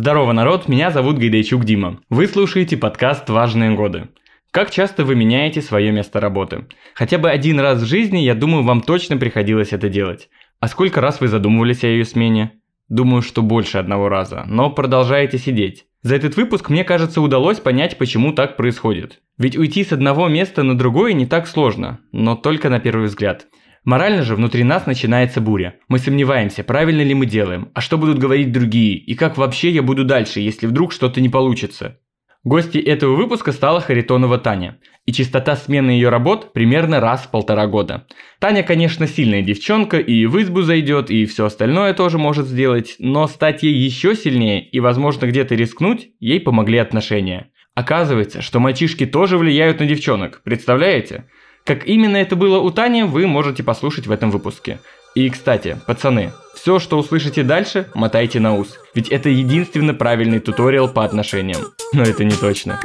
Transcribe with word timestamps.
Здорово, 0.00 0.30
народ, 0.30 0.68
меня 0.68 0.92
зовут 0.92 1.18
Гайдайчук 1.18 1.64
Дима. 1.64 1.98
Вы 2.08 2.28
слушаете 2.28 2.76
подкаст 2.76 3.28
«Важные 3.28 3.74
годы». 3.74 4.06
Как 4.52 4.70
часто 4.70 5.04
вы 5.04 5.16
меняете 5.16 5.60
свое 5.60 5.90
место 5.90 6.20
работы? 6.20 6.66
Хотя 6.94 7.18
бы 7.18 7.28
один 7.28 7.58
раз 7.58 7.82
в 7.82 7.84
жизни, 7.84 8.18
я 8.18 8.36
думаю, 8.36 8.62
вам 8.62 8.80
точно 8.80 9.16
приходилось 9.16 9.72
это 9.72 9.88
делать. 9.88 10.28
А 10.60 10.68
сколько 10.68 11.00
раз 11.00 11.20
вы 11.20 11.26
задумывались 11.26 11.82
о 11.82 11.88
ее 11.88 12.04
смене? 12.04 12.60
Думаю, 12.88 13.22
что 13.22 13.42
больше 13.42 13.78
одного 13.78 14.08
раза, 14.08 14.44
но 14.46 14.70
продолжаете 14.70 15.36
сидеть. 15.36 15.86
За 16.02 16.14
этот 16.14 16.36
выпуск, 16.36 16.70
мне 16.70 16.84
кажется, 16.84 17.20
удалось 17.20 17.58
понять, 17.58 17.98
почему 17.98 18.32
так 18.32 18.56
происходит. 18.56 19.20
Ведь 19.36 19.56
уйти 19.56 19.82
с 19.82 19.90
одного 19.90 20.28
места 20.28 20.62
на 20.62 20.78
другое 20.78 21.12
не 21.12 21.26
так 21.26 21.48
сложно, 21.48 21.98
но 22.12 22.36
только 22.36 22.70
на 22.70 22.78
первый 22.78 23.06
взгляд. 23.08 23.48
Морально 23.88 24.22
же 24.22 24.36
внутри 24.36 24.64
нас 24.64 24.84
начинается 24.84 25.40
буря. 25.40 25.76
Мы 25.88 25.98
сомневаемся, 25.98 26.62
правильно 26.62 27.00
ли 27.00 27.14
мы 27.14 27.24
делаем, 27.24 27.70
а 27.72 27.80
что 27.80 27.96
будут 27.96 28.18
говорить 28.18 28.52
другие, 28.52 28.98
и 28.98 29.14
как 29.14 29.38
вообще 29.38 29.70
я 29.70 29.82
буду 29.82 30.04
дальше, 30.04 30.40
если 30.40 30.66
вдруг 30.66 30.92
что-то 30.92 31.22
не 31.22 31.30
получится. 31.30 31.98
Гостьей 32.44 32.82
этого 32.82 33.16
выпуска 33.16 33.50
стала 33.50 33.80
Харитонова 33.80 34.36
Таня, 34.36 34.78
и 35.06 35.12
частота 35.14 35.56
смены 35.56 35.92
ее 35.92 36.10
работ 36.10 36.52
примерно 36.52 37.00
раз 37.00 37.22
в 37.22 37.30
полтора 37.30 37.66
года. 37.66 38.06
Таня, 38.40 38.62
конечно, 38.62 39.06
сильная 39.06 39.40
девчонка, 39.40 39.96
и 39.96 40.26
в 40.26 40.38
избу 40.38 40.60
зайдет, 40.60 41.10
и 41.10 41.24
все 41.24 41.46
остальное 41.46 41.94
тоже 41.94 42.18
может 42.18 42.46
сделать, 42.46 42.96
но 42.98 43.26
стать 43.26 43.62
ей 43.62 43.72
еще 43.72 44.14
сильнее 44.14 44.68
и, 44.68 44.80
возможно, 44.80 45.24
где-то 45.24 45.54
рискнуть, 45.54 46.10
ей 46.20 46.40
помогли 46.40 46.76
отношения. 46.76 47.52
Оказывается, 47.74 48.42
что 48.42 48.60
мальчишки 48.60 49.06
тоже 49.06 49.38
влияют 49.38 49.80
на 49.80 49.86
девчонок, 49.86 50.42
представляете? 50.44 51.30
Как 51.68 51.86
именно 51.86 52.16
это 52.16 52.34
было 52.34 52.60
у 52.60 52.70
Тани, 52.70 53.02
вы 53.02 53.26
можете 53.26 53.62
послушать 53.62 54.06
в 54.06 54.10
этом 54.10 54.30
выпуске. 54.30 54.78
И, 55.14 55.28
кстати, 55.28 55.78
пацаны, 55.86 56.32
все, 56.54 56.78
что 56.78 56.96
услышите 56.96 57.42
дальше, 57.42 57.88
мотайте 57.94 58.40
на 58.40 58.56
ус. 58.56 58.78
Ведь 58.94 59.10
это 59.10 59.28
единственно 59.28 59.92
правильный 59.92 60.40
туториал 60.40 60.88
по 60.88 61.04
отношениям. 61.04 61.60
Но 61.92 62.04
это 62.04 62.24
не 62.24 62.34
точно. 62.34 62.80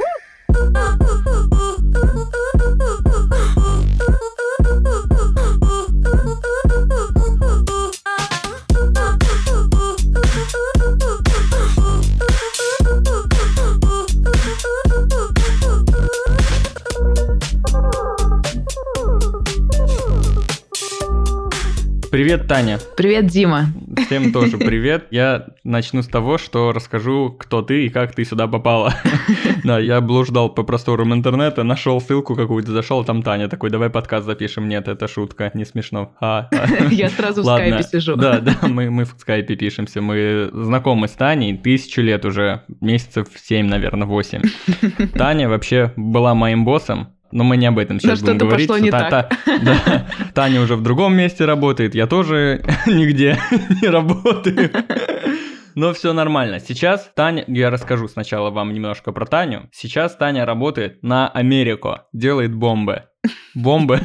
Привет, 22.14 22.46
Таня. 22.46 22.78
Привет, 22.96 23.26
Дима. 23.26 23.66
Всем 24.06 24.32
тоже 24.32 24.56
привет. 24.56 25.08
Я 25.10 25.46
начну 25.64 26.00
с 26.00 26.06
того, 26.06 26.38
что 26.38 26.70
расскажу, 26.70 27.34
кто 27.36 27.60
ты 27.60 27.86
и 27.86 27.88
как 27.88 28.14
ты 28.14 28.24
сюда 28.24 28.46
попала. 28.46 28.94
Да, 29.64 29.78
я 29.78 30.00
блуждал 30.02 30.50
по 30.50 30.62
просторам 30.62 31.14
интернета, 31.14 31.64
нашел 31.64 32.00
ссылку 32.00 32.36
какую-то, 32.36 32.70
зашел, 32.70 33.02
там 33.02 33.22
Таня 33.22 33.48
такой, 33.48 33.70
давай 33.70 33.88
подкаст 33.88 34.26
запишем. 34.26 34.68
Нет, 34.68 34.88
это 34.88 35.08
шутка, 35.08 35.50
не 35.54 35.64
смешно. 35.64 36.14
А, 36.20 36.50
я 36.90 37.08
сразу 37.08 37.42
в 37.42 37.46
скайпе 37.46 37.82
сижу. 37.82 38.14
Да, 38.14 38.40
да, 38.40 38.58
мы, 38.62 38.90
мы 38.90 39.06
в 39.06 39.14
скайпе 39.18 39.56
пишемся. 39.56 40.02
Мы 40.02 40.50
знакомы 40.52 41.08
с 41.08 41.12
Таней 41.12 41.56
тысячу 41.56 42.02
лет 42.02 42.24
уже, 42.26 42.62
месяцев 42.80 43.28
семь, 43.42 43.66
наверное, 43.66 44.06
восемь. 44.06 44.42
Таня 45.14 45.48
вообще 45.48 45.92
была 45.96 46.34
моим 46.34 46.66
боссом, 46.66 47.13
но 47.34 47.42
мы 47.42 47.56
не 47.56 47.66
об 47.66 47.78
этом 47.78 47.98
сейчас 48.00 48.20
Но 48.22 48.28
будем 48.28 48.46
говорить. 48.46 48.68
Пошло 48.68 48.82
не 48.82 48.90
та, 48.90 49.10
так. 49.10 49.28
Та, 49.44 49.58
да, 49.58 50.06
Таня 50.34 50.60
уже 50.62 50.76
в 50.76 50.82
другом 50.82 51.14
месте 51.14 51.44
работает, 51.44 51.94
я 51.94 52.06
тоже 52.06 52.64
нигде 52.86 53.36
не 53.82 53.88
работаю. 53.88 54.70
Но 55.74 55.92
все 55.92 56.12
нормально. 56.12 56.60
Сейчас 56.60 57.10
Таня, 57.16 57.44
я 57.48 57.70
расскажу 57.70 58.06
сначала 58.06 58.50
вам 58.50 58.72
немножко 58.72 59.10
про 59.10 59.26
Таню. 59.26 59.68
Сейчас 59.72 60.14
Таня 60.14 60.46
работает 60.46 61.02
на 61.02 61.28
Америку, 61.28 61.98
делает 62.12 62.54
бомбы. 62.54 63.02
Бомбы, 63.54 64.00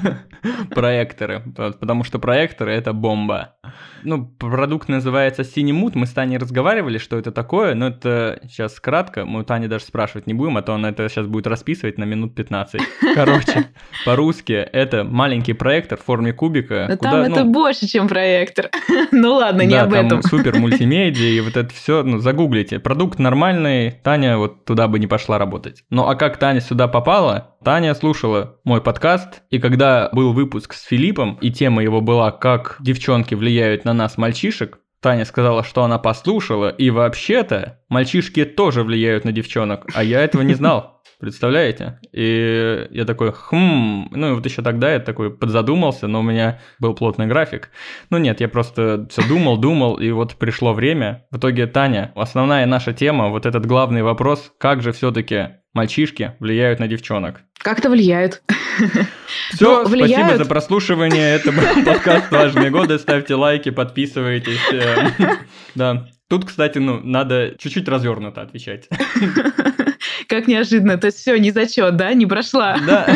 проекторы, 0.72 1.44
потому 1.56 2.04
что 2.04 2.18
проекторы 2.18 2.74
это 2.74 2.94
бомба. 2.94 3.59
Ну, 4.04 4.26
продукт 4.26 4.90
называется 4.90 5.44
Синемут, 5.44 5.96
мы 5.96 6.06
с 6.06 6.12
Таней 6.12 6.38
разговаривали, 6.38 6.98
что 6.98 7.18
это 7.18 7.32
такое, 7.32 7.74
но 7.76 7.88
это 7.88 8.40
сейчас 8.44 8.80
кратко, 8.80 9.26
мы 9.26 9.42
у 9.42 9.44
Тани 9.44 9.68
даже 9.68 9.86
спрашивать 9.86 10.28
не 10.28 10.34
будем, 10.34 10.58
а 10.58 10.62
то 10.62 10.74
она 10.74 10.90
это 10.90 11.08
сейчас 11.10 11.28
будет 11.28 11.48
расписывать 11.48 11.98
на 11.98 12.04
минут 12.04 12.36
15. 12.36 12.82
Короче, 13.16 13.68
по-русски 14.06 14.54
это 14.54 15.04
маленький 15.04 15.54
проектор 15.54 15.98
в 15.98 16.04
форме 16.04 16.34
кубика. 16.34 16.86
Но 16.90 16.98
куда, 16.98 17.12
там 17.12 17.20
ну, 17.22 17.36
это 17.36 17.46
больше, 17.46 17.88
чем 17.88 18.08
проектор. 18.08 18.70
ну 19.12 19.34
ладно, 19.34 19.64
не 19.64 19.74
да, 19.74 19.84
об 19.84 19.94
этом. 19.94 20.24
супер 20.24 20.56
мультимедиа 20.60 21.28
и 21.28 21.40
вот 21.42 21.58
это 21.58 21.74
все, 21.74 22.04
ну 22.04 22.20
загуглите. 22.20 22.80
Продукт 22.80 23.20
нормальный, 23.20 23.92
Таня 24.04 24.38
вот 24.38 24.66
туда 24.66 24.88
бы 24.88 25.00
не 25.00 25.08
пошла 25.08 25.38
работать. 25.38 25.84
Ну 25.90 26.08
а 26.08 26.16
как 26.16 26.38
Таня 26.38 26.62
сюда 26.62 26.88
попала? 26.88 27.56
Таня 27.64 27.94
слушала 27.94 28.56
мой 28.64 28.82
подкаст, 28.82 29.42
и 29.50 29.60
когда 29.60 30.10
был 30.14 30.32
выпуск 30.32 30.74
с 30.74 30.84
Филиппом, 30.84 31.38
и 31.42 31.52
тема 31.52 31.84
его 31.84 32.00
была 32.00 32.32
«Как 32.32 32.78
девчонки 32.80 33.36
влияют 33.36 33.59
на 33.86 33.94
нас, 33.94 34.18
мальчишек», 34.18 34.80
Таня 35.02 35.24
сказала, 35.24 35.64
что 35.64 35.84
она 35.84 35.98
послушала, 35.98 36.70
и 36.70 36.90
вообще-то 36.90 37.80
мальчишки 37.88 38.44
тоже 38.44 38.84
влияют 38.84 39.24
на 39.24 39.32
девчонок, 39.32 39.86
а 39.94 40.04
я 40.04 40.22
этого 40.22 40.42
не 40.42 40.56
знал. 40.56 41.02
Представляете? 41.20 42.00
И 42.14 42.88
я 42.92 43.06
такой, 43.06 43.32
хм, 43.34 44.10
ну 44.12 44.30
и 44.30 44.34
вот 44.34 44.46
еще 44.46 44.62
тогда 44.62 44.94
я 44.94 45.00
такой 45.00 45.36
подзадумался, 45.36 46.08
но 46.08 46.20
у 46.20 46.24
меня 46.24 46.60
был 46.80 46.94
плотный 46.96 47.28
график. 47.28 47.72
Ну 48.10 48.18
нет, 48.18 48.42
я 48.42 48.50
просто 48.50 49.08
все 49.10 49.26
думал, 49.28 49.58
думал, 49.58 49.96
и 49.96 50.12
вот 50.12 50.36
пришло 50.36 50.74
время. 50.74 51.26
В 51.32 51.38
итоге, 51.38 51.68
Таня, 51.68 52.12
основная 52.16 52.66
наша 52.66 52.94
тема, 52.94 53.30
вот 53.30 53.46
этот 53.46 53.66
главный 53.66 54.02
вопрос, 54.02 54.52
как 54.60 54.82
же 54.82 54.92
все-таки 54.92 55.59
мальчишки 55.74 56.36
влияют 56.40 56.80
на 56.80 56.88
девчонок? 56.88 57.42
Как-то 57.58 57.90
влияют. 57.90 58.42
Все, 59.52 59.84
ну, 59.84 59.88
влияют. 59.88 60.26
спасибо 60.26 60.44
за 60.44 60.50
прослушивание. 60.50 61.36
Это 61.36 61.52
был 61.52 61.64
подкаст 61.86 62.32
«Важные 62.32 62.70
годы». 62.70 62.98
Ставьте 63.00 63.36
лайки, 63.36 63.70
подписывайтесь. 63.70 64.60
Э, 64.72 65.10
да. 65.76 66.08
Тут, 66.28 66.46
кстати, 66.46 66.78
ну, 66.78 67.00
надо 67.02 67.56
чуть-чуть 67.58 67.88
развернуто 67.88 68.42
отвечать. 68.42 68.88
Как 70.28 70.48
неожиданно. 70.48 70.98
То 70.98 71.08
есть 71.08 71.18
все, 71.18 71.38
не 71.38 71.52
зачет, 71.52 71.96
да? 71.98 72.14
Не 72.14 72.28
прошла. 72.28 72.78
Да. 72.86 73.08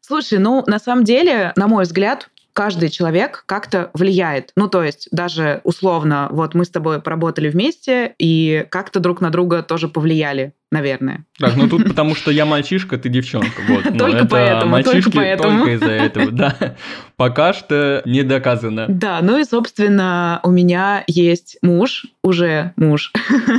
Слушай, 0.00 0.38
ну, 0.38 0.62
на 0.66 0.78
самом 0.78 1.04
деле, 1.04 1.52
на 1.56 1.66
мой 1.66 1.84
взгляд, 1.84 2.28
каждый 2.52 2.90
человек 2.90 3.44
как-то 3.46 3.90
влияет. 3.94 4.52
Ну, 4.54 4.68
то 4.68 4.82
есть 4.82 5.08
даже 5.12 5.60
условно, 5.64 6.28
вот 6.30 6.54
мы 6.54 6.64
с 6.64 6.68
тобой 6.68 7.00
поработали 7.00 7.48
вместе 7.48 8.14
и 8.18 8.66
как-то 8.70 9.00
друг 9.00 9.20
на 9.20 9.30
друга 9.30 9.62
тоже 9.62 9.88
повлияли 9.88 10.52
наверное. 10.70 11.24
Так, 11.38 11.56
ну 11.56 11.68
тут 11.68 11.84
потому 11.84 12.14
что 12.14 12.30
я 12.30 12.46
мальчишка, 12.46 12.96
ты 12.96 13.08
девчонка, 13.08 13.62
вот. 13.68 13.84
Но 13.90 13.98
только 13.98 14.26
поэтому, 14.26 14.72
мальчишки 14.72 15.10
только 15.10 15.18
поэтому. 15.18 15.58
Только 15.58 15.72
из-за 15.74 15.90
этого, 15.90 16.30
да. 16.30 16.76
Пока 17.16 17.52
что 17.52 18.02
не 18.04 18.22
доказано. 18.22 18.86
Да, 18.88 19.20
ну 19.22 19.38
и, 19.38 19.44
собственно, 19.44 20.40
у 20.42 20.50
меня 20.50 21.04
есть 21.06 21.58
муж, 21.62 22.06
уже 22.22 22.72
муж. 22.76 23.12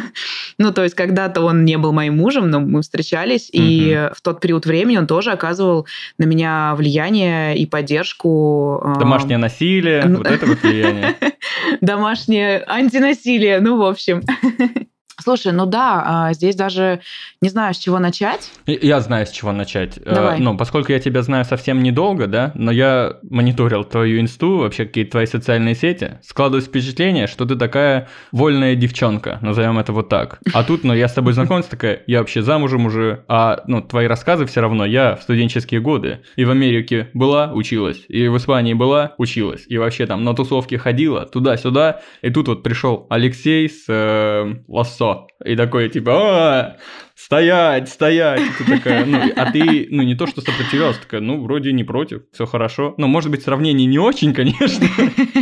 ну, 0.57 0.71
то 0.71 0.83
есть 0.83 0.95
когда-то 0.95 1.41
он 1.41 1.65
не 1.65 1.77
был 1.77 1.91
моим 1.91 2.17
мужем, 2.17 2.49
но 2.49 2.59
мы 2.59 2.81
встречались, 2.81 3.49
и 3.51 4.09
в 4.15 4.21
тот 4.21 4.39
период 4.39 4.65
времени 4.65 4.97
он 4.97 5.07
тоже 5.07 5.31
оказывал 5.31 5.87
на 6.17 6.25
меня 6.25 6.75
влияние 6.75 7.57
и 7.57 7.65
поддержку. 7.65 8.81
А, 8.83 8.95
Домашнее 8.99 9.37
насилие, 9.37 10.03
вот 10.07 10.27
это 10.27 10.45
вот 10.45 10.61
влияние. 10.61 11.15
Домашнее 11.81 12.63
антинасилие, 12.67 13.59
ну, 13.59 13.77
в 13.77 13.83
общем. 13.83 14.21
Слушай, 15.21 15.51
ну 15.53 15.65
да, 15.65 16.03
а, 16.05 16.33
здесь 16.33 16.55
даже 16.55 17.01
не 17.41 17.49
знаю, 17.49 17.73
с 17.73 17.77
чего 17.77 17.97
начать. 17.97 18.51
Я 18.67 18.99
знаю, 18.99 19.25
с 19.25 19.31
чего 19.31 19.51
начать. 19.51 19.97
Э, 19.97 20.13
Давай. 20.13 20.39
Ну, 20.39 20.55
поскольку 20.55 20.91
я 20.91 20.99
тебя 20.99 21.23
знаю 21.23 21.43
совсем 21.43 21.81
недолго, 21.81 22.27
да, 22.27 22.51
но 22.53 22.71
я 22.71 23.17
мониторил 23.23 23.83
твою 23.83 24.21
инсту, 24.21 24.57
вообще 24.57 24.85
какие-то 24.85 25.11
твои 25.11 25.25
социальные 25.25 25.75
сети, 25.75 26.19
складываюсь 26.23 26.65
впечатление, 26.65 27.25
что 27.25 27.45
ты 27.45 27.55
такая 27.55 28.09
вольная 28.31 28.75
девчонка, 28.75 29.39
назовем 29.41 29.79
это 29.79 29.91
вот 29.91 30.09
так. 30.09 30.39
А 30.53 30.63
тут, 30.63 30.83
ну, 30.83 30.93
я 30.93 31.07
с 31.07 31.13
тобой 31.13 31.33
знакомился, 31.33 31.71
такая, 31.71 32.03
я 32.05 32.19
вообще 32.19 32.41
замужем 32.43 32.85
уже, 32.85 33.23
а, 33.27 33.63
ну, 33.65 33.81
твои 33.81 34.05
рассказы 34.07 34.45
все 34.45 34.61
равно, 34.61 34.85
я 34.85 35.15
в 35.15 35.23
студенческие 35.23 35.81
годы 35.81 36.19
и 36.35 36.45
в 36.45 36.51
Америке 36.51 37.09
была, 37.13 37.51
училась, 37.53 38.05
и 38.07 38.27
в 38.27 38.37
Испании 38.37 38.73
была, 38.73 39.15
училась, 39.17 39.65
и 39.67 39.77
вообще 39.77 40.05
там 40.05 40.23
на 40.23 40.35
тусовки 40.35 40.75
ходила, 40.75 41.25
туда-сюда, 41.25 42.01
и 42.21 42.29
тут 42.29 42.47
вот 42.47 42.63
пришел 42.63 43.07
Алексей 43.09 43.67
с 43.67 43.85
э, 43.87 44.55
Лассо, 44.67 45.10
и 45.43 45.55
такой, 45.55 45.89
типа, 45.89 46.77
стоять, 47.23 47.89
стоять. 47.89 48.41
Ты 48.57 48.65
такая, 48.65 49.05
ну, 49.05 49.19
а 49.35 49.51
ты, 49.51 49.87
ну, 49.89 50.03
не 50.03 50.15
то, 50.15 50.27
что 50.27 50.41
сопротивлялась, 50.41 50.97
такая, 50.97 51.21
ну, 51.21 51.41
вроде 51.41 51.71
не 51.71 51.83
против, 51.83 52.23
все 52.33 52.45
хорошо. 52.45 52.95
Ну, 52.97 53.07
может 53.07 53.31
быть, 53.31 53.43
сравнение 53.43 53.87
не 53.87 53.99
очень, 53.99 54.33
конечно, 54.33 54.87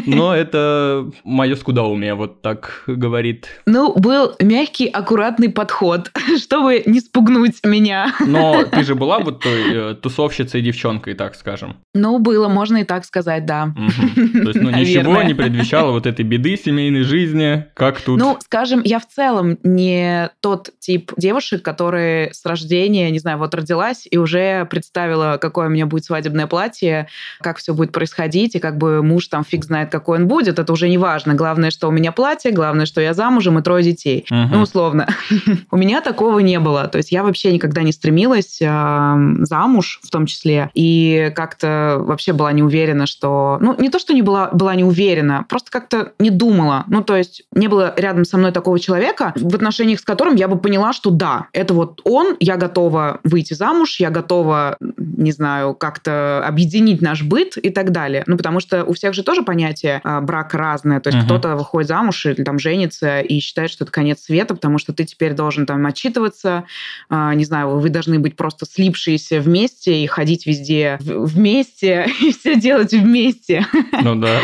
но 0.05 0.35
это 0.35 1.09
мое 1.23 1.55
скудоумие, 1.55 2.15
вот 2.15 2.41
так 2.41 2.83
говорит. 2.87 3.47
Ну, 3.65 3.93
был 3.97 4.35
мягкий, 4.41 4.87
аккуратный 4.87 5.49
подход, 5.49 6.11
чтобы 6.37 6.83
не 6.85 6.99
спугнуть 6.99 7.63
меня. 7.63 8.13
Но 8.25 8.63
ты 8.65 8.83
же 8.83 8.95
была 8.95 9.19
вот 9.19 9.41
той 9.41 9.91
э, 9.91 9.95
тусовщицей 9.95 10.61
девчонкой, 10.61 11.13
так 11.13 11.35
скажем. 11.35 11.77
Ну, 11.93 12.19
было, 12.19 12.47
можно 12.47 12.77
и 12.77 12.83
так 12.83 13.05
сказать, 13.05 13.45
да. 13.45 13.73
Угу. 13.75 14.43
То 14.43 14.49
есть, 14.49 14.61
ну, 14.61 14.69
ничего 14.69 15.21
не 15.23 15.33
предвещало 15.33 15.91
вот 15.91 16.05
этой 16.05 16.25
беды 16.25 16.57
семейной 16.57 17.03
жизни, 17.03 17.65
как 17.73 18.01
тут? 18.01 18.19
Ну, 18.19 18.37
скажем, 18.41 18.81
я 18.83 18.99
в 18.99 19.07
целом 19.07 19.57
не 19.63 20.29
тот 20.41 20.71
тип 20.79 21.11
девушек, 21.17 21.63
которые 21.69 22.33
с 22.33 22.43
рождения, 22.47 23.11
не 23.11 23.19
знаю, 23.19 23.37
вот 23.37 23.53
родилась 23.53 24.07
и 24.09 24.17
уже 24.17 24.65
представила, 24.65 25.37
какое 25.39 25.67
у 25.67 25.69
меня 25.69 25.85
будет 25.85 26.03
свадебное 26.03 26.47
платье, 26.47 27.07
как 27.41 27.57
все 27.57 27.75
будет 27.75 27.91
происходить, 27.91 28.55
и 28.55 28.59
как 28.59 28.79
бы 28.79 29.03
муж 29.03 29.27
там 29.27 29.43
фиг 29.43 29.63
знает, 29.63 29.91
какой 29.91 30.17
он 30.17 30.27
будет, 30.27 30.57
это 30.57 30.73
уже 30.73 30.89
не 30.89 30.97
важно. 30.97 31.35
Главное, 31.35 31.69
что 31.69 31.87
у 31.87 31.91
меня 31.91 32.11
платье, 32.11 32.51
главное, 32.51 32.87
что 32.87 33.01
я 33.01 33.13
замужем 33.13 33.59
и 33.59 33.61
трое 33.61 33.83
детей. 33.83 34.25
Угу. 34.31 34.49
Ну, 34.51 34.61
условно. 34.61 35.07
у 35.71 35.77
меня 35.77 36.01
такого 36.01 36.39
не 36.39 36.59
было. 36.59 36.87
То 36.87 36.97
есть 36.97 37.11
я 37.11 37.21
вообще 37.23 37.53
никогда 37.53 37.83
не 37.83 37.91
стремилась 37.91 38.57
замуж 38.59 39.99
в 40.03 40.09
том 40.09 40.25
числе, 40.25 40.71
и 40.73 41.31
как-то 41.35 41.97
вообще 41.99 42.33
была 42.33 42.51
не 42.51 42.63
уверена, 42.63 43.05
что... 43.05 43.59
Ну, 43.61 43.75
не 43.77 43.89
то, 43.89 43.99
что 43.99 44.13
не 44.13 44.23
была, 44.23 44.49
была 44.51 44.73
не 44.73 44.83
уверена, 44.83 45.45
просто 45.47 45.69
как-то 45.69 46.13
не 46.17 46.31
думала. 46.31 46.83
Ну, 46.87 47.03
то 47.03 47.15
есть 47.15 47.43
не 47.53 47.67
было 47.67 47.93
рядом 47.95 48.25
со 48.25 48.37
мной 48.37 48.51
такого 48.51 48.79
человека, 48.79 49.33
в 49.35 49.53
отношениях 49.53 49.99
с 49.99 50.03
которым 50.03 50.35
я 50.35 50.47
бы 50.47 50.57
поняла, 50.57 50.93
что 50.93 51.11
да, 51.11 51.47
это 51.59 51.73
вот 51.73 52.01
он, 52.05 52.37
я 52.39 52.55
готова 52.55 53.19
выйти 53.23 53.53
замуж, 53.53 53.99
я 53.99 54.09
готова, 54.09 54.77
не 54.79 55.31
знаю, 55.31 55.73
как-то 55.73 56.41
объединить 56.45 57.01
наш 57.01 57.23
быт 57.23 57.57
и 57.57 57.69
так 57.69 57.91
далее. 57.91 58.23
Ну, 58.27 58.37
потому 58.37 58.59
что 58.59 58.85
у 58.85 58.93
всех 58.93 59.13
же 59.13 59.23
тоже 59.23 59.43
понятие 59.43 60.01
э, 60.03 60.21
брак 60.21 60.53
разное. 60.53 61.01
То 61.01 61.09
есть 61.09 61.21
uh-huh. 61.21 61.25
кто-то 61.25 61.55
выходит 61.55 61.89
замуж 61.89 62.25
или 62.25 62.43
там 62.43 62.59
женится 62.59 63.19
и 63.19 63.39
считает, 63.39 63.71
что 63.71 63.83
это 63.83 63.91
конец 63.91 64.21
света, 64.21 64.55
потому 64.55 64.77
что 64.77 64.93
ты 64.93 65.03
теперь 65.03 65.33
должен 65.33 65.65
там 65.65 65.85
отчитываться, 65.85 66.63
э, 67.09 67.31
не 67.35 67.43
знаю, 67.43 67.79
вы 67.79 67.89
должны 67.89 68.19
быть 68.19 68.37
просто 68.37 68.65
слипшиеся 68.65 69.41
вместе 69.41 70.03
и 70.03 70.07
ходить 70.07 70.45
везде 70.45 70.97
вместе 71.01 72.07
и 72.21 72.31
все 72.31 72.59
делать 72.59 72.93
вместе. 72.93 73.65
Ну 74.01 74.15
да, 74.15 74.39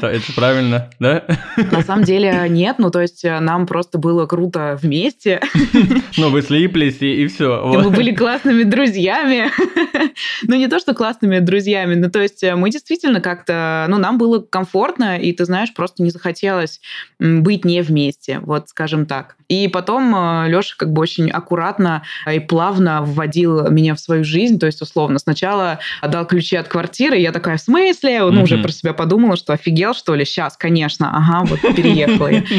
это 0.00 0.32
правильно, 0.34 0.90
да? 1.00 1.24
На 1.56 1.82
самом 1.82 2.04
деле 2.04 2.46
нет, 2.48 2.76
ну 2.78 2.90
то 2.90 3.00
есть 3.00 3.24
э, 3.24 3.40
нам 3.40 3.66
просто 3.66 3.98
было 3.98 4.26
круто 4.26 4.78
вместе. 4.80 5.40
Ну 6.16 6.30
вы 6.30 6.42
слиплись 6.42 7.00
и, 7.00 7.24
и 7.24 7.26
все. 7.26 7.72
И 7.72 7.76
мы 7.76 7.90
были 7.90 8.14
классными 8.14 8.62
друзьями. 8.64 9.50
Ну 10.42 10.56
не 10.56 10.68
то, 10.68 10.78
что 10.78 10.94
классными 10.94 11.38
друзьями, 11.38 11.94
но 11.94 12.10
то 12.10 12.20
есть 12.20 12.42
э, 12.42 12.54
мы 12.54 12.70
действительно 12.70 13.20
как-то, 13.20 13.86
ну 13.88 13.98
нам 13.98 14.18
было 14.18 14.40
комфортно, 14.40 15.18
и 15.18 15.32
ты 15.32 15.44
знаешь, 15.44 15.72
просто 15.72 16.02
не 16.02 16.10
захотелось 16.10 16.80
быть 17.18 17.64
не 17.64 17.82
вместе, 17.82 18.40
вот 18.40 18.68
скажем 18.68 19.06
так. 19.06 19.36
И 19.48 19.68
потом 19.68 20.14
э, 20.14 20.48
Леша 20.48 20.74
как 20.78 20.92
бы 20.92 21.02
очень 21.02 21.30
аккуратно 21.30 22.02
и 22.30 22.38
плавно 22.38 23.02
вводил 23.02 23.68
меня 23.70 23.94
в 23.94 24.00
свою 24.00 24.24
жизнь, 24.24 24.58
то 24.58 24.66
есть 24.66 24.80
условно 24.80 25.18
сначала 25.18 25.80
отдал 26.00 26.26
ключи 26.26 26.56
от 26.56 26.68
квартиры, 26.68 27.18
я 27.18 27.32
такая, 27.32 27.56
в 27.56 27.60
смысле? 27.60 28.22
Ну, 28.30 28.42
уже 28.42 28.58
про 28.58 28.70
себя 28.70 28.92
подумала, 28.92 29.36
что 29.36 29.52
офигел, 29.52 29.92
что 29.92 30.14
ли? 30.14 30.24
Сейчас, 30.24 30.56
конечно, 30.56 31.10
ага, 31.12 31.44
вот 31.46 31.60
переехала 31.74 32.28
я. 32.28 32.42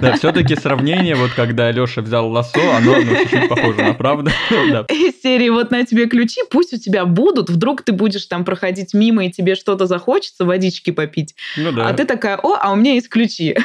Да, 0.00 0.16
все-таки 0.16 0.56
сравнение, 0.56 1.14
вот 1.14 1.30
когда 1.30 1.70
Леша 1.70 2.02
взял 2.02 2.11
лосо, 2.20 2.76
оно 2.76 2.94
чуть-чуть 3.00 3.48
похоже 3.48 3.82
на 3.82 3.94
правду. 3.94 4.30
Из 4.50 5.22
серии 5.22 5.48
вот 5.48 5.70
на 5.70 5.84
тебе 5.84 6.06
ключи, 6.06 6.40
пусть 6.50 6.72
у 6.72 6.78
тебя 6.78 7.04
будут, 7.04 7.50
вдруг 7.50 7.82
ты 7.82 7.92
будешь 7.92 8.26
там 8.26 8.44
проходить 8.44 8.94
мимо, 8.94 9.26
и 9.26 9.30
тебе 9.30 9.54
что-то 9.54 9.86
захочется, 9.86 10.44
водички 10.44 10.90
попить. 10.90 11.34
Ну 11.56 11.72
да. 11.72 11.88
А 11.88 11.92
ты 11.92 12.04
такая, 12.04 12.36
о, 12.36 12.58
а 12.60 12.72
у 12.72 12.76
меня 12.76 12.94
есть 12.94 13.08
ключи. 13.08 13.56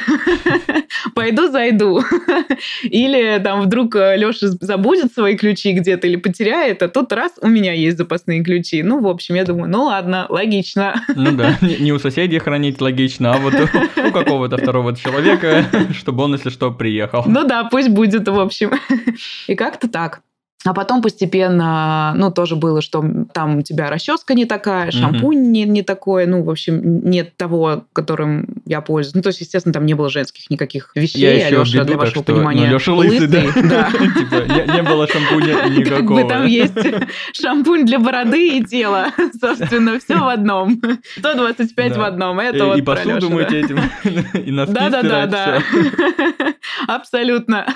Пойду 1.14 1.50
зайду. 1.50 2.02
Или 2.82 3.40
там 3.42 3.62
вдруг 3.62 3.96
э, 3.96 4.16
Леша 4.16 4.48
забудет 4.60 5.12
свои 5.12 5.36
ключи 5.36 5.72
где-то 5.72 6.06
или 6.06 6.16
потеряет, 6.16 6.82
а 6.82 6.88
тут 6.88 7.12
раз 7.12 7.32
у 7.40 7.48
меня 7.48 7.72
есть 7.72 7.98
запасные 7.98 8.42
ключи. 8.42 8.82
Ну, 8.82 9.00
в 9.00 9.08
общем, 9.08 9.34
я 9.34 9.44
думаю, 9.44 9.70
ну 9.70 9.84
ладно, 9.84 10.26
логично. 10.28 11.02
Ну 11.14 11.32
да, 11.32 11.58
не 11.60 11.92
у 11.92 11.98
соседей 11.98 12.38
хранить 12.38 12.80
логично, 12.80 13.34
а 13.34 13.38
вот 13.38 13.54
у 13.54 14.10
какого-то 14.10 14.56
второго 14.56 14.94
человека, 14.96 15.64
чтобы 15.92 16.24
он, 16.24 16.34
если 16.34 16.50
что, 16.50 16.70
приехал. 16.70 17.24
Ну 17.26 17.44
да, 17.44 17.64
пусть 17.64 17.88
будет, 17.88 18.28
в 18.38 18.40
общем. 18.40 18.72
И 19.46 19.54
как-то 19.54 19.88
так. 19.88 20.22
А 20.64 20.74
потом 20.74 21.02
постепенно, 21.02 22.12
ну, 22.16 22.32
тоже 22.32 22.56
было, 22.56 22.82
что 22.82 23.04
там 23.32 23.58
у 23.58 23.62
тебя 23.62 23.90
расческа 23.90 24.34
не 24.34 24.44
такая, 24.44 24.90
шампунь 24.90 25.38
mm-hmm. 25.38 25.50
не, 25.50 25.64
не 25.64 25.82
такой, 25.82 26.26
ну, 26.26 26.42
в 26.42 26.50
общем, 26.50 27.08
нет 27.08 27.36
того, 27.36 27.84
которым 27.92 28.60
я 28.66 28.80
пользуюсь. 28.80 29.14
Ну, 29.14 29.22
то 29.22 29.28
есть, 29.28 29.40
естественно, 29.40 29.72
там 29.72 29.86
не 29.86 29.94
было 29.94 30.10
женских 30.10 30.50
никаких 30.50 30.90
вещей, 30.96 31.38
я 31.38 31.46
Алёша, 31.46 31.84
для 31.84 31.96
вашего 31.96 32.24
что, 32.24 32.34
понимания. 32.34 32.66
Ну, 32.66 32.74
Леша 32.74 32.92
лысый, 32.92 33.28
да? 33.28 33.42
Типа, 33.92 34.72
не 34.72 34.82
было 34.82 35.06
шампуня 35.06 35.68
никакого. 35.68 36.28
Там 36.28 36.46
есть 36.46 36.74
шампунь 37.40 37.86
для 37.86 38.00
бороды 38.00 38.58
и 38.58 38.64
тела, 38.64 39.12
собственно, 39.40 40.00
все 40.00 40.16
в 40.16 40.28
одном. 40.28 40.80
125 41.18 41.96
в 41.96 42.02
одном, 42.02 42.40
это 42.40 42.66
вот 42.66 42.78
И 42.78 42.82
посуду 42.82 43.30
мыть 43.30 43.52
этим, 43.52 43.78
и 44.34 44.50
носки 44.50 44.74
Да-да-да, 44.74 45.62
абсолютно. 46.88 47.66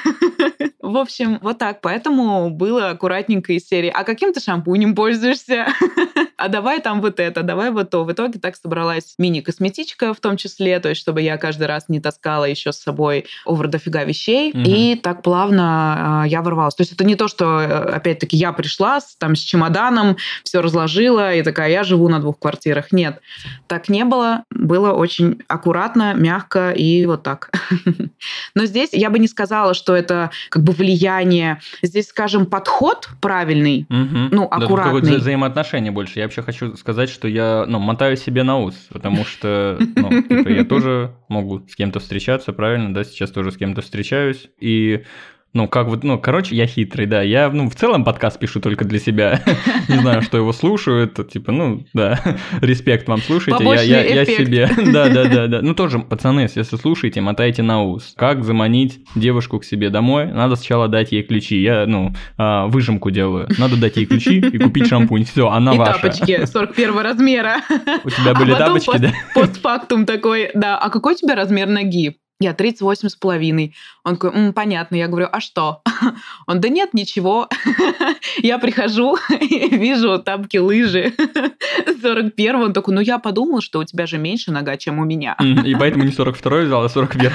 В 0.80 0.96
общем, 0.96 1.38
вот 1.42 1.58
так, 1.58 1.80
поэтому 1.80 2.50
было 2.50 2.71
было 2.72 2.88
аккуратненько 2.90 3.52
из 3.52 3.68
серии, 3.68 3.92
а 3.94 4.02
каким 4.02 4.32
ты 4.32 4.40
шампунем 4.40 4.94
пользуешься? 4.94 5.66
а 6.38 6.48
давай 6.48 6.80
там 6.80 7.00
вот 7.02 7.20
это, 7.20 7.42
давай 7.42 7.70
вот 7.70 7.90
то. 7.90 8.04
В 8.04 8.12
итоге 8.12 8.38
так 8.38 8.56
собралась 8.56 9.14
мини-косметичка 9.18 10.14
в 10.14 10.20
том 10.20 10.36
числе, 10.36 10.80
то 10.80 10.88
есть 10.88 11.00
чтобы 11.00 11.20
я 11.20 11.36
каждый 11.36 11.66
раз 11.66 11.84
не 11.88 12.00
таскала 12.00 12.46
еще 12.46 12.72
с 12.72 12.78
собой 12.78 13.26
овер 13.44 13.68
дофига 13.68 14.04
вещей. 14.04 14.50
Угу. 14.52 14.62
И 14.66 14.96
так 14.96 15.22
плавно 15.22 16.24
э, 16.24 16.28
я 16.28 16.40
ворвалась. 16.40 16.74
То 16.74 16.80
есть 16.80 16.92
это 16.92 17.04
не 17.04 17.14
то, 17.14 17.28
что, 17.28 17.60
э, 17.60 17.66
опять-таки, 17.66 18.36
я 18.36 18.52
пришла 18.52 19.00
с, 19.00 19.16
там 19.16 19.36
с 19.36 19.40
чемоданом, 19.40 20.16
все 20.42 20.62
разложила, 20.62 21.34
и 21.34 21.42
такая, 21.42 21.70
я 21.70 21.84
живу 21.84 22.08
на 22.08 22.20
двух 22.20 22.38
квартирах. 22.38 22.90
Нет, 22.90 23.20
так 23.66 23.88
не 23.88 24.04
было. 24.04 24.44
Было 24.50 24.92
очень 24.92 25.42
аккуратно, 25.46 26.14
мягко 26.14 26.70
и 26.70 27.04
вот 27.04 27.22
так. 27.22 27.50
Но 28.54 28.64
здесь 28.64 28.90
я 28.92 29.10
бы 29.10 29.18
не 29.18 29.28
сказала, 29.28 29.74
что 29.74 29.94
это 29.94 30.30
как 30.48 30.64
бы 30.64 30.72
влияние. 30.72 31.60
Здесь, 31.82 32.08
скажем, 32.08 32.46
подход 32.62 33.08
правильный, 33.20 33.86
угу. 33.88 34.28
ну, 34.30 34.48
аккуратный. 34.50 35.12
Да, 35.12 35.16
взаимоотношения 35.16 35.90
больше. 35.90 36.18
Я 36.20 36.26
вообще 36.26 36.42
хочу 36.42 36.76
сказать, 36.76 37.10
что 37.10 37.26
я 37.26 37.64
ну, 37.66 37.78
мотаю 37.80 38.16
себе 38.16 38.44
на 38.44 38.58
ус, 38.58 38.74
потому 38.90 39.24
что 39.24 39.78
ну, 39.96 40.22
типа, 40.28 40.48
я 40.48 40.64
тоже 40.64 41.12
могу 41.28 41.60
с 41.68 41.74
кем-то 41.74 41.98
встречаться, 41.98 42.52
правильно, 42.52 42.94
да, 42.94 43.04
сейчас 43.04 43.30
тоже 43.30 43.50
с 43.50 43.56
кем-то 43.56 43.82
встречаюсь, 43.82 44.48
и 44.60 45.04
ну, 45.54 45.68
как 45.68 45.88
вот, 45.88 46.02
ну, 46.02 46.18
короче, 46.18 46.56
я 46.56 46.66
хитрый, 46.66 47.06
да. 47.06 47.20
Я, 47.20 47.50
ну, 47.50 47.68
в 47.68 47.74
целом 47.74 48.04
подкаст 48.04 48.38
пишу 48.38 48.58
только 48.60 48.86
для 48.86 48.98
себя. 48.98 49.42
Не 49.88 49.98
знаю, 49.98 50.22
что 50.22 50.38
его 50.38 50.52
слушают. 50.52 51.28
Типа, 51.30 51.52
ну, 51.52 51.84
да, 51.92 52.18
респект 52.62 53.06
вам, 53.06 53.20
слушайте. 53.20 53.62
Я, 53.62 53.82
я, 53.82 54.02
я 54.02 54.24
себе. 54.24 54.70
Да, 54.92 55.08
да, 55.08 55.24
да, 55.28 55.46
да. 55.46 55.62
Ну, 55.62 55.74
тоже, 55.74 55.98
пацаны, 55.98 56.40
если 56.40 56.62
слушаете, 56.62 57.20
мотайте 57.20 57.62
на 57.62 57.82
ус. 57.82 58.14
Как 58.16 58.44
заманить 58.44 59.00
девушку 59.14 59.58
к 59.58 59.64
себе 59.64 59.90
домой? 59.90 60.26
Надо 60.26 60.56
сначала 60.56 60.88
дать 60.88 61.12
ей 61.12 61.22
ключи. 61.22 61.62
Я, 61.62 61.86
ну, 61.86 62.14
а, 62.36 62.66
выжимку 62.66 63.10
делаю. 63.10 63.48
Надо 63.58 63.76
дать 63.76 63.96
ей 63.96 64.06
ключи 64.06 64.38
и 64.38 64.58
купить 64.58 64.86
шампунь. 64.86 65.24
Все, 65.24 65.48
она 65.48 65.74
и 65.74 65.78
ваша. 65.78 65.94
тапочки 65.94 66.44
41 66.44 66.98
размера. 66.98 67.56
У 68.04 68.10
тебя 68.10 68.34
были 68.34 68.52
а 68.52 68.56
тапочки, 68.56 68.86
пост, 68.86 69.00
да? 69.00 69.12
Постфактум 69.34 70.06
такой, 70.06 70.50
да. 70.54 70.78
А 70.78 70.90
какой 70.90 71.14
у 71.14 71.16
тебя 71.16 71.34
размер 71.34 71.68
ноги? 71.68 72.16
Я 72.42 72.54
38 72.54 73.08
с 73.08 73.14
половиной. 73.14 73.74
Он 74.02 74.16
такой, 74.16 74.32
М, 74.32 74.52
понятно. 74.52 74.96
Я 74.96 75.06
говорю, 75.06 75.28
а 75.30 75.40
что? 75.40 75.82
Он, 76.48 76.60
да 76.60 76.68
нет, 76.68 76.92
ничего. 76.92 77.48
Я 78.38 78.58
прихожу 78.58 79.16
и 79.40 79.76
вижу 79.76 80.18
тапки, 80.18 80.56
лыжи 80.56 81.12
41 82.02 82.54
Он 82.56 82.72
такой, 82.72 82.94
ну 82.94 83.00
я 83.00 83.18
подумал, 83.18 83.60
что 83.60 83.78
у 83.78 83.84
тебя 83.84 84.06
же 84.06 84.18
меньше 84.18 84.50
нога, 84.50 84.76
чем 84.76 84.98
у 84.98 85.04
меня. 85.04 85.36
И 85.64 85.74
поэтому 85.76 86.04
не 86.04 86.10
42 86.10 86.58
взял, 86.62 86.82
а 86.82 86.88
41 86.88 87.30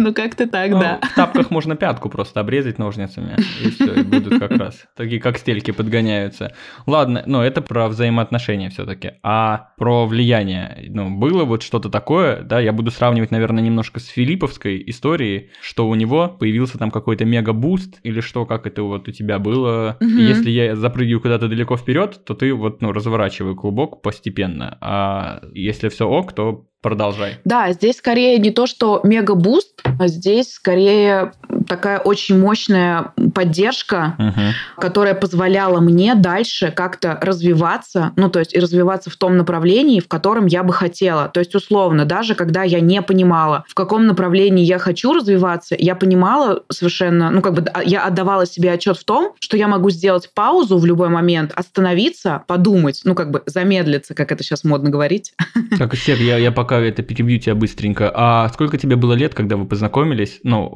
Ну, 0.00 0.14
как-то 0.14 0.46
так, 0.46 0.70
ну, 0.70 0.80
да. 0.80 0.98
В 1.02 1.14
тапках 1.14 1.50
можно 1.50 1.76
пятку 1.76 2.08
просто 2.08 2.40
обрезать 2.40 2.78
ножницами, 2.78 3.36
и 3.62 3.70
все, 3.70 4.00
и 4.00 4.02
будут 4.02 4.38
как 4.38 4.52
раз. 4.52 4.86
Такие 4.96 5.20
как 5.20 5.36
стельки 5.36 5.72
подгоняются. 5.72 6.54
Ладно, 6.86 7.22
но 7.26 7.44
это 7.44 7.60
про 7.60 7.86
взаимоотношения 7.86 8.70
все-таки. 8.70 9.12
А 9.22 9.72
про 9.76 10.06
влияние, 10.06 10.86
ну, 10.88 11.10
было 11.10 11.44
вот 11.44 11.62
что-то 11.62 11.90
такое, 11.90 12.40
да, 12.40 12.60
я 12.60 12.72
буду 12.72 12.90
сравнивать, 12.90 13.30
наверное, 13.30 13.62
немножко 13.62 14.00
с 14.00 14.06
филипповской 14.06 14.82
историей, 14.86 15.50
что 15.60 15.86
у 15.86 15.94
него 15.94 16.28
появился 16.28 16.78
там 16.78 16.90
какой-то 16.90 17.26
мега-буст, 17.26 18.00
или 18.02 18.20
что, 18.20 18.46
как 18.46 18.66
это 18.66 18.82
вот 18.82 19.06
у 19.06 19.12
тебя 19.12 19.38
было. 19.38 19.98
Угу. 20.00 20.08
Если 20.08 20.50
я 20.50 20.76
запрыгиваю 20.76 21.20
куда-то 21.20 21.46
далеко 21.46 21.76
вперед, 21.76 22.24
то 22.24 22.32
ты 22.32 22.54
вот, 22.54 22.80
ну, 22.80 22.92
разворачивай 22.92 23.54
клубок 23.54 24.00
постепенно. 24.00 24.78
А 24.80 25.42
если 25.52 25.90
все 25.90 26.08
ок, 26.08 26.32
то 26.32 26.69
Продолжай. 26.82 27.38
Да, 27.44 27.72
здесь 27.72 27.98
скорее 27.98 28.38
не 28.38 28.50
то, 28.50 28.66
что 28.66 29.00
мега-буст, 29.04 29.82
а 29.98 30.08
здесь 30.08 30.52
скорее 30.54 31.32
такая 31.70 32.00
очень 32.00 32.36
мощная 32.36 33.12
поддержка, 33.32 34.16
угу. 34.18 34.80
которая 34.82 35.14
позволяла 35.14 35.78
мне 35.78 36.16
дальше 36.16 36.72
как-то 36.72 37.16
развиваться, 37.22 38.10
ну, 38.16 38.28
то 38.28 38.40
есть 38.40 38.54
и 38.54 38.58
развиваться 38.58 39.08
в 39.08 39.14
том 39.14 39.36
направлении, 39.36 40.00
в 40.00 40.08
котором 40.08 40.46
я 40.46 40.64
бы 40.64 40.72
хотела. 40.72 41.28
То 41.28 41.38
есть, 41.38 41.54
условно, 41.54 42.04
даже 42.04 42.34
когда 42.34 42.64
я 42.64 42.80
не 42.80 43.00
понимала, 43.02 43.64
в 43.68 43.74
каком 43.74 44.08
направлении 44.08 44.64
я 44.64 44.80
хочу 44.80 45.12
развиваться, 45.12 45.76
я 45.78 45.94
понимала 45.94 46.64
совершенно, 46.72 47.30
ну, 47.30 47.40
как 47.40 47.54
бы 47.54 47.64
я 47.84 48.04
отдавала 48.04 48.46
себе 48.46 48.72
отчет 48.72 48.96
в 48.98 49.04
том, 49.04 49.34
что 49.38 49.56
я 49.56 49.68
могу 49.68 49.90
сделать 49.90 50.28
паузу 50.34 50.76
в 50.76 50.84
любой 50.84 51.08
момент, 51.08 51.52
остановиться, 51.54 52.42
подумать, 52.48 53.02
ну, 53.04 53.14
как 53.14 53.30
бы 53.30 53.44
замедлиться, 53.46 54.14
как 54.14 54.32
это 54.32 54.42
сейчас 54.42 54.64
модно 54.64 54.90
говорить. 54.90 55.34
Так, 55.78 55.94
Сер, 55.94 56.18
я, 56.18 56.36
я 56.36 56.50
пока 56.50 56.80
это 56.80 57.02
перебью 57.02 57.38
тебя 57.38 57.54
быстренько. 57.54 58.10
А 58.12 58.48
сколько 58.48 58.76
тебе 58.76 58.96
было 58.96 59.12
лет, 59.12 59.34
когда 59.34 59.56
вы 59.56 59.66
познакомились? 59.66 60.40
Ну, 60.42 60.66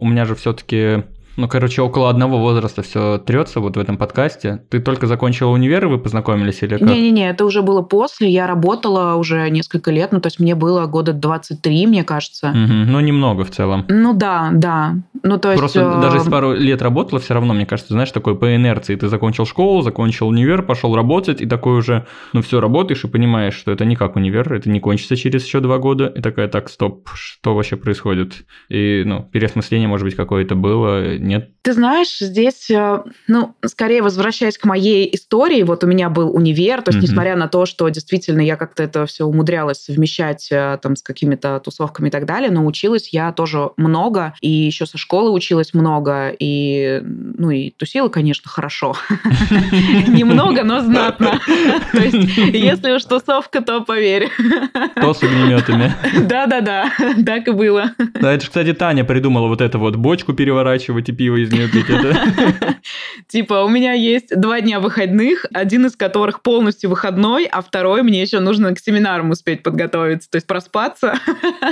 у 0.00 0.06
меня 0.06 0.24
же 0.24 0.34
все-таки 0.44 1.04
ну, 1.36 1.48
короче, 1.48 1.82
около 1.82 2.10
одного 2.10 2.38
возраста 2.38 2.82
все 2.82 3.18
трется 3.18 3.60
вот 3.60 3.76
в 3.76 3.80
этом 3.80 3.96
подкасте. 3.96 4.62
Ты 4.70 4.80
только 4.80 5.06
закончила 5.06 5.50
универ, 5.50 5.84
и 5.84 5.88
вы 5.88 5.98
познакомились 5.98 6.62
или 6.62 6.76
как? 6.76 6.88
Не-не-не, 6.88 7.30
это 7.30 7.44
уже 7.44 7.62
было 7.62 7.82
после. 7.82 8.30
Я 8.30 8.46
работала 8.46 9.14
уже 9.14 9.48
несколько 9.50 9.90
лет, 9.90 10.12
ну, 10.12 10.20
то 10.20 10.28
есть 10.28 10.38
мне 10.38 10.54
было 10.54 10.86
года 10.86 11.12
23, 11.12 11.86
мне 11.86 12.04
кажется. 12.04 12.50
Угу. 12.50 12.90
Ну, 12.90 13.00
немного 13.00 13.44
в 13.44 13.50
целом. 13.50 13.84
Ну, 13.88 14.14
да, 14.14 14.50
да. 14.52 14.94
Ну, 15.22 15.38
то 15.38 15.50
есть... 15.50 15.60
Просто 15.60 15.80
э... 15.80 16.00
даже 16.00 16.18
если 16.18 16.30
пару 16.30 16.52
лет 16.52 16.82
работала, 16.82 17.20
все 17.20 17.34
равно, 17.34 17.54
мне 17.54 17.66
кажется, 17.66 17.94
знаешь, 17.94 18.10
такой 18.10 18.36
по 18.36 18.54
инерции. 18.54 18.94
Ты 18.94 19.08
закончил 19.08 19.46
школу, 19.46 19.82
закончил 19.82 20.28
универ, 20.28 20.62
пошел 20.62 20.94
работать, 20.94 21.40
и 21.40 21.46
такой 21.46 21.78
уже, 21.78 22.06
ну, 22.32 22.42
все, 22.42 22.60
работаешь 22.60 23.04
и 23.04 23.08
понимаешь, 23.08 23.54
что 23.54 23.72
это 23.72 23.84
не 23.84 23.96
как 23.96 24.16
универ, 24.16 24.52
это 24.52 24.70
не 24.70 24.80
кончится 24.80 25.16
через 25.16 25.44
еще 25.44 25.60
два 25.60 25.78
года. 25.78 26.06
И 26.06 26.20
такая, 26.20 26.48
так, 26.48 26.68
стоп, 26.68 27.08
что 27.14 27.54
вообще 27.54 27.76
происходит? 27.76 28.44
И, 28.68 29.02
ну, 29.04 29.28
переосмысление, 29.32 29.88
может 29.88 30.04
быть, 30.04 30.14
какое-то 30.14 30.54
было, 30.54 31.16
нет? 31.24 31.50
Ты 31.62 31.72
знаешь, 31.72 32.18
здесь, 32.18 32.70
э, 32.70 33.02
ну, 33.26 33.54
скорее 33.64 34.02
возвращаясь 34.02 34.58
к 34.58 34.64
моей 34.66 35.08
истории, 35.14 35.62
вот 35.62 35.82
у 35.82 35.86
меня 35.86 36.10
был 36.10 36.34
универ, 36.34 36.82
то 36.82 36.90
есть, 36.90 36.98
mm-hmm. 36.98 37.10
несмотря 37.10 37.36
на 37.36 37.48
то, 37.48 37.64
что 37.64 37.88
действительно 37.88 38.42
я 38.42 38.56
как-то 38.56 38.82
это 38.82 39.06
все 39.06 39.24
умудрялась 39.24 39.82
совмещать 39.82 40.48
э, 40.50 40.78
там 40.82 40.94
с 40.94 41.02
какими-то 41.02 41.60
тусовками 41.60 42.08
и 42.08 42.10
так 42.10 42.26
далее, 42.26 42.50
но 42.50 42.66
училась 42.66 43.08
я 43.12 43.32
тоже 43.32 43.70
много, 43.76 44.34
и 44.42 44.50
еще 44.50 44.84
со 44.84 44.98
школы 44.98 45.30
училась 45.30 45.72
много, 45.72 46.34
и, 46.38 47.00
ну, 47.02 47.50
и 47.50 47.70
тусила, 47.70 48.08
конечно, 48.08 48.50
хорошо. 48.50 48.94
Немного, 50.06 50.64
но 50.64 50.80
знатно. 50.80 51.40
То 51.92 51.98
есть, 51.98 52.36
если 52.52 52.92
уж 52.92 53.04
тусовка, 53.04 53.62
то 53.62 53.80
поверь. 53.80 54.30
То 55.00 55.14
с 55.14 55.22
огнеметами. 55.22 55.92
Да-да-да, 56.26 56.92
так 57.24 57.48
и 57.48 57.52
было. 57.52 57.92
Да, 58.20 58.32
это 58.32 58.44
же, 58.44 58.50
кстати, 58.50 58.74
Таня 58.74 59.04
придумала 59.04 59.48
вот 59.48 59.60
это 59.60 59.78
вот 59.78 59.96
бочку 59.96 60.34
переворачивать 60.34 61.08
и 61.08 61.12
пиво 61.14 61.36
из 61.36 61.52
нее 61.52 61.68
пить. 61.68 61.86
Типа, 63.28 63.64
у 63.64 63.68
меня 63.68 63.92
есть 63.92 64.38
два 64.38 64.60
дня 64.60 64.80
выходных, 64.80 65.46
один 65.52 65.86
из 65.86 65.96
которых 65.96 66.42
полностью 66.42 66.90
выходной, 66.90 67.46
а 67.46 67.62
второй 67.62 68.02
мне 68.02 68.22
еще 68.22 68.40
нужно 68.40 68.74
к 68.74 68.78
семинарам 68.78 69.30
успеть 69.30 69.62
подготовиться. 69.62 70.30
То 70.30 70.36
есть 70.36 70.46
проспаться, 70.46 71.14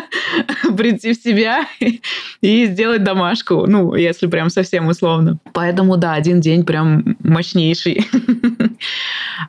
прийти 0.76 1.12
в 1.12 1.16
себя 1.16 1.66
и 2.40 2.66
сделать 2.66 3.04
домашку. 3.04 3.66
Ну, 3.66 3.94
если 3.94 4.26
прям 4.26 4.50
совсем 4.50 4.88
условно. 4.88 5.38
Поэтому, 5.52 5.96
да, 5.96 6.14
один 6.14 6.40
день 6.40 6.64
прям 6.64 7.16
мощнейший. 7.20 8.06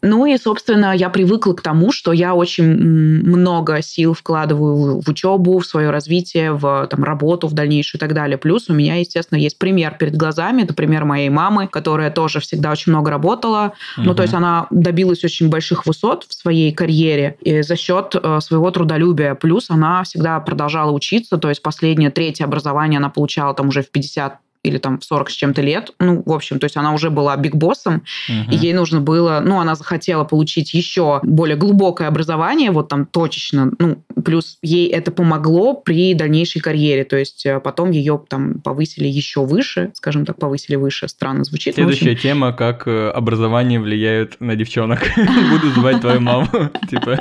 Ну 0.01 0.25
и, 0.25 0.37
собственно, 0.37 0.95
я 0.95 1.09
привыкла 1.09 1.53
к 1.53 1.61
тому, 1.61 1.91
что 1.91 2.13
я 2.13 2.35
очень 2.35 2.65
много 2.65 3.81
сил 3.81 4.13
вкладываю 4.13 5.01
в 5.01 5.09
учебу, 5.09 5.59
в 5.59 5.65
свое 5.65 5.91
развитие, 5.91 6.53
в 6.53 6.87
там, 6.87 7.03
работу 7.03 7.47
в 7.47 7.53
дальнейшую 7.53 7.99
и 7.99 8.01
так 8.01 8.13
далее. 8.13 8.37
Плюс 8.37 8.69
у 8.69 8.73
меня, 8.73 8.95
естественно, 8.95 9.37
есть 9.37 9.57
пример 9.57 9.82
перед 9.91 10.15
глазами. 10.15 10.63
Это 10.63 10.73
пример 10.73 11.05
моей 11.05 11.29
мамы, 11.29 11.67
которая 11.67 12.11
тоже 12.11 12.39
всегда 12.39 12.71
очень 12.71 12.91
много 12.91 13.11
работала. 13.11 13.73
Угу. 13.97 14.05
Ну, 14.05 14.15
то 14.15 14.23
есть 14.23 14.33
она 14.33 14.67
добилась 14.69 15.23
очень 15.23 15.49
больших 15.49 15.85
высот 15.85 16.25
в 16.27 16.33
своей 16.33 16.71
карьере 16.73 17.37
и 17.41 17.61
за 17.61 17.75
счет 17.75 18.15
э, 18.15 18.39
своего 18.41 18.71
трудолюбия. 18.71 19.35
Плюс 19.35 19.69
она 19.69 20.03
всегда 20.03 20.39
продолжала 20.39 20.91
учиться, 20.91 21.37
то 21.37 21.49
есть 21.49 21.61
последнее, 21.61 22.09
третье 22.09 22.45
образование 22.45 22.97
она 22.97 23.09
получала 23.09 23.53
там 23.53 23.69
уже 23.69 23.81
в 23.81 23.89
50 23.89 24.37
или 24.63 24.77
там 24.77 24.99
в 24.99 25.03
40 25.03 25.29
с 25.29 25.33
чем-то 25.33 25.61
лет. 25.61 25.91
Ну, 25.99 26.23
в 26.25 26.31
общем, 26.31 26.59
то 26.59 26.65
есть 26.65 26.77
она 26.77 26.93
уже 26.93 27.09
была 27.09 27.35
бигбоссом, 27.35 28.03
угу. 28.29 28.51
и 28.51 28.55
ей 28.55 28.73
нужно 28.73 29.01
было, 29.01 29.41
ну, 29.43 29.59
она 29.59 29.75
захотела 29.75 30.23
получить 30.23 30.73
еще 30.73 31.19
более 31.23 31.57
глубокое 31.57 32.07
образование, 32.07 32.71
вот 32.71 32.87
там 32.87 33.05
точечно, 33.05 33.71
ну, 33.77 34.03
плюс 34.23 34.57
ей 34.61 34.87
это 34.87 35.11
помогло 35.11 35.73
при 35.73 36.13
дальнейшей 36.13 36.61
карьере, 36.61 37.03
то 37.03 37.17
есть 37.17 37.45
э, 37.45 37.59
потом 37.59 37.91
ее 37.91 38.21
там 38.27 38.59
повысили 38.61 39.07
еще 39.07 39.45
выше, 39.45 39.91
скажем 39.93 40.25
так, 40.25 40.37
повысили 40.37 40.75
выше, 40.75 41.07
странно 41.07 41.43
звучит. 41.43 41.75
Следующая 41.75 42.15
тема, 42.15 42.53
как 42.53 42.87
э, 42.87 43.09
образование 43.09 43.79
влияет 43.79 44.39
на 44.39 44.55
девчонок. 44.55 44.99
Буду 45.51 45.69
звать 45.71 46.01
твою 46.01 46.21
маму. 46.21 46.47
Типа. 46.89 47.19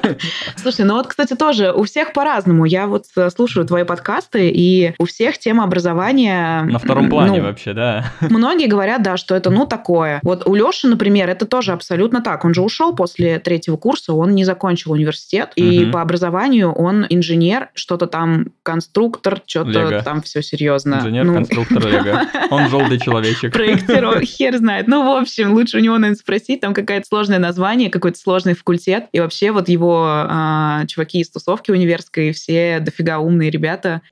Слушай, 0.57 0.85
ну 0.85 0.95
вот, 0.95 1.09
кстати, 1.09 1.35
тоже 1.35 1.73
у 1.73 1.85
всех 1.85 2.13
по-разному. 2.13 2.65
Я 2.65 2.87
вот 2.87 3.07
э, 3.17 3.31
слушаю 3.31 3.67
твои 3.67 3.85
подкасты, 3.85 4.51
и 4.51 4.95
у 4.99 5.07
всех 5.07 5.39
тема 5.39 5.65
образования... 5.65 6.63
На 6.65 6.79
втором 6.79 7.09
плане 7.11 7.32
ну, 7.39 7.45
вообще, 7.45 7.73
да. 7.73 8.13
Многие 8.21 8.67
говорят, 8.67 9.03
да, 9.03 9.17
что 9.17 9.35
это 9.35 9.51
ну 9.51 9.67
такое. 9.67 10.21
Вот 10.23 10.47
у 10.47 10.55
Леши, 10.55 10.89
например, 10.89 11.29
это 11.29 11.47
тоже 11.47 11.73
абсолютно 11.73 12.23
так. 12.23 12.45
Он 12.45 12.55
же 12.55 12.63
ушел 12.63 12.95
после 12.95 13.39
третьего 13.39 13.77
курса, 13.77 14.13
он 14.13 14.35
не 14.35 14.45
закончил 14.45 14.93
университет, 14.93 15.53
и 15.57 15.87
по 15.87 16.01
образованию 16.01 16.73
он 16.73 17.07
инженер, 17.09 17.71
что-то 17.75 18.07
там 18.07 18.47
конструктор, 18.63 19.41
что-то 19.47 20.03
там 20.03 20.23
все 20.23 20.43
серьезно. 20.43 20.97
Инженер, 20.97 21.25
ну... 21.25 21.35
конструктор 21.35 21.87
Лего. 21.87 22.23
Он 22.51 22.69
желтый 22.69 22.99
человечек. 22.99 23.53
Проектировщик, 23.53 24.29
хер 24.37 24.57
знает. 24.57 24.89
Ну, 24.89 25.05
в 25.05 25.21
общем, 25.21 25.53
лучше 25.53 25.79
у 25.79 25.81
него, 25.81 25.99
наверное, 25.99 26.17
спросить, 26.17 26.61
там 26.61 26.75
какое-то 26.75 27.07
сложное 27.07 27.39
название, 27.39 27.91
какой-то 27.91 28.19
сложный 28.19 28.55
факультет. 28.55 29.07
И 29.13 29.21
вообще 29.21 29.51
вот 29.51 29.69
его 29.69 30.07
а, 30.07 30.87
чуваки 30.87 31.21
из 31.21 31.31
тусовки 31.31 31.71
универской, 31.71 32.33
все 32.33 32.81
дофига 32.81 33.19
умные 33.19 33.51
ребята. 33.51 34.03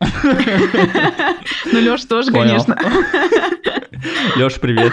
Ну, 1.72 1.80
Леша 1.80 2.06
тоже, 2.08 2.32
конечно. 2.32 2.76
Леш, 4.36 4.60
привет. 4.60 4.92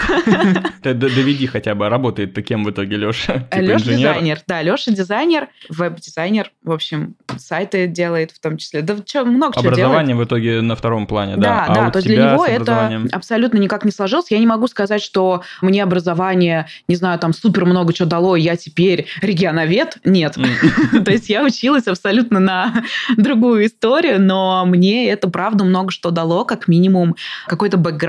Доведи 0.84 1.48
хотя 1.48 1.76
бы, 1.76 1.90
работает 1.90 2.34
ты 2.34 2.42
кем 2.42 2.64
в 2.64 2.72
итоге 2.72 2.98
Леша? 2.98 3.40
Типа 3.52 3.62
Леша 3.62 3.92
дизайнер, 3.92 4.40
да, 4.48 4.62
Леша 4.62 4.92
дизайнер, 4.92 5.48
веб-дизайнер, 5.70 6.52
в 6.64 6.72
общем, 6.72 7.16
сайты 7.38 7.88
делает 7.88 8.32
в 8.32 8.40
том 8.40 8.58
числе. 8.58 8.82
Да 8.82 8.96
что, 9.06 9.26
много 9.26 9.54
чего 9.54 9.70
Образование 9.70 10.16
в 10.16 10.24
итоге 10.24 10.62
на 10.62 10.76
втором 10.76 11.08
плане, 11.08 11.38
да? 11.38 11.66
Да, 11.68 11.74
да, 11.74 11.92
то 11.92 12.00
есть 12.00 12.08
для 12.08 12.32
него 12.32 12.46
это 12.46 13.04
абсолютно 13.12 13.58
никак 13.58 13.86
не 13.86 13.92
сложилось. 13.92 14.32
Я 14.32 14.40
не 14.40 14.48
могу 14.48 14.68
сказать, 14.68 15.02
что 15.02 15.44
мне 15.62 15.84
образование, 15.84 16.68
не 16.88 16.96
знаю, 16.96 17.20
там 17.20 17.34
супер 17.34 17.66
много 17.66 17.94
чего 17.94 18.08
дало, 18.08 18.36
и 18.36 18.42
я 18.42 18.56
теперь 18.56 19.08
регионовед. 19.22 19.98
Нет. 20.04 20.36
То 21.06 21.12
есть 21.12 21.30
я 21.30 21.44
училась 21.44 21.88
абсолютно 21.88 22.40
на 22.40 22.84
другую 23.16 23.66
историю, 23.66 24.22
но 24.22 24.66
мне 24.66 25.10
это 25.10 25.30
правда 25.30 25.64
много 25.64 25.92
что 25.92 26.12
дало, 26.12 26.46
как 26.46 26.68
минимум 26.68 27.16
какой-то 27.48 27.78
бэкграунд, 27.78 28.07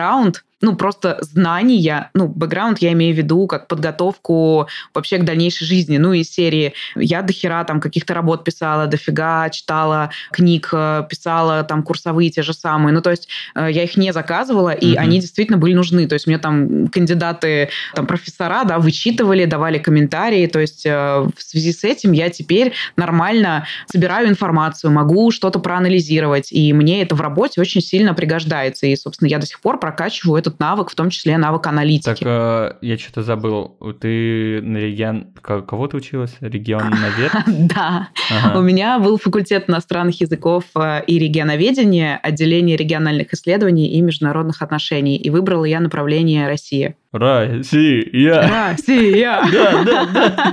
ну, 0.61 0.75
просто 0.77 1.19
знания, 1.21 2.11
ну, 2.15 2.27
бэкграунд 2.27 2.79
я 2.81 2.93
имею 2.93 3.15
в 3.15 3.19
виду 3.19 3.47
как 3.47 3.69
подготовку 3.69 4.69
вообще 4.93 5.19
к 5.19 5.25
дальнейшей 5.25 5.67
жизни, 5.67 5.99
ну, 5.99 6.13
из 6.13 6.31
серии 6.31 6.75
я 6.97 7.23
до 7.23 7.33
хера 7.33 7.63
там 7.65 7.81
каких-то 7.81 8.15
работ 8.15 8.45
писала, 8.45 8.87
дофига 8.87 9.49
читала 9.51 10.11
книг, 10.33 10.71
э, 10.73 11.05
писала 11.09 11.63
там 11.63 11.83
курсовые 11.83 12.31
те 12.31 12.43
же 12.43 12.53
самые, 12.53 12.93
ну, 12.93 13.01
то 13.01 13.11
есть 13.11 13.29
э, 13.55 13.69
я 13.71 13.85
их 13.85 13.97
не 13.97 14.13
заказывала, 14.13 14.71
и 14.71 14.95
mm-hmm. 14.95 14.97
они 14.97 15.21
действительно 15.21 15.59
были 15.59 15.75
нужны, 15.75 16.09
то 16.09 16.15
есть 16.15 16.27
мне 16.27 16.39
там 16.39 16.89
кандидаты, 16.89 17.71
там 17.95 18.07
профессора, 18.07 18.65
да, 18.65 18.79
вычитывали, 18.79 19.45
давали 19.45 19.79
комментарии, 19.79 20.47
то 20.47 20.59
есть 20.59 20.85
э, 20.85 20.91
в 20.91 21.41
связи 21.41 21.73
с 21.73 21.85
этим 21.85 22.13
я 22.13 22.31
теперь 22.31 22.73
нормально 22.97 23.67
собираю 23.87 24.29
информацию, 24.29 24.91
могу 24.91 25.31
что-то 25.31 25.61
проанализировать, 25.61 26.51
и 26.51 26.73
мне 26.73 27.03
это 27.03 27.15
в 27.15 27.21
работе 27.21 27.61
очень 27.61 27.81
сильно 27.81 28.13
пригождается, 28.13 28.87
и, 28.87 28.97
собственно, 28.97 29.29
я 29.29 29.39
до 29.39 29.47
сих 29.47 29.61
пор 29.61 29.78
прокачиваю 29.79 30.39
это 30.39 30.49
этот 30.49 30.61
навык, 30.61 30.91
в 30.91 30.95
том 30.95 31.11
числе 31.11 31.39
навык 31.39 31.67
аналитики. 31.67 32.05
Так, 32.05 32.19
э, 32.23 32.77
я 32.81 32.99
что-то 32.99 33.23
забыл. 33.23 33.77
Ты 34.01 34.61
на 34.63 34.79
регион... 34.79 35.29
Кого 35.43 35.87
ты 35.87 35.97
училась? 35.97 36.37
Регионовед? 36.41 37.33
Да. 37.69 38.09
У 38.55 38.61
меня 38.61 38.99
был 38.99 39.19
факультет 39.19 39.69
иностранных 39.69 40.21
языков 40.21 40.65
э, 40.75 41.03
и 41.07 41.19
регионоведения, 41.19 42.19
отделение 42.23 42.77
региональных 42.77 43.33
исследований 43.33 43.89
и 43.93 44.01
международных 44.01 44.63
отношений. 44.63 45.17
И 45.17 45.31
выбрала 45.31 45.65
я 45.65 45.81
направление 45.81 46.47
Россия. 46.47 46.95
Россия. 47.13 48.71
Россия. 48.71 49.43
Да, 49.53 49.83
да, 49.85 50.05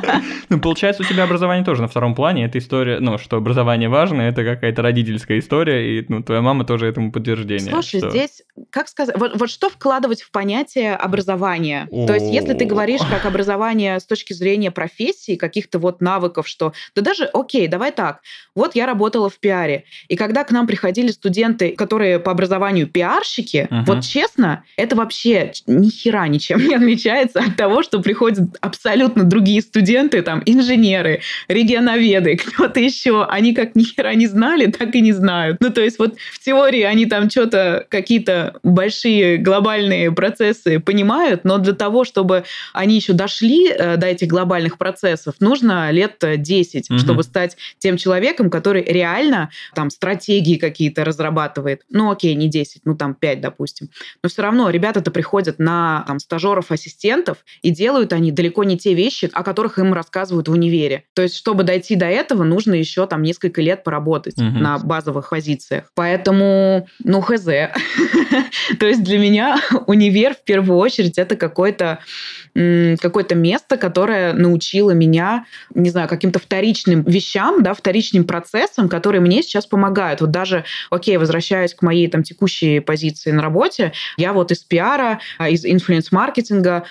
да. 0.02 0.22
Ну, 0.50 0.60
получается, 0.60 1.04
у 1.04 1.06
тебя 1.06 1.24
образование 1.26 1.66
тоже 1.66 1.82
на 1.82 1.88
втором 1.88 2.16
плане. 2.16 2.46
Это 2.46 2.58
история, 2.60 3.00
ну, 3.00 3.18
что 3.18 3.38
образование 3.38 3.90
важно, 3.90 4.22
это 4.22 4.44
какая-то 4.44 4.82
родительская 4.82 5.40
история, 5.40 6.00
и 6.00 6.06
ну, 6.08 6.24
твоя 6.24 6.42
мама 6.42 6.64
тоже 6.66 6.88
этому 6.88 7.12
подтверждение. 7.12 7.72
Слушай, 7.72 8.00
что- 8.00 8.10
здесь, 8.12 8.42
как 8.70 8.88
сказать, 8.88 9.18
вот, 9.18 9.38
вот 9.40 9.50
что 9.50 9.70
вкладывать 9.70 10.22
в 10.22 10.32
понятие 10.32 10.96
образования? 10.96 11.88
То 12.08 12.14
есть, 12.14 12.32
если 12.34 12.54
ты 12.54 12.66
говоришь 12.66 13.02
как 13.10 13.26
образование 13.26 14.00
с 14.00 14.06
точки 14.06 14.34
зрения 14.34 14.72
профессии, 14.72 15.36
каких-то 15.36 15.80
вот 15.80 16.02
навыков, 16.02 16.48
что... 16.48 16.74
Да 16.96 17.02
даже, 17.02 17.26
окей, 17.26 17.68
давай 17.68 17.92
так. 17.92 18.22
Вот 18.56 18.76
я 18.76 18.86
работала 18.86 19.30
в 19.30 19.40
пиаре, 19.40 19.84
и 20.08 20.16
когда 20.16 20.44
к 20.44 20.52
нам 20.52 20.68
приходили 20.68 21.12
студенты, 21.12 21.76
которые 21.76 22.20
по 22.20 22.32
образованию 22.32 22.88
пиарщики, 22.88 23.68
Мгм. 23.70 23.86
вот 23.86 24.04
честно, 24.04 24.64
это 24.78 24.96
вообще 24.96 25.52
ни 25.68 25.90
хера 25.90 26.28
ничем 26.46 26.68
не 26.68 26.76
отличается 26.76 27.40
от 27.40 27.56
того, 27.56 27.84
что 27.84 28.00
приходят 28.00 28.58
абсолютно 28.62 29.24
другие 29.24 29.62
студенты, 29.62 30.22
там, 30.22 30.42
инженеры, 30.46 31.22
регионоведы, 31.48 32.38
кто-то 32.38 32.80
еще. 32.80 33.26
Они 33.26 33.54
как 33.54 33.76
ни 33.76 33.84
хера 33.84 34.14
не 34.14 34.28
знали, 34.28 34.68
так 34.68 34.96
и 34.96 35.02
не 35.02 35.12
знают. 35.12 35.58
Ну, 35.60 35.70
то 35.72 35.82
есть 35.82 36.00
вот 36.00 36.16
в 36.32 36.40
теории 36.44 36.82
они 36.82 37.06
там 37.06 37.30
что-то, 37.30 37.86
какие-то 37.90 38.56
большие 38.64 39.38
глобальные 39.38 40.12
процессы 40.12 40.80
понимают, 40.80 41.44
но 41.44 41.58
для 41.58 41.74
того, 41.74 42.04
чтобы 42.04 42.44
они 42.74 42.96
еще 42.96 43.14
дошли 43.14 43.70
э, 43.70 43.98
до 43.98 44.08
этих 44.08 44.28
глобальных 44.28 44.78
процессов, 44.78 45.36
нужно 45.40 45.92
лет 45.92 46.24
э, 46.24 46.38
10, 46.38 46.90
Мгм. 46.90 47.00
чтобы 47.00 47.24
стать 47.24 47.58
тем 47.80 47.98
человеком, 47.98 48.50
который 48.50 48.84
реально 48.84 49.50
там 49.74 49.90
стратегии 49.90 50.56
какие-то 50.58 51.04
разрабатывает. 51.04 51.82
Ну, 51.90 52.12
окей, 52.12 52.36
не 52.36 52.48
10, 52.48 52.82
ну 52.86 52.96
там 52.96 53.16
5, 53.16 53.42
допустим. 53.42 53.90
Но 54.24 54.30
все 54.30 54.42
равно 54.42 54.70
ребята-то 54.70 55.12
приходят 55.12 55.60
на 55.60 56.04
там, 56.08 56.20
стажеров-ассистентов, 56.40 57.38
и 57.62 57.70
делают 57.72 58.14
они 58.14 58.32
далеко 58.32 58.64
не 58.64 58.78
те 58.78 58.94
вещи, 58.94 59.30
о 59.34 59.44
которых 59.44 59.80
им 59.80 59.94
рассказывают 59.94 60.48
в 60.48 60.52
универе. 60.52 61.04
То 61.14 61.22
есть, 61.22 61.36
чтобы 61.36 61.64
дойти 61.64 61.96
до 61.96 62.06
этого, 62.06 62.44
нужно 62.44 62.74
еще 62.74 63.08
там 63.08 63.22
несколько 63.24 63.62
лет 63.62 63.84
поработать 63.84 64.38
Мгм. 64.38 64.62
на 64.62 64.78
базовых 64.80 65.30
позициях. 65.30 65.86
Поэтому, 65.96 66.88
ну, 67.04 67.22
хз. 67.22 67.46
То 68.80 68.86
есть 68.88 69.04
для 69.04 69.18
меня 69.20 69.58
универ 69.88 70.34
в 70.36 70.44
первую 70.44 70.78
очередь 70.78 71.18
это 71.18 71.36
какой-то 71.36 72.00
м, 72.56 72.98
какое-то 72.98 73.36
место, 73.36 73.78
которое 73.78 74.34
научило 74.34 74.92
меня, 74.92 75.46
не 75.74 75.90
знаю, 75.90 76.08
каким-то 76.08 76.40
вторичным 76.40 77.04
вещам, 77.04 77.62
да, 77.64 77.74
вторичным 77.74 78.24
процессам, 78.24 78.88
которые 78.90 79.22
мне 79.22 79.44
сейчас 79.44 79.66
помогают. 79.66 80.22
Вот 80.22 80.32
даже, 80.32 80.64
окей, 80.90 81.18
возвращаясь 81.18 81.74
к 81.74 81.82
моей 81.82 82.08
там 82.08 82.24
текущей 82.24 82.80
позиции 82.80 83.32
на 83.32 83.42
работе, 83.42 83.92
я 84.18 84.32
вот 84.34 84.52
из 84.52 84.60
пиара, 84.60 85.20
а, 85.38 85.50
из 85.50 85.66
инфлюенс-маркетинга 85.66 86.25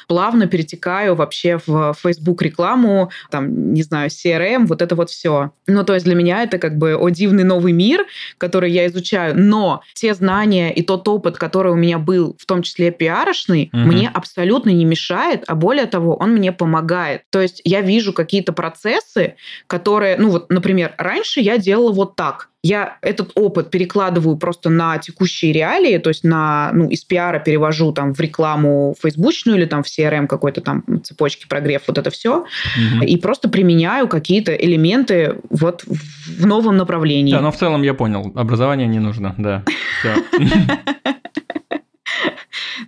плавно 0.09 0.47
перетекаю 0.47 1.14
вообще 1.14 1.59
в 1.67 1.95
Facebook 2.00 2.43
рекламу, 2.43 3.11
там, 3.31 3.73
не 3.75 3.83
знаю, 3.83 4.11
CRM, 4.11 4.67
вот 4.67 4.83
это 4.83 4.95
вот 4.95 5.11
все. 5.11 5.50
Ну, 5.67 5.85
то 5.85 5.95
есть 5.95 6.05
для 6.05 6.14
меня 6.14 6.43
это 6.43 6.59
как 6.59 6.76
бы, 6.79 6.97
о, 6.97 7.09
дивный 7.09 7.45
новый 7.45 7.73
мир, 7.73 8.07
который 8.38 8.71
я 8.71 8.87
изучаю, 8.87 9.35
но 9.38 9.83
те 9.95 10.14
знания 10.14 10.73
и 10.73 10.83
тот 10.83 11.07
опыт, 11.09 11.38
который 11.38 11.73
у 11.73 11.76
меня 11.76 11.99
был, 11.99 12.37
в 12.38 12.47
том 12.47 12.62
числе 12.62 12.91
пиарочный, 12.91 13.71
Мгм. 13.73 13.88
мне 13.88 14.11
абсолютно 14.12 14.71
не 14.71 14.85
мешает, 14.85 15.45
а 15.47 15.55
более 15.55 15.87
того, 15.87 16.17
он 16.17 16.33
мне 16.33 16.53
помогает. 16.53 17.23
То 17.31 17.41
есть 17.41 17.61
я 17.64 17.81
вижу 17.81 18.12
какие-то 18.12 18.53
процессы, 18.53 19.35
которые, 19.67 20.17
ну 20.19 20.31
вот, 20.31 20.50
например, 20.50 20.95
раньше 20.99 21.41
я 21.41 21.59
делала 21.59 21.93
вот 21.93 22.17
так. 22.17 22.49
Я 22.66 22.97
этот 23.02 23.33
опыт 23.35 23.71
перекладываю 23.71 24.38
просто 24.38 24.71
на 24.71 24.97
текущие 24.97 25.52
реалии, 25.52 25.99
то 25.99 26.09
есть 26.09 26.25
на, 26.25 26.71
ну, 26.73 26.88
из 26.88 27.04
пиара 27.04 27.38
перевожу 27.38 27.92
там 27.92 28.14
в 28.14 28.21
рекламу 28.21 28.97
фейсбучную 29.02 29.59
или 29.59 29.66
там 29.66 29.83
в 29.83 29.87
CRM 29.87 30.26
какой-то 30.26 30.62
там 30.62 30.83
цепочки 31.04 31.47
прогрев, 31.47 31.83
вот 31.87 31.99
это 31.99 32.09
все, 32.09 32.47
Мгм. 32.78 33.02
и 33.02 33.16
просто 33.18 33.50
применяю 33.50 34.09
какие-то 34.09 34.54
элементы 34.54 35.37
вот 35.50 35.85
в 35.85 36.47
новом 36.47 36.78
направлении. 36.78 37.33
Да, 37.35 37.42
но 37.42 37.52
в 37.52 37.56
целом 37.56 37.83
я 37.83 37.92
понял, 37.92 38.33
образование 38.35 38.87
не 38.87 38.99
нужно, 38.99 39.35
да. 39.37 39.62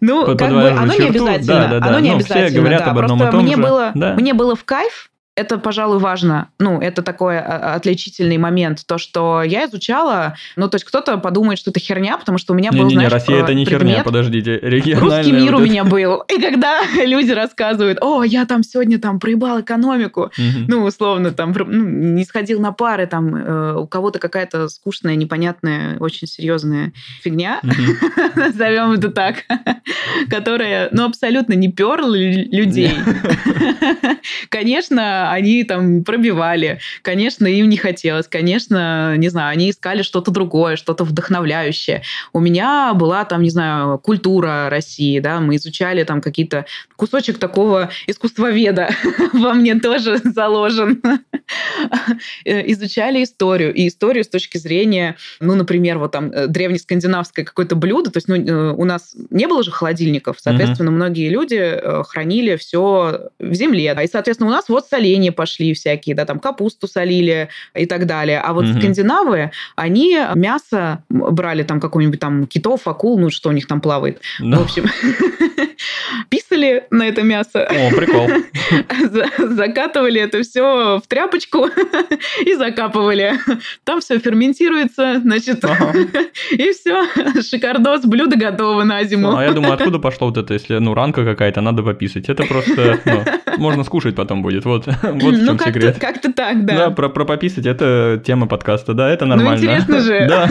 Ну, 0.00 0.25
как 0.37 0.50
бы 0.52 0.68
оно 0.71 0.95
не 0.95 1.06
обязательно. 1.09 1.76
Оно 1.87 1.99
не 2.00 2.12
Ну, 2.12 2.18
все 2.21 2.35
обязательно. 2.35 2.61
говорят 2.61 2.85
да. 2.85 2.90
об 2.90 2.99
одном 2.99 3.18
и 3.18 3.23
Просто 3.23 3.40
мне 3.40 3.56
было, 3.56 3.92
мне 3.95 4.35
было 4.35 4.56
в 4.56 4.64
кайф. 4.64 5.11
Это, 5.37 5.59
пожалуй, 5.59 5.99
важно. 5.99 6.49
Ну, 6.59 6.81
это 6.81 7.02
такой 7.02 7.38
а, 7.38 7.75
отличительный 7.75 8.38
момент. 8.38 8.85
То, 8.87 8.97
что 8.97 9.43
я 9.43 9.66
изучала, 9.66 10.35
ну, 10.57 10.66
то 10.71 10.76
есть 10.76 10.87
кто-то 10.87 11.19
подумает, 11.19 11.59
что 11.59 11.71
это 11.71 11.78
херня, 11.78 12.16
потому 12.16 12.38
что 12.38 12.55
у 12.55 12.57
меня 12.57 12.71
был, 12.73 12.78
Не-не-не, 12.78 12.95
знаешь, 12.95 13.12
Россия 13.12 13.43
это 13.43 13.52
не 13.52 13.66
херня, 13.66 13.78
предмет, 13.78 14.05
подождите. 14.05 14.59
Региональная 14.62 15.19
Русский 15.19 15.33
мир 15.33 15.52
вот 15.52 15.61
у 15.61 15.64
меня 15.64 15.85
был. 15.85 16.23
И 16.28 16.40
когда 16.40 16.81
люди 17.05 17.33
рассказывают, 17.33 17.99
о, 18.00 18.25
я 18.25 18.47
там 18.47 18.62
сегодня 18.62 18.99
там 18.99 19.21
проебал 19.21 19.61
экономику, 19.61 20.33
ну, 20.69 20.85
условно, 20.85 21.33
там, 21.33 21.52
ну, 21.52 21.85
не 21.85 22.25
сходил 22.25 22.59
на 22.59 22.73
пары, 22.73 23.07
там, 23.07 23.37
э, 23.37 23.75
у 23.75 23.87
кого-то 23.87 24.19
какая-то 24.19 24.69
скучная, 24.69 25.16
непонятная, 25.16 25.99
очень 25.99 26.26
серьезная 26.26 26.95
фигня, 27.23 27.61
назовем 28.37 28.93
это 28.93 29.11
так, 29.11 29.45
которая, 30.31 30.88
ну, 30.93 31.05
абсолютно 31.05 31.52
не 31.52 31.71
перла 31.71 32.14
лю- 32.16 32.49
людей. 32.50 32.93
Конечно, 34.49 35.25
они 35.33 35.64
там 35.64 36.04
пробивали, 36.04 36.80
конечно, 37.02 37.47
им 37.47 37.68
не 37.68 37.76
хотелось, 37.76 38.26
конечно, 38.28 39.16
не 39.16 39.28
знаю, 39.28 39.52
они 39.52 39.71
искали 39.71 40.02
что-то 40.02 40.30
другое, 40.30 40.76
что-то 40.76 41.04
вдохновляющее. 41.04 42.02
У 42.33 42.40
меня 42.40 42.92
была 42.95 43.25
там, 43.25 43.42
не 43.42 43.50
знаю, 43.50 43.99
культура 43.99 44.68
России, 44.71 45.18
да, 45.21 45.40
мы 45.40 45.56
изучали 45.56 46.04
там 46.04 46.21
какие-то 46.21 46.66
кусочек 46.97 47.39
такого 47.39 47.91
искусствоведа 48.06 48.91
во 49.32 49.54
мне 49.54 49.75
тоже 49.76 50.19
заложен. 50.25 51.02
Э, 52.45 52.73
Изучали 52.73 53.23
историю, 53.23 53.73
и 53.73 53.89
историю 53.89 54.25
с 54.25 54.28
точки 54.28 54.58
зрения, 54.58 55.17
ну, 55.41 55.54
например, 55.54 55.99
вот 55.99 56.12
там 56.12 56.30
э, 56.30 56.47
древнескандинавское 56.47 57.45
какое-то 57.45 57.76
блюдо, 57.76 58.10
то 58.10 58.19
есть, 58.19 58.28
ну, 58.28 58.36
э, 58.36 58.73
у 58.73 58.84
нас 58.84 59.15
не 59.30 59.47
было 59.47 59.62
же 59.62 59.71
холодильников, 59.71 60.39
соответственно, 60.41 60.91
многие 60.91 61.28
люди 61.28 61.80
хранили 62.08 62.56
все 62.56 63.30
в 63.39 63.54
земле, 63.54 63.95
да, 63.95 64.02
и, 64.02 64.08
соответственно, 64.08 64.50
у 64.50 64.52
нас 64.52 64.69
вот 64.69 64.86
соленья 64.89 65.16
пошли 65.33 65.75
всякие, 65.75 66.15
да, 66.15 66.25
там 66.25 66.39
капусту 66.39 66.87
солили 66.87 67.49
и 67.75 67.87
так 67.87 68.07
далее, 68.07 68.41
а 68.41 68.52
вот 68.52 68.65
Мгм. 68.67 68.81
скандинавы, 68.81 69.50
они 69.76 70.19
мясо 70.35 71.02
брали 71.09 71.63
там 71.63 71.81
какой-нибудь 71.81 72.21
там 72.21 72.47
китов, 72.47 72.87
акул, 72.87 73.19
ну, 73.19 73.31
что 73.31 73.49
у 73.49 73.52
них 73.52 73.67
там 73.67 73.81
плавает, 73.81 74.21
в 74.39 74.43
Ну, 74.43 74.61
общем, 74.61 74.85
писали 76.28 76.84
на 76.91 77.08
это 77.08 77.23
мясо, 77.23 77.65
О, 77.65 77.91
прикол. 77.95 78.28
за- 79.10 79.54
закатывали 79.54 80.21
это 80.21 80.43
все 80.43 80.99
в 81.02 81.06
тряпочку 81.08 81.67
и 82.45 82.54
закапывали. 82.54 83.34
Там 83.84 84.00
все 84.00 84.19
ферментируется, 84.19 85.21
значит, 85.21 85.65
Ага. 85.65 85.93
и 86.50 86.73
все, 86.73 87.04
шикардос, 87.43 88.04
блюдо 88.04 88.36
готово 88.36 88.84
на 88.84 89.02
зиму. 89.04 89.36
А 89.36 89.45
я 89.45 89.52
думаю, 89.52 89.75
откуда 89.75 89.99
пошло 89.99 90.28
вот 90.28 90.36
это, 90.36 90.54
если, 90.54 90.78
ну, 90.78 90.95
ранка 90.95 91.25
какая-то, 91.25 91.60
надо 91.60 91.82
пописать. 91.82 92.28
Это 92.28 92.45
просто, 92.45 93.00
ну, 93.04 93.25
можно 93.58 93.84
скушать 93.84 94.15
потом 94.15 94.43
будет. 94.43 94.65
Вот, 94.65 94.86
вот 94.86 94.97
в 95.02 95.15
ну, 95.15 95.47
чем 95.47 95.58
как-то, 95.58 95.73
секрет. 95.80 95.99
как-то 95.99 96.32
так, 96.32 96.65
Да, 96.65 96.76
да. 96.76 96.91
про, 96.91 97.08
про 97.08 97.25
пописать 97.25 97.67
это 97.67 98.21
тема 98.25 98.47
подкаста, 98.47 98.95
да, 98.95 99.10
это 99.10 99.25
Ну, 99.26 99.36
нормально. 99.36 99.58
интересно 99.58 100.00
же. 100.00 100.26
Да. 100.28 100.49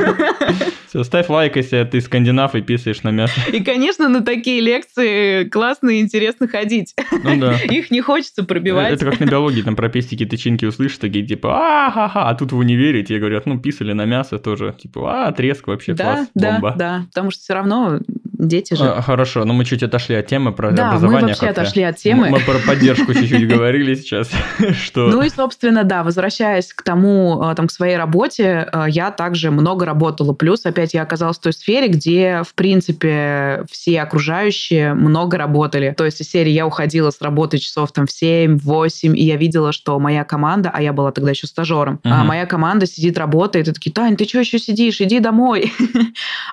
Все, 0.88 1.04
ставь 1.04 1.30
лайк, 1.30 1.56
если 1.58 1.84
ты 1.84 2.00
скандинав 2.02 2.56
и 2.56 2.62
писаешь 2.62 3.04
на 3.04 3.10
мясо. 3.12 3.34
И, 3.52 3.64
конечно, 3.64 4.08
на 4.08 4.22
такие 4.22 4.62
лекции 4.62 5.15
классно 5.52 5.90
и 5.90 6.02
интересно 6.02 6.48
ходить. 6.48 6.94
Ну 7.24 7.40
да. 7.40 7.58
Их 7.64 7.92
не 7.92 8.02
хочется 8.02 8.44
пробивать. 8.44 8.94
Это 8.94 9.06
как 9.06 9.20
на 9.20 9.26
биологии, 9.26 9.62
там 9.62 9.76
про 9.76 9.90
пестики, 9.90 10.26
тычинки 10.26 10.66
услышишь, 10.66 10.98
такие 10.98 11.26
типа 11.26 11.86
а-ха-ха, 11.88 12.30
а 12.30 12.36
тут 12.36 12.52
в 12.52 12.58
универе 12.58 13.04
тебе 13.04 13.20
говорят, 13.20 13.46
ну, 13.46 13.60
писали 13.60 13.94
на 13.94 14.06
мясо 14.06 14.40
тоже, 14.40 14.76
типа, 14.82 15.28
а, 15.28 15.32
треск 15.32 15.68
вообще 15.68 15.94
Да, 15.94 16.04
класс, 16.04 16.28
да, 16.36 16.52
бомба. 16.54 16.76
да, 16.78 17.06
потому 17.14 17.32
что 17.32 17.42
все 17.42 17.54
равно 17.54 18.00
дети 18.48 18.74
же. 18.74 18.86
А, 18.86 19.02
Хорошо, 19.02 19.46
но 19.46 19.54
мы 19.54 19.66
чуть 19.66 19.84
отошли 19.84 20.16
от 20.16 20.28
темы 20.28 20.52
про 20.54 20.72
Да, 20.72 20.84
мы 20.84 20.90
образование. 20.90 21.28
вообще 21.30 21.46
как-то. 21.48 21.62
отошли 21.62 21.84
от 21.84 21.98
темы. 21.98 22.30
Мы 22.30 22.40
про 22.40 22.60
поддержку 22.60 23.14
чуть-чуть 23.14 23.48
говорили 23.54 23.96
сейчас, 23.96 24.30
что... 24.84 25.08
Ну 25.08 25.22
и, 25.22 25.30
собственно, 25.30 25.84
да, 25.84 26.04
возвращаясь 26.04 26.74
к 26.74 26.82
тому, 26.84 27.42
э, 27.44 27.56
там, 27.56 27.68
к 27.68 27.72
своей 27.72 27.98
работе, 27.98 28.68
э, 28.72 28.86
я 28.90 29.12
также 29.12 29.52
много 29.52 29.86
работала. 29.86 30.34
Плюс, 30.34 30.66
опять, 30.66 30.94
я 30.94 31.02
оказалась 31.04 31.38
в 31.38 31.42
той 31.42 31.54
сфере, 31.54 31.88
где, 31.88 32.42
в 32.48 32.54
принципе, 32.56 33.64
все 33.72 34.02
окружающие 34.02 34.94
много 34.94 35.38
работали. 35.38 35.94
То 35.98 36.06
есть 36.06 36.22
из 36.22 36.30
серии 36.30 36.52
я 36.52 36.66
уходила 36.68 37.10
с 37.10 37.22
работы 37.22 37.58
часов 37.58 37.92
там 37.92 38.06
в 38.08 38.12
7, 38.12 38.58
в 38.60 38.64
8, 38.64 39.18
и 39.18 39.24
я 39.24 39.38
видела, 39.38 39.72
что 39.72 40.00
моя 40.00 40.24
команда, 40.24 40.72
а 40.74 40.82
я 40.82 40.94
была 40.94 41.12
тогда 41.12 41.32
еще 41.32 41.48
стажером, 41.48 42.00
а 42.04 42.20
Мгм. 42.20 42.28
моя 42.28 42.46
команда 42.46 42.86
сидит, 42.86 43.18
работает, 43.18 43.68
и 43.68 43.74
такие, 43.74 43.92
Тань, 43.92 44.16
ты 44.16 44.26
что 44.26 44.40
еще 44.40 44.60
сидишь? 44.60 45.02
Иди 45.02 45.20
домой. 45.20 45.72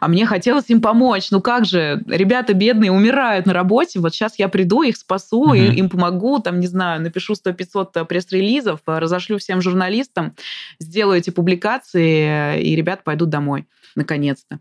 А 0.00 0.08
мне 0.08 0.26
хотелось 0.26 0.64
им 0.68 0.80
помочь. 0.80 1.28
Ну 1.30 1.40
как 1.40 1.64
же, 1.64 1.78
ребята 2.06 2.54
бедные 2.54 2.90
умирают 2.92 3.46
на 3.46 3.52
работе, 3.52 4.00
вот 4.00 4.14
сейчас 4.14 4.38
я 4.38 4.48
приду, 4.48 4.82
их 4.82 4.96
спасу, 4.96 5.52
и 5.54 5.68
Мгм. 5.68 5.72
им 5.78 5.88
помогу, 5.88 6.38
там, 6.40 6.60
не 6.60 6.66
знаю, 6.66 7.00
напишу 7.02 7.34
100-500 7.34 8.04
пресс-релизов, 8.06 8.80
э, 8.86 8.98
разошлю 8.98 9.38
всем 9.38 9.60
журналистам, 9.60 10.34
сделаю 10.78 11.18
эти 11.18 11.30
публикации, 11.30 12.56
э, 12.56 12.60
и 12.62 12.76
ребята 12.76 13.02
пойдут 13.04 13.30
домой. 13.30 13.66
Наконец-то. 13.96 14.58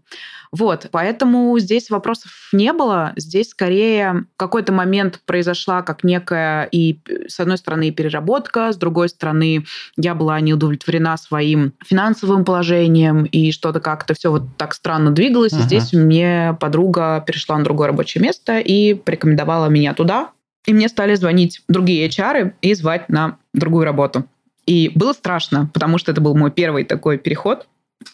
Вот, 0.52 0.88
поэтому 0.92 1.58
здесь 1.60 1.90
вопросов 1.90 2.32
не 2.54 2.74
было. 2.74 3.14
Здесь 3.16 3.50
скорее 3.50 4.26
в 4.34 4.38
какой-то 4.38 4.74
момент 4.74 5.22
произошла 5.26 5.82
как 5.82 6.04
некая 6.04 6.64
и, 6.66 7.00
с 7.28 7.40
одной 7.40 7.58
стороны, 7.58 7.88
и 7.88 7.92
переработка, 7.92 8.72
с 8.72 8.78
другой 8.78 9.10
стороны, 9.10 9.66
я 9.98 10.16
была 10.16 10.40
не 10.40 10.54
удовлетворена 10.54 11.18
своим 11.18 11.74
финансовым 11.86 12.46
положением, 12.46 13.26
и 13.26 13.52
что-то 13.52 13.80
как-то 13.80 14.14
все 14.14 14.32
вот 14.32 14.44
так 14.58 14.74
странно 14.74 15.12
двигалось. 15.12 15.54
И 15.54 15.62
здесь 15.62 15.94
мне 15.94 16.58
подруга 16.60 17.24
перешла 17.26 17.58
на 17.58 17.64
другое 17.64 17.88
рабочее 17.88 18.22
место 18.22 18.60
и 18.60 18.94
порекомендовала 18.94 19.68
меня 19.68 19.94
туда. 19.94 20.32
И 20.66 20.74
мне 20.74 20.90
стали 20.90 21.16
звонить 21.16 21.62
другие 21.68 22.08
HR 22.08 22.54
и 22.62 22.74
звать 22.74 23.10
на 23.10 23.38
другую 23.54 23.86
работу. 23.86 24.26
И 24.66 24.92
было 24.94 25.14
страшно, 25.14 25.70
потому 25.74 25.98
что 25.98 26.12
это 26.12 26.22
был 26.22 26.36
мой 26.36 26.52
первый 26.52 26.86
такой 26.86 27.18
переход. 27.18 27.68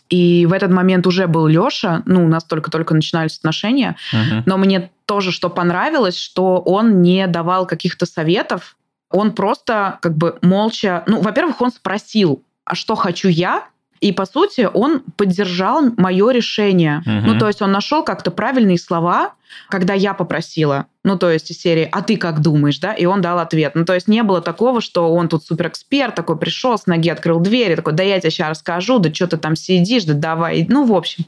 И 0.10 0.46
в 0.46 0.54
этот 0.54 0.72
момент 0.72 1.06
уже 1.08 1.28
был 1.28 1.48
Леша, 1.48 2.04
ну, 2.06 2.26
у 2.26 2.28
нас 2.28 2.44
только-только 2.44 2.94
начинались 2.94 3.38
отношения, 3.38 3.96
uh-huh. 4.14 4.44
но 4.46 4.58
мне 4.58 4.90
тоже 5.06 5.32
что 5.32 5.50
понравилось, 5.50 6.18
что 6.18 6.60
он 6.60 7.02
не 7.02 7.28
давал 7.28 7.66
каких-то 7.66 8.06
советов, 8.06 8.76
он 9.10 9.34
просто 9.34 10.00
как 10.02 10.18
бы 10.18 10.38
молча, 10.42 11.04
ну, 11.08 11.22
во-первых, 11.22 11.62
он 11.62 11.72
спросил, 11.72 12.44
а 12.66 12.76
что 12.76 12.96
хочу 12.96 13.30
я, 13.30 13.66
и, 14.00 14.12
по 14.12 14.26
сути, 14.26 14.70
он 14.72 15.02
поддержал 15.16 15.82
мое 15.98 16.32
решение. 16.32 17.00
Угу. 17.00 17.34
Ну, 17.34 17.40
то 17.40 17.48
есть 17.48 17.62
он 17.62 17.72
нашел 17.72 18.04
как-то 18.04 18.30
правильные 18.30 18.78
слова, 18.78 19.34
когда 19.70 19.94
я 19.94 20.14
попросила. 20.14 20.86
Ну, 21.08 21.18
то 21.18 21.32
есть 21.32 21.50
из 21.52 21.62
серии 21.62 21.88
«А 21.90 22.02
ты 22.02 22.18
как 22.18 22.42
думаешь?», 22.42 22.80
да? 22.80 22.94
И 22.94 23.06
он 23.06 23.22
дал 23.22 23.40
ответ. 23.40 23.76
Ну, 23.76 23.86
то 23.86 23.94
есть 23.94 24.10
не 24.10 24.24
было 24.24 24.42
такого, 24.42 24.82
что 24.82 25.14
он 25.14 25.30
тут 25.30 25.42
суперэксперт, 25.46 26.14
такой 26.14 26.38
пришел, 26.38 26.78
с 26.78 26.86
ноги 26.86 27.10
открыл 27.10 27.40
дверь, 27.40 27.72
и 27.72 27.76
такой 27.76 27.94
«Да 27.94 28.04
я 28.04 28.20
тебе 28.20 28.30
сейчас 28.30 28.50
расскажу, 28.50 29.00
да 29.00 29.14
что 29.14 29.28
ты 29.28 29.38
там 29.38 29.56
сидишь, 29.56 30.04
да 30.04 30.14
давай». 30.14 30.66
Ну, 30.68 30.86
в 30.86 30.94
общем, 30.94 31.24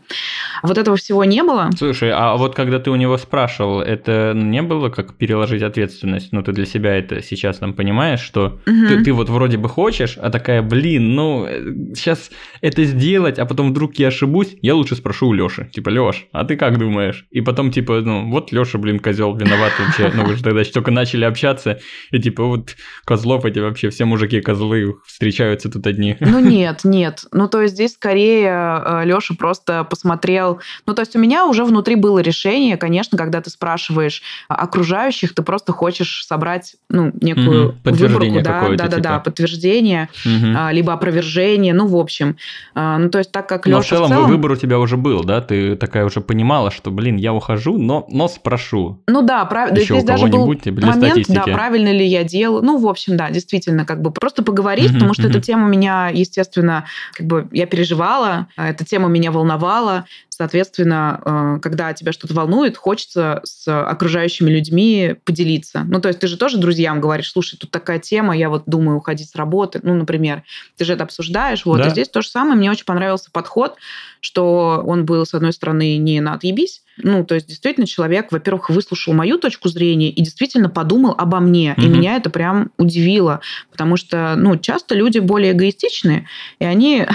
вот 0.63 0.78
этого 0.78 0.98
всего 0.98 1.24
не 1.24 1.44
было. 1.44 1.70
Слушай, 1.78 2.12
а 2.13 2.36
вот 2.36 2.56
когда 2.56 2.80
ты 2.80 2.92
у 2.92 2.98
него 2.98 3.18
спрашивал, 3.18 3.80
это 3.80 4.34
не 4.36 4.62
было 4.62 4.89
как 4.89 5.13
переложить 5.13 5.63
ответственность? 5.63 6.34
Ну, 6.34 6.44
ты 6.44 6.52
для 6.52 6.65
себя 6.65 6.98
это 6.98 7.24
сейчас 7.24 7.60
там 7.60 7.74
понимаешь, 7.74 8.20
что 8.20 8.60
угу. 8.68 8.88
ты, 8.89 9.02
ты 9.02 9.13
вот 9.13 9.30
вроде 9.30 9.58
бы 9.58 9.70
хочешь, 9.70 10.18
а 10.18 10.30
такая, 10.30 10.62
блин, 10.62 11.15
ну, 11.15 11.48
сейчас 11.96 12.32
это 12.60 12.84
сделать, 12.84 13.39
а 13.39 13.46
потом 13.46 13.72
вдруг 13.72 13.96
я 13.96 14.10
ошибусь, 14.10 14.58
я 14.62 14.76
лучше 14.76 14.98
спрошу 14.98 15.30
у 15.30 15.34
Лёши. 15.34 15.70
Типа, 15.72 15.88
Лёш, 15.88 16.28
а 16.34 16.44
ты 16.44 16.58
как 16.58 16.78
думаешь? 16.78 17.26
И 17.32 17.39
потом, 17.39 17.72
типа, 17.72 18.02
ну, 18.02 18.30
вот 18.30 18.52
Лёша, 18.52 18.78
блин, 18.78 19.00
козел 19.00 19.34
виноват 19.36 19.68
вообще. 19.79 20.12
Ну, 20.15 20.25
вы 20.25 20.36
же 20.36 20.43
тогда 20.43 20.63
только 20.63 20.91
начали 20.91 21.25
общаться, 21.25 21.79
и 22.12 22.19
типа, 22.19 22.43
вот 22.43 22.75
козлов 23.05 23.45
эти 23.45 23.60
вообще, 23.60 23.89
все 23.89 24.05
мужики 24.05 24.41
козлы 24.41 24.95
встречаются 25.05 25.69
тут 25.69 25.86
одни. 25.88 26.17
Ну, 26.19 26.39
нет, 26.39 26.82
нет. 26.84 27.25
Ну, 27.32 27.47
то 27.47 27.62
есть 27.62 27.73
здесь 27.75 27.93
скорее 27.93 28.82
э, 28.86 29.05
Лёша 29.05 29.36
просто 29.36 29.84
посмотрел... 29.84 30.60
Ну, 30.86 30.93
то 30.93 31.01
есть 31.01 31.15
у 31.15 31.19
меня 31.19 31.45
уже 31.45 31.63
внутри 31.63 31.95
было 31.95 32.19
решение, 32.19 32.77
конечно, 32.77 33.17
когда 33.17 33.41
ты 33.41 33.49
спрашиваешь 33.49 34.21
окружающих, 34.47 35.34
ты 35.34 35.41
просто 35.43 35.71
хочешь 35.71 36.25
собрать, 36.25 36.75
ну, 36.89 37.12
некую 37.21 37.69
угу. 37.69 37.77
выборку, 37.84 38.41
да, 38.41 38.62
да, 38.69 38.75
да, 38.75 38.88
типа. 38.88 39.01
да, 39.01 39.19
подтверждение, 39.19 40.10
угу. 40.25 40.71
либо 40.71 40.93
опровержение, 40.93 41.73
ну, 41.73 41.88
в 41.88 41.95
общем. 41.95 42.38
А, 42.75 42.97
ну, 42.97 43.10
то 43.10 43.17
есть 43.17 43.32
так 43.32 43.47
как 43.47 43.67
Лёша 43.67 43.77
Но 43.77 43.82
в 43.82 43.88
целом, 43.88 44.05
в 44.05 44.10
целом 44.10 44.29
выбор 44.29 44.51
у 44.51 44.55
тебя 44.55 44.79
уже 44.79 44.97
был, 44.97 45.23
да? 45.23 45.41
Ты 45.41 45.75
такая 45.75 46.05
уже 46.05 46.21
понимала, 46.21 46.71
что, 46.71 46.91
блин, 46.91 47.17
я 47.17 47.34
ухожу, 47.34 47.77
но, 47.77 48.05
но 48.10 48.27
спрошу. 48.27 49.01
Ну 49.08 49.21
да, 49.21 49.45
правда. 49.65 49.82
Здесь 49.82 50.04
даже 50.04 50.28
был 50.28 50.45
момент, 50.48 51.28
да, 51.28 51.43
правильно 51.43 51.91
ли 51.91 52.06
я 52.06 52.24
делаю. 52.24 52.63
Ну, 52.63 52.78
в 52.78 52.88
общем, 52.88 53.17
да, 53.17 53.30
действительно, 53.30 53.86
как 53.86 54.02
бы 54.02 54.12
просто 54.12 54.43
поговорить, 54.43 54.93
потому 54.93 55.13
что 55.13 55.28
эта 55.28 55.41
тема 55.41 55.67
меня, 55.67 56.10
естественно, 56.10 56.86
как 57.13 57.28
бы 57.28 57.48
я 57.52 57.65
переживала, 57.65 58.48
а 58.56 58.69
эта 58.69 58.86
тема 58.86 59.08
меня 59.08 59.32
волновала, 59.32 60.06
Соответственно, 60.39 61.22
э, 61.26 61.60
когда 61.62 61.91
тебя 61.91 62.13
что-то 62.13 62.34
волнует, 62.34 62.78
хочется 62.78 63.41
с 63.43 63.67
окружающими 63.67 64.50
людьми 64.50 65.15
поделиться. 65.26 65.84
Ну, 65.86 66.00
то 66.00 66.08
есть 66.08 66.22
ты 66.22 66.28
же 66.28 66.38
тоже 66.38 66.58
друзьям 66.58 67.02
говоришь, 67.02 67.30
слушай, 67.30 67.58
тут 67.58 67.72
такая 67.72 68.00
тема, 68.00 68.38
я 68.38 68.50
вот 68.50 68.63
думаю 68.65 69.00
уходить 69.00 69.30
с 69.30 69.36
работы. 69.36 69.82
Ну, 69.84 69.95
например, 69.95 70.43
ты 70.78 70.86
же 70.86 70.93
это 70.93 71.04
обсуждаешь. 71.04 71.65
Вот. 71.65 71.80
Да. 71.80 71.88
И 71.88 71.89
здесь 71.89 72.08
то 72.08 72.22
же 72.22 72.30
самое. 72.30 72.56
Мне 72.56 72.72
очень 72.72 72.86
понравился 72.86 73.30
подход, 73.34 73.76
что 74.22 74.82
он 74.88 75.04
был, 75.04 75.26
с 75.26 75.34
одной 75.34 75.52
стороны, 75.52 75.98
не 75.98 76.22
на 76.22 76.36
отъебись, 76.36 76.84
ну, 77.03 77.23
то 77.23 77.35
есть 77.35 77.47
действительно 77.47 77.88
человек, 77.88 78.31
во-первых, 78.31 78.69
выслушал 78.69 79.13
мою 79.13 79.38
точку 79.38 79.69
зрения 79.69 80.09
и 80.09 80.21
действительно 80.21 80.69
подумал 80.69 81.15
обо 81.17 81.39
мне. 81.39 81.75
Mm-hmm. 81.77 81.83
И 81.83 81.88
меня 81.88 82.15
это 82.15 82.29
прям 82.29 82.71
удивило, 82.77 83.41
потому 83.71 83.97
что, 83.97 84.35
ну, 84.38 84.57
часто 84.57 84.95
люди 84.95 85.19
более 85.19 85.53
эгоистичные, 85.53 86.27
и 86.59 86.65
они, 86.65 87.05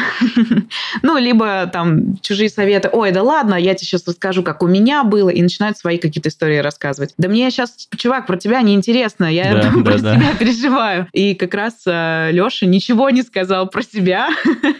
ну, 1.02 1.18
либо 1.18 1.66
там 1.72 2.16
чужие 2.18 2.48
советы, 2.48 2.88
ой, 2.92 3.12
да 3.12 3.22
ладно, 3.22 3.54
я 3.54 3.74
тебе 3.74 3.86
сейчас 3.86 4.06
расскажу, 4.06 4.42
как 4.42 4.62
у 4.62 4.66
меня 4.66 5.04
было, 5.04 5.28
и 5.30 5.42
начинают 5.42 5.78
свои 5.78 5.98
какие-то 5.98 6.28
истории 6.28 6.58
рассказывать. 6.58 7.14
Да 7.18 7.28
мне 7.28 7.50
сейчас, 7.50 7.88
чувак, 7.96 8.26
про 8.26 8.36
тебя 8.36 8.62
неинтересно, 8.62 9.32
я 9.32 9.52
да, 9.52 9.70
про 9.84 9.98
да, 9.98 10.16
себя 10.16 10.32
да. 10.32 10.38
переживаю. 10.38 11.08
И 11.12 11.34
как 11.34 11.54
раз 11.54 11.82
э, 11.86 12.30
Леша 12.32 12.66
ничего 12.66 13.10
не 13.10 13.22
сказал 13.22 13.68
про 13.68 13.82
себя, 13.82 14.28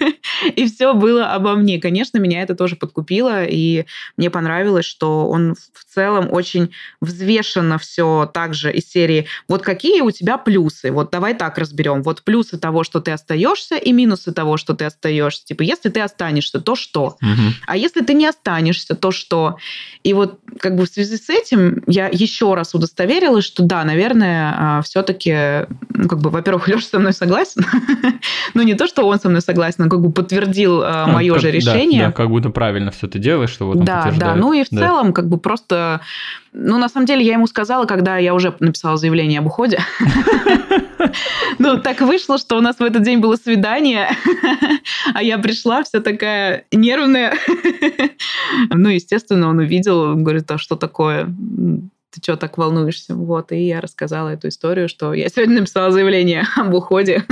и 0.56 0.66
все 0.66 0.94
было 0.94 1.32
обо 1.32 1.54
мне. 1.54 1.80
Конечно, 1.80 2.18
меня 2.18 2.42
это 2.42 2.54
тоже 2.54 2.76
подкупило, 2.76 3.44
и 3.44 3.84
мне 4.16 4.30
понравилось, 4.30 4.84
что 4.94 5.28
он 5.28 5.54
в 5.54 5.94
целом 5.94 6.28
очень 6.32 6.72
взвешенно 7.00 7.78
все 7.78 8.30
также 8.32 8.72
из 8.72 8.90
серии 8.90 9.26
«Вот 9.48 9.62
какие 9.62 10.00
у 10.00 10.10
тебя 10.10 10.38
плюсы? 10.38 10.90
Вот 10.90 11.10
давай 11.10 11.34
так 11.34 11.58
разберем. 11.58 12.02
Вот 12.02 12.22
плюсы 12.22 12.58
того, 12.58 12.84
что 12.84 13.00
ты 13.00 13.12
остаешься, 13.12 13.76
и 13.76 13.92
минусы 13.92 14.32
того, 14.32 14.56
что 14.56 14.74
ты 14.74 14.84
остаешься. 14.84 15.44
Типа, 15.44 15.62
если 15.62 15.88
ты 15.88 16.00
останешься, 16.00 16.60
то 16.60 16.74
что? 16.74 17.16
Угу. 17.20 17.54
А 17.66 17.76
если 17.76 18.00
ты 18.00 18.14
не 18.14 18.24
не 18.24 18.28
останешься, 18.28 18.94
то 18.94 19.10
что? 19.10 19.56
И 20.02 20.14
вот 20.14 20.38
как 20.58 20.76
бы 20.76 20.86
в 20.86 20.88
связи 20.88 21.16
с 21.16 21.28
этим 21.28 21.82
я 21.86 22.08
еще 22.10 22.54
раз 22.54 22.74
удостоверилась, 22.74 23.44
что 23.44 23.62
да, 23.62 23.84
наверное, 23.84 24.54
а, 24.56 24.82
все-таки, 24.82 25.66
ну, 25.90 26.08
как 26.08 26.20
бы, 26.20 26.30
во-первых, 26.30 26.68
Леша 26.68 26.86
со 26.86 26.98
мной 26.98 27.12
согласен, 27.12 27.64
но 28.54 28.62
не 28.62 28.74
то, 28.74 28.86
что 28.86 29.06
он 29.06 29.20
со 29.20 29.28
мной 29.28 29.42
согласен, 29.42 29.84
а 29.84 29.90
как 29.90 30.00
бы 30.00 30.10
подтвердил 30.10 30.82
а, 30.82 31.06
мое 31.06 31.38
же 31.38 31.50
решение. 31.50 32.06
Да, 32.06 32.12
как 32.12 32.30
будто 32.30 32.48
правильно 32.48 32.90
все 32.90 33.08
ты 33.08 33.18
делаешь, 33.18 33.50
что 33.50 33.66
вот 33.66 33.76
он 33.76 33.84
Да, 33.84 34.12
да, 34.16 34.34
ну 34.34 34.52
и 34.54 34.64
в 34.64 34.68
целом 34.68 34.83
как 35.12 35.28
бы 35.28 35.38
просто... 35.38 36.00
Ну, 36.52 36.78
на 36.78 36.88
самом 36.88 37.06
деле, 37.06 37.24
я 37.24 37.34
ему 37.34 37.46
сказала, 37.46 37.84
когда 37.84 38.16
я 38.16 38.34
уже 38.34 38.54
написала 38.60 38.96
заявление 38.96 39.40
об 39.40 39.46
уходе. 39.46 39.78
Ну, 41.58 41.78
так 41.78 42.00
вышло, 42.00 42.38
что 42.38 42.56
у 42.56 42.60
нас 42.60 42.78
в 42.78 42.82
этот 42.82 43.02
день 43.02 43.18
было 43.18 43.36
свидание, 43.36 44.08
а 45.14 45.22
я 45.22 45.38
пришла 45.38 45.82
вся 45.82 46.00
такая 46.00 46.64
нервная. 46.72 47.34
Ну, 48.70 48.88
естественно, 48.88 49.48
он 49.48 49.58
увидел, 49.58 50.14
говорит, 50.14 50.50
а 50.50 50.58
что 50.58 50.76
такое? 50.76 51.28
Ты 52.14 52.20
что 52.22 52.36
так 52.36 52.58
волнуешься? 52.58 53.14
Вот, 53.14 53.52
и 53.52 53.66
я 53.66 53.80
рассказала 53.80 54.30
эту 54.30 54.48
историю, 54.48 54.88
что 54.88 55.14
я 55.14 55.28
сегодня 55.28 55.60
написала 55.60 55.90
заявление 55.90 56.44
об 56.56 56.72
уходе, 56.74 57.24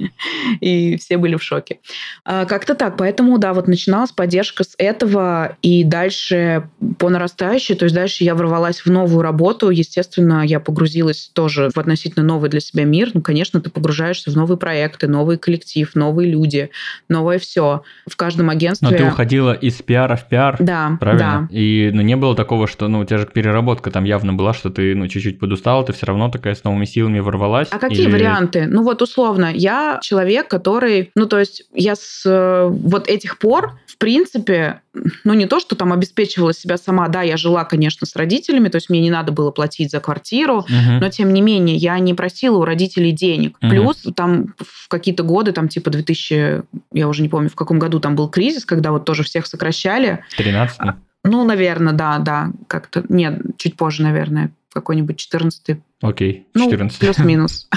и 0.60 0.96
все 0.96 1.16
были 1.16 1.36
в 1.36 1.42
шоке. 1.42 1.78
А, 2.24 2.44
как-то 2.44 2.74
так, 2.74 2.96
поэтому, 2.96 3.38
да, 3.38 3.54
вот 3.54 3.68
начиналась 3.68 4.12
поддержка 4.12 4.64
с 4.64 4.74
этого, 4.78 5.56
и 5.62 5.84
дальше 5.84 6.68
по 6.98 7.08
нарастающей, 7.08 7.74
то 7.74 7.84
есть 7.84 7.94
дальше 7.94 8.24
я 8.24 8.34
ворвалась 8.34 8.84
в 8.84 8.90
новую 8.90 9.22
работу, 9.22 9.70
естественно, 9.70 10.44
я 10.44 10.60
погрузилась 10.60 11.30
тоже 11.32 11.70
в 11.74 11.78
относительно 11.78 12.24
новый 12.24 12.50
для 12.50 12.60
себя 12.60 12.84
мир, 12.84 13.10
ну, 13.14 13.22
конечно, 13.22 13.60
ты 13.60 13.70
погружаешься 13.70 14.30
в 14.30 14.36
новые 14.36 14.58
проекты, 14.58 15.06
новый 15.06 15.38
коллектив, 15.38 15.90
новые 15.94 16.30
люди, 16.30 16.70
новое 17.08 17.38
все. 17.38 17.82
В 18.08 18.16
каждом 18.16 18.50
агентстве... 18.50 18.88
Но 18.88 18.96
ты 18.96 19.04
уходила 19.04 19.52
из 19.52 19.74
пиара 19.82 20.16
в 20.16 20.28
пиар, 20.28 20.56
да, 20.58 20.96
правильно? 21.00 21.48
Да. 21.50 21.56
И 21.56 21.90
ну, 21.92 22.02
не 22.02 22.16
было 22.16 22.34
такого, 22.34 22.66
что 22.66 22.88
ну, 22.88 23.00
у 23.00 23.04
тебя 23.04 23.18
же 23.18 23.26
переработка 23.26 23.90
там 23.90 24.04
явно 24.04 24.23
явно 24.24 24.32
была, 24.32 24.54
что 24.54 24.70
ты, 24.70 24.94
ну, 24.94 25.06
чуть-чуть 25.06 25.38
подустала, 25.38 25.84
ты 25.84 25.92
все 25.92 26.06
равно 26.06 26.30
такая 26.30 26.54
с 26.54 26.64
новыми 26.64 26.86
силами 26.86 27.20
ворвалась. 27.20 27.68
А 27.70 27.78
какие 27.78 28.06
или... 28.06 28.12
варианты? 28.12 28.66
Ну, 28.66 28.82
вот 28.82 29.02
условно, 29.02 29.52
я 29.54 29.98
человек, 30.02 30.48
который, 30.48 31.10
ну, 31.14 31.26
то 31.26 31.38
есть 31.38 31.64
я 31.74 31.94
с 31.94 32.22
э, 32.24 32.66
вот 32.68 33.08
этих 33.08 33.38
пор, 33.38 33.78
в 33.86 33.98
принципе, 33.98 34.80
ну, 35.24 35.34
не 35.34 35.46
то, 35.46 35.60
что 35.60 35.76
там 35.76 35.92
обеспечивала 35.92 36.54
себя 36.54 36.78
сама, 36.78 37.08
да, 37.08 37.22
я 37.22 37.36
жила, 37.36 37.64
конечно, 37.64 38.06
с 38.06 38.16
родителями, 38.16 38.68
то 38.68 38.76
есть 38.76 38.88
мне 38.88 39.00
не 39.00 39.10
надо 39.10 39.32
было 39.32 39.50
платить 39.50 39.90
за 39.90 40.00
квартиру, 40.00 40.60
угу. 40.60 40.92
но, 41.00 41.08
тем 41.10 41.32
не 41.32 41.42
менее, 41.42 41.76
я 41.76 41.98
не 41.98 42.14
просила 42.14 42.58
у 42.58 42.64
родителей 42.64 43.12
денег. 43.12 43.56
Угу. 43.60 43.70
Плюс 43.70 44.06
там 44.16 44.54
в 44.58 44.88
какие-то 44.88 45.22
годы, 45.22 45.52
там 45.52 45.68
типа 45.68 45.90
2000, 45.90 46.62
я 46.92 47.08
уже 47.08 47.22
не 47.22 47.28
помню, 47.28 47.50
в 47.50 47.54
каком 47.54 47.78
году 47.78 48.00
там 48.00 48.16
был 48.16 48.28
кризис, 48.28 48.64
когда 48.64 48.90
вот 48.90 49.04
тоже 49.04 49.22
всех 49.22 49.46
сокращали. 49.46 50.24
13 50.38 50.80
ну, 51.24 51.44
наверное, 51.44 51.94
да, 51.94 52.18
да, 52.18 52.52
как-то. 52.68 53.04
Нет, 53.08 53.40
чуть 53.56 53.76
позже, 53.76 54.02
наверное, 54.02 54.52
какой-нибудь 54.72 55.16
14 55.16 55.78
Окей, 56.02 56.46
14 56.54 57.00
ну, 57.00 57.06
плюс-минус. 57.06 57.68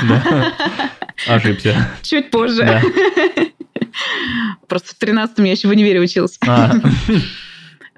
Ошибся. 1.27 1.75
Чуть 2.01 2.29
позже. 2.29 2.81
Просто 4.67 4.89
в 4.89 4.95
13 4.95 5.39
я 5.39 5.51
еще 5.51 5.69
в 5.69 5.71
универе 5.71 5.99
учился. 6.01 6.37
А. 6.45 6.73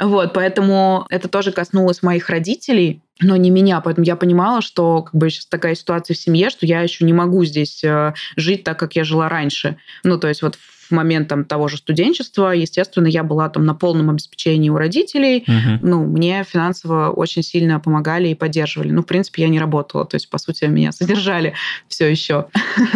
Вот, 0.02 0.32
поэтому 0.32 1.06
это 1.10 1.28
тоже 1.28 1.52
коснулось 1.52 2.02
моих 2.02 2.30
родителей, 2.30 3.02
но 3.20 3.36
не 3.36 3.50
меня. 3.50 3.82
Поэтому 3.82 4.06
я 4.06 4.16
понимала, 4.16 4.62
что 4.62 5.02
как 5.02 5.14
бы 5.14 5.30
сейчас 5.30 5.46
такая 5.48 5.76
ситуация 5.76 6.16
в 6.16 6.18
семье, 6.18 6.50
что 6.50 6.66
я 6.66 6.80
еще 6.80 7.04
не 7.04 7.12
могу 7.12 7.44
здесь 7.44 7.84
э, 7.84 8.14
жить 8.38 8.64
так, 8.64 8.80
как 8.80 8.96
я 8.96 9.04
жила 9.04 9.28
раньше. 9.28 9.76
Ну, 10.06 10.18
то 10.18 10.30
есть 10.30 10.42
вот 10.42 10.56
в 10.56 10.79
момент 10.92 11.28
там, 11.28 11.46
того 11.46 11.68
же 11.68 11.78
студенчества, 11.78 12.52
естественно, 12.52 13.08
я 13.08 13.24
была 13.24 13.50
там 13.50 13.66
на 13.66 13.74
полном 13.74 14.10
обеспечении 14.10 14.70
у 14.70 14.78
родителей. 14.78 15.44
Угу. 15.48 15.88
Ну, 15.88 16.06
мне 16.06 16.44
финансово 16.48 17.10
очень 17.10 17.44
сильно 17.44 17.80
помогали 17.80 18.30
и 18.30 18.36
поддерживали. 18.36 18.92
Ну, 18.92 19.02
в 19.02 19.06
принципе, 19.06 19.44
я 19.44 19.50
не 19.50 19.60
работала, 19.60 20.06
то 20.06 20.16
есть, 20.16 20.30
по 20.30 20.38
сути, 20.38 20.66
меня 20.66 20.92
содержали 20.92 21.54
все 21.88 22.08
еще. 22.08 22.48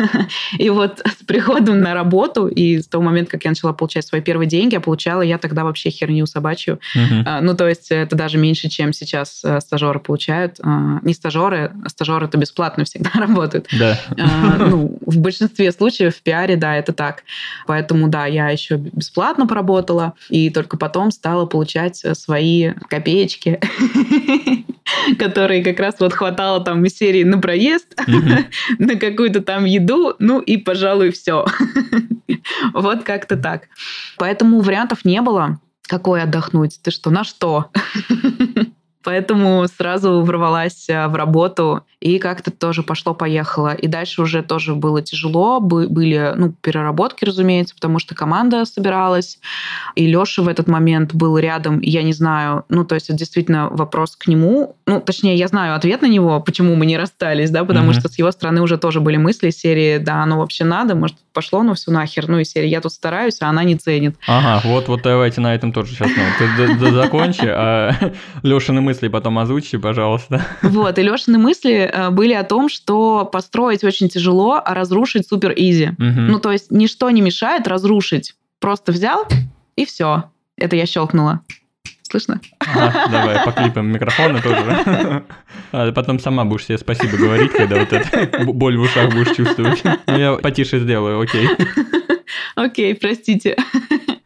И 0.57 0.69
вот 0.69 1.01
с 1.05 1.23
приходом 1.25 1.79
на 1.79 1.93
работу 1.93 2.47
и 2.47 2.79
с 2.79 2.87
того 2.87 3.03
момента, 3.03 3.31
как 3.31 3.45
я 3.45 3.51
начала 3.51 3.73
получать 3.73 4.05
свои 4.05 4.21
первые 4.21 4.47
деньги, 4.47 4.73
я 4.73 4.81
получала 4.81 5.21
я 5.21 5.37
тогда 5.37 5.63
вообще 5.63 5.89
херню 5.89 6.25
собачью. 6.25 6.79
Ну, 7.41 7.55
то 7.55 7.67
есть, 7.67 7.91
это 7.91 8.15
даже 8.15 8.37
меньше, 8.37 8.69
чем 8.69 8.93
сейчас 8.93 9.41
э, 9.43 9.59
стажеры 9.61 9.99
получают. 9.99 10.59
А, 10.61 10.99
не 11.03 11.13
стажеры, 11.13 11.71
а 11.83 11.89
стажеры 11.89 12.25
это 12.25 12.37
бесплатно 12.37 12.85
всегда 12.85 13.09
работают. 13.13 13.67
Да. 13.77 13.99
А, 14.17 14.57
ну, 14.57 14.97
в 15.05 15.19
большинстве 15.19 15.71
случаев 15.71 16.15
в 16.15 16.21
пиаре, 16.21 16.55
да, 16.55 16.75
это 16.75 16.93
так. 16.93 17.23
Поэтому, 17.67 17.82
да, 17.89 18.25
я 18.25 18.49
еще 18.49 18.77
бесплатно 18.77 19.47
поработала, 19.47 20.13
и 20.29 20.49
только 20.49 20.77
потом 20.77 21.11
стала 21.11 21.45
получать 21.45 22.03
э, 22.03 22.15
свои 22.15 22.71
копеечки, 22.89 23.59
которые 25.19 25.63
как 25.63 25.79
раз 25.79 25.95
вот 25.99 26.13
хватало 26.13 26.63
там 26.63 26.83
из 26.85 26.97
серии 26.97 27.23
на 27.23 27.39
проезд, 27.39 27.95
на 28.79 28.95
какую-то 28.95 29.41
там 29.41 29.65
еду, 29.65 30.15
ну 30.19 30.39
и, 30.39 30.57
пожалуй, 30.57 31.11
все. 31.11 31.45
Вот 32.73 33.03
как-то 33.03 33.37
так. 33.37 33.67
Поэтому 34.17 34.59
вариантов 34.59 35.05
не 35.05 35.21
было. 35.21 35.59
Какой 35.87 36.21
отдохнуть? 36.21 36.79
Ты 36.81 36.91
что, 36.91 37.09
на 37.09 37.23
что? 37.23 37.69
Поэтому 39.03 39.65
сразу 39.67 40.23
ворвалась 40.23 40.89
э, 40.89 41.07
в 41.07 41.15
работу 41.15 41.85
и 42.03 42.19
как-то 42.19 42.51
тоже 42.51 42.83
пошло-поехало. 42.83 43.73
И 43.73 43.87
дальше 43.87 44.21
уже 44.21 44.43
тоже 44.43 44.75
было 44.75 45.01
тяжело, 45.01 45.61
были 45.61 46.33
ну, 46.35 46.53
переработки, 46.61 47.23
разумеется, 47.23 47.75
потому 47.75 47.97
что 47.97 48.13
команда 48.13 48.65
собиралась, 48.65 49.39
и 49.95 50.05
Леша 50.05 50.41
в 50.41 50.49
этот 50.49 50.67
момент 50.67 51.13
был 51.13 51.37
рядом, 51.37 51.79
и 51.79 51.89
я 51.89 52.03
не 52.03 52.11
знаю, 52.11 52.65
ну, 52.67 52.83
то 52.83 52.95
есть 52.95 53.09
это 53.09 53.17
действительно 53.17 53.69
вопрос 53.69 54.17
к 54.17 54.27
нему, 54.27 54.75
ну, 54.85 54.99
точнее, 54.99 55.35
я 55.35 55.47
знаю 55.47 55.75
ответ 55.75 56.01
на 56.01 56.07
него, 56.07 56.41
почему 56.41 56.75
мы 56.75 56.85
не 56.85 56.97
расстались, 56.97 57.51
да, 57.51 57.63
потому 57.63 57.91
mm-hmm. 57.91 57.99
что 57.99 58.09
с 58.09 58.19
его 58.19 58.31
стороны 58.31 58.61
уже 58.61 58.77
тоже 58.77 58.99
были 58.99 59.15
мысли 59.15 59.49
серии, 59.51 59.97
да, 59.97 60.23
оно 60.23 60.39
вообще 60.39 60.65
надо, 60.65 60.95
может, 60.95 61.15
пошло, 61.31 61.63
ну, 61.63 61.73
все 61.73 61.89
нахер, 61.91 62.27
ну, 62.27 62.39
и 62.39 62.43
серии, 62.43 62.67
я 62.67 62.81
тут 62.81 62.91
стараюсь, 62.91 63.37
а 63.39 63.47
она 63.47 63.63
не 63.63 63.75
ценит. 63.75 64.17
Ага, 64.27 64.61
вот, 64.65 64.89
вот 64.89 65.03
давайте 65.03 65.39
на 65.39 65.55
этом 65.55 65.71
тоже 65.71 65.93
сейчас, 65.93 66.09
ну, 66.17 66.77
ты 66.77 66.91
закончи, 66.91 67.45
а 67.47 67.93
Лешины 68.43 68.81
мысли 68.81 69.07
потом 69.07 69.39
озвучи, 69.39 69.77
пожалуйста. 69.77 70.45
Вот, 70.61 70.99
и 70.99 71.01
Лешины 71.01 71.37
мысли 71.37 71.92
были 72.11 72.33
о 72.33 72.43
том, 72.43 72.69
что 72.69 73.25
построить 73.25 73.83
очень 73.83 74.09
тяжело, 74.09 74.61
а 74.63 74.73
разрушить 74.73 75.27
супер 75.27 75.53
изи. 75.55 75.89
Угу. 75.89 76.21
Ну, 76.31 76.39
то 76.39 76.51
есть 76.51 76.71
ничто 76.71 77.09
не 77.09 77.21
мешает 77.21 77.67
разрушить. 77.67 78.35
Просто 78.59 78.91
взял 78.91 79.27
и 79.75 79.85
все. 79.85 80.25
Это 80.57 80.75
я 80.75 80.85
щелкнула. 80.85 81.41
Слышно? 82.03 82.41
Ага, 82.59 83.07
давай, 83.11 83.43
поклипаем 83.43 83.87
микрофоны 83.91 84.39
тоже. 84.41 85.23
А 85.71 85.91
потом 85.91 86.19
сама 86.19 86.45
будешь 86.45 86.65
себе 86.65 86.77
спасибо 86.77 87.17
говорить, 87.17 87.51
когда 87.51 87.79
вот 87.79 87.91
это 87.91 88.45
боль 88.45 88.77
в 88.77 88.81
ушах 88.81 89.11
будешь 89.11 89.35
чувствовать. 89.35 89.81
Я 90.07 90.33
потише 90.33 90.79
сделаю, 90.79 91.21
окей. 91.21 91.49
Окей, 92.55 92.93
простите. 92.95 93.57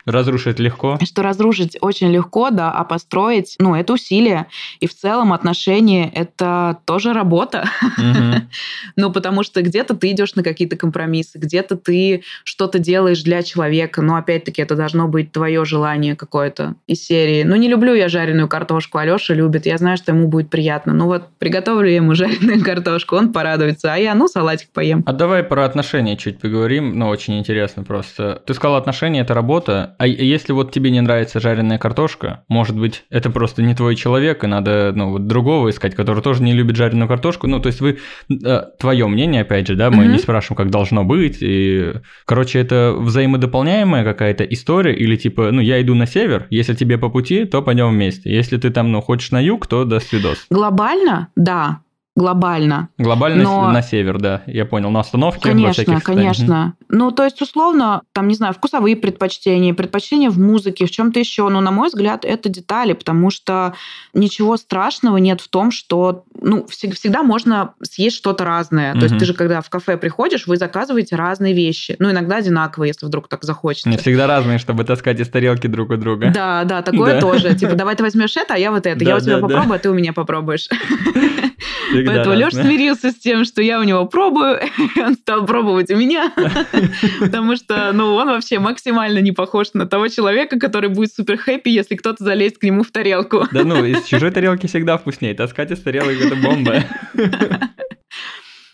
Разрушить 0.07 0.57
легко? 0.57 0.97
Что 1.03 1.21
разрушить 1.21 1.77
очень 1.81 2.09
легко, 2.11 2.49
да, 2.49 2.71
а 2.71 2.85
построить, 2.85 3.55
ну, 3.59 3.75
это 3.75 3.91
усилие. 3.91 4.47
И 4.79 4.87
в 4.87 4.95
целом 4.95 5.33
отношения— 5.33 6.09
это 6.15 6.77
тоже 6.85 7.13
работа. 7.13 7.65
Ну, 8.95 9.11
потому 9.11 9.43
что 9.43 9.61
где-то 9.61 9.95
ты 9.95 10.11
идешь 10.11 10.35
на 10.35 10.43
какие-то 10.43 10.75
компромиссы, 10.75 11.37
где-то 11.37 11.75
ты 11.75 12.23
что-то 12.43 12.79
делаешь 12.79 13.21
для 13.21 13.43
человека, 13.43 14.01
но 14.01 14.15
опять-таки 14.15 14.61
это 14.61 14.75
должно 14.75 15.07
быть 15.07 15.31
твое 15.31 15.65
желание 15.65 16.15
какое-то 16.15 16.75
из 16.87 17.03
серии. 17.03 17.43
Ну, 17.43 17.55
не 17.55 17.67
люблю 17.67 17.93
я 17.93 18.09
жареную 18.09 18.47
картошку, 18.47 18.97
Алёша 18.97 19.33
любит, 19.33 19.65
я 19.65 19.77
знаю, 19.77 19.97
что 19.97 20.13
ему 20.13 20.27
будет 20.27 20.49
приятно. 20.49 20.93
Ну 20.93 21.05
вот, 21.05 21.27
приготовлю 21.37 21.89
ему 21.89 22.15
жареную 22.15 22.63
картошку, 22.63 23.17
он 23.17 23.33
порадуется, 23.33 23.93
а 23.93 23.97
я, 23.97 24.15
ну, 24.15 24.27
салатик 24.27 24.69
поем. 24.69 25.03
А 25.05 25.13
давай 25.13 25.43
про 25.43 25.65
отношения 25.65 26.17
чуть 26.17 26.39
поговорим, 26.39 26.97
ну, 26.97 27.07
очень 27.07 27.37
интересно 27.37 27.83
просто. 27.83 28.41
Ты 28.45 28.53
сказал, 28.53 28.77
отношения— 28.77 29.19
это 29.21 29.33
работа, 29.33 29.95
а 29.97 30.07
если 30.07 30.53
вот 30.53 30.71
тебе 30.71 30.91
не 30.91 31.01
нравится 31.01 31.39
жареная 31.39 31.77
картошка, 31.77 32.43
может 32.47 32.77
быть, 32.77 33.03
это 33.09 33.29
просто 33.29 33.61
не 33.61 33.75
твой 33.75 33.95
человек, 33.95 34.43
и 34.43 34.47
надо, 34.47 34.91
ну, 34.95 35.11
вот 35.11 35.27
другого 35.27 35.69
искать, 35.69 35.95
который 35.95 36.21
тоже 36.21 36.43
не 36.43 36.53
любит 36.53 36.75
жареную 36.75 37.07
картошку. 37.07 37.47
Ну, 37.47 37.59
то 37.59 37.67
есть 37.67 37.81
вы, 37.81 37.97
э, 38.29 38.61
твое 38.79 39.07
мнение, 39.07 39.41
опять 39.41 39.67
же, 39.67 39.75
да, 39.75 39.89
мы 39.89 40.05
mm-hmm. 40.05 40.11
не 40.11 40.19
спрашиваем, 40.19 40.57
как 40.57 40.69
должно 40.69 41.03
быть. 41.03 41.37
И, 41.41 41.93
короче, 42.25 42.59
это 42.59 42.95
взаимодополняемая 42.97 44.03
какая-то 44.03 44.43
история, 44.43 44.93
или 44.95 45.15
типа, 45.15 45.51
ну, 45.51 45.61
я 45.61 45.81
иду 45.81 45.95
на 45.95 46.05
север, 46.05 46.47
если 46.49 46.73
тебе 46.73 46.97
по 46.97 47.09
пути, 47.09 47.45
то 47.45 47.61
пойдем 47.61 47.89
вместе. 47.89 48.33
Если 48.33 48.57
ты 48.57 48.69
там, 48.69 48.91
ну, 48.91 49.01
хочешь 49.01 49.31
на 49.31 49.41
юг, 49.41 49.67
то 49.67 49.85
до 49.85 49.99
свидос. 49.99 50.45
Глобально, 50.49 51.29
да, 51.35 51.81
глобально. 52.17 52.89
Глобально 52.97 53.43
Но... 53.43 53.71
на 53.71 53.81
север, 53.83 54.17
да, 54.17 54.41
я 54.47 54.65
понял, 54.65 54.89
на 54.89 55.01
остановке. 55.01 55.41
Конечно, 55.41 56.01
конечно. 56.01 56.73
Ну, 56.89 57.11
то 57.11 57.23
есть, 57.23 57.41
условно, 57.41 58.01
там, 58.11 58.27
не 58.27 58.33
знаю, 58.33 58.55
вкусовые 58.55 58.95
предпочтения, 58.95 59.73
предпочтения 59.73 60.31
в 60.31 60.39
музыке, 60.39 60.87
в 60.87 60.91
чем-то 60.91 61.19
еще. 61.19 61.47
Но, 61.49 61.61
на 61.61 61.69
мой 61.69 61.89
взгляд, 61.89 62.25
это 62.25 62.49
детали, 62.49 62.93
потому 62.93 63.29
что 63.29 63.75
ничего 64.13 64.57
страшного 64.57 65.17
нет 65.17 65.41
в 65.41 65.47
том, 65.47 65.69
что, 65.69 66.23
ну, 66.41 66.65
всегда 66.67 67.21
можно 67.21 67.75
съесть 67.83 68.15
что-то 68.15 68.45
разное. 68.45 68.93
То 68.93 69.03
есть, 69.03 69.19
ты 69.19 69.25
же, 69.25 69.35
когда 69.35 69.61
в 69.61 69.69
кафе 69.69 69.95
приходишь, 69.95 70.47
вы 70.47 70.57
заказываете 70.57 71.15
разные 71.15 71.53
вещи. 71.53 71.95
Ну, 71.99 72.09
иногда 72.09 72.37
одинаковые, 72.37 72.89
если 72.89 73.05
вдруг 73.05 73.27
так 73.27 73.43
захочется. 73.43 73.89
Не 73.89 73.97
всегда 73.97 74.25
разные, 74.25 74.57
чтобы 74.57 74.85
таскать 74.85 75.19
из 75.19 75.29
тарелки 75.29 75.67
друг 75.67 75.91
у 75.91 75.97
друга. 75.97 76.31
Да, 76.33 76.63
да, 76.63 76.81
такое 76.81 77.21
тоже. 77.21 77.53
Типа, 77.53 77.75
давай 77.75 77.95
ты 77.95 78.01
возьмешь 78.01 78.35
это, 78.37 78.55
а 78.55 78.57
я 78.57 78.71
вот 78.71 78.87
это. 78.87 79.03
Я 79.07 79.17
у 79.17 79.19
тебя 79.19 79.37
попробую, 79.37 79.75
а 79.75 79.79
ты 79.79 79.89
у 79.89 79.93
меня 79.93 80.13
попробуешь. 80.13 80.67
Поэтому 81.91 82.35
Леша 82.35 82.63
смирился 82.63 83.11
с 83.11 83.15
тем, 83.15 83.45
что 83.45 83.61
я 83.61 83.79
у 83.79 83.83
него 83.83 84.05
пробую, 84.05 84.59
он 84.97 85.15
стал 85.15 85.45
пробовать 85.45 85.91
у 85.91 85.95
меня, 85.95 86.33
потому 87.19 87.55
что, 87.55 87.91
ну, 87.93 88.15
он 88.15 88.27
вообще 88.27 88.59
максимально 88.59 89.19
не 89.19 89.31
похож 89.31 89.73
на 89.73 89.85
того 89.85 90.07
человека, 90.07 90.59
который 90.59 90.89
будет 90.89 91.13
супер 91.13 91.37
хэппи, 91.37 91.69
если 91.69 91.95
кто-то 91.95 92.23
залезет 92.23 92.57
к 92.57 92.63
нему 92.63 92.83
в 92.83 92.91
тарелку. 92.91 93.47
Да 93.51 93.63
ну, 93.63 93.85
из 93.85 94.03
чужой 94.05 94.31
тарелки 94.31 94.67
всегда 94.67 94.97
вкуснее, 94.97 95.33
таскать 95.33 95.71
из 95.71 95.79
тарелок 95.79 96.19
это 96.19 96.35
бомба. 96.35 96.83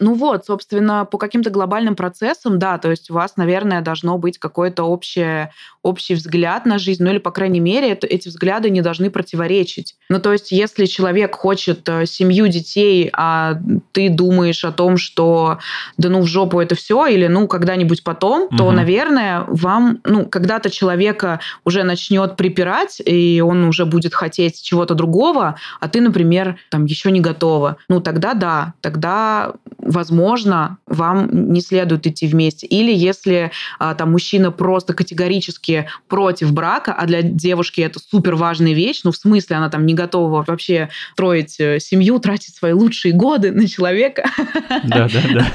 Ну 0.03 0.15
вот, 0.15 0.45
собственно, 0.45 1.05
по 1.05 1.17
каким-то 1.17 1.49
глобальным 1.49 1.95
процессам, 1.95 2.59
да, 2.59 2.77
то 2.77 2.91
есть 2.91 3.09
у 3.09 3.13
вас, 3.13 3.37
наверное, 3.37 3.79
должно 3.79 4.17
быть 4.17 4.37
какое-то 4.37 4.83
общее, 4.83 5.53
общий 5.81 6.15
взгляд 6.15 6.65
на 6.65 6.77
жизнь, 6.77 7.01
ну 7.05 7.09
или, 7.09 7.19
по 7.19 7.31
крайней 7.31 7.61
мере, 7.61 7.91
это, 7.91 8.05
эти 8.05 8.27
взгляды 8.27 8.69
не 8.69 8.81
должны 8.81 9.09
противоречить. 9.09 9.95
Ну 10.09 10.19
то 10.19 10.33
есть 10.33 10.51
если 10.51 10.87
человек 10.87 11.35
хочет 11.35 11.87
э, 11.87 12.05
семью, 12.05 12.49
детей, 12.49 13.09
а 13.13 13.57
ты 13.93 14.09
думаешь 14.09 14.65
о 14.65 14.73
том, 14.73 14.97
что 14.97 15.59
да 15.95 16.09
ну 16.09 16.19
в 16.19 16.27
жопу 16.27 16.59
это 16.59 16.75
все, 16.75 17.05
или 17.07 17.27
ну 17.27 17.47
когда-нибудь 17.47 18.03
потом, 18.03 18.43
угу. 18.43 18.57
то, 18.57 18.71
наверное, 18.73 19.45
вам, 19.47 20.01
ну, 20.03 20.25
когда-то 20.25 20.69
человека 20.69 21.39
уже 21.63 21.83
начнет 21.83 22.35
припирать, 22.35 23.01
и 23.05 23.41
он 23.41 23.63
уже 23.63 23.85
будет 23.85 24.13
хотеть 24.13 24.61
чего-то 24.61 24.95
другого, 24.95 25.55
а 25.79 25.87
ты, 25.87 26.01
например, 26.01 26.57
там 26.69 26.83
еще 26.83 27.09
не 27.09 27.21
готова. 27.21 27.77
Ну 27.87 28.01
тогда 28.01 28.33
да, 28.33 28.73
тогда 28.81 29.53
возможно, 29.93 30.77
вам 30.87 31.51
не 31.53 31.61
следует 31.61 32.05
идти 32.07 32.27
вместе. 32.27 32.67
Или 32.67 32.93
если 32.93 33.51
а, 33.79 33.95
там 33.95 34.11
мужчина 34.11 34.51
просто 34.51 34.93
категорически 34.93 35.87
против 36.07 36.51
брака, 36.51 36.93
а 36.93 37.05
для 37.05 37.21
девушки 37.21 37.81
это 37.81 37.99
супер 37.99 38.35
важная 38.35 38.73
вещь, 38.73 39.01
ну 39.03 39.11
в 39.11 39.17
смысле 39.17 39.57
она 39.57 39.69
там 39.69 39.85
не 39.85 39.93
готова 39.93 40.43
вообще 40.45 40.89
строить 41.13 41.59
э, 41.59 41.79
семью, 41.79 42.19
тратить 42.19 42.55
свои 42.55 42.73
лучшие 42.73 43.13
годы 43.13 43.51
на 43.51 43.67
человека, 43.67 44.29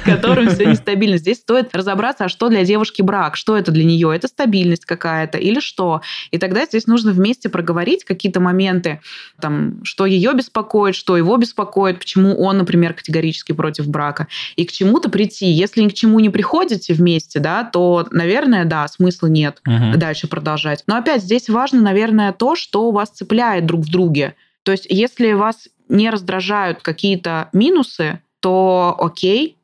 с 0.01 0.05
которым 0.05 0.49
все 0.49 0.67
нестабильно. 0.67 1.19
Здесь 1.19 1.39
стоит 1.39 1.75
разобраться, 1.75 2.25
а 2.25 2.29
что 2.29 2.49
для 2.49 2.65
девушки 2.65 3.03
брак, 3.03 3.37
что 3.37 3.57
это 3.57 3.73
для 3.73 3.85
нее, 3.85 4.15
это 4.15 4.29
стабильность 4.29 4.85
какая-то 4.85 5.39
или 5.39 5.61
что. 5.61 6.03
И 6.31 6.39
тогда 6.39 6.65
здесь 6.65 6.87
нужно 6.87 7.13
вместе 7.13 7.49
проговорить 7.49 8.05
какие-то 8.05 8.41
моменты, 8.41 9.01
там, 9.41 9.85
что 9.85 10.07
ее 10.07 10.33
беспокоит, 10.35 10.95
что 10.95 11.17
его 11.17 11.37
беспокоит, 11.37 11.99
почему 11.99 12.41
он, 12.41 12.59
например, 12.59 12.95
категорически 12.95 13.53
против 13.53 13.89
брака 13.89 14.18
и 14.57 14.65
к 14.65 14.73
чему-то 14.73 15.09
прийти. 15.09 15.47
Если 15.47 15.83
ни 15.83 15.89
к 15.89 15.95
чему 15.95 16.21
не 16.21 16.31
приходите 16.31 16.95
вместе, 16.95 17.39
да, 17.39 17.65
то, 17.65 18.07
наверное, 18.11 18.65
да, 18.65 18.89
смысла 18.89 19.27
нет 19.27 19.61
угу. 19.67 19.97
дальше 19.97 20.29
продолжать. 20.29 20.85
Но 20.87 20.97
опять 20.97 21.23
здесь 21.23 21.49
важно, 21.49 21.81
наверное, 21.81 22.33
то, 22.33 22.57
что 22.57 22.91
вас 22.91 23.11
цепляет 23.11 23.67
друг 23.67 23.83
в 23.83 23.91
друге. 23.91 24.35
То 24.63 24.73
есть, 24.73 24.87
если 24.89 25.33
вас 25.33 25.69
не 25.89 26.11
раздражают 26.11 26.81
какие-то 26.83 27.49
минусы, 27.53 28.21
то 28.41 28.97
окей, 28.99 29.58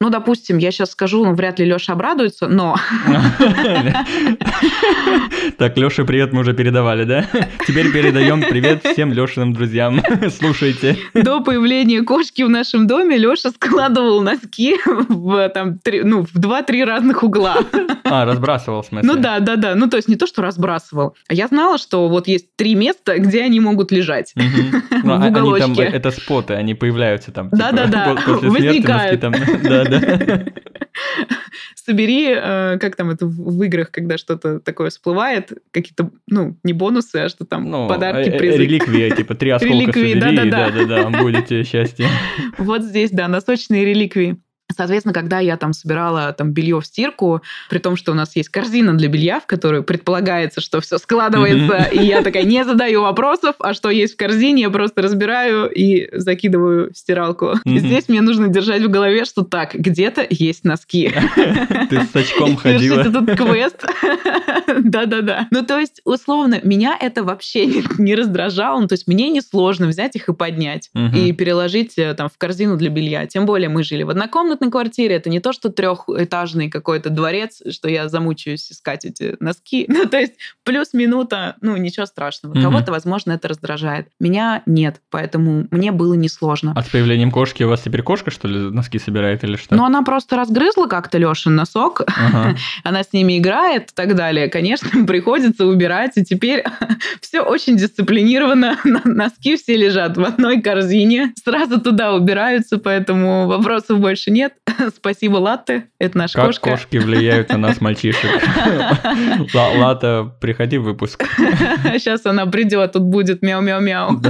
Ну, 0.00 0.10
допустим, 0.10 0.58
я 0.58 0.70
сейчас 0.70 0.92
скажу, 0.92 1.24
ну, 1.24 1.34
вряд 1.34 1.58
ли 1.58 1.64
Леша 1.66 1.94
обрадуется, 1.94 2.46
но... 2.46 2.76
Так, 5.56 5.76
Леша, 5.76 6.04
привет, 6.04 6.32
мы 6.32 6.42
уже 6.42 6.54
передавали, 6.54 7.02
да? 7.02 7.26
Теперь 7.66 7.90
передаем 7.90 8.40
привет 8.42 8.84
всем 8.84 9.12
Лешиным 9.12 9.52
друзьям. 9.52 10.00
Слушайте. 10.38 10.96
До 11.14 11.40
появления 11.40 12.02
кошки 12.02 12.42
в 12.42 12.48
нашем 12.48 12.86
доме 12.86 13.16
Леша 13.16 13.50
складывал 13.50 14.20
носки 14.22 14.76
в, 15.08 15.48
там, 15.48 15.80
три, 15.80 16.04
ну, 16.04 16.22
в 16.22 16.38
два-три 16.38 16.84
разных 16.84 17.24
угла. 17.24 17.56
А, 18.04 18.24
разбрасывал, 18.24 18.82
в 18.82 18.86
смысле? 18.86 19.12
Ну 19.12 19.20
да, 19.20 19.40
да, 19.40 19.56
да. 19.56 19.74
Ну, 19.74 19.88
то 19.88 19.96
есть 19.96 20.08
не 20.08 20.14
то, 20.14 20.28
что 20.28 20.42
разбрасывал. 20.42 21.16
А 21.28 21.34
я 21.34 21.48
знала, 21.48 21.76
что 21.76 22.08
вот 22.08 22.28
есть 22.28 22.54
три 22.54 22.76
места, 22.76 23.18
где 23.18 23.42
они 23.42 23.58
могут 23.58 23.90
лежать. 23.90 24.32
Ну, 24.36 24.44
в 25.02 25.10
а 25.10 25.16
они 25.16 25.28
уголочке. 25.28 25.74
там, 25.74 25.94
это 25.94 26.10
споты, 26.12 26.54
они 26.54 26.74
появляются 26.74 27.32
там. 27.32 27.48
Да, 27.50 27.70
типа, 27.72 28.16
Возникают. 28.42 29.20
там. 29.20 29.32
Да, 29.62 29.87
да. 30.00 30.44
Собери, 31.74 32.26
э, 32.28 32.78
как 32.78 32.96
там 32.96 33.10
это 33.10 33.26
в 33.26 33.62
играх, 33.62 33.90
когда 33.90 34.18
что-то 34.18 34.60
такое 34.60 34.90
всплывает, 34.90 35.52
какие-то, 35.70 36.10
ну, 36.26 36.56
не 36.62 36.72
бонусы, 36.72 37.16
а 37.16 37.28
что 37.28 37.44
там, 37.44 37.70
Ну, 37.70 37.88
подарки, 37.88 38.28
э, 38.28 38.34
э, 38.34 38.38
призы. 38.38 38.58
реликвии, 38.58 39.10
типа 39.10 39.34
три 39.34 39.50
осколка 39.50 39.74
Реликвии, 39.74 40.12
собери, 40.12 40.20
да-да-да. 40.20 40.70
да-да-да, 40.70 41.22
будете 41.22 41.64
счастье. 41.64 42.06
Вот 42.58 42.82
здесь, 42.82 43.10
да, 43.10 43.28
носочные 43.28 43.84
реликвии. 43.84 44.38
Соответственно, 44.74 45.14
когда 45.14 45.38
я 45.38 45.56
там 45.56 45.72
собирала 45.72 46.32
там 46.32 46.52
белье 46.52 46.80
в 46.80 46.86
стирку, 46.86 47.42
при 47.70 47.78
том, 47.78 47.96
что 47.96 48.12
у 48.12 48.14
нас 48.14 48.36
есть 48.36 48.48
корзина 48.48 48.96
для 48.96 49.08
белья, 49.08 49.40
в 49.40 49.46
которую 49.46 49.82
предполагается, 49.82 50.60
что 50.60 50.80
все 50.80 50.98
складывается, 50.98 51.88
и 51.90 52.04
я 52.04 52.22
такая 52.22 52.44
не 52.44 52.64
задаю 52.64 53.02
вопросов, 53.02 53.56
а 53.58 53.74
что 53.74 53.90
есть 53.90 54.14
в 54.14 54.16
корзине, 54.16 54.62
я 54.62 54.70
просто 54.70 55.02
разбираю 55.02 55.70
и 55.70 56.08
закидываю 56.16 56.92
в 56.92 56.98
стиралку. 56.98 57.54
Мгм. 57.64 57.78
здесь 57.78 58.08
мне 58.08 58.20
нужно 58.20 58.48
держать 58.48 58.82
в 58.82 58.88
голове, 58.88 59.24
что 59.24 59.42
так, 59.42 59.74
где-то 59.74 60.26
есть 60.28 60.64
носки. 60.64 61.12
Ты 61.90 62.02
с 62.02 62.14
очком 62.14 62.56
ходила. 62.68 63.00
этот 63.00 63.36
квест. 63.36 63.86
Да-да-да. 64.84 65.48
Ну, 65.50 65.64
то 65.64 65.78
есть, 65.78 66.00
условно, 66.04 66.60
меня 66.62 66.96
это 67.00 67.24
вообще 67.24 67.66
не, 67.98 68.14
раздражало. 68.14 68.80
Ну, 68.80 68.88
то 68.88 68.94
есть, 68.94 69.06
мне 69.06 69.30
несложно 69.30 69.86
взять 69.86 70.16
их 70.16 70.28
и 70.28 70.34
поднять. 70.34 70.90
И 71.14 71.32
переложить 71.32 71.98
э, 71.98 72.14
там 72.14 72.28
в 72.28 72.36
корзину 72.38 72.76
для 72.76 72.90
белья. 72.90 73.26
Тем 73.26 73.46
более 73.46 73.68
мы 73.68 73.82
жили 73.82 74.02
в 74.02 74.10
однокомнатной 74.10 74.57
квартире. 74.70 75.16
Это 75.16 75.30
не 75.30 75.40
то, 75.40 75.52
что 75.52 75.70
трехэтажный 75.70 76.68
какой-то 76.70 77.10
дворец, 77.10 77.62
что 77.70 77.88
я 77.88 78.08
замучаюсь 78.08 78.70
искать 78.70 79.04
эти 79.04 79.36
носки. 79.40 79.86
Ну, 79.98 80.06
то 80.06 80.18
есть, 80.18 80.34
плюс 80.64 80.92
минута, 80.92 81.56
ну, 81.60 81.76
ничего 81.76 82.06
страшного. 82.06 82.54
Мгм. 82.54 82.62
Кого-то, 82.62 82.92
возможно, 82.92 83.32
это 83.32 83.48
раздражает. 83.48 84.08
Меня 84.20 84.62
нет, 84.66 85.00
поэтому 85.10 85.66
мне 85.72 85.90
было 85.90 86.14
несложно. 86.14 86.72
А 86.76 86.82
с 86.82 86.88
появлением 86.88 87.32
кошки 87.32 87.64
у 87.64 87.68
вас 87.68 87.80
теперь 87.80 88.02
кошка, 88.02 88.30
что 88.30 88.46
ли, 88.46 88.58
носки 88.70 88.98
собирает 88.98 89.42
или 89.44 89.56
что? 89.56 89.74
Но 89.74 89.84
она 89.84 90.02
просто 90.02 90.36
разгрызла 90.36 90.86
как-то 90.86 91.18
Лешин 91.18 91.56
носок, 91.56 92.02
Ага. 92.06 92.56
она 92.84 93.02
с 93.02 93.12
ними 93.12 93.38
играет 93.38 93.90
и 93.90 93.94
так 93.94 94.14
далее, 94.14 94.48
конечно, 94.48 95.04
приходится 95.06 95.66
убирать, 95.66 96.12
и 96.16 96.24
теперь 96.24 96.64
все 97.20 97.40
очень 97.40 97.76
дисциплинированно, 97.76 98.78
носки 99.04 99.56
все 99.56 99.76
лежат 99.76 100.16
в 100.16 100.22
одной 100.24 100.62
корзине, 100.62 101.32
сразу 101.42 101.80
туда 101.80 102.14
убираются, 102.14 102.78
поэтому 102.78 103.46
вопросов 103.46 103.98
больше 104.00 104.30
нет. 104.30 104.47
Спасибо, 104.96 105.36
Латте, 105.36 105.88
это 105.98 106.16
наша 106.18 106.34
Как 106.34 106.46
кошка. 106.46 106.70
кошки 106.70 106.96
влияют 106.98 107.50
на 107.50 107.58
нас, 107.58 107.80
мальчишек? 107.80 108.30
Ла- 109.54 109.72
Лата, 109.76 110.34
приходи 110.40 110.78
в 110.78 110.82
выпуск. 110.84 111.24
Сейчас 111.38 112.26
она 112.26 112.46
придет, 112.46 112.92
тут 112.92 113.02
будет 113.02 113.42
мяу-мяу-мяу. 113.42 114.20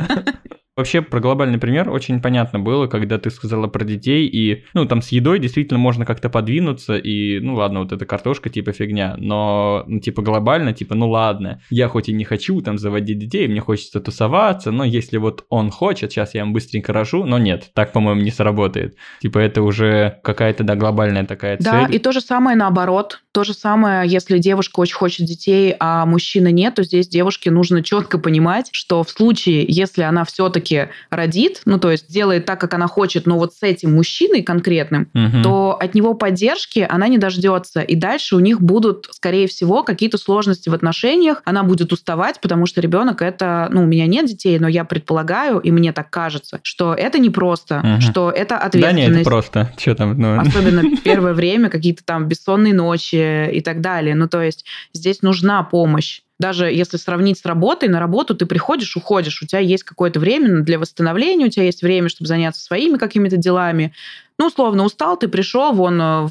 Вообще, 0.79 1.03
про 1.03 1.19
глобальный 1.19 1.59
пример 1.59 1.91
очень 1.91 2.23
понятно 2.23 2.61
было, 2.61 2.87
когда 2.87 3.19
ты 3.19 3.31
сказала 3.31 3.67
про 3.67 3.85
детей, 3.85 4.29
и, 4.29 4.63
ну, 4.75 4.87
там 4.87 5.03
с 5.03 5.09
едой 5.09 5.41
действительно 5.41 5.77
можно 5.77 6.07
как-то 6.07 6.31
подвинуться, 6.31 6.97
и, 6.97 7.41
ну, 7.41 7.57
ладно, 7.57 7.81
вот 7.81 7.91
эта 7.91 8.07
картошка, 8.07 8.49
типа, 8.49 8.71
фигня, 8.71 9.17
но, 9.19 9.83
ну, 9.89 9.99
типа, 9.99 10.23
глобально, 10.23 10.73
типа, 10.73 10.95
ну, 10.95 11.11
ладно, 11.11 11.61
я 11.71 11.89
хоть 11.89 12.09
и 12.09 12.13
не 12.13 12.23
хочу 12.23 12.61
там 12.61 12.79
заводить 12.79 13.19
детей, 13.19 13.49
мне 13.49 13.59
хочется 13.59 13.99
тусоваться, 13.99 14.71
но 14.71 14.85
если 14.85 15.17
вот 15.17 15.47
он 15.49 15.73
хочет, 15.73 16.13
сейчас 16.13 16.35
я 16.35 16.43
ему 16.43 16.53
быстренько 16.53 16.93
рожу, 16.93 17.25
но 17.25 17.39
нет, 17.39 17.71
так, 17.75 17.93
по-моему, 17.93 18.21
не 18.21 18.31
сработает. 18.31 18.95
Типа, 19.21 19.41
это 19.41 19.63
уже 19.63 20.21
какая-то, 20.23 20.63
да, 20.63 20.77
глобальная 20.77 21.27
такая 21.27 21.57
Да, 21.59 21.87
цель. 21.87 21.97
и 21.97 21.99
то 21.99 22.13
же 22.13 22.21
самое 22.21 22.57
наоборот. 22.57 23.21
То 23.33 23.43
же 23.43 23.53
самое, 23.53 24.09
если 24.09 24.39
девушка 24.39 24.79
очень 24.79 24.95
хочет 24.95 25.27
детей, 25.27 25.75
а 25.81 26.07
мужчины 26.07 26.53
нет, 26.53 26.77
то 26.77 26.85
здесь 26.85 27.09
девушке 27.09 27.51
нужно 27.51 27.83
четко 27.83 28.19
понимать, 28.19 28.69
что 28.71 29.03
в 29.03 29.11
случае, 29.11 29.65
если 29.67 30.03
она 30.03 30.25
все-таки 30.25 30.68
родит, 31.11 31.63
ну 31.65 31.79
то 31.79 31.91
есть 31.91 32.11
делает 32.13 32.45
так, 32.47 32.61
как 32.61 32.75
она 32.75 32.87
хочет, 32.87 33.27
но 33.27 33.39
вот 33.39 33.55
с 33.55 33.63
этим 33.63 33.95
мужчиной 33.95 34.43
конкретным, 34.43 35.09
Мгм. 35.15 35.43
то 35.43 35.79
от 35.81 35.95
него 35.95 36.15
поддержки 36.15 36.87
она 36.89 37.09
не 37.09 37.19
дождется. 37.19 37.81
И 37.81 37.95
дальше 37.95 38.37
у 38.37 38.41
них 38.41 38.61
будут, 38.61 39.09
скорее 39.11 39.47
всего, 39.47 39.83
какие-то 39.83 40.19
сложности 40.19 40.69
в 40.69 40.75
отношениях. 40.75 41.43
Она 41.45 41.63
будет 41.63 41.93
уставать, 41.93 42.41
потому 42.41 42.67
что 42.67 42.81
ребенок 42.81 43.23
это, 43.23 43.69
ну, 43.71 43.83
у 43.83 43.87
меня 43.87 44.07
нет 44.07 44.27
детей, 44.27 44.59
но 44.59 44.69
я 44.69 44.85
предполагаю, 44.85 45.59
и 45.59 45.71
мне 45.71 45.93
так 45.93 46.11
кажется, 46.11 46.61
что 46.63 46.95
это 46.95 47.19
непросто, 47.19 47.81
Мгм. 47.85 48.01
что 48.01 48.31
это 48.31 48.57
Да 48.57 48.59
ответственность. 48.67 49.09
не, 49.15 49.21
это 49.21 49.25
просто. 49.31 49.73
Что 49.79 49.95
там, 49.95 50.19
ну... 50.19 50.41
Особенно 50.41 50.97
первое 51.05 51.33
время, 51.35 51.69
какие-то 51.71 52.05
там 52.05 52.27
бессонные 52.29 52.75
ночи 52.75 53.51
и 53.51 53.61
так 53.61 53.81
далее. 53.81 54.15
Ну, 54.15 54.29
то 54.29 54.43
есть 54.43 54.65
здесь 54.93 55.23
нужна 55.23 55.63
помощь. 55.63 56.21
Даже 56.39 56.67
если 56.67 56.97
сравнить 56.97 57.39
с 57.39 57.45
работой, 57.45 57.89
на 57.89 57.99
работу 57.99 58.35
ты 58.37 58.47
приходишь, 58.47 58.97
уходишь, 58.97 59.43
у 59.43 59.47
тебя 59.47 59.59
есть 59.59 59.83
какое-то 59.83 60.21
время 60.21 60.61
для 60.61 60.79
восстановления, 60.79 61.47
у 61.47 61.51
тебя 61.51 61.65
есть 61.65 61.83
время, 61.83 62.09
чтобы 62.09 62.29
заняться 62.29 62.63
своими 62.63 62.97
какими-то 62.97 63.37
делами. 63.37 63.93
Ну, 64.39 64.47
условно, 64.47 64.85
устал, 64.85 65.17
ты 65.17 65.27
пришел, 65.27 65.73
вон 65.73 66.01
э, 66.01 66.29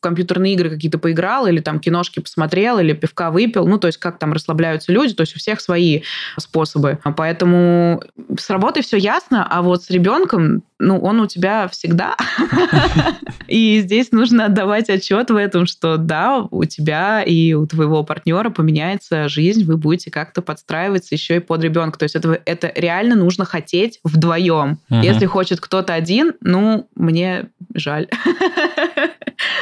в 0.00 0.02
компьютерные 0.02 0.54
игры 0.54 0.70
какие-то 0.70 0.98
поиграл, 0.98 1.46
или 1.46 1.60
там 1.60 1.78
киношки 1.78 2.20
посмотрел, 2.20 2.78
или 2.78 2.94
пивка 2.94 3.30
выпил. 3.30 3.66
Ну, 3.66 3.78
то 3.78 3.86
есть 3.86 3.98
как 3.98 4.18
там 4.18 4.32
расслабляются 4.32 4.90
люди, 4.92 5.12
то 5.12 5.20
есть 5.20 5.36
у 5.36 5.38
всех 5.38 5.60
свои 5.60 6.00
способы. 6.38 6.98
Поэтому 7.16 8.02
с 8.38 8.48
работой 8.48 8.82
все 8.82 8.96
ясно, 8.96 9.46
а 9.46 9.60
вот 9.60 9.84
с 9.84 9.90
ребенком, 9.90 10.62
ну, 10.78 10.98
он 10.98 11.20
у 11.20 11.26
тебя 11.26 11.68
всегда. 11.68 12.16
И 13.46 13.80
здесь 13.80 14.10
нужно 14.10 14.46
отдавать 14.46 14.88
отчет 14.88 15.30
в 15.30 15.36
этом, 15.36 15.66
что 15.66 15.98
да, 15.98 16.46
у 16.50 16.64
тебя 16.64 17.22
и 17.22 17.52
у 17.52 17.66
твоего 17.66 18.02
партнера 18.02 18.48
поменяется 18.48 19.28
жизнь, 19.28 19.64
вы 19.64 19.76
будете 19.76 20.10
как-то 20.10 20.40
подстраиваться 20.40 21.14
еще 21.14 21.36
и 21.36 21.40
под 21.40 21.62
ребенка. 21.62 21.98
То 21.98 22.04
есть 22.04 22.16
это, 22.16 22.40
это 22.46 22.72
реально 22.74 23.16
нужно 23.16 23.44
хотеть 23.44 24.00
вдвоем. 24.02 24.78
Если 24.88 25.26
хочет 25.26 25.60
кто-то 25.60 25.92
один, 25.92 26.32
ну, 26.40 26.88
мне 26.94 27.50
жаль. 27.74 28.08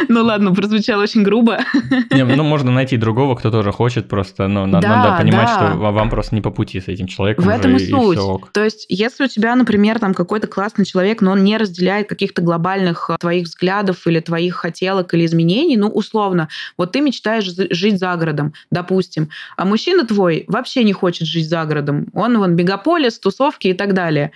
Ну 0.08 0.24
ладно, 0.24 0.54
прозвучало 0.54 1.02
очень 1.02 1.22
грубо. 1.22 1.58
Не, 2.10 2.24
ну, 2.24 2.42
можно 2.44 2.70
найти 2.70 2.96
другого, 2.96 3.34
кто 3.34 3.50
тоже 3.50 3.72
хочет, 3.72 4.08
просто, 4.08 4.48
ну, 4.48 4.66
надо, 4.66 4.86
Да, 4.88 4.96
надо 4.96 5.22
понимать, 5.22 5.46
да. 5.46 5.68
что 5.68 5.76
ва- 5.78 5.90
вам 5.90 6.10
просто 6.10 6.34
не 6.34 6.40
по 6.40 6.50
пути 6.50 6.80
с 6.80 6.88
этим 6.88 7.06
человеком. 7.06 7.44
В 7.44 7.48
этом 7.48 7.76
и 7.76 7.82
и 7.82 7.90
суть. 7.90 8.18
То 8.52 8.64
есть, 8.64 8.86
если 8.88 9.24
у 9.24 9.28
тебя, 9.28 9.54
например, 9.54 9.98
там 9.98 10.14
какой-то 10.14 10.46
классный 10.46 10.84
человек, 10.84 11.20
но 11.20 11.32
он 11.32 11.44
не 11.44 11.56
разделяет 11.56 12.08
каких-то 12.08 12.42
глобальных 12.42 13.10
э, 13.10 13.16
твоих 13.18 13.46
взглядов 13.46 14.06
или 14.06 14.20
твоих 14.20 14.54
хотелок 14.54 15.14
или 15.14 15.24
изменений, 15.24 15.76
ну, 15.76 15.88
условно, 15.88 16.48
вот 16.76 16.92
ты 16.92 17.00
мечтаешь 17.00 17.44
жить 17.44 17.98
за 17.98 18.14
городом, 18.16 18.52
допустим, 18.70 19.28
а 19.56 19.64
мужчина 19.64 20.04
твой 20.06 20.44
вообще 20.48 20.84
не 20.84 20.92
хочет 20.92 21.26
жить 21.26 21.48
за 21.48 21.64
городом. 21.64 22.06
Он 22.14 22.38
вон 22.38 22.54
мегаполис, 22.54 23.18
тусовки 23.18 23.68
и 23.68 23.74
так 23.74 23.94
далее. 23.94 24.32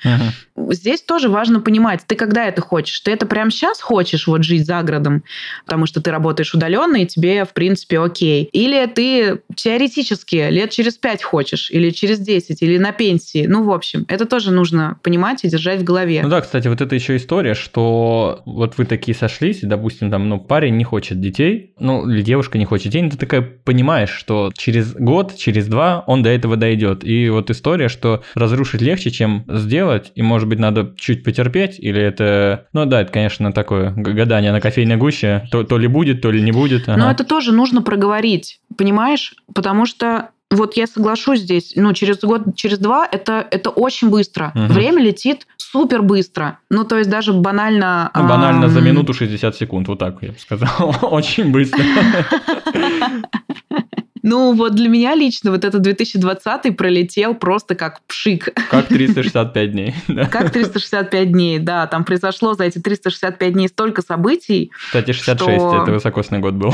Здесь 0.57 1.03
тоже 1.03 1.29
важно 1.29 1.61
понимать, 1.61 2.01
ты 2.07 2.15
когда 2.15 2.45
это 2.47 2.61
хочешь? 2.61 3.01
Ты 3.01 3.11
это 3.11 3.27
прямо 3.27 3.51
сейчас 3.51 3.81
хочешь 3.81 4.27
вот 4.27 4.45
жить 4.45 4.67
за 4.67 4.83
городом, 4.83 5.23
потому 5.65 5.87
что 5.87 6.01
ты 6.01 6.11
работаешь 6.11 6.55
удаленно, 6.55 6.97
и 6.97 7.07
тебе, 7.07 7.45
в 7.45 7.53
принципе, 7.53 7.99
окей. 7.99 8.49
Или 8.53 8.87
ты 8.87 9.41
теоретически 9.55 10.49
лет 10.51 10.71
через 10.71 10.95
пять 10.95 11.23
хочешь, 11.23 11.71
или 11.71 11.91
через 11.91 12.19
10, 12.19 12.63
или 12.63 12.79
на 12.79 12.93
пенсии. 12.93 13.47
Ну, 13.47 13.65
в 13.65 13.71
общем, 13.71 14.05
это 14.09 14.27
тоже 14.27 14.51
нужно 14.51 14.99
понимать 15.03 15.45
и 15.45 15.49
держать 15.49 15.81
в 15.81 15.85
голове. 15.85 16.21
Ну 16.23 16.29
да, 16.29 16.41
кстати, 16.41 16.69
вот 16.69 16.81
это 16.81 16.95
еще 16.95 17.17
история, 17.17 17.55
что 17.55 18.43
вот 18.47 18.79
вы 18.79 18.85
такие 18.85 19.15
сошлись, 19.15 19.61
допустим, 19.63 20.11
там, 20.11 20.29
ну, 20.29 20.39
парень 20.39 20.77
не 20.77 20.85
хочет 20.85 21.21
детей, 21.21 21.73
ну, 21.79 22.09
или 22.09 22.23
девушка 22.23 22.59
не 22.59 22.65
хочет 22.65 22.93
детей, 22.93 23.11
ты 23.11 23.17
такая 23.17 23.43
понимаешь, 23.43 24.11
что 24.11 24.53
через 24.57 24.95
год, 24.95 25.37
через 25.37 25.67
два 25.67 26.05
он 26.07 26.23
до 26.23 26.31
этого 26.31 26.57
дойдет. 26.57 27.05
И 27.05 27.29
вот 27.29 27.51
история, 27.51 27.89
что 27.89 28.23
разрушить 28.35 28.81
легче, 28.81 29.11
чем 29.11 29.45
сделать, 29.49 30.13
и, 30.15 30.23
может 30.23 30.49
быть, 30.49 30.59
надо 30.59 30.95
чуть 30.97 31.25
потерпеть, 31.25 31.79
или 31.79 32.01
это... 32.01 32.67
Ну 32.73 32.87
да, 32.87 33.03
это, 33.03 33.13
конечно, 33.13 33.53
такое 33.53 33.93
гадание 33.93 34.53
на 34.53 34.61
кофейной 34.61 34.97
гуще, 34.97 35.42
то, 35.51 35.65
то 35.65 35.79
ли 35.79 35.89
будет, 35.89 36.21
то 36.21 36.31
ли 36.31 36.43
не 36.43 36.53
будет. 36.53 36.87
Но 36.87 36.95
ага. 36.95 37.13
это 37.13 37.25
тоже 37.25 37.53
нужно 37.53 37.83
проговорить, 37.83 38.61
понимаешь? 38.77 39.35
Потому 39.55 39.87
что 39.87 40.31
вот 40.51 40.77
я 40.77 40.87
соглашусь 40.87 41.41
здесь, 41.41 41.73
ну, 41.77 41.95
через 41.95 42.21
год, 42.21 42.57
через 42.57 42.79
два, 42.79 43.09
это, 43.11 43.47
это 43.51 43.71
очень 43.71 44.11
быстро. 44.11 44.53
Мгм. 44.55 44.69
Время 44.69 45.03
летит 45.03 45.47
супер 45.57 46.03
быстро. 46.03 46.59
Ну, 46.69 46.85
то 46.85 46.99
есть 46.99 47.09
даже 47.09 47.33
банально... 47.33 48.11
Ну, 48.15 48.29
банально 48.29 48.69
за 48.69 48.81
ам, 48.81 48.85
минуту 48.85 49.15
60 49.15 49.57
секунд, 49.57 49.89
вот 49.89 49.99
так 49.99 50.19
я 50.21 50.33
бы 50.33 50.39
сказал. 50.39 50.95
Очень 51.03 51.51
быстро. 51.51 51.83
Ну, 54.23 54.55
вот 54.55 54.75
для 54.75 54.89
меня 54.89 55.15
лично 55.15 55.51
вот 55.51 55.65
этот 55.65 55.83
2020 55.83 56.77
пролетел 56.77 57.35
просто 57.35 57.75
как 57.75 58.01
пшик. 58.07 58.49
Как 58.71 58.87
365 58.87 59.73
дней. 59.73 59.95
Как 60.31 60.51
365 60.51 61.33
дней, 61.33 61.59
да. 61.59 61.87
Там 61.87 62.05
произошло 62.05 62.55
за 62.55 62.65
эти 62.65 62.79
365 62.79 63.53
дней 63.53 63.69
столько 63.69 64.03
событий. 64.03 64.71
Кстати, 64.87 65.13
66, 65.13 65.57
что... 65.57 65.83
это 65.83 65.93
высокосный 65.93 66.39
год 66.39 66.55
был. 66.55 66.73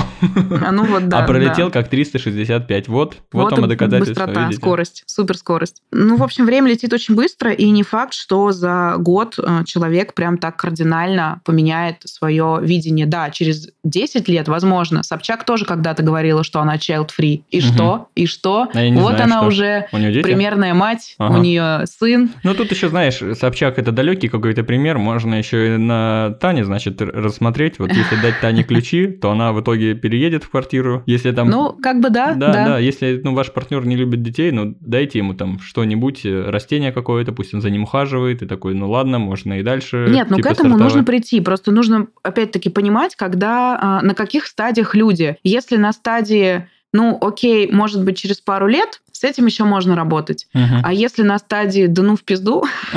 А 0.65 0.73
ну 0.73 0.85
вот, 0.85 1.09
да. 1.09 1.21
А 1.21 1.27
пролетел 1.27 1.67
да. 1.71 1.81
как 1.81 1.89
365. 1.89 2.89
Вот, 2.89 3.17
вот, 3.33 3.43
вот 3.43 3.53
вам 3.53 3.65
и 3.65 3.69
доказательство. 3.69 4.27
Быстрота, 4.27 4.45
видите? 4.45 4.61
скорость, 4.61 5.05
суперскорость. 5.07 5.83
Ну, 5.91 6.17
в 6.17 6.23
общем, 6.23 6.45
время 6.45 6.71
летит 6.71 6.93
очень 6.93 7.15
быстро, 7.15 7.53
и 7.53 7.71
не 7.71 7.83
факт, 7.83 8.15
что 8.15 8.53
за 8.53 8.97
год 8.99 9.39
э, 9.39 9.65
человек 9.65 10.15
прям 10.15 10.39
так 10.39 10.57
кардинально 10.57 11.41
поменяет 11.45 12.03
свое 12.05 12.59
видение. 12.63 13.07
Да, 13.07 13.31
через 13.31 13.69
10 13.85 14.29
лет, 14.29 14.49
возможно. 14.49 15.03
Собчак 15.03 15.45
тоже 15.45 15.65
когда-то 15.65 16.03
говорила, 16.03 16.45
что 16.45 16.61
она 16.61 16.77
child-free. 16.77 17.38
И 17.51 17.59
угу. 17.59 17.67
что? 17.67 18.09
И 18.15 18.27
что? 18.27 18.63
А 18.63 18.91
вот 18.93 19.15
знаю, 19.15 19.25
она 19.25 19.39
что. 19.39 19.47
уже 19.47 19.87
примерная 19.91 20.75
мать, 20.75 21.15
ага. 21.19 21.39
у 21.39 21.43
нее 21.43 21.87
сын. 21.87 22.31
Ну, 22.43 22.55
тут 22.55 22.71
еще, 22.71 22.89
знаешь, 22.89 23.21
Собчак 23.39 23.79
это 23.79 23.93
далекий 23.93 24.29
какой-то 24.29 24.65
пример. 24.65 24.99
Можно 24.99 25.37
еще 25.37 25.75
и 25.75 25.77
на 25.77 26.37
Тане, 26.41 26.65
значит, 26.65 27.01
рассмотреть. 27.01 27.79
Вот 27.79 27.91
если 27.93 28.17
дать 28.21 28.41
Тане 28.41 28.63
ключи, 28.63 29.07
то 29.07 29.31
она 29.31 29.53
в 29.53 29.61
итоге 29.61 29.95
переедет 29.95 30.45
в 30.45 30.51
квартиру. 30.51 31.03
Если 31.07 31.33
там... 31.33 31.49
Ну, 31.49 31.73
как 31.73 32.01
бы 32.01 32.11
да. 32.11 32.35
Да, 32.35 32.53
да. 32.53 32.65
да. 32.67 32.79
Если 32.79 33.21
ну, 33.23 33.35
ваш 33.35 33.53
партнер 33.53 33.85
не 33.87 33.97
любит 33.97 34.23
детей, 34.23 34.51
ну, 34.51 34.77
дайте 34.81 35.19
ему 35.19 35.35
там 35.35 35.59
что-нибудь, 35.61 36.25
э, 36.25 36.51
растение 36.51 36.93
какое-то, 36.93 37.33
пусть 37.33 37.55
он 37.55 37.61
за 37.61 37.71
ним 37.71 37.85
ухаживает, 37.85 38.43
и 38.43 38.47
такой, 38.47 38.75
ну 38.75 38.91
ладно, 38.91 39.19
можно 39.19 39.61
и 39.61 39.63
дальше. 39.63 40.07
Нет, 40.09 40.29
ну 40.31 40.37
типа, 40.37 40.49
к 40.49 40.53
этому 40.53 40.71
стартовать. 40.71 40.83
нужно 40.83 41.05
прийти. 41.05 41.41
Просто 41.41 41.73
нужно, 41.73 42.09
опять-таки, 42.23 42.71
понимать, 42.71 43.17
когда, 43.17 43.79
а, 43.81 44.03
на 44.03 44.15
каких 44.15 44.47
стадиях 44.47 44.95
люди. 44.95 45.37
Если 45.43 45.77
на 45.77 45.93
стадии 45.93 46.67
ну, 46.93 47.19
окей, 47.21 47.71
может 47.71 48.03
быть, 48.05 48.19
через 48.19 48.41
пару 48.41 48.67
лет 48.67 49.03
с 49.19 49.25
этим 49.25 49.47
еще 49.47 49.65
можно 49.65 49.97
работать. 49.97 50.47
Угу. 50.55 50.83
А 50.85 50.93
если 50.93 51.23
на 51.23 51.39
стадии 51.39 51.87
«да 51.87 52.03
ну 52.03 52.17
в 52.17 52.23
пизду», 52.23 52.65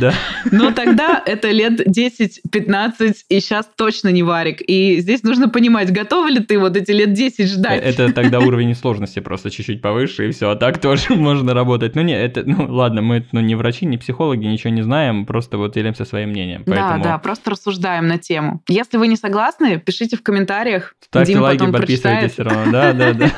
ну 0.52 0.72
тогда 0.72 1.20
это 1.26 1.50
лет 1.50 1.80
10-15, 1.86 3.14
и 3.28 3.40
сейчас 3.40 3.68
точно 3.76 4.10
не 4.10 4.22
варик. 4.22 4.60
И 4.60 5.00
здесь 5.00 5.24
нужно 5.24 5.48
понимать, 5.48 5.92
готова 5.92 6.28
ли 6.28 6.38
ты 6.38 6.58
вот 6.58 6.76
эти 6.76 6.92
лет 6.92 7.12
10 7.12 7.48
ждать. 7.48 7.82
Это 7.82 8.12
тогда 8.12 8.38
уровень 8.38 8.74
сложности 8.76 9.18
просто 9.18 9.50
чуть-чуть 9.50 9.82
повыше, 9.82 10.28
и 10.28 10.30
все. 10.30 10.50
А 10.50 10.56
так 10.56 10.78
тоже 10.78 11.06
можно 11.16 11.52
работать. 11.52 11.96
Ну 11.96 12.02
нет, 12.02 12.20
это, 12.20 12.48
ну 12.48 12.72
ладно, 12.72 13.02
мы 13.02 13.26
ну, 13.32 13.40
не 13.40 13.56
врачи, 13.56 13.86
не 13.86 13.98
психологи, 13.98 14.44
ничего 14.46 14.72
не 14.72 14.82
знаем, 14.82 15.26
просто 15.26 15.58
вот 15.58 15.74
делимся 15.74 16.04
своим 16.04 16.30
мнением. 16.30 16.62
Да, 16.66 16.98
да, 17.02 17.18
просто 17.18 17.50
рассуждаем 17.50 18.06
на 18.06 18.18
тему. 18.18 18.62
Если 18.68 18.98
вы 18.98 19.08
не 19.08 19.16
согласны, 19.16 19.80
пишите 19.80 20.16
в 20.16 20.22
комментариях. 20.22 20.94
Ставьте 21.00 21.38
лайки, 21.38 21.70
подписывайтесь 21.70 22.32
все 22.32 22.44
равно. 22.44 22.70
Да, 22.70 22.92
да, 22.92 23.12
да. 23.12 23.30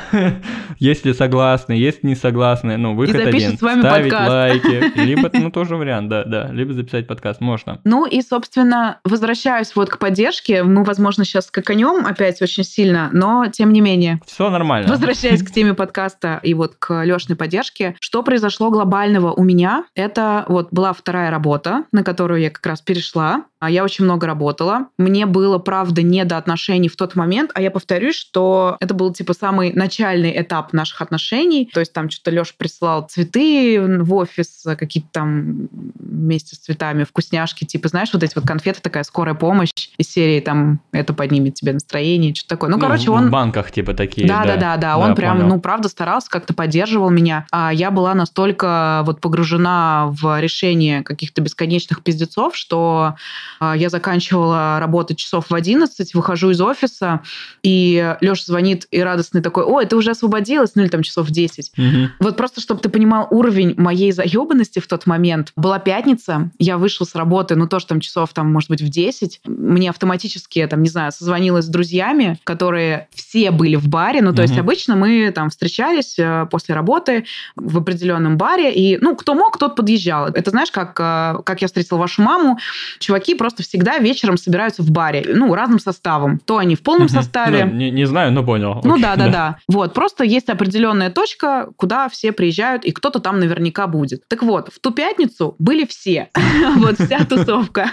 Если 0.77 1.11
согласны, 1.13 1.38
если 1.73 2.07
не 2.07 2.15
согласны, 2.15 2.77
ну, 2.77 2.95
выход 2.95 3.15
один. 3.15 3.57
с 3.57 3.61
вами 3.61 3.81
Ставить 3.81 4.11
подкаст. 4.11 4.29
лайки. 4.29 4.99
Либо, 4.99 5.29
ну, 5.33 5.51
тоже 5.51 5.75
вариант, 5.75 6.09
да, 6.09 6.23
да. 6.23 6.49
Либо 6.51 6.73
записать 6.73 7.07
подкаст, 7.07 7.41
можно. 7.41 7.79
Ну 7.83 8.05
и, 8.05 8.21
собственно, 8.21 8.99
возвращаюсь 9.03 9.75
вот 9.75 9.89
к 9.89 9.97
поддержке. 9.97 10.63
Мы, 10.63 10.83
возможно, 10.83 11.25
сейчас 11.25 11.47
скаканем 11.47 12.05
опять 12.05 12.41
очень 12.41 12.63
сильно, 12.63 13.09
но 13.13 13.47
тем 13.47 13.73
не 13.73 13.81
менее. 13.81 14.19
Все 14.25 14.49
нормально. 14.49 14.89
Возвращаясь 14.89 15.43
к 15.43 15.51
теме 15.51 15.73
подкаста 15.73 16.39
и 16.43 16.53
вот 16.53 16.75
к 16.77 17.03
Лешной 17.03 17.37
поддержке, 17.37 17.95
что 17.99 18.23
произошло 18.23 18.69
глобального 18.69 19.31
у 19.31 19.43
меня? 19.43 19.85
Это 19.95 20.45
вот 20.47 20.69
была 20.71 20.93
вторая 20.93 21.31
работа, 21.31 21.83
на 21.91 22.03
которую 22.03 22.41
я 22.41 22.49
как 22.49 22.65
раз 22.65 22.81
перешла. 22.81 23.43
А 23.59 23.69
я 23.69 23.83
очень 23.83 24.05
много 24.05 24.25
работала. 24.25 24.87
Мне 24.97 25.25
было, 25.25 25.57
правда, 25.57 26.01
не 26.01 26.23
до 26.23 26.37
отношений 26.37 26.87
в 26.87 26.95
тот 26.95 27.15
момент, 27.15 27.51
а 27.53 27.61
я 27.61 27.71
повторюсь, 27.71 28.15
что 28.15 28.77
это 28.79 28.93
был 28.93 29.11
типа 29.11 29.33
самый 29.33 29.73
начальный 29.73 30.39
этап 30.41 30.71
наших 30.71 31.01
отношений. 31.01 31.28
То 31.73 31.79
есть 31.79 31.93
там 31.93 32.09
что-то 32.09 32.31
Леша 32.31 32.53
присылал 32.57 33.07
цветы 33.07 33.79
в 33.81 34.13
офис, 34.13 34.65
какие-то 34.77 35.09
там 35.11 35.69
вместе 35.71 36.55
с 36.55 36.59
цветами 36.59 37.03
вкусняшки, 37.03 37.65
типа, 37.65 37.87
знаешь, 37.87 38.09
вот 38.13 38.23
эти 38.23 38.33
вот 38.35 38.45
конфеты, 38.45 38.81
такая 38.81 39.03
скорая 39.03 39.35
помощь 39.35 39.69
из 39.97 40.11
серии 40.11 40.39
там 40.39 40.81
это 40.91 41.13
поднимет 41.13 41.55
тебе 41.55 41.73
настроение, 41.73 42.33
что-то 42.33 42.55
такое. 42.55 42.69
Ну, 42.69 42.77
ну 42.77 42.81
короче, 42.81 43.11
он... 43.11 43.27
В 43.27 43.31
банках 43.31 43.71
типа 43.71 43.93
такие. 43.93 44.27
Да, 44.27 44.45
да, 44.45 44.55
да, 44.55 44.77
да. 44.77 44.97
Он 44.97 45.15
прям, 45.15 45.47
ну, 45.47 45.59
правда 45.59 45.89
старался, 45.89 46.29
как-то 46.29 46.53
поддерживал 46.53 47.09
меня. 47.09 47.45
А 47.51 47.73
я 47.73 47.91
была 47.91 48.13
настолько 48.13 49.03
вот 49.05 49.21
погружена 49.21 50.07
в 50.09 50.39
решение 50.39 51.03
каких-то 51.03 51.41
бесконечных 51.41 52.03
пиздецов, 52.03 52.55
что 52.55 53.15
а, 53.59 53.75
я 53.75 53.89
заканчивала 53.89 54.79
работать 54.79 55.17
часов 55.17 55.49
в 55.49 55.53
11, 55.53 56.13
выхожу 56.13 56.51
из 56.51 56.61
офиса, 56.61 57.21
и 57.63 58.15
Леша 58.21 58.43
звонит 58.45 58.87
и 58.91 59.01
радостный 59.01 59.41
такой, 59.41 59.63
ой, 59.63 59.85
ты 59.85 59.95
уже 59.95 60.11
освободилась, 60.11 60.75
ну 60.75 60.83
или 60.83 60.89
там 60.89 61.03
часов 61.03 61.18
в 61.23 61.31
10. 61.31 61.71
Угу. 61.77 61.85
Вот 62.19 62.37
просто, 62.37 62.61
чтобы 62.61 62.81
ты 62.81 62.89
понимал 62.89 63.27
уровень 63.29 63.73
моей 63.77 64.11
заебанности 64.11 64.79
в 64.79 64.87
тот 64.87 65.05
момент. 65.05 65.51
Была 65.55 65.79
пятница, 65.79 66.51
я 66.59 66.77
вышла 66.77 67.05
с 67.05 67.15
работы, 67.15 67.55
ну 67.55 67.67
тоже 67.67 67.87
там 67.87 67.99
часов, 67.99 68.33
там, 68.33 68.51
может 68.51 68.69
быть, 68.69 68.81
в 68.81 68.89
10. 68.89 69.41
Мне 69.45 69.89
автоматически, 69.89 70.65
там, 70.67 70.81
не 70.83 70.89
знаю, 70.89 71.11
созвонилась 71.11 71.65
с 71.65 71.69
друзьями, 71.69 72.39
которые 72.43 73.07
все 73.13 73.51
были 73.51 73.75
в 73.75 73.87
баре. 73.87 74.21
Ну, 74.21 74.33
то 74.33 74.41
угу. 74.41 74.49
есть 74.49 74.57
обычно 74.57 74.95
мы 74.95 75.31
там 75.31 75.49
встречались 75.49 76.17
э, 76.17 76.47
после 76.49 76.75
работы 76.75 77.25
в 77.55 77.77
определенном 77.77 78.37
баре, 78.37 78.73
и, 78.73 78.97
ну, 78.97 79.15
кто 79.15 79.33
мог, 79.33 79.57
тот 79.57 79.75
подъезжал. 79.75 80.27
Это 80.27 80.51
знаешь, 80.51 80.71
как, 80.71 80.99
э, 80.99 81.41
как 81.43 81.61
я 81.61 81.67
встретила 81.67 81.97
вашу 81.97 82.21
маму, 82.21 82.59
чуваки 82.99 83.35
просто 83.35 83.63
всегда 83.63 83.97
вечером 83.99 84.37
собираются 84.37 84.83
в 84.83 84.91
баре, 84.91 85.25
ну, 85.27 85.53
разным 85.53 85.79
составом. 85.79 86.39
То 86.45 86.57
они 86.57 86.75
в 86.75 86.81
полном 86.81 87.05
угу. 87.05 87.13
составе. 87.13 87.65
Ну, 87.65 87.73
не, 87.73 87.91
не 87.91 88.05
знаю, 88.05 88.31
но 88.31 88.43
понял. 88.43 88.81
Ну, 88.83 88.97
да, 88.97 89.15
да, 89.15 89.25
да, 89.25 89.31
да. 89.31 89.57
Вот, 89.67 89.93
просто 89.93 90.23
есть 90.23 90.49
определенная 90.49 91.08
точка, 91.09 91.69
куда 91.75 92.09
все 92.09 92.31
приезжают, 92.31 92.85
и 92.85 92.91
кто-то 92.91 93.19
там 93.19 93.39
наверняка 93.39 93.87
будет. 93.87 94.27
Так 94.27 94.43
вот, 94.43 94.69
в 94.73 94.79
ту 94.79 94.91
пятницу 94.91 95.55
были 95.59 95.85
все. 95.85 96.29
Вот 96.75 96.99
вся 96.99 97.25
тусовка. 97.25 97.91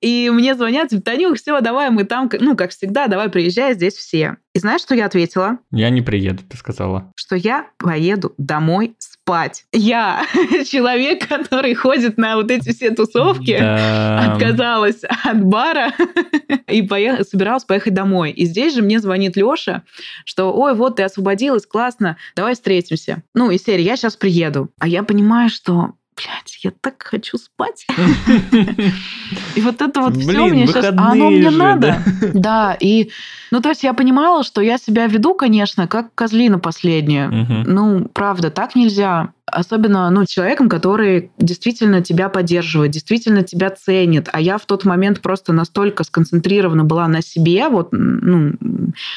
И 0.00 0.30
мне 0.30 0.54
звонят, 0.54 0.88
типа, 0.90 1.02
Танюх, 1.02 1.36
все, 1.36 1.60
давай, 1.60 1.90
мы 1.90 2.04
там, 2.04 2.30
ну, 2.40 2.56
как 2.56 2.70
всегда, 2.70 3.06
давай, 3.06 3.28
приезжай, 3.28 3.74
здесь 3.74 3.94
все. 3.94 4.36
И 4.54 4.58
знаешь, 4.58 4.80
что 4.80 4.94
я 4.94 5.06
ответила? 5.06 5.58
Я 5.70 5.90
не 5.90 6.02
приеду, 6.02 6.42
ты 6.48 6.56
сказала. 6.56 7.12
Что 7.14 7.36
я 7.36 7.66
поеду 7.78 8.34
домой 8.38 8.96
спать. 9.26 9.64
Я 9.72 10.24
человек, 10.70 11.26
который 11.26 11.74
ходит 11.74 12.16
на 12.16 12.36
вот 12.36 12.48
эти 12.52 12.72
все 12.72 12.92
тусовки, 12.92 13.58
да. 13.58 14.34
отказалась 14.34 15.02
от 15.02 15.44
бара 15.44 15.92
и 16.68 16.82
поех... 16.82 17.26
собиралась 17.26 17.64
поехать 17.64 17.92
домой. 17.92 18.30
И 18.30 18.46
здесь 18.46 18.74
же 18.74 18.82
мне 18.82 19.00
звонит 19.00 19.36
Лёша, 19.36 19.82
что, 20.24 20.52
ой, 20.52 20.76
вот 20.76 20.96
ты 20.96 21.02
освободилась, 21.02 21.66
классно, 21.66 22.16
давай 22.36 22.54
встретимся. 22.54 23.24
Ну, 23.34 23.50
и 23.50 23.58
серия, 23.58 23.82
я 23.82 23.96
сейчас 23.96 24.14
приеду. 24.14 24.70
А 24.78 24.86
я 24.86 25.02
понимаю, 25.02 25.50
что 25.50 25.94
блядь, 26.16 26.58
я 26.62 26.72
так 26.80 27.02
хочу 27.02 27.38
спать. 27.38 27.86
И 29.54 29.60
вот 29.60 29.82
это 29.82 30.00
вот 30.00 30.16
все 30.16 30.46
мне 30.46 30.66
сейчас... 30.66 30.86
А 30.96 31.12
оно 31.12 31.30
мне 31.30 31.50
надо? 31.50 32.02
Да, 32.34 32.76
и... 32.80 33.10
Ну, 33.50 33.60
то 33.60 33.68
есть 33.68 33.82
я 33.82 33.92
понимала, 33.94 34.42
что 34.42 34.60
я 34.60 34.78
себя 34.78 35.06
веду, 35.06 35.34
конечно, 35.34 35.86
как 35.86 36.14
козлина 36.14 36.58
последняя. 36.58 37.28
Ну, 37.28 38.08
правда, 38.12 38.50
так 38.50 38.74
нельзя 38.74 39.32
особенно 39.46 40.10
ну, 40.10 40.26
человеком, 40.26 40.68
который 40.68 41.30
действительно 41.38 42.02
тебя 42.02 42.28
поддерживает, 42.28 42.90
действительно 42.90 43.42
тебя 43.42 43.70
ценит. 43.70 44.28
А 44.32 44.40
я 44.40 44.58
в 44.58 44.66
тот 44.66 44.84
момент 44.84 45.20
просто 45.20 45.52
настолько 45.52 46.04
сконцентрирована 46.04 46.84
была 46.84 47.06
на 47.06 47.22
себе, 47.22 47.68
вот, 47.68 47.88
ну, 47.92 48.54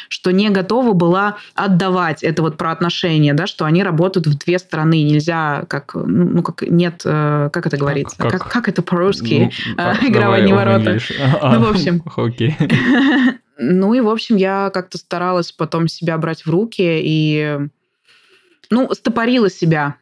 что 0.08 0.32
не 0.32 0.50
готова 0.50 0.94
была 0.94 1.38
отдавать 1.56 2.24
это 2.24 2.42
вот 2.42 2.58
про 2.58 2.72
отношения, 2.72 3.34
да, 3.34 3.48
что 3.48 3.66
они 3.66 3.84
работают 3.84 4.28
в 4.28 4.38
две 4.38 4.60
стороны. 4.60 5.04
Нельзя, 5.04 5.66
как, 5.68 5.96
ну, 5.96 6.44
как 6.44 6.62
нет, 6.70 7.02
э, 7.06 7.50
как 7.52 7.66
это 7.66 7.78
говорится? 7.78 8.16
Как, 8.18 8.32
как, 8.32 8.52
как 8.52 8.70
это 8.70 8.82
по-русски? 8.82 9.52
Ну, 9.78 9.84
Игра 10.08 10.30
в 10.30 10.34
одни 10.34 10.54
ворота. 10.54 11.00
Ну, 11.42 11.60
в 11.60 11.70
общем. 11.70 12.04
Окей. 12.16 12.56
Ну 13.62 13.94
и, 13.94 14.00
в 14.00 14.08
общем, 14.08 14.38
я 14.38 14.72
как-то 14.74 14.98
старалась 14.98 15.52
потом 15.52 15.90
себя 15.90 16.18
брать 16.18 16.46
в 16.46 16.50
руки 16.50 16.82
и 16.82 17.68
ну, 18.70 18.94
стопорила 18.94 19.50
себя 19.50 19.96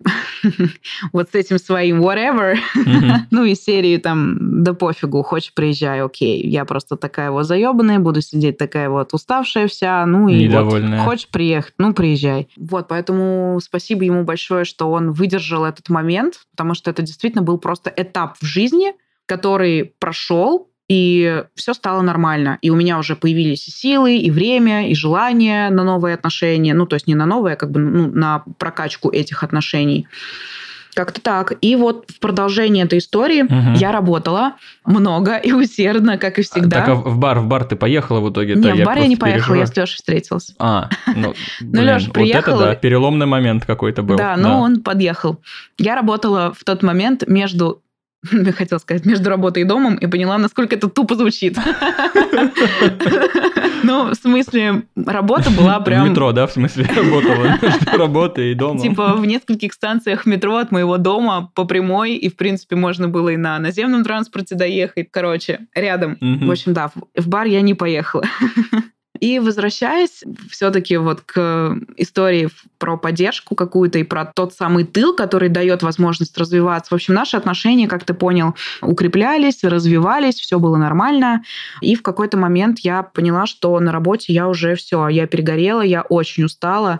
вот 1.14 1.30
с 1.32 1.36
этим 1.36 1.58
своим 1.58 2.02
whatever. 2.02 2.56
ну, 3.32 3.46
и 3.46 3.56
серии 3.56 3.98
там, 3.98 4.64
да 4.64 4.74
пофигу, 4.74 5.24
хочешь, 5.24 5.54
приезжай, 5.54 6.02
окей. 6.02 6.46
Я 6.48 6.66
просто 6.66 6.98
такая 6.98 7.32
вот 7.32 7.44
заебанная, 7.44 8.00
буду 8.00 8.22
сидеть 8.22 8.58
такая 8.58 8.90
вот 8.90 9.14
уставшая 9.14 9.68
вся, 9.68 10.06
ну 10.06 10.28
и 10.28 10.48
вот, 10.50 10.84
хочешь 11.06 11.28
приехать, 11.30 11.74
ну, 11.78 11.94
приезжай. 11.94 12.50
Вот, 12.58 12.88
поэтому 12.88 13.60
спасибо 13.62 14.04
ему 14.04 14.24
большое, 14.24 14.66
что 14.66 14.92
он 14.92 15.12
выдержал 15.12 15.66
этот 15.66 15.90
момент, 15.90 16.42
потому 16.52 16.74
что 16.74 16.92
это 16.92 17.02
действительно 17.02 17.44
был 17.44 17.58
просто 17.58 17.92
этап 17.96 18.38
в 18.40 18.46
жизни, 18.46 18.94
который 19.26 19.94
прошел, 20.00 20.70
и 20.88 21.44
все 21.56 21.74
стало 21.74 22.02
нормально. 22.02 22.58
И 22.62 22.70
у 22.70 22.76
меня 22.76 22.98
уже 22.98 23.16
появились 23.16 23.68
и 23.68 23.72
силы, 23.72 24.18
и 24.18 24.32
время, 24.32 24.90
и 24.90 24.96
желание 24.96 25.70
на 25.70 25.84
новые 25.84 26.16
отношения. 26.16 26.74
Ну, 26.74 26.86
то 26.86 26.96
есть 26.96 27.08
не 27.08 27.16
на 27.16 27.26
новые, 27.26 27.54
а 27.54 27.58
как 27.58 27.72
бы 27.72 27.80
ну, 27.80 28.08
на 28.08 28.44
прокачку 28.58 29.10
этих 29.10 29.44
отношений. 29.44 30.08
Как-то 30.96 31.22
так. 31.22 31.54
И 31.62 31.76
вот 31.76 32.10
в 32.10 32.20
продолжении 32.20 32.84
этой 32.84 32.98
истории 32.98 33.44
Мгм. 33.44 33.74
я 33.74 33.92
работала 33.92 34.54
много 34.84 35.36
и 35.36 35.52
усердно, 35.52 36.18
как 36.18 36.40
и 36.40 36.42
всегда. 36.42 36.80
Так, 36.80 36.90
а 36.90 36.96
в 36.96 37.20
бар, 37.20 37.40
в 37.40 37.46
бар 37.46 37.66
ты 37.66 37.76
поехала 37.76 38.20
в 38.20 38.32
итоге? 38.32 38.56
Не, 38.56 38.62
Да, 38.62 38.74
в 38.76 38.80
бар 38.84 38.98
я 38.98 39.06
не 39.08 39.16
просто 39.16 39.34
поехала, 39.34 39.56
я 39.56 39.66
переживаю. 39.66 39.68
с 39.68 39.78
Лешей 39.78 39.96
встретилась. 39.98 40.56
А, 40.58 40.90
ну, 41.16 41.36
Лёш 41.62 42.06
вот 42.06 42.14
приехал 42.14 42.56
это 42.62 42.70
да, 42.70 42.76
переломный 42.76 43.28
момент 43.28 43.66
какой-то 43.66 44.02
был. 44.02 44.18
Да, 44.18 44.38
но 44.38 44.62
он 44.62 44.82
подъехал. 44.82 45.40
Я 45.78 45.94
работала 45.96 46.52
в 46.58 46.64
тот 46.64 46.82
момент 46.82 47.26
между 47.28 47.84
я 48.32 48.52
хотела 48.52 48.80
сказать, 48.80 49.06
между 49.06 49.30
работой 49.30 49.64
и 49.64 49.66
домом, 49.66 49.96
и 49.96 50.08
поняла, 50.08 50.38
насколько 50.38 50.76
это 50.76 50.90
тупо 50.90 51.16
звучит. 51.16 51.58
Ну, 53.84 54.10
в 54.10 54.16
смысле, 54.16 54.84
работа 54.96 55.52
была 55.52 55.80
В 55.80 55.84
прям... 55.84 56.10
метро, 56.10 56.32
да, 56.32 56.48
в 56.48 56.52
смысле, 56.52 56.90
работала 56.96 57.58
между 57.62 57.98
работой 57.98 58.52
и 58.52 58.56
домом. 58.56 58.80
Типа 58.80 59.14
в 59.14 59.26
нескольких 59.26 59.72
станциях 59.72 60.26
метро 60.26 60.58
от 60.58 60.72
моего 60.72 60.98
дома 60.98 61.52
по 61.54 61.64
прямой, 61.64 62.16
и, 62.16 62.28
в 62.28 62.36
принципе, 62.36 62.76
можно 62.76 63.08
было 63.08 63.30
и 63.30 63.38
на 63.38 63.60
наземном 63.60 64.04
транспорте 64.04 64.56
доехать. 64.56 65.10
Короче, 65.12 65.68
рядом. 65.76 66.18
В 66.20 66.52
общем, 66.52 66.74
да, 66.74 66.92
в 67.16 67.28
бар 67.28 67.46
я 67.46 67.62
не 67.62 67.76
поехала. 67.76 68.26
И 69.20 69.40
возвращаясь 69.40 70.24
все-таки 70.50 70.98
вот 70.98 71.22
к 71.22 71.78
истории 71.98 72.50
про 72.78 72.98
поддержку 72.98 73.56
какую-то 73.56 74.00
и 74.00 74.04
про 74.04 74.26
тот 74.26 74.54
самый 74.54 74.84
тыл, 74.84 75.16
который 75.16 75.50
дает 75.50 75.84
возможность 75.84 76.38
развиваться. 76.38 76.92
В 76.92 76.96
общем, 76.96 77.14
наши 77.14 77.38
отношения, 77.38 77.88
как 77.88 78.04
ты 78.04 78.14
понял, 78.14 78.56
укреплялись, 78.82 79.64
развивались, 79.64 80.36
все 80.36 80.60
было 80.60 80.78
нормально. 80.78 81.44
И 81.82 81.96
в 81.96 82.02
какой-то 82.02 82.38
момент 82.38 82.80
я 82.80 83.04
поняла, 83.04 83.46
что 83.46 83.80
на 83.80 83.92
работе 83.92 84.34
я 84.34 84.48
уже 84.48 84.76
все, 84.76 85.08
я 85.08 85.28
перегорела, 85.28 85.82
я 85.82 86.02
очень 86.02 86.44
устала, 86.44 87.00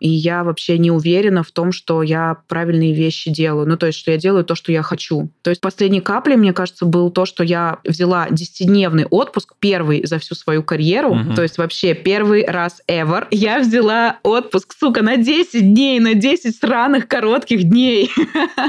и 0.00 0.08
я 0.08 0.44
вообще 0.44 0.78
не 0.78 0.90
уверена 0.90 1.42
в 1.42 1.50
том, 1.50 1.72
что 1.72 2.02
я 2.02 2.38
правильные 2.48 2.94
вещи 2.94 3.30
делаю. 3.30 3.66
Ну, 3.66 3.76
то 3.76 3.86
есть, 3.86 3.98
что 3.98 4.10
я 4.10 4.16
делаю 4.16 4.44
то, 4.44 4.54
что 4.54 4.72
я 4.72 4.82
хочу. 4.82 5.30
То 5.42 5.50
есть, 5.50 5.60
последней 5.60 6.00
каплей, 6.00 6.36
мне 6.36 6.52
кажется, 6.52 6.84
был 6.84 7.10
то, 7.10 7.26
что 7.26 7.44
я 7.44 7.78
взяла 7.84 8.28
10-дневный 8.28 9.06
отпуск, 9.06 9.54
первый 9.58 10.06
за 10.06 10.18
всю 10.18 10.34
свою 10.34 10.62
карьеру. 10.62 11.14
Мгм. 11.14 11.34
То 11.34 11.42
есть, 11.42 11.58
вообще, 11.58 11.94
первый 11.94 12.44
раз 12.46 12.82
ever. 12.88 13.26
Я 13.30 13.60
взяла 13.60 14.18
отпуск, 14.22 14.74
сука, 14.78 15.02
на 15.02 15.16
10 15.16 15.74
дней, 15.74 16.00
на 16.00 16.14
10 16.14 16.54
странных 16.54 17.08
коротких 17.08 17.64
дней. 17.64 18.10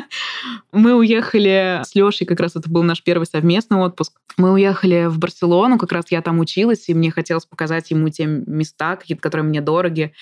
Мы 0.72 0.96
уехали 0.96 1.82
с 1.84 1.96
Лешей, 1.96 2.28
как 2.28 2.40
раз 2.40 2.56
это 2.56 2.70
был 2.70 2.84
наш 2.84 3.04
первый 3.04 3.26
совместный 3.26 3.78
отпуск. 3.78 4.14
Мы 4.38 4.52
уехали 4.52 5.08
в 5.08 5.18
Барселону, 5.18 5.78
как 5.78 5.92
раз 5.92 6.06
я 6.10 6.22
там 6.22 6.40
училась, 6.40 6.90
и 6.90 6.94
мне 6.94 7.10
хотелось 7.10 7.46
показать 7.46 7.90
ему 7.90 8.10
те 8.10 8.26
места, 8.26 8.96
какие-то, 8.96 9.22
которые 9.22 9.48
мне 9.48 9.62
дороги. 9.62 10.14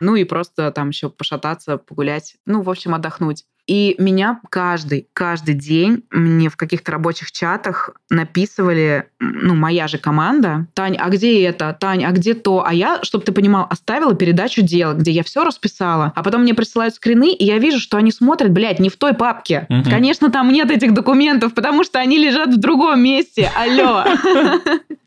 Ну 0.00 0.16
и 0.16 0.24
просто 0.24 0.70
там 0.72 0.88
еще 0.90 1.10
пошататься, 1.10 1.78
погулять. 1.78 2.36
Ну, 2.46 2.62
в 2.62 2.70
общем, 2.70 2.94
отдохнуть. 2.94 3.44
И 3.66 3.96
меня 3.98 4.40
каждый, 4.50 5.08
каждый 5.12 5.54
день 5.54 6.04
мне 6.10 6.48
в 6.48 6.56
каких-то 6.56 6.92
рабочих 6.92 7.32
чатах 7.32 7.90
написывали, 8.10 9.06
ну, 9.18 9.54
моя 9.54 9.88
же 9.88 9.98
команда, 9.98 10.66
Тань, 10.74 10.96
а 10.98 11.08
где 11.08 11.42
это? 11.42 11.76
Тань, 11.78 12.04
а 12.04 12.12
где 12.12 12.34
то? 12.34 12.64
А 12.64 12.72
я, 12.72 13.02
чтобы 13.02 13.24
ты 13.24 13.32
понимал, 13.32 13.66
оставила 13.68 14.14
передачу 14.14 14.62
дел, 14.62 14.94
где 14.94 15.10
я 15.10 15.24
все 15.24 15.44
расписала, 15.44 16.12
а 16.14 16.22
потом 16.22 16.42
мне 16.42 16.54
присылают 16.54 16.94
скрины, 16.94 17.32
и 17.32 17.44
я 17.44 17.58
вижу, 17.58 17.80
что 17.80 17.96
они 17.96 18.12
смотрят, 18.12 18.52
блядь, 18.52 18.78
не 18.78 18.88
в 18.88 18.96
той 18.96 19.14
папке. 19.14 19.66
Мгм. 19.68 19.90
Конечно, 19.90 20.30
там 20.30 20.52
нет 20.52 20.70
этих 20.70 20.94
документов, 20.94 21.54
потому 21.54 21.82
что 21.82 21.98
они 21.98 22.18
лежат 22.18 22.54
в 22.54 22.58
другом 22.58 23.02
месте. 23.02 23.50
Алло. 23.56 24.04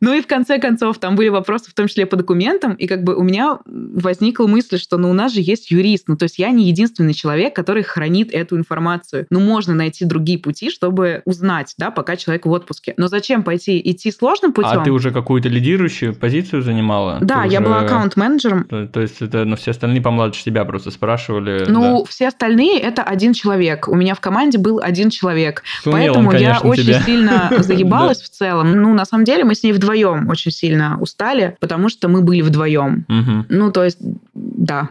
Ну 0.02 0.14
и 0.14 0.22
в 0.22 0.28
конце 0.28 0.60
концов, 0.60 0.98
там 0.98 1.16
были 1.16 1.28
вопросы, 1.28 1.70
в 1.70 1.74
том 1.74 1.88
числе 1.88 2.06
по 2.06 2.16
документам, 2.16 2.74
и 2.74 2.88
как 2.88 3.04
бы 3.04 3.16
у 3.16 3.22
меня 3.22 3.60
возникла 3.66 4.48
мысль, 4.48 4.78
что 4.78 4.98
ну 4.98 5.10
у 5.10 5.14
нас 5.14 5.34
же 5.34 5.42
есть 5.42 5.72
юрист, 5.72 6.06
ну 6.08 6.16
то 6.16 6.24
есть 6.24 6.40
я 6.40 6.52
не 6.52 6.68
единственный 6.70 7.14
человек, 7.14 7.54
который 7.54 7.84
хранит 7.84 8.34
эту 8.50 8.58
информацию. 8.58 9.28
Ну 9.30 9.40
можно 9.40 9.74
найти 9.76 10.06
другие 10.06 10.40
пути, 10.40 10.70
чтобы 10.72 11.22
узнать, 11.26 11.76
да, 11.78 11.92
пока 11.92 12.16
человек 12.16 12.46
в 12.46 12.52
отпуске. 12.52 12.94
Но 12.98 13.08
зачем 13.08 13.44
пойти 13.44 13.80
идти 13.84 14.12
сложным 14.12 14.54
путем? 14.54 14.80
А 14.80 14.84
ты 14.84 14.92
уже 14.92 15.12
какую-то 15.12 15.50
лидирующую 15.50 16.16
позицию 16.16 16.64
занимала? 16.64 17.20
Да, 17.22 17.44
Ты 17.44 17.50
я 17.50 17.60
уже- 17.60 17.68
была 17.68 17.80
аккаунт-менеджером. 17.82 18.64
То, 18.66 18.88
то 18.88 19.02
есть 19.02 19.22
это, 19.22 19.46
ну, 19.46 19.56
все 19.56 19.72
остальные 19.72 20.02
помладше 20.02 20.44
тебя 20.44 20.66
просто 20.66 20.92
спрашивали. 20.92 21.66
Ну, 21.68 22.04
все 22.06 22.28
остальные 22.30 22.80
это 22.80 23.04
один 23.04 23.34
человек. 23.34 23.88
У 23.88 23.96
меня 23.96 24.16
в 24.16 24.20
команде 24.20 24.58
был 24.58 24.80
один 24.82 25.10
человек. 25.10 25.64
да. 25.86 25.92
Сумел 25.92 25.98
он, 26.18 26.26
Поэтому 26.26 26.32
я 26.32 26.38
конечно, 26.40 26.70
очень 26.70 26.84
тебя. 26.84 27.02
сильно 27.02 27.52
заебалась 27.60 28.22
в 28.22 28.30
целом. 28.30 28.72
Ну, 28.82 28.94
на 28.94 29.06
самом 29.06 29.26
деле, 29.26 29.44
мы 29.44 29.54
с 29.56 29.64
ней 29.64 29.74
вдвоем 29.74 30.28
очень 30.30 30.52
сильно 30.52 30.98
устали, 31.00 31.56
потому 31.60 31.90
что 31.90 32.08
мы 32.08 32.22
были 32.22 32.42
вдвоем. 32.42 33.06
Ну, 33.50 33.72
то 33.72 33.84
есть, 33.84 34.00
да. 34.34 34.90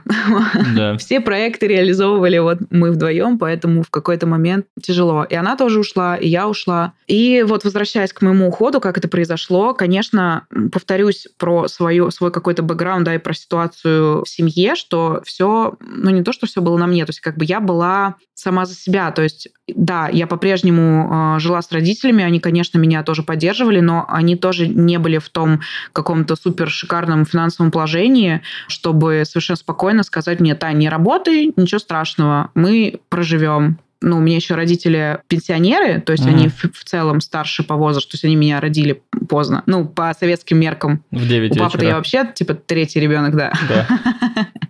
Да. 0.77 0.97
Все 0.99 1.21
проекты 1.21 1.67
реализовывали 1.67 2.39
вот 2.39 2.59
мы 2.71 2.91
вдвоем, 2.91 3.39
поэтому 3.49 3.83
в 3.83 3.89
какой-то 3.89 4.27
момент 4.27 4.67
тяжело. 4.83 5.25
И 5.25 5.35
она 5.35 5.57
тоже 5.57 5.81
ушла, 5.81 6.17
и 6.17 6.29
я 6.29 6.49
ушла. 6.49 6.93
И 7.07 7.43
вот 7.49 7.65
возвращаясь 7.65 8.13
к 8.13 8.21
моему 8.21 8.49
уходу, 8.49 8.79
как 8.79 8.99
это 8.99 9.09
произошло, 9.09 9.73
конечно, 9.73 10.47
повторюсь 10.71 11.29
про 11.39 11.67
свою, 11.67 12.11
свой 12.11 12.31
какой-то 12.31 12.63
бэкграунд, 12.63 13.07
да, 13.07 13.15
и 13.15 13.19
про 13.19 13.33
ситуацию 13.33 14.23
в 14.23 14.29
семье, 14.29 14.75
что 14.75 15.23
все, 15.25 15.79
ну 15.81 16.11
не 16.11 16.23
то, 16.23 16.35
что 16.35 16.47
все 16.47 16.61
было 16.61 16.77
на 16.77 16.87
мне, 16.87 17.07
то 17.07 17.11
есть 17.11 17.21
как 17.21 17.39
бы 17.39 17.47
я 17.47 17.61
была 17.61 18.17
сама 18.35 18.67
за 18.67 18.75
себя, 18.75 19.11
то 19.13 19.23
есть 19.23 19.49
да, 19.75 20.09
я 20.09 20.27
по-прежнему 20.27 21.37
э, 21.37 21.41
жила 21.41 21.63
с 21.63 21.71
родителями, 21.73 22.25
они, 22.25 22.41
конечно, 22.41 22.79
меня 22.79 23.03
тоже 23.03 23.23
поддерживали, 23.23 23.81
но 23.81 24.07
они 24.09 24.37
тоже 24.37 24.67
не 24.69 24.99
были 24.99 25.19
в 25.19 25.29
том 25.29 25.61
каком-то 25.93 26.37
супер 26.37 26.71
шикарном 26.71 27.25
финансовом 27.25 27.71
положении, 27.71 28.43
чтобы 28.69 29.23
совершенно 29.27 29.57
спокойно 29.57 30.03
сказать 30.03 30.41
мне, 30.41 30.55
Тань, 30.55 30.79
не 30.79 30.89
работай, 30.89 31.53
ничего 31.57 31.79
страшного, 31.79 32.51
мы 32.55 33.01
проживем. 33.09 33.79
Ну, 34.01 34.19
у 34.19 34.21
меня 34.21 34.37
еще 34.37 34.55
родители 34.55 35.19
пенсионеры, 35.27 36.01
то 36.01 36.13
есть 36.13 36.25
Мгм. 36.25 36.35
они 36.35 36.49
в, 36.49 36.63
в 36.73 36.85
целом 36.85 37.21
старше 37.21 37.65
по 37.65 37.75
возрасту, 37.75 38.13
то 38.13 38.15
есть 38.15 38.25
они 38.25 38.37
меня 38.37 38.61
родили 38.61 39.03
поздно. 39.29 39.65
Ну, 39.67 39.87
по 39.87 40.15
советским 40.19 40.59
меркам. 40.61 41.03
В 41.11 41.27
9 41.27 41.57
У 41.57 41.59
папы-то 41.59 41.85
я 41.85 41.97
вообще, 41.97 42.25
типа, 42.33 42.55
третий 42.55 43.01
ребенок, 43.01 43.35
да. 43.35 43.53
Да. 43.69 43.87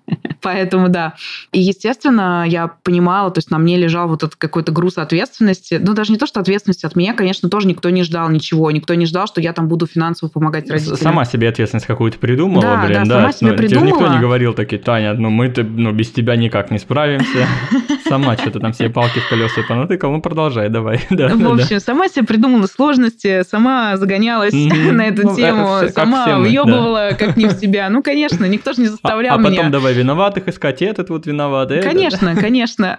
Поэтому 0.43 0.89
да. 0.89 1.15
И, 1.53 1.61
естественно, 1.61 2.45
я 2.47 2.69
понимала, 2.83 3.31
то 3.31 3.39
есть 3.39 3.51
на 3.51 3.59
мне 3.59 3.77
лежал 3.77 4.09
вот 4.09 4.23
этот 4.23 4.37
какой-то 4.37 4.73
груз 4.73 4.99
ответственности. 4.99 5.81
Ну, 5.83 5.95
даже 5.95 6.13
не 6.13 6.19
то, 6.19 6.27
что 6.27 6.41
ответственности 6.41 6.87
от 6.87 6.97
меня, 6.97 7.15
конечно, 7.15 7.49
тоже 7.49 7.67
никто 7.69 7.91
не 7.91 8.03
ждал 8.03 8.29
ничего. 8.31 8.71
Никто 8.71 8.95
не 8.95 9.07
ждал, 9.07 9.27
что 9.27 9.41
я 9.41 9.53
там 9.53 9.69
буду 9.69 9.87
финансово 9.87 10.29
помогать 10.31 10.71
родителям. 10.71 10.97
Сама 10.97 11.25
себе 11.25 11.49
ответственность 11.49 11.87
какую-то 11.87 12.19
придумала, 12.19 12.63
Да, 12.63 12.85
блин, 12.87 13.05
да, 13.05 13.05
да. 13.05 13.15
сама 13.21 13.33
себе 13.33 13.51
Ну, 13.53 13.57
тебе 13.57 13.69
же 13.69 13.75
никто 13.77 13.91
придумала. 13.97 14.15
не 14.17 14.21
говорил 14.21 14.55
такие, 14.55 14.81
Таня, 14.81 15.15
ну 15.15 15.31
мы-то 15.31 15.63
ну, 15.65 15.93
без 15.93 16.11
тебя 16.11 16.37
никак 16.37 16.71
не 16.71 16.79
справимся. 16.79 17.47
Сама 18.09 18.37
что-то 18.37 18.61
там 18.61 18.73
все 18.73 18.89
палки 18.89 19.19
в 19.19 19.29
колеса 19.29 19.63
понатыкал, 19.69 20.13
ну 20.13 20.21
продолжай, 20.21 20.69
давай. 20.69 21.01
Да, 21.11 21.29
В 21.29 21.39
да, 21.39 21.45
да. 21.57 21.63
общем, 21.63 21.81
сама 21.81 22.09
себе 22.09 22.25
придумала 22.25 22.67
сложности, 22.67 23.43
сама 23.49 23.97
загонялась 23.97 24.53
Мгм. 24.55 24.97
на 24.97 25.07
эту 25.07 25.23
Ну, 25.27 25.37
тему, 25.37 25.67
все- 25.79 25.87
как 25.87 25.95
сама 25.95 26.27
мы, 26.27 26.33
да. 26.33 26.39
въебывала 26.39 27.11
как 27.19 27.37
не 27.37 27.47
в 27.47 27.53
себя. 27.53 27.89
Ну, 27.91 28.03
конечно, 28.03 28.45
никто 28.45 28.73
же 28.73 28.81
не 28.83 28.87
А, 28.87 28.91
заставлял 28.91 29.35
а 29.35 29.39
потом 29.39 29.53
меня. 29.53 29.71
давай 29.71 29.95
виноватых 30.29 30.49
искать, 30.49 30.83
этот 30.83 31.11
вот 31.11 31.27
виноват, 31.27 31.71
этот. 31.71 31.85
Конечно, 31.85 32.35
конечно. 32.41 32.99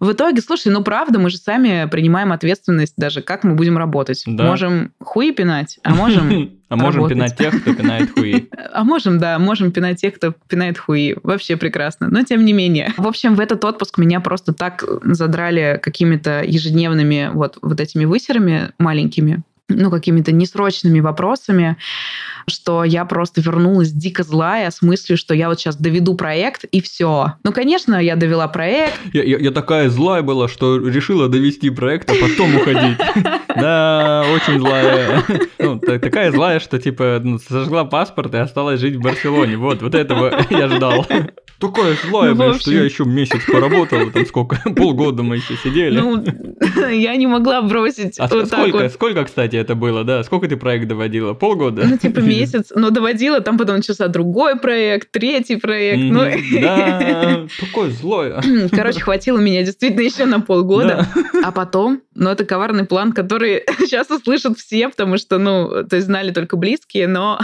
В 0.00 0.12
итоге, 0.12 0.40
слушай, 0.40 0.68
ну 0.68 0.82
правда, 0.82 1.18
мы 1.18 1.30
же 1.30 1.38
сами 1.38 1.88
принимаем 1.90 2.32
ответственность 2.32 2.94
даже, 2.96 3.22
как 3.22 3.44
мы 3.44 3.54
будем 3.54 3.78
работать. 3.78 4.22
Да. 4.26 4.44
Можем 4.44 4.92
хуи 5.02 5.32
пинать, 5.32 5.78
а 5.82 5.94
можем... 5.94 6.52
А 6.68 6.74
можем 6.74 7.04
работать. 7.04 7.16
пинать 7.16 7.36
тех, 7.36 7.62
кто 7.62 7.74
пинает 7.74 8.10
хуи. 8.10 8.48
А 8.72 8.82
можем, 8.82 9.20
да, 9.20 9.38
можем 9.38 9.70
пинать 9.70 10.00
тех, 10.00 10.14
кто 10.16 10.34
пинает 10.48 10.76
хуи. 10.78 11.14
Вообще 11.22 11.56
прекрасно. 11.56 12.08
Но 12.10 12.24
тем 12.24 12.44
не 12.44 12.52
менее. 12.52 12.92
В 12.96 13.06
общем, 13.06 13.36
в 13.36 13.40
этот 13.40 13.64
отпуск 13.64 13.98
меня 13.98 14.18
просто 14.18 14.52
так 14.52 14.82
задрали 15.04 15.78
какими-то 15.80 16.42
ежедневными 16.42 17.30
вот, 17.32 17.58
вот 17.62 17.80
этими 17.80 18.04
высерами 18.04 18.72
маленькими, 18.78 19.44
ну, 19.68 19.90
какими-то 19.90 20.30
несрочными 20.32 21.00
вопросами, 21.00 21.76
что 22.48 22.84
я 22.84 23.04
просто 23.04 23.40
вернулась 23.40 23.90
дико 23.90 24.22
злая 24.22 24.70
с 24.70 24.80
мыслью, 24.80 25.18
что 25.18 25.34
я 25.34 25.48
вот 25.48 25.58
сейчас 25.58 25.76
доведу 25.76 26.14
проект, 26.14 26.64
и 26.64 26.80
все. 26.80 27.34
Ну, 27.42 27.52
конечно, 27.52 27.96
я 28.00 28.14
довела 28.14 28.46
проект, 28.46 28.94
Я, 29.12 29.24
я- 29.24 29.38
я 29.38 29.50
такая 29.50 29.90
злая 29.90 30.22
была, 30.22 30.46
что 30.48 30.78
решила 30.78 31.28
довести 31.28 31.70
проект, 31.70 32.08
а 32.10 32.14
потом 32.14 32.54
уходить. 32.56 32.98
Да, 33.56 34.22
очень 34.34 34.60
злая. 34.60 35.24
Ну, 35.58 35.78
та- 35.78 35.98
такая 35.98 36.30
злая, 36.30 36.60
что 36.60 36.78
типа 36.78 37.20
ну, 37.24 37.38
сожгла 37.38 37.86
паспорт 37.86 38.34
и 38.34 38.36
осталась 38.36 38.80
жить 38.80 38.96
в 38.96 39.00
Барселоне. 39.00 39.56
Вот, 39.56 39.80
вот 39.80 39.94
этого 39.94 40.30
я 40.50 40.68
ждал. 40.68 41.06
Такая 41.58 41.96
злая, 42.06 42.34
Ну, 42.34 42.36
блин, 42.36 42.54
что 42.54 42.70
общем. 42.70 42.72
я 42.72 42.84
еще 42.84 43.04
месяц 43.04 43.40
поработал, 43.50 44.10
там 44.10 44.26
сколько, 44.26 44.56
полгода 44.76 45.22
мы 45.22 45.36
еще 45.36 45.56
сидели. 45.56 45.98
ну, 45.98 46.22
я 46.90 47.16
не 47.16 47.26
могла 47.26 47.62
бросить 47.62 48.16
а 48.18 48.26
вот 48.28 48.48
сколько, 48.48 48.76
вот. 48.76 48.92
сколько, 48.92 49.24
кстати, 49.24 49.56
это 49.56 49.74
было, 49.74 50.04
да? 50.04 50.22
Сколько 50.22 50.48
ты 50.48 50.56
проект 50.56 50.86
доводила? 50.86 51.32
Полгода? 51.32 51.84
Ну, 51.86 51.96
типа 51.96 52.18
месяц, 52.20 52.72
но 52.74 52.90
доводила, 52.90 53.40
там 53.40 53.56
потом 53.56 53.76
начался 53.76 54.08
другой 54.08 54.56
проект, 54.58 55.10
третий 55.12 55.56
проект. 55.56 55.98
Мгм, 55.98 56.14
Ну, 56.14 56.60
Да, 56.60 57.46
такое 57.58 57.90
злое. 57.90 58.42
Короче, 58.70 59.00
хватило 59.00 59.38
меня 59.38 59.62
действительно 59.62 60.02
еще 60.02 60.26
на 60.26 60.40
полгода. 60.40 61.06
А 61.42 61.52
потом, 61.52 62.02
ну, 62.16 62.30
это 62.30 62.44
коварный 62.44 62.84
план, 62.84 63.12
который 63.12 63.62
сейчас 63.78 64.10
услышат 64.10 64.58
все, 64.58 64.88
потому 64.88 65.18
что, 65.18 65.38
ну, 65.38 65.84
то 65.84 65.96
есть 65.96 66.06
знали 66.06 66.32
только 66.32 66.56
близкие, 66.56 67.06
но 67.06 67.38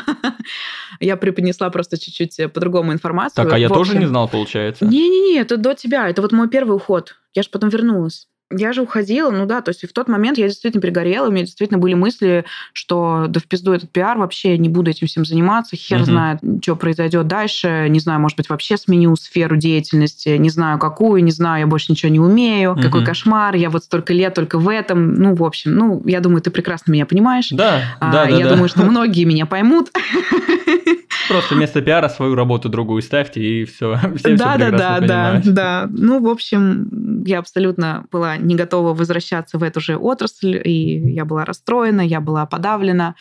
я 1.01 1.17
преподнесла 1.17 1.71
просто 1.71 1.99
чуть-чуть 1.99 2.53
по-другому 2.53 2.93
информацию. 2.93 3.45
Так, 3.45 3.53
а 3.53 3.59
я 3.59 3.69
В 3.69 3.73
тоже 3.73 3.93
общем, 3.93 4.01
не 4.01 4.07
знал, 4.07 4.29
получается. 4.29 4.85
Не-не-не, 4.85 5.41
это 5.41 5.57
до 5.57 5.75
тебя. 5.75 6.09
Это 6.09 6.23
вот 6.23 6.33
мой 6.33 6.49
первый 6.49 6.77
уход. 6.77 7.17
Я 7.35 7.43
же 7.43 7.51
потом 7.51 7.69
вернулась. 7.69 8.29
Я 8.57 8.73
же 8.73 8.83
уходила, 8.83 9.31
ну 9.31 9.47
да, 9.47 9.61
то 9.61 9.71
есть 9.71 9.89
в 9.89 9.93
тот 9.93 10.09
момент 10.09 10.39
я 10.39 10.47
действительно 10.47 10.81
перегорела, 10.81 11.29
у 11.29 11.31
меня 11.31 11.45
действительно 11.45 11.79
были 11.79 11.95
мысли, 11.95 12.45
что 12.73 13.27
да 13.29 13.41
в 13.41 13.45
пизду 13.45 13.73
этот 13.73 13.91
пиар, 13.91 14.19
вообще 14.19 14.59
не 14.59 14.69
буду 14.69 14.91
этим 14.91 15.07
всем 15.07 15.25
заниматься, 15.25 15.77
хер 15.77 15.99
угу. 15.99 16.07
знает, 16.07 16.41
что 16.63 16.77
произойдет 16.77 17.27
дальше, 17.27 17.87
не 17.89 18.01
знаю, 18.01 18.21
может 18.21 18.37
быть, 18.37 18.49
вообще 18.49 18.77
сменю 18.77 19.15
сферу 19.17 19.57
деятельности, 19.57 20.31
не 20.31 20.51
знаю 20.51 20.79
какую, 20.79 21.25
не 21.25 21.33
знаю, 21.33 21.61
я 21.61 21.67
больше 21.67 21.93
ничего 21.93 22.11
не 22.11 22.21
умею, 22.21 22.73
угу. 22.73 22.83
какой 22.83 23.05
кошмар, 23.05 23.55
я 23.55 23.71
вот 23.71 23.85
столько 23.85 24.13
лет 24.13 24.35
только 24.35 24.59
в 24.59 24.69
этом, 24.69 25.15
ну, 25.15 25.35
в 25.35 25.45
общем, 25.45 25.75
ну, 25.75 26.03
я 26.07 26.21
думаю, 26.21 26.43
ты 26.43 26.51
прекрасно 26.51 26.93
меня 26.93 27.07
понимаешь. 27.07 27.49
Да, 27.51 27.83
а, 28.01 28.13
да, 28.13 28.25
да. 28.25 28.31
Я 28.31 28.45
да. 28.45 28.55
думаю, 28.55 28.69
что 28.69 28.83
многие 28.85 29.25
меня 29.25 29.47
поймут. 29.47 29.91
Просто 31.29 31.55
вместо 31.55 31.81
пиара 31.83 32.09
свою 32.09 32.35
работу 32.35 32.69
другую 32.69 33.03
ставьте, 33.03 33.41
и 33.41 33.65
все. 33.67 33.97
все 34.17 34.37
да, 34.37 34.55
все 34.55 34.59
да, 34.59 34.59
да, 34.59 34.71
да, 34.71 34.99
понимают. 34.99 35.55
да. 35.55 35.89
Ну, 35.91 36.21
в 36.21 36.29
общем, 36.29 37.23
я 37.25 37.39
абсолютно 37.39 38.05
была 38.11 38.37
не 38.37 38.55
готова 38.55 38.95
возвращаться 38.95 39.59
в 39.59 39.63
эту 39.63 39.81
же 39.81 39.97
отрасль, 39.97 40.61
и 40.65 41.13
я 41.13 41.25
была 41.25 41.45
расстроена, 41.45 42.01
я 42.01 42.21
была 42.21 42.47
подавлена. 42.47 43.15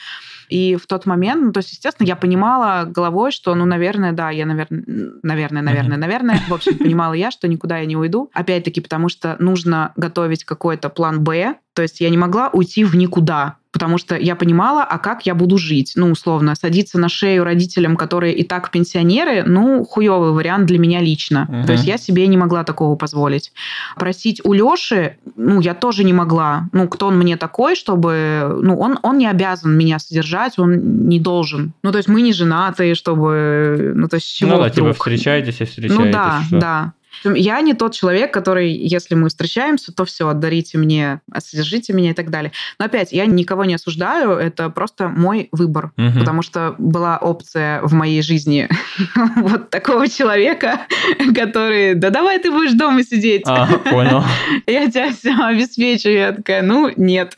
И 0.50 0.76
в 0.76 0.86
тот 0.86 1.06
момент, 1.06 1.42
ну, 1.42 1.52
то 1.54 1.60
есть, 1.60 1.72
естественно, 1.72 2.08
я 2.08 2.16
понимала 2.16 2.86
головой, 2.86 3.32
что, 3.32 3.56
ну, 3.56 3.66
наверное, 3.66 4.12
да, 4.12 4.30
я, 4.32 4.46
наверное, 4.46 4.84
наверное, 5.24 5.62
наверное, 5.62 5.98
наверное, 5.98 6.42
в 6.50 6.54
общем, 6.54 6.78
понимала 6.78 7.14
я, 7.14 7.32
что 7.32 7.48
никуда 7.48 7.78
я 7.78 7.86
не 7.86 7.96
уйду. 7.96 8.30
Опять-таки, 8.34 8.82
потому 8.82 9.08
что 9.08 9.38
нужно 9.40 9.94
готовить 9.96 10.44
какой-то 10.44 10.90
план 10.90 11.24
«Б», 11.24 11.56
то 11.74 11.82
есть 11.82 12.02
я 12.02 12.10
не 12.10 12.18
могла 12.18 12.50
уйти 12.50 12.84
в 12.84 12.96
никуда, 12.96 13.56
потому 13.72 13.98
что 13.98 14.16
я 14.18 14.36
понимала, 14.36 14.84
а 14.84 14.98
как 14.98 15.26
я 15.26 15.34
буду 15.34 15.58
жить. 15.58 15.94
Ну, 15.96 16.12
условно, 16.12 16.56
садиться 16.56 17.00
на 17.00 17.08
шею 17.08 17.44
родителям, 17.44 17.96
которые 17.96 18.36
и 18.36 18.44
так 18.44 18.70
пенсионеры, 18.72 19.44
ну, 19.44 19.86
хуёвый 19.86 20.32
вариант 20.32 20.66
для 20.66 20.78
меня 20.78 21.00
лично. 21.00 21.48
Мгм. 21.50 21.66
То 21.66 21.72
есть 21.74 21.86
я 21.86 21.98
себе 21.98 22.28
не 22.28 22.38
могла 22.38 22.64
такого 22.64 22.96
позволить. 22.96 23.54
Просить 23.96 24.42
у 24.44 24.54
Лёши, 24.54 25.18
ну, 25.38 25.62
я 25.62 25.74
тоже 25.74 26.04
не 26.04 26.14
могла. 26.14 26.68
Ну, 26.74 26.88
кто 26.88 27.08
он 27.08 27.18
мне 27.18 27.38
такой, 27.38 27.76
чтобы... 27.76 28.60
Ну, 28.62 28.78
он, 28.78 29.00
он 29.02 29.18
не 29.18 29.28
обязан 29.28 29.78
меня 29.78 30.00
содержать, 30.00 30.60
он 30.60 31.08
не 31.08 31.20
должен. 31.20 31.74
Ну, 31.84 31.92
то 31.92 31.98
есть 31.98 32.10
мы 32.10 32.22
не 32.22 32.34
женатые, 32.34 32.96
чтобы... 32.96 33.94
Ну, 33.96 34.10
то 34.10 34.16
есть 34.16 34.28
с 34.28 34.32
чего 34.32 34.52
Ну 34.52 34.58
да, 34.58 34.70
типа 34.70 34.82
вдруг? 34.82 34.98
встречаетесь 34.98 35.62
и 35.62 35.66
встречаетесь. 35.66 36.06
Ну 36.06 36.12
да, 36.12 36.42
что? 36.46 36.60
да. 36.60 36.94
Я 37.24 37.62
не 37.62 37.74
тот 37.74 37.94
человек, 37.94 38.34
который, 38.34 38.72
если 38.72 39.16
мы 39.16 39.30
встречаемся, 39.30 39.92
то 39.94 40.06
все, 40.06 40.28
отдарите 40.28 40.78
мне, 40.78 41.22
содержите 41.38 41.94
меня 41.94 42.12
и 42.12 42.14
так 42.14 42.30
далее. 42.30 42.52
Но 42.80 42.86
опять, 42.86 43.12
я 43.12 43.26
никого 43.26 43.66
не 43.66 43.76
осуждаю, 43.76 44.32
это 44.32 44.70
просто 44.70 45.08
мой 45.08 45.50
выбор. 45.52 45.92
Мгм. 45.98 46.20
Потому 46.20 46.42
что 46.42 46.76
была 46.78 47.18
опция 47.18 47.82
в 47.82 47.94
моей 47.94 48.22
жизни 48.22 48.70
вот 49.38 49.70
такого 49.70 50.08
человека, 50.08 50.82
который, 51.36 51.96
да 51.96 52.10
давай 52.10 52.40
ты 52.40 52.52
будешь 52.52 52.74
дома 52.74 53.04
сидеть, 53.04 53.44
А, 53.46 53.68
понял. 53.68 54.24
я 54.68 54.90
тебя 54.90 55.12
все 55.12 55.34
обеспечу. 55.36 56.10
Я 56.10 56.32
такая, 56.32 56.62
ну, 56.62 56.92
нет. 56.96 57.36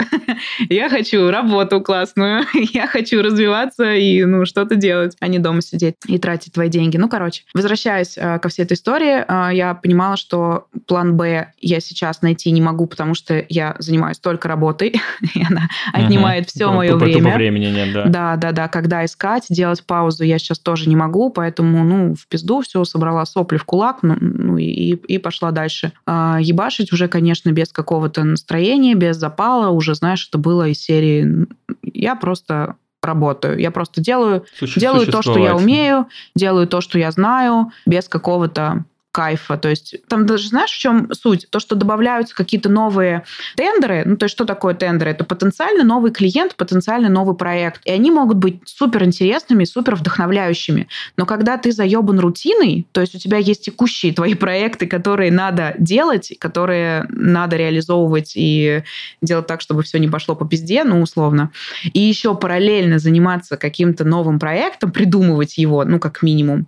Я 0.70 0.90
хочу 0.90 1.30
работу 1.30 1.82
классную, 1.82 2.44
я 2.54 2.88
хочу 2.88 3.22
развиваться 3.22 3.94
и, 3.94 4.24
ну, 4.26 4.46
что-то 4.46 4.76
делать, 4.76 5.16
а 5.20 5.28
не 5.28 5.40
дома 5.40 5.62
сидеть 5.62 5.96
и 6.08 6.18
тратить 6.18 6.54
твои 6.54 6.70
деньги. 6.70 6.98
Ну, 6.98 7.10
короче, 7.10 7.44
возвращаясь 7.54 8.18
э, 8.18 8.40
ко 8.40 8.50
всей 8.50 8.64
этой 8.64 8.74
истории, 8.74 9.24
э, 9.28 9.56
я 9.64 9.74
понимала, 9.74 10.18
что 10.18 10.68
план 10.88 11.16
Б 11.16 11.52
я 11.60 11.80
сейчас 11.80 12.22
найти 12.22 12.52
не 12.52 12.62
могу, 12.62 12.86
потому 12.86 13.16
что 13.16 13.46
я 13.50 13.76
занимаюсь 13.80 14.20
только 14.20 14.48
работой, 14.48 14.90
и 15.36 15.44
она 15.44 15.68
отнимает 15.92 16.50
все 16.50 16.72
мое 16.72 16.96
время. 16.96 17.36
времени 17.36 17.68
нет, 17.68 17.94
да. 17.94 18.06
Да, 18.06 18.36
да, 18.36 18.52
да. 18.52 18.68
Когда 18.68 19.06
искать, 19.06 19.46
делать 19.50 19.84
паузу 19.86 20.24
я 20.24 20.38
сейчас 20.38 20.60
тоже 20.60 20.90
не 20.90 20.96
могу, 20.96 21.30
поэтому, 21.30 21.84
ну, 21.84 22.16
в 22.16 22.28
пизду 22.28 22.62
все, 22.62 22.84
собрала 22.84 23.26
сопли 23.26 23.58
в 23.58 23.64
кулак, 23.64 24.00
ну, 24.02 24.18
ну 24.20 24.58
и, 24.58 24.96
и 24.96 25.18
пошла 25.18 25.52
дальше. 25.52 25.94
А, 26.06 26.38
ебашить 26.42 26.92
уже, 26.92 27.08
конечно, 27.08 27.52
без 27.52 27.72
какого-то 27.72 28.24
настроения, 28.24 28.96
без 28.96 29.18
запала, 29.18 29.70
уже, 29.70 29.96
знаешь, 29.96 30.28
это 30.28 30.38
было 30.38 30.68
из 30.68 30.80
серии 30.80 31.48
«я 31.84 32.16
просто 32.16 32.76
работаю, 33.06 33.60
я 33.60 33.72
просто 33.72 34.02
делаю, 34.02 34.46
Суще- 34.60 34.80
делаю 34.80 35.06
то, 35.08 35.22
что 35.22 35.38
я 35.38 35.56
умею, 35.56 36.08
делаю 36.36 36.68
то, 36.68 36.82
что 36.82 36.98
я 36.98 37.12
знаю, 37.12 37.72
без 37.86 38.08
какого-то 38.08 38.86
кайфа. 39.14 39.58
То 39.58 39.70
есть 39.70 39.96
там 40.10 40.26
даже 40.26 40.50
знаешь, 40.50 40.72
в 40.72 40.78
чем 40.78 41.08
суть? 41.14 41.48
То, 41.52 41.60
что 41.60 41.76
добавляются 41.76 42.36
какие-то 42.36 42.68
новые 42.68 43.24
тендеры. 43.56 44.04
Ну, 44.06 44.18
то 44.18 44.26
есть 44.26 44.34
что 44.34 44.44
такое 44.44 44.74
тендеры? 44.74 45.12
Это 45.12 45.24
потенциально 45.24 45.84
новый 45.84 46.12
клиент, 46.12 46.56
потенциально 46.56 47.10
новый 47.10 47.36
проект. 47.36 47.82
И 47.86 47.92
они 47.92 48.10
могут 48.10 48.38
быть 48.38 48.62
супер 48.66 49.04
интересными, 49.04 49.66
супер 49.66 49.96
вдохновляющими. 49.96 50.88
Но 51.16 51.28
когда 51.28 51.58
ты 51.58 51.72
заебан 51.72 52.20
рутиной, 52.20 52.88
то 52.92 53.02
есть 53.02 53.14
у 53.14 53.20
тебя 53.20 53.38
есть 53.38 53.66
текущие 53.66 54.14
твои 54.14 54.34
проекты, 54.44 54.88
которые 54.88 55.32
надо 55.32 55.76
делать, 55.78 56.34
которые 56.40 57.06
надо 57.10 57.56
реализовывать 57.56 58.34
и 58.36 58.84
делать 59.22 59.46
так, 59.46 59.62
чтобы 59.62 59.84
все 59.84 60.00
не 60.00 60.08
пошло 60.08 60.36
по 60.36 60.46
пизде, 60.46 60.84
ну, 60.84 61.02
условно. 61.02 61.52
И 61.94 62.00
еще 62.00 62.36
параллельно 62.36 62.98
заниматься 62.98 63.58
каким-то 63.58 64.06
новым 64.06 64.40
проектом, 64.40 64.92
придумывать 64.92 65.60
его, 65.60 65.86
ну, 65.86 66.00
как 66.00 66.24
минимум. 66.24 66.66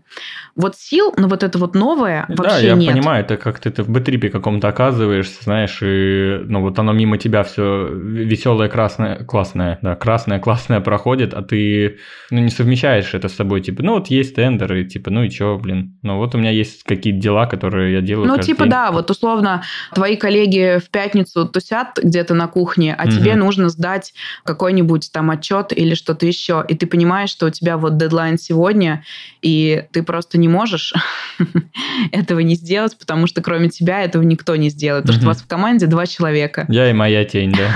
Вот 0.56 0.78
сил 0.78 1.12
на 1.18 1.28
вот 1.28 1.42
это 1.42 1.58
вот 1.58 1.74
новое 1.74 2.28
Да, 2.44 2.58
я 2.60 2.76
нет. 2.76 2.94
понимаю, 2.94 3.24
это 3.24 3.38
как 3.38 3.60
ты, 3.60 3.70
ты 3.72 3.84
в 3.84 3.90
бэтрипе 3.90 4.30
каком-то 4.30 4.68
оказываешься, 4.68 5.44
знаешь, 5.44 5.80
и 5.82 6.40
ну 6.46 6.62
вот 6.62 6.78
оно 6.80 6.94
мимо 6.94 7.18
тебя 7.18 7.44
все 7.44 7.88
веселое, 7.92 8.70
красное, 8.70 9.24
классное, 9.24 9.80
да, 9.82 9.96
красное, 9.96 10.40
классное 10.46 10.80
проходит, 10.82 11.34
а 11.34 11.42
ты 11.42 11.98
ну, 12.32 12.40
не 12.40 12.50
совмещаешь 12.50 13.14
это 13.14 13.28
с 13.30 13.34
собой, 13.36 13.62
типа, 13.62 13.84
ну 13.84 13.94
вот 13.94 14.08
есть 14.08 14.36
тендеры, 14.36 14.84
типа, 14.86 15.12
ну 15.12 15.24
и 15.24 15.30
чё, 15.30 15.58
блин, 15.58 15.98
ну 16.02 16.18
вот 16.18 16.36
у 16.36 16.38
меня 16.38 16.52
есть 16.52 16.84
какие-то 16.84 17.20
дела, 17.20 17.46
которые 17.46 17.94
я 17.94 18.02
делаю 18.02 18.28
Ну, 18.28 18.38
типа, 18.40 18.64
день. 18.64 18.72
да, 18.72 18.92
вот 18.92 19.10
условно, 19.12 19.64
твои 19.94 20.16
коллеги 20.16 20.80
в 20.80 20.90
пятницу 20.90 21.48
тусят 21.48 22.00
где-то 22.02 22.34
на 22.34 22.48
кухне, 22.48 22.96
а 22.98 23.06
Мгм. 23.06 23.12
тебе 23.12 23.36
нужно 23.36 23.70
сдать 23.70 24.14
какой-нибудь 24.44 25.10
там 25.12 25.32
отчет 25.32 25.72
или 25.76 25.94
что-то 25.96 26.26
еще, 26.26 26.64
и 26.68 26.76
ты 26.76 26.88
понимаешь, 26.88 27.30
что 27.30 27.48
у 27.48 27.50
тебя 27.50 27.78
вот 27.78 27.98
дедлайн 27.98 28.38
сегодня, 28.38 29.04
и 29.42 29.84
ты 29.92 30.04
просто 30.04 30.38
не 30.38 30.48
можешь 30.48 30.94
этого 32.26 32.40
не 32.40 32.56
сделать, 32.56 32.98
потому 32.98 33.28
что 33.28 33.42
кроме 33.42 33.70
тебя 33.70 34.04
этого 34.04 34.24
никто 34.24 34.56
не 34.56 34.70
сделает, 34.70 35.04
потому 35.04 35.18
что 35.18 35.26
у 35.26 35.30
вас 35.30 35.42
в 35.42 35.48
команде 35.48 35.86
два 35.86 36.06
человека. 36.08 36.66
Я 36.70 36.90
и 36.90 36.94
моя 36.94 37.24
тень, 37.26 37.54
да. 37.54 37.72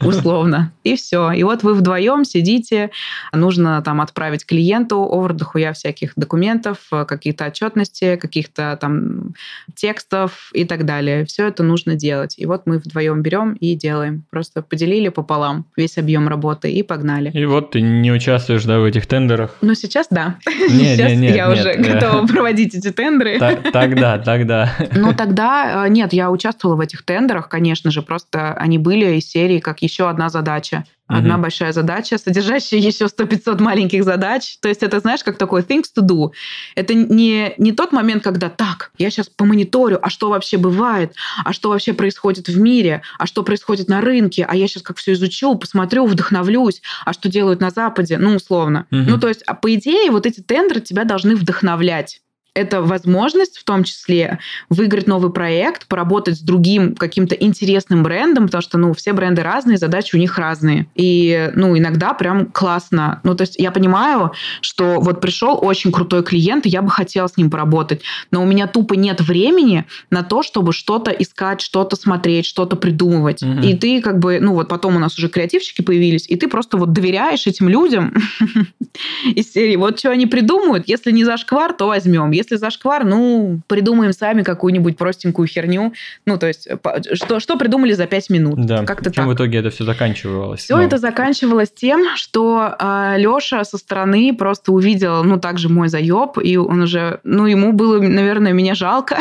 условно. 0.06 0.72
И 0.84 0.96
все. 0.96 1.32
И 1.32 1.42
вот 1.42 1.62
вы 1.62 1.74
вдвоем 1.74 2.24
сидите, 2.24 2.90
нужно 3.32 3.80
там 3.82 4.00
отправить 4.00 4.44
клиенту 4.44 5.06
овер 5.10 5.32
дохуя 5.32 5.72
всяких 5.72 6.12
документов, 6.16 6.78
э, 6.92 7.04
какие-то 7.04 7.46
отчетности, 7.46 8.16
каких-то 8.16 8.76
там 8.80 9.34
текстов 9.74 10.50
и 10.52 10.64
так 10.64 10.84
далее. 10.84 11.24
Все 11.24 11.46
это 11.46 11.62
нужно 11.62 11.94
делать. 11.94 12.34
И 12.38 12.46
вот 12.46 12.66
мы 12.66 12.78
вдвоем 12.78 13.22
берем 13.22 13.54
и 13.54 13.74
делаем. 13.74 14.24
Просто 14.30 14.62
поделили 14.62 15.08
пополам 15.08 15.66
весь 15.76 15.98
объем 15.98 16.28
работы 16.28 16.70
и 16.70 16.82
погнали. 16.82 17.30
И 17.32 17.44
вот 17.46 17.72
ты 17.72 17.80
не 17.80 18.12
участвуешь, 18.12 18.64
да, 18.64 18.78
в 18.78 18.84
этих 18.84 19.06
тендерах. 19.06 19.56
Но 19.60 19.74
сейчас 19.74 20.08
да. 20.10 20.36
Не, 20.46 20.84
сейчас 20.96 21.10
не, 21.12 21.16
нет, 21.16 21.36
я 21.36 21.48
нет, 21.48 21.58
уже 21.58 21.70
э. 21.70 21.82
готова 21.82 22.26
проводить 22.26 22.74
эти 22.74 22.90
тендеры. 22.90 23.38
Тогда, 23.72 24.18
тогда. 24.18 24.72
Ну, 24.94 25.14
тогда 25.14 25.86
э, 25.86 25.88
нет, 25.88 26.12
я 26.12 26.30
участвовала 26.30 26.76
в 26.76 26.80
этих 26.80 27.04
тендерах, 27.04 27.48
конечно 27.48 27.90
же, 27.90 28.02
просто 28.02 28.52
они 28.54 28.78
были 28.78 29.16
из 29.16 29.28
серии 29.28 29.60
как 29.60 29.82
еще 29.82 30.08
одна 30.08 30.28
задача. 30.28 30.84
Одна 31.08 31.34
Мгм. 31.34 31.42
большая 31.42 31.72
задача, 31.72 32.18
содержащая 32.18 32.80
еще 32.80 33.04
100-500 33.04 33.62
маленьких 33.62 34.02
задач. 34.02 34.58
То 34.60 34.68
есть 34.68 34.82
это, 34.82 34.98
знаешь, 34.98 35.22
как 35.22 35.38
такой 35.38 35.62
things 35.62 35.84
to 35.96 36.04
do. 36.04 36.32
Это 36.74 36.94
не, 36.94 37.54
не 37.58 37.70
тот 37.70 37.92
момент, 37.92 38.24
когда 38.24 38.48
так, 38.48 38.90
я 38.98 39.08
сейчас 39.10 39.28
помониторю, 39.28 40.00
а 40.02 40.10
что 40.10 40.30
вообще 40.30 40.56
бывает, 40.56 41.14
а 41.44 41.52
что 41.52 41.68
вообще 41.68 41.92
происходит 41.92 42.48
в 42.48 42.58
мире, 42.58 43.02
а 43.18 43.26
что 43.26 43.44
происходит 43.44 43.88
на 43.88 44.00
рынке, 44.00 44.44
а 44.48 44.56
я 44.56 44.66
сейчас 44.66 44.82
как 44.82 44.96
все 44.96 45.12
изучу, 45.12 45.54
посмотрю, 45.54 46.06
вдохновлюсь, 46.06 46.82
а 47.04 47.12
что 47.12 47.28
делают 47.28 47.60
на 47.60 47.70
Западе, 47.70 48.18
ну, 48.18 48.34
условно. 48.34 48.86
Мгм. 48.90 49.10
Ну, 49.10 49.18
то 49.20 49.28
есть, 49.28 49.42
а 49.46 49.54
по 49.54 49.72
идее, 49.72 50.10
вот 50.10 50.26
эти 50.26 50.40
тендеры 50.40 50.80
тебя 50.80 51.04
должны 51.04 51.36
вдохновлять 51.36 52.20
это 52.56 52.80
возможность 52.80 53.58
в 53.58 53.64
том 53.64 53.84
числе 53.84 54.38
выиграть 54.70 55.06
новый 55.06 55.30
проект, 55.30 55.86
поработать 55.86 56.38
с 56.38 56.40
другим 56.40 56.96
каким-то 56.96 57.34
интересным 57.34 58.02
брендом, 58.02 58.46
потому 58.46 58.62
что, 58.62 58.78
ну, 58.78 58.94
все 58.94 59.12
бренды 59.12 59.42
разные, 59.42 59.76
задачи 59.76 60.16
у 60.16 60.18
них 60.18 60.38
разные. 60.38 60.86
И, 60.94 61.52
ну, 61.54 61.76
иногда 61.76 62.14
прям 62.14 62.46
классно. 62.46 63.20
Ну, 63.24 63.34
то 63.34 63.42
есть 63.42 63.56
я 63.58 63.70
понимаю, 63.70 64.32
что 64.62 65.00
вот 65.00 65.20
пришел 65.20 65.58
очень 65.60 65.92
крутой 65.92 66.22
клиент, 66.22 66.64
и 66.66 66.70
я 66.70 66.80
бы 66.80 66.90
хотела 66.90 67.26
с 67.26 67.36
ним 67.36 67.50
поработать, 67.50 68.00
но 68.30 68.42
у 68.42 68.46
меня 68.46 68.66
тупо 68.66 68.94
нет 68.94 69.20
времени 69.20 69.84
на 70.10 70.22
то, 70.22 70.42
чтобы 70.42 70.72
что-то 70.72 71.10
искать, 71.10 71.60
что-то 71.60 71.96
смотреть, 71.96 72.46
что-то 72.46 72.76
придумывать. 72.76 73.42
Мгм. 73.42 73.60
И 73.60 73.74
ты 73.74 74.00
как 74.00 74.18
бы, 74.18 74.38
ну, 74.40 74.54
вот 74.54 74.68
потом 74.68 74.96
у 74.96 74.98
нас 74.98 75.18
уже 75.18 75.28
креативщики 75.28 75.82
появились, 75.82 76.26
и 76.28 76.36
ты 76.36 76.48
просто 76.48 76.78
вот 76.78 76.92
доверяешь 76.92 77.46
этим 77.46 77.68
людям 77.68 78.14
из 79.34 79.52
серии, 79.52 79.76
вот 79.76 79.98
что 79.98 80.10
они 80.10 80.26
придумают, 80.26 80.84
если 80.86 81.12
не 81.12 81.24
зашквар, 81.24 81.74
то 81.74 81.86
возьмем, 81.86 82.30
если 82.46 82.56
зашквар, 82.56 83.04
ну, 83.04 83.60
придумаем 83.66 84.12
сами 84.12 84.42
какую-нибудь 84.42 84.96
простенькую 84.96 85.48
херню. 85.48 85.92
Ну, 86.24 86.38
то 86.38 86.46
есть, 86.46 86.68
что, 87.14 87.40
что 87.40 87.56
придумали 87.56 87.92
за 87.92 88.06
пять 88.06 88.30
минут. 88.30 88.64
Да. 88.64 88.84
Как-то 88.84 89.12
Чем 89.12 89.24
так. 89.24 89.34
в 89.34 89.36
итоге 89.36 89.58
это 89.58 89.70
все 89.70 89.84
заканчивалось? 89.84 90.60
Все 90.60 90.76
но... 90.76 90.82
это 90.82 90.98
заканчивалось 90.98 91.70
тем, 91.70 92.16
что 92.16 92.74
э, 92.78 93.14
Леша 93.18 93.64
со 93.64 93.78
стороны 93.78 94.34
просто 94.34 94.72
увидел, 94.72 95.24
ну, 95.24 95.38
также 95.38 95.68
мой 95.68 95.88
заеб, 95.88 96.38
и 96.42 96.56
он 96.56 96.82
уже, 96.82 97.20
ну, 97.24 97.46
ему 97.46 97.72
было, 97.72 98.00
наверное, 98.00 98.52
меня 98.52 98.74
жалко. 98.74 99.18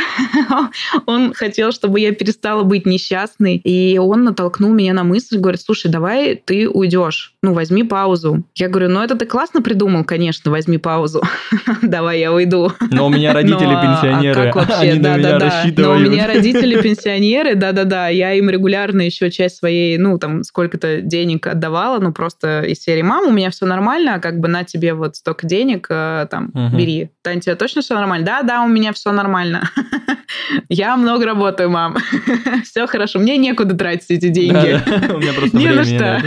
он 1.05 1.33
хотел, 1.33 1.71
чтобы 1.71 1.99
я 1.99 2.11
перестала 2.11 2.63
быть 2.63 2.85
несчастной, 2.85 3.57
и 3.57 3.97
он 3.97 4.23
натолкнул 4.23 4.71
меня 4.71 4.93
на 4.93 5.03
мысль, 5.03 5.37
говорит, 5.39 5.61
слушай, 5.61 5.89
давай 5.89 6.35
ты 6.35 6.69
уйдешь, 6.69 7.33
ну, 7.41 7.53
возьми 7.53 7.83
паузу. 7.83 8.43
Я 8.55 8.69
говорю, 8.69 8.89
ну, 8.89 9.01
это 9.01 9.15
ты 9.15 9.25
классно 9.25 9.61
придумал, 9.61 10.03
конечно, 10.03 10.51
возьми 10.51 10.77
паузу. 10.77 11.23
давай 11.81 12.19
я 12.19 12.31
уйду. 12.31 12.71
Но 12.91 13.09
меня 13.15 13.33
родители 13.33 13.69
пенсионеры, 13.69 14.49
а 14.49 14.53
вообще? 14.53 14.73
они 14.73 14.99
на 14.99 15.17
меня 15.17 15.39
рассчитывают. 15.39 16.01
Но 16.01 16.07
у 16.07 16.11
меня 16.11 16.27
родители 16.27 16.81
пенсионеры, 16.81 17.55
да-да-да, 17.55 18.07
я 18.09 18.33
им 18.33 18.49
регулярно 18.49 19.01
еще 19.01 19.31
часть 19.31 19.57
своей, 19.57 19.97
ну, 19.97 20.17
там, 20.17 20.43
сколько-то 20.43 21.01
денег 21.01 21.47
отдавала, 21.47 21.99
ну, 21.99 22.11
просто 22.11 22.61
из 22.61 22.81
серии 22.81 23.01
«Мам, 23.01 23.27
у 23.27 23.31
меня 23.31 23.49
все 23.49 23.65
нормально, 23.65 24.19
как 24.19 24.39
бы 24.39 24.47
на 24.47 24.63
тебе 24.63 24.93
вот 24.93 25.15
столько 25.15 25.47
денег, 25.47 25.87
э, 25.89 26.27
там, 26.29 26.51
бери». 26.53 27.09
Тань, 27.21 27.39
тебе 27.39 27.55
точно 27.55 27.81
все 27.81 27.95
нормально? 27.95 28.25
Да-да, 28.25 28.61
у 28.61 28.67
меня 28.67 28.93
все 28.93 29.11
нормально. 29.11 29.69
Я 30.69 30.95
много 30.97 31.25
работаю, 31.25 31.69
мам. 31.69 31.97
Все 32.63 32.87
хорошо. 32.87 33.19
Мне 33.19 33.37
некуда 33.37 33.75
тратить 33.75 34.11
эти 34.11 34.29
деньги. 34.29 34.79
У 35.13 35.19
меня 35.19 35.33
просто 35.33 35.57
Не 35.57 35.69
на 35.69 35.83
что. 35.83 36.21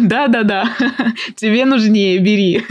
Да-да-да. 0.00 0.64
Тебе 1.36 1.64
нужнее, 1.64 2.18
бери. 2.18 2.64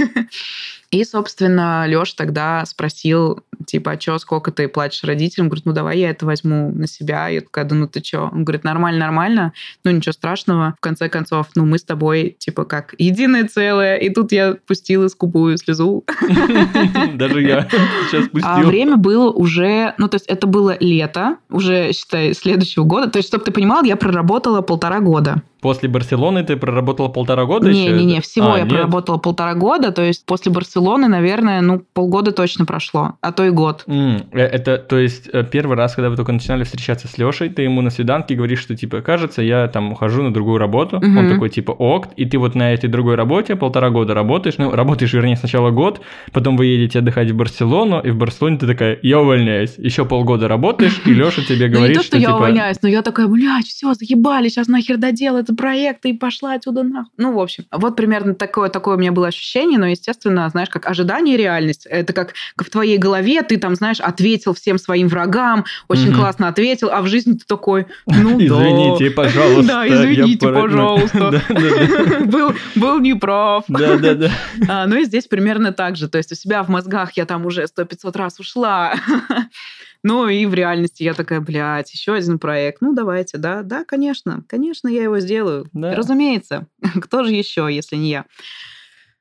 И, 0.91 1.03
собственно, 1.03 1.85
Лёш 1.87 2.13
тогда 2.13 2.65
спросил, 2.65 3.43
типа, 3.67 3.91
а 3.91 3.99
что, 3.99 4.17
сколько 4.17 4.51
ты 4.51 4.67
платишь 4.67 5.03
родителям? 5.03 5.47
Говорит, 5.47 5.65
ну 5.65 5.73
давай 5.73 5.99
я 5.99 6.09
это 6.09 6.25
возьму 6.25 6.71
на 6.71 6.87
себя. 6.87 7.27
Я 7.27 7.41
такая, 7.41 7.65
да 7.65 7.75
ну 7.75 7.87
ты 7.87 8.03
что? 8.03 8.29
Он 8.33 8.43
говорит, 8.43 8.63
нормально, 8.63 9.01
нормально, 9.01 9.53
ну 9.83 9.91
ничего 9.91 10.13
страшного. 10.13 10.73
В 10.77 10.81
конце 10.81 11.07
концов, 11.07 11.47
ну 11.55 11.65
мы 11.65 11.77
с 11.77 11.83
тобой, 11.83 12.35
типа, 12.39 12.65
как 12.65 12.95
единое 12.97 13.47
целое. 13.47 13.97
И 13.97 14.09
тут 14.09 14.31
я 14.31 14.55
пустила 14.65 15.07
скупую 15.09 15.57
слезу. 15.57 16.03
Даже 17.13 17.43
я 17.43 17.67
сейчас 18.09 18.25
а 18.25 18.29
пустил. 18.29 18.49
А 18.49 18.63
время 18.63 18.97
было 18.97 19.29
уже, 19.29 19.93
ну 19.99 20.07
то 20.07 20.15
есть 20.15 20.25
это 20.25 20.47
было 20.47 20.75
лето, 20.79 21.37
уже, 21.49 21.93
считай, 21.93 22.33
следующего 22.33 22.83
года. 22.83 23.11
То 23.11 23.17
есть, 23.17 23.29
чтобы 23.29 23.45
ты 23.45 23.51
понимал, 23.51 23.83
я 23.83 23.95
проработала 23.95 24.61
полтора 24.61 25.01
года. 25.01 25.43
После 25.61 25.89
Барселоны 25.89 26.43
ты 26.43 26.55
проработала 26.55 27.09
полтора 27.09 27.45
года 27.45 27.69
не, 27.69 27.83
еще? 27.83 27.93
Не-не-не, 27.93 28.21
всего 28.21 28.53
а, 28.53 28.57
я 28.57 28.63
нет? 28.63 28.69
проработала 28.69 29.17
полтора 29.17 29.55
года, 29.55 29.91
то 29.91 30.01
есть 30.01 30.25
после 30.25 30.51
Барселоны, 30.51 31.07
наверное, 31.07 31.59
ну, 31.59 31.83
полгода 31.93 32.31
точно 32.31 32.65
прошло, 32.65 33.15
а 33.21 33.31
то 33.33 33.45
и 33.45 33.49
год. 33.49 33.83
Mm, 33.85 34.27
это, 34.31 34.77
то 34.77 34.97
есть, 34.97 35.29
э, 35.31 35.43
первый 35.43 35.75
раз, 35.75 35.95
когда 35.95 36.09
вы 36.09 36.15
только 36.15 36.31
начинали 36.31 36.63
встречаться 36.63 37.09
с 37.09 37.17
Лешей, 37.17 37.49
ты 37.49 37.63
ему 37.63 37.81
на 37.81 37.89
свиданке 37.89 38.35
говоришь, 38.35 38.59
что, 38.59 38.75
типа, 38.75 39.01
кажется, 39.01 39.41
я 39.41 39.67
там 39.67 39.91
ухожу 39.91 40.23
на 40.23 40.33
другую 40.33 40.59
работу, 40.59 40.97
mm-hmm. 40.97 41.17
он 41.17 41.29
такой, 41.29 41.49
типа, 41.49 41.71
ок, 41.71 42.07
и 42.15 42.25
ты 42.25 42.37
вот 42.37 42.55
на 42.55 42.73
этой 42.73 42.89
другой 42.89 43.15
работе 43.15 43.57
полтора 43.57 43.89
года 43.89 44.13
работаешь, 44.13 44.55
ну, 44.57 44.71
работаешь, 44.71 45.11
вернее, 45.11 45.35
сначала 45.35 45.71
год, 45.71 45.99
потом 46.31 46.55
вы 46.55 46.67
едете 46.67 46.99
отдыхать 46.99 47.31
в 47.31 47.35
Барселону, 47.35 47.99
и 47.99 48.11
в 48.11 48.17
Барселоне 48.17 48.59
ты 48.59 48.67
такая, 48.67 48.97
я 49.01 49.19
увольняюсь, 49.19 49.75
еще 49.77 50.05
полгода 50.05 50.47
работаешь, 50.47 51.01
и 51.05 51.13
Леша 51.13 51.41
тебе 51.41 51.67
говорит, 51.69 52.01
что, 52.01 52.03
Ну, 52.03 52.03
то, 52.03 52.07
что 52.07 52.17
я 52.17 52.35
увольняюсь, 52.37 52.77
но 52.81 52.87
я 52.87 53.01
такая, 53.01 53.27
блядь, 53.27 53.65
все, 53.65 53.93
заебали, 53.93 54.47
сейчас 54.47 54.69
нахер 54.69 54.97
доделал 54.97 55.48
этот 55.49 55.57
проект, 55.57 56.05
и 56.05 56.13
пошла 56.13 56.53
отсюда 56.53 56.83
нахуй. 56.83 57.11
Ну, 57.17 57.33
в 57.33 57.39
общем, 57.39 57.65
вот 57.71 57.95
примерно 57.95 58.35
такое, 58.35 58.69
такое 58.69 58.95
у 58.95 58.99
меня 58.99 59.11
было 59.11 59.27
ощущение, 59.27 59.79
но, 59.79 59.87
естественно, 59.87 60.47
знаешь, 60.49 60.69
как 60.69 60.85
ожидание 60.85 61.35
и 61.35 61.37
реальность. 61.37 61.85
Это 61.89 62.13
как 62.13 62.33
в 62.57 62.69
твоей 62.69 62.97
голове 62.97 63.41
ты 63.41 63.57
там, 63.57 63.75
знаешь, 63.75 63.99
ответил 63.99 64.53
всем 64.53 64.77
своим 64.77 65.07
врагам, 65.07 65.65
очень 65.87 66.09
угу. 66.09 66.19
классно 66.19 66.47
ответил, 66.47 66.89
а 66.91 67.01
в 67.01 67.07
жизни 67.07 67.33
ты 67.33 67.45
такой, 67.45 67.87
ну 68.05 68.39
Извините, 68.39 69.11
пожалуйста. 69.11 69.67
Да, 69.67 69.87
извините, 69.87 70.47
пожалуйста. 70.47 71.41
Был 72.75 72.99
неправ. 72.99 73.65
Да, 73.67 73.97
да, 73.97 74.13
да. 74.15 74.31
А, 74.67 74.87
ну 74.87 74.97
и 74.97 75.05
здесь 75.05 75.25
примерно 75.25 75.71
так 75.71 75.95
же. 75.95 76.07
То 76.07 76.17
есть 76.17 76.31
у 76.31 76.35
себя 76.35 76.63
в 76.63 76.69
мозгах 76.69 77.13
я 77.13 77.25
там 77.25 77.45
уже 77.45 77.67
сто 77.67 77.85
пятьсот 77.85 78.15
раз 78.15 78.39
ушла. 78.39 78.93
Ну 80.03 80.27
и 80.27 80.45
в 80.45 80.53
реальности 80.53 81.03
я 81.03 81.13
такая, 81.13 81.41
блядь, 81.41 81.91
еще 81.91 82.13
один 82.13 82.39
проект. 82.39 82.81
Ну 82.81 82.93
давайте, 82.93 83.37
да, 83.37 83.63
да, 83.63 83.83
конечно, 83.83 84.43
конечно, 84.47 84.87
я 84.87 85.03
его 85.03 85.19
сделаю. 85.19 85.67
Да. 85.73 85.93
Разумеется. 85.95 86.67
Кто 87.01 87.23
же 87.23 87.33
еще, 87.33 87.67
если 87.69 87.97
не 87.97 88.09
я? 88.09 88.25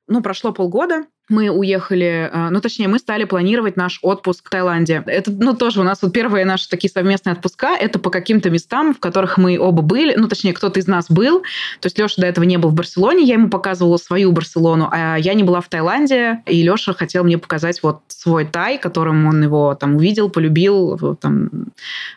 Ну, 0.06 0.22
прошло 0.22 0.52
полгода, 0.52 1.04
мы 1.28 1.50
уехали, 1.50 2.30
а, 2.32 2.50
ну, 2.50 2.60
точнее, 2.60 2.88
мы 2.88 2.98
стали 2.98 3.24
планировать 3.24 3.76
наш 3.76 3.98
отпуск 4.02 4.46
в 4.46 4.50
Таиланде. 4.50 5.02
Это, 5.06 5.30
ну, 5.30 5.54
тоже 5.54 5.80
у 5.80 5.84
нас 5.84 6.02
вот 6.02 6.12
первые 6.12 6.44
наши 6.44 6.68
такие 6.68 6.90
совместные 6.90 7.34
отпуска, 7.34 7.76
это 7.76 7.98
по 7.98 8.10
каким-то 8.10 8.50
местам, 8.50 8.94
в 8.94 8.98
которых 8.98 9.38
мы 9.38 9.58
оба 9.58 9.82
были, 9.82 10.14
ну, 10.16 10.28
точнее, 10.28 10.52
кто-то 10.52 10.80
из 10.80 10.86
нас 10.86 11.10
был. 11.10 11.40
То 11.80 11.86
есть 11.86 11.98
Леша 11.98 12.20
до 12.22 12.26
этого 12.26 12.44
не 12.44 12.56
был 12.56 12.70
в 12.70 12.74
Барселоне, 12.74 13.24
я 13.24 13.34
ему 13.34 13.48
показывала 13.48 13.96
свою 13.96 14.32
Барселону, 14.32 14.88
а 14.90 15.16
я 15.16 15.34
не 15.34 15.42
была 15.42 15.60
в 15.60 15.68
Таиланде, 15.68 16.42
и 16.46 16.62
Леша 16.62 16.92
хотел 16.92 17.24
мне 17.24 17.38
показать 17.38 17.82
вот 17.82 18.00
свой 18.08 18.44
Тай, 18.44 18.78
которым 18.78 19.26
он 19.26 19.42
его 19.42 19.74
там 19.74 19.96
увидел, 19.96 20.30
полюбил, 20.30 21.16
там, 21.16 21.50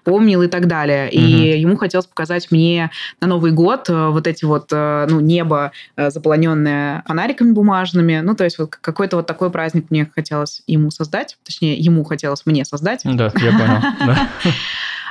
помнил 0.03 0.41
и 0.41 0.47
так 0.47 0.68
далее. 0.68 1.09
И 1.12 1.20
угу. 1.20 1.59
ему 1.59 1.78
хотелось 1.78 2.07
показать 2.07 2.51
мне 2.51 2.91
на 3.20 3.28
Новый 3.28 3.51
год 3.51 3.89
э, 3.89 4.09
вот 4.09 4.28
эти 4.28 4.45
вот, 4.45 4.70
э, 4.72 5.07
ну, 5.09 5.20
небо, 5.20 5.72
э, 5.95 6.09
заполоненное 6.09 7.03
фонариками 7.07 7.51
бумажными, 7.51 8.22
ну, 8.22 8.36
то 8.36 8.43
есть 8.43 8.57
вот 8.57 8.76
какой 8.76 9.01
какой-то 9.02 9.18
вот 9.18 9.26
такой 9.26 9.49
праздник 9.49 9.88
мне 9.89 10.06
хотелось 10.14 10.62
ему 10.68 10.91
создать, 10.91 11.36
точнее, 11.43 11.74
ему 11.74 12.04
хотелось 12.04 12.45
мне 12.45 12.64
создать. 12.66 13.02
Да, 13.04 13.32
я 13.36 13.52
понял. 13.52 14.14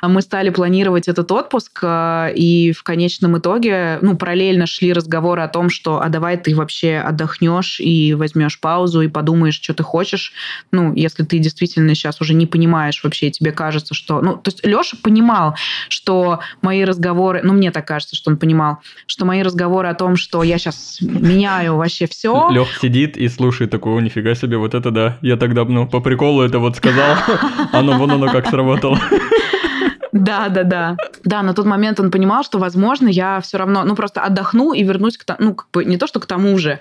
мы 0.09 0.22
стали 0.22 0.51
планировать 0.51 1.09
этот 1.09 1.30
отпуск, 1.32 1.80
э, 1.82 2.32
и 2.34 2.72
в 2.72 2.82
конечном 2.82 3.38
итоге, 3.38 3.98
ну, 4.03 4.16
параллельно 4.16 4.66
шли 4.66 4.92
разговоры 4.92 5.42
о 5.42 5.48
том, 5.48 5.70
что, 5.70 6.01
а 6.01 6.09
давай 6.09 6.36
ты 6.36 6.55
вообще 6.55 6.96
отдохнешь 6.96 7.80
и 7.80 8.14
возьмешь 8.14 8.61
паузу 8.61 9.03
и 9.03 9.09
подумаешь, 9.09 9.61
что 9.61 9.74
ты 9.74 9.82
хочешь. 9.82 10.32
Ну, 10.72 10.94
если 10.94 11.24
ты 11.24 11.38
действительно 11.38 11.94
сейчас 11.94 12.20
уже 12.20 12.34
не 12.34 12.46
понимаешь 12.46 13.03
вообще, 13.05 13.30
тебе 13.30 13.53
кажется, 13.53 13.94
что... 13.94 14.20
Ну, 14.20 14.36
то 14.36 14.48
есть 14.51 14.64
Леша 14.64 14.96
понимал, 15.03 15.57
что 15.88 16.40
мои 16.62 16.84
разговоры... 16.84 17.40
Ну, 17.42 17.53
мне 17.53 17.70
так 17.70 17.86
кажется, 17.86 18.16
что 18.16 18.30
он 18.30 18.36
понимал, 18.38 18.78
что 19.07 19.24
мои 19.24 19.42
разговоры 19.42 19.88
о 19.88 19.94
том, 19.94 20.16
что 20.16 20.42
я 20.42 20.59
сейчас 20.59 20.98
меняю 21.01 21.76
вообще 21.76 22.07
все... 22.07 22.48
Лех 22.51 22.68
сидит 22.80 23.16
и 23.16 23.28
слушает 23.28 23.70
такого, 23.70 24.01
нифига 24.01 24.34
себе, 24.34 24.57
вот 24.57 24.74
это 24.74 24.90
да. 24.90 25.18
Я 25.20 25.36
тогда, 25.36 25.64
ну, 25.64 25.86
по 25.86 26.01
приколу 26.01 26.42
это 26.42 26.59
вот 26.59 26.76
сказал, 26.76 27.16
оно 27.72 27.98
вон 27.98 28.11
оно 28.12 28.30
как 28.30 28.48
сработало. 28.48 28.98
Да, 30.12 30.48
да, 30.48 30.64
да. 30.64 30.96
Да, 31.24 31.42
на 31.42 31.54
тот 31.54 31.66
момент 31.66 32.00
он 32.00 32.11
понимал, 32.11 32.42
что, 32.42 32.58
возможно, 32.58 33.08
я 33.08 33.40
все 33.40 33.58
равно, 33.58 33.84
ну, 33.84 33.94
просто 33.94 34.22
отдохну 34.22 34.72
и 34.72 34.82
вернусь 34.82 35.16
к 35.16 35.24
тому, 35.24 35.38
ну, 35.40 35.54
как 35.54 35.70
бы 35.70 35.84
не 35.84 35.96
то, 35.96 36.06
что 36.06 36.20
к 36.20 36.26
тому 36.26 36.58
же, 36.58 36.80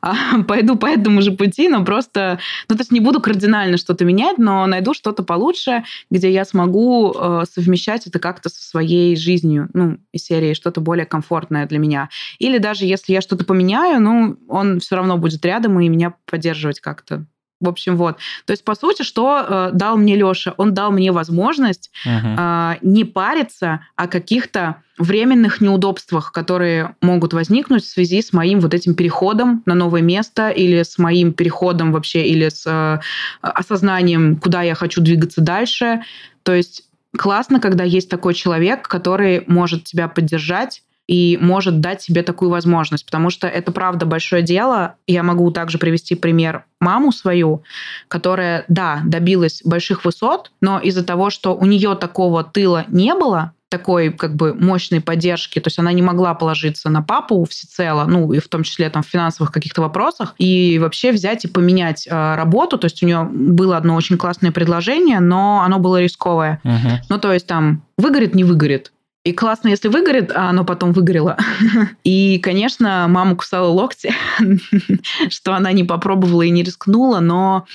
а 0.00 0.14
пойду 0.48 0.76
по 0.76 0.86
этому 0.86 1.22
же 1.22 1.32
пути, 1.32 1.68
но 1.68 1.84
просто, 1.84 2.38
ну, 2.68 2.76
то 2.76 2.80
есть 2.80 2.92
не 2.92 3.00
буду 3.00 3.20
кардинально 3.20 3.76
что-то 3.76 4.04
менять, 4.04 4.38
но 4.38 4.66
найду 4.66 4.94
что-то 4.94 5.22
получше, 5.22 5.84
где 6.10 6.30
я 6.30 6.44
смогу 6.44 7.12
э, 7.12 7.42
совмещать 7.52 8.06
это 8.06 8.18
как-то 8.18 8.48
со 8.48 8.62
своей 8.62 9.16
жизнью, 9.16 9.68
ну, 9.74 9.98
из 10.12 10.24
серии 10.24 10.54
что-то 10.54 10.80
более 10.80 11.06
комфортное 11.06 11.66
для 11.66 11.78
меня. 11.78 12.08
Или 12.38 12.58
даже 12.58 12.86
если 12.86 13.12
я 13.12 13.20
что-то 13.20 13.44
поменяю, 13.44 14.00
ну, 14.00 14.36
он 14.48 14.80
все 14.80 14.96
равно 14.96 15.18
будет 15.18 15.44
рядом 15.44 15.78
и 15.80 15.88
меня 15.88 16.14
поддерживать 16.26 16.80
как-то. 16.80 17.26
В 17.60 17.68
общем, 17.68 17.96
вот. 17.96 18.16
То 18.46 18.52
есть, 18.52 18.64
по 18.64 18.74
сути, 18.74 19.02
что 19.02 19.44
э, 19.46 19.70
дал 19.72 19.98
мне 19.98 20.16
Леша? 20.16 20.54
Он 20.56 20.72
дал 20.72 20.90
мне 20.90 21.12
возможность 21.12 21.90
uh-huh. 22.06 22.74
э, 22.74 22.78
не 22.80 23.04
париться 23.04 23.80
о 23.96 24.06
каких-то 24.08 24.82
временных 24.96 25.60
неудобствах, 25.60 26.32
которые 26.32 26.94
могут 27.00 27.32
возникнуть 27.32 27.84
в 27.84 27.88
связи 27.88 28.22
с 28.22 28.32
моим 28.32 28.60
вот 28.60 28.74
этим 28.74 28.94
переходом 28.94 29.62
на 29.66 29.74
новое 29.74 30.02
место 30.02 30.50
или 30.50 30.82
с 30.82 30.98
моим 30.98 31.32
переходом 31.32 31.92
вообще, 31.92 32.26
или 32.26 32.48
с 32.48 32.66
э, 32.66 33.00
осознанием, 33.42 34.36
куда 34.36 34.62
я 34.62 34.74
хочу 34.74 35.00
двигаться 35.02 35.40
дальше. 35.42 36.02
То 36.42 36.54
есть 36.54 36.84
классно, 37.16 37.60
когда 37.60 37.84
есть 37.84 38.08
такой 38.08 38.34
человек, 38.34 38.88
который 38.88 39.44
может 39.46 39.84
тебя 39.84 40.08
поддержать, 40.08 40.82
и 41.10 41.36
может 41.40 41.80
дать 41.80 42.00
себе 42.02 42.22
такую 42.22 42.52
возможность, 42.52 43.04
потому 43.04 43.30
что 43.30 43.48
это 43.48 43.72
правда 43.72 44.06
большое 44.06 44.42
дело. 44.42 44.94
Я 45.08 45.24
могу 45.24 45.50
также 45.50 45.76
привести 45.76 46.14
пример 46.14 46.64
маму 46.78 47.10
свою, 47.10 47.64
которая, 48.06 48.64
да, 48.68 49.00
добилась 49.04 49.60
больших 49.64 50.04
высот, 50.04 50.52
но 50.60 50.78
из-за 50.78 51.04
того, 51.04 51.30
что 51.30 51.56
у 51.56 51.66
нее 51.66 51.96
такого 51.96 52.44
тыла 52.44 52.84
не 52.86 53.12
было, 53.16 53.52
такой 53.68 54.10
как 54.12 54.36
бы 54.36 54.54
мощной 54.54 55.00
поддержки, 55.00 55.58
то 55.58 55.66
есть 55.66 55.80
она 55.80 55.92
не 55.92 56.02
могла 56.02 56.34
положиться 56.34 56.90
на 56.90 57.02
папу 57.02 57.44
всецело, 57.44 58.04
ну 58.04 58.32
и 58.32 58.38
в 58.38 58.46
том 58.46 58.62
числе 58.62 58.88
там 58.88 59.02
в 59.02 59.06
финансовых 59.06 59.50
каких-то 59.50 59.80
вопросах, 59.82 60.36
и 60.38 60.78
вообще 60.78 61.10
взять 61.10 61.44
и 61.44 61.48
поменять 61.48 62.06
э, 62.06 62.34
работу, 62.36 62.78
то 62.78 62.84
есть 62.84 63.02
у 63.02 63.06
нее 63.06 63.24
было 63.24 63.76
одно 63.76 63.96
очень 63.96 64.16
классное 64.16 64.52
предложение, 64.52 65.18
но 65.18 65.62
оно 65.64 65.80
было 65.80 66.00
рисковое. 66.00 66.60
Uh-huh. 66.62 66.98
Ну 67.08 67.18
то 67.18 67.32
есть 67.32 67.48
там 67.48 67.82
выгорит, 67.98 68.36
не 68.36 68.44
выгорит. 68.44 68.92
И 69.22 69.32
классно, 69.32 69.68
если 69.68 69.88
выгорит, 69.88 70.32
а 70.34 70.48
оно 70.48 70.64
потом 70.64 70.92
выгорело. 70.92 71.36
И, 72.04 72.38
конечно, 72.38 73.06
мама 73.08 73.36
кусала 73.36 73.68
локти, 73.68 74.14
что 75.28 75.54
она 75.54 75.72
не 75.72 75.84
попробовала 75.84 76.42
и 76.42 76.50
не 76.50 76.62
рискнула, 76.62 77.20
но 77.20 77.66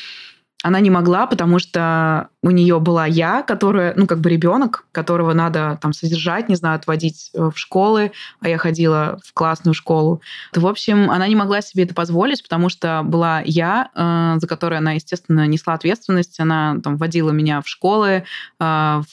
она 0.63 0.79
не 0.79 0.89
могла, 0.89 1.27
потому 1.27 1.59
что 1.59 2.29
у 2.41 2.49
нее 2.49 2.79
была 2.79 3.05
я, 3.05 3.43
которая, 3.43 3.93
ну, 3.95 4.07
как 4.07 4.19
бы 4.21 4.31
ребенок, 4.31 4.87
которого 4.91 5.33
надо 5.33 5.77
там 5.79 5.93
содержать, 5.93 6.49
не 6.49 6.55
знаю, 6.55 6.77
отводить 6.77 7.29
э, 7.35 7.51
в 7.53 7.59
школы, 7.59 8.11
а 8.39 8.49
я 8.49 8.57
ходила 8.57 9.19
в 9.23 9.31
классную 9.33 9.75
школу. 9.75 10.21
В 10.55 10.65
общем, 10.65 11.11
она 11.11 11.27
не 11.27 11.35
могла 11.35 11.61
себе 11.61 11.83
это 11.83 11.93
позволить, 11.93 12.41
потому 12.41 12.69
что 12.69 13.03
была 13.05 13.43
я, 13.45 13.91
э, 13.93 14.39
за 14.39 14.47
которой 14.47 14.79
она, 14.79 14.93
естественно, 14.93 15.45
несла 15.45 15.75
ответственность. 15.75 16.39
Она 16.39 16.77
там 16.83 16.97
водила 16.97 17.29
меня 17.29 17.61
в 17.61 17.67
школы, 17.67 18.09
э, 18.09 18.23
в 18.59 19.05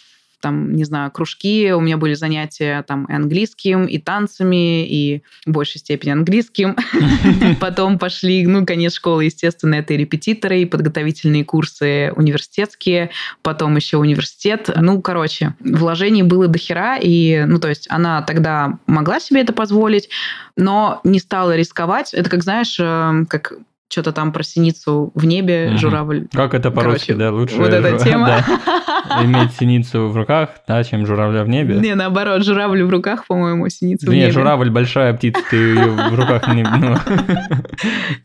там, 0.43 0.74
не 0.74 0.84
знаю, 0.84 1.11
кружки, 1.11 1.72
у 1.72 1.80
меня 1.80 1.97
были 1.97 2.14
занятия 2.14 2.82
там 2.82 3.07
и 3.07 3.14
английским, 3.14 3.86
и 3.86 3.99
танцами, 3.99 4.86
и 4.86 5.22
в 5.47 5.53
большей 5.53 5.78
степени 5.78 6.11
английским. 6.11 6.76
Потом 7.61 7.99
пошли, 7.99 8.47
ну, 8.47 8.66
конец 8.66 8.95
школы, 8.95 9.24
естественно, 9.24 9.76
это 9.76 9.95
и 9.95 9.97
репетиторы, 9.97 10.61
и 10.61 10.66
подготовительные 10.66 11.45
курсы 11.45 12.12
университетские, 12.16 13.11
потом 13.43 13.76
еще 13.76 13.97
университет. 13.97 14.68
Ну, 14.74 15.01
короче, 15.01 15.55
вложений 15.61 16.24
было 16.24 16.49
до 16.49 16.59
хера, 16.59 16.99
и, 17.01 17.45
ну, 17.47 17.59
то 17.59 17.68
есть 17.68 17.86
она 17.88 18.22
тогда 18.22 18.78
могла 18.86 19.20
себе 19.20 19.40
это 19.40 19.53
позволить, 19.53 20.09
но 20.57 21.01
не 21.05 21.20
стала 21.20 21.57
рисковать. 21.57 22.12
Это 22.12 22.28
как, 22.28 22.43
знаешь, 22.43 22.76
э, 22.80 23.24
как 23.28 23.55
что-то 23.93 24.12
там 24.12 24.32
про 24.32 24.43
синицу 24.43 25.12
в 25.14 25.24
небе, 25.26 25.68
угу. 25.70 25.78
журавль. 25.78 26.26
Как 26.32 26.55
это 26.55 26.70
по-русски, 26.70 27.12
да? 27.12 27.30
Лучше 27.30 27.57
вот 27.57 27.68
эта 27.68 27.99
жу... 27.99 28.05
тема. 28.05 28.26
да. 28.49 28.82
Иметь 29.24 29.53
синицу 29.59 30.09
в 30.09 30.16
руках, 30.16 30.51
да, 30.66 30.82
чем 30.84 31.07
журавля 31.07 31.45
в 31.45 31.49
небе. 31.49 31.76
Не, 31.76 31.95
наоборот, 31.95 32.45
журавль 32.45 32.82
в 32.82 32.90
руках, 32.90 33.26
по-моему, 33.26 33.68
синица 33.68 34.07
да 34.07 34.12
в 34.12 34.14
небе. 34.14 34.26
Нет, 34.26 34.34
журавль 34.34 34.70
большая 34.70 35.14
птица, 35.14 35.40
ты 35.51 35.57
ее 35.57 35.90
в 35.90 36.14
руках 36.14 36.49
не... 36.49 36.62
Ну, 36.62 36.97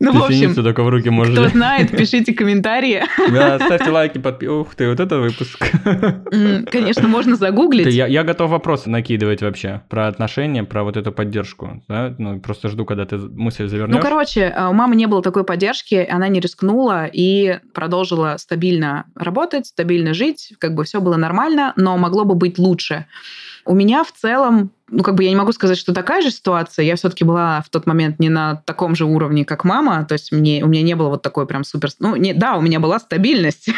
ну 0.00 0.12
в 0.12 0.24
общем, 0.24 0.38
синицу 0.38 0.62
только 0.62 0.82
в 0.82 0.88
руки 0.88 1.10
можешь. 1.10 1.34
Кто 1.34 1.48
знает, 1.48 1.90
пишите 1.90 2.32
комментарии. 2.32 3.04
Да, 3.38 3.58
ставьте 3.58 3.90
лайки, 3.90 4.18
подпи... 4.18 4.48
Ух 4.48 4.74
ты, 4.74 4.88
вот 4.88 4.98
это 4.98 5.18
выпуск. 5.18 5.70
Конечно, 6.70 7.08
можно 7.08 7.36
загуглить. 7.36 7.86
Я, 7.94 8.06
я 8.06 8.24
готов 8.24 8.50
вопросы 8.50 8.90
накидывать 8.90 9.42
вообще 9.42 9.82
про 9.88 10.08
отношения, 10.08 10.64
про 10.64 10.82
вот 10.82 10.96
эту 10.96 11.12
поддержку. 11.12 11.82
Да? 11.88 12.14
Ну, 12.18 12.40
просто 12.40 12.68
жду, 12.68 12.84
когда 12.84 13.04
ты 13.04 13.16
мысль 13.16 13.68
завернешь. 13.68 13.94
Ну, 13.94 14.00
короче, 14.00 14.54
у 14.70 14.72
мамы 14.72 14.96
не 14.96 15.06
было 15.06 15.22
такой 15.22 15.44
поддержки, 15.44 16.06
она 16.10 16.28
не 16.28 16.40
рискнула 16.40 17.06
и 17.06 17.58
продолжила 17.74 18.36
стабильно 18.38 19.04
работать, 19.14 19.66
стабильно 19.66 20.14
жить, 20.14 20.54
как 20.58 20.74
бы 20.74 20.84
все 20.84 21.00
было 21.00 21.16
нормально, 21.16 21.72
но 21.76 21.96
могло 21.96 22.24
бы 22.24 22.34
быть 22.34 22.58
лучше. 22.58 23.06
У 23.64 23.74
меня 23.74 24.04
в 24.04 24.12
целом 24.12 24.70
ну, 24.90 25.02
как 25.02 25.14
бы 25.14 25.24
я 25.24 25.30
не 25.30 25.36
могу 25.36 25.52
сказать, 25.52 25.78
что 25.78 25.92
такая 25.92 26.22
же 26.22 26.30
ситуация. 26.30 26.84
Я 26.84 26.96
все-таки 26.96 27.24
была 27.24 27.60
в 27.60 27.68
тот 27.68 27.86
момент 27.86 28.18
не 28.18 28.28
на 28.28 28.56
таком 28.64 28.94
же 28.94 29.04
уровне, 29.04 29.44
как 29.44 29.64
мама. 29.64 30.04
То 30.04 30.14
есть 30.14 30.32
мне, 30.32 30.64
у 30.64 30.68
меня 30.68 30.82
не 30.82 30.94
было 30.94 31.08
вот 31.08 31.22
такой 31.22 31.46
прям 31.46 31.64
супер... 31.64 31.90
Ну, 31.98 32.16
не, 32.16 32.32
да, 32.32 32.56
у 32.56 32.60
меня 32.60 32.80
была 32.80 32.98
стабильность. 32.98 33.70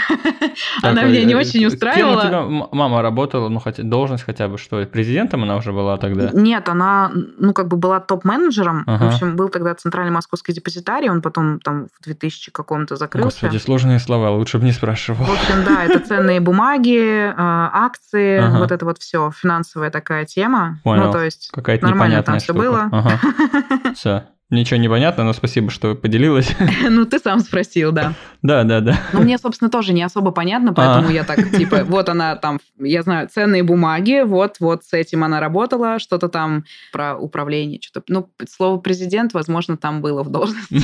Она 0.83 1.03
меня 1.03 1.25
не 1.25 1.35
очень 1.35 1.67
устраивала. 1.67 2.23
Кем 2.23 2.29
у 2.29 2.61
тебя 2.61 2.69
мама 2.73 3.03
работала? 3.03 3.49
Ну, 3.49 3.61
хотя 3.61 3.83
должность 3.83 4.25
хотя 4.25 4.49
бы 4.49 4.59
что? 4.59 4.85
Президентом 4.87 5.43
она 5.43 5.57
уже 5.57 5.73
была 5.73 5.97
тогда? 5.97 6.31
Нет, 6.33 6.69
она, 6.69 7.11
ну, 7.13 7.53
как 7.53 7.69
бы 7.69 7.77
была 7.77 8.01
топ-менеджером. 8.01 8.85
В 8.87 9.07
общем, 9.07 9.37
был 9.37 9.49
тогда 9.49 9.75
Центральный 9.75 10.13
Московский 10.13 10.53
депозитарий. 10.53 11.11
Он 11.11 11.23
потом 11.23 11.61
там 11.61 11.89
в 11.99 12.05
2000 12.05 12.51
каком-то 12.53 12.97
закрылся. 12.97 13.27
Господи, 13.27 13.59
сложные 13.59 13.99
слова. 13.99 14.31
Лучше 14.31 14.59
бы 14.59 14.65
не 14.65 14.73
спрашивал. 14.73 15.25
В 15.25 15.31
общем, 15.31 15.65
да, 15.67 15.85
это 15.85 15.99
ценные 16.01 16.41
бумаги, 16.41 17.33
а, 17.37 17.71
акции, 17.73 18.41
вот 18.59 18.71
это 18.71 18.85
вот 18.85 18.99
все. 18.99 19.31
Финансовая 19.31 19.91
такая 19.91 20.25
тема. 20.25 20.79
Понял. 20.85 21.00
Ну, 21.07 21.13
то 21.13 21.25
есть 21.25 21.51
Какая-то 21.53 21.87
нормально 21.87 22.23
там 22.23 22.39
все 22.39 22.53
было. 22.53 22.89
Ага. 22.93 23.21
Все. 23.95 24.27
Ничего 24.51 24.81
не 24.81 24.89
понятно, 24.89 25.25
но 25.25 25.33
спасибо, 25.33 25.71
что 25.71 25.95
поделилась. 25.95 26.55
Ну, 26.91 27.07
ты 27.07 27.19
сам 27.19 27.41
спросил, 27.41 27.93
да. 27.93 28.15
Да, 28.43 28.65
да, 28.65 28.81
да. 28.81 28.99
Ну, 29.13 29.21
мне, 29.21 29.39
собственно, 29.39 29.71
тоже 29.71 29.93
не 29.93 30.03
особо 30.03 30.31
понятно, 30.31 30.73
поэтому 30.73 31.09
а. 31.09 31.13
я 31.13 31.25
так, 31.25 31.51
типа, 31.51 31.85
вот 31.85 32.09
она 32.09 32.37
там, 32.37 32.59
я 32.79 33.03
знаю, 33.03 33.29
ценные 33.29 33.63
бумаги, 33.63 34.23
вот, 34.25 34.57
вот 34.61 34.85
с 34.85 34.93
этим 34.93 35.25
она 35.25 35.41
работала, 35.41 35.99
что-то 35.99 36.29
там 36.29 36.65
про 36.93 37.17
управление, 37.17 37.81
что-то, 37.83 38.05
ну, 38.09 38.29
слово 38.49 38.79
президент, 38.79 39.35
возможно, 39.35 39.77
там 39.77 40.01
было 40.01 40.23
в 40.23 40.31
должности. 40.31 40.81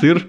Сыр. 0.00 0.26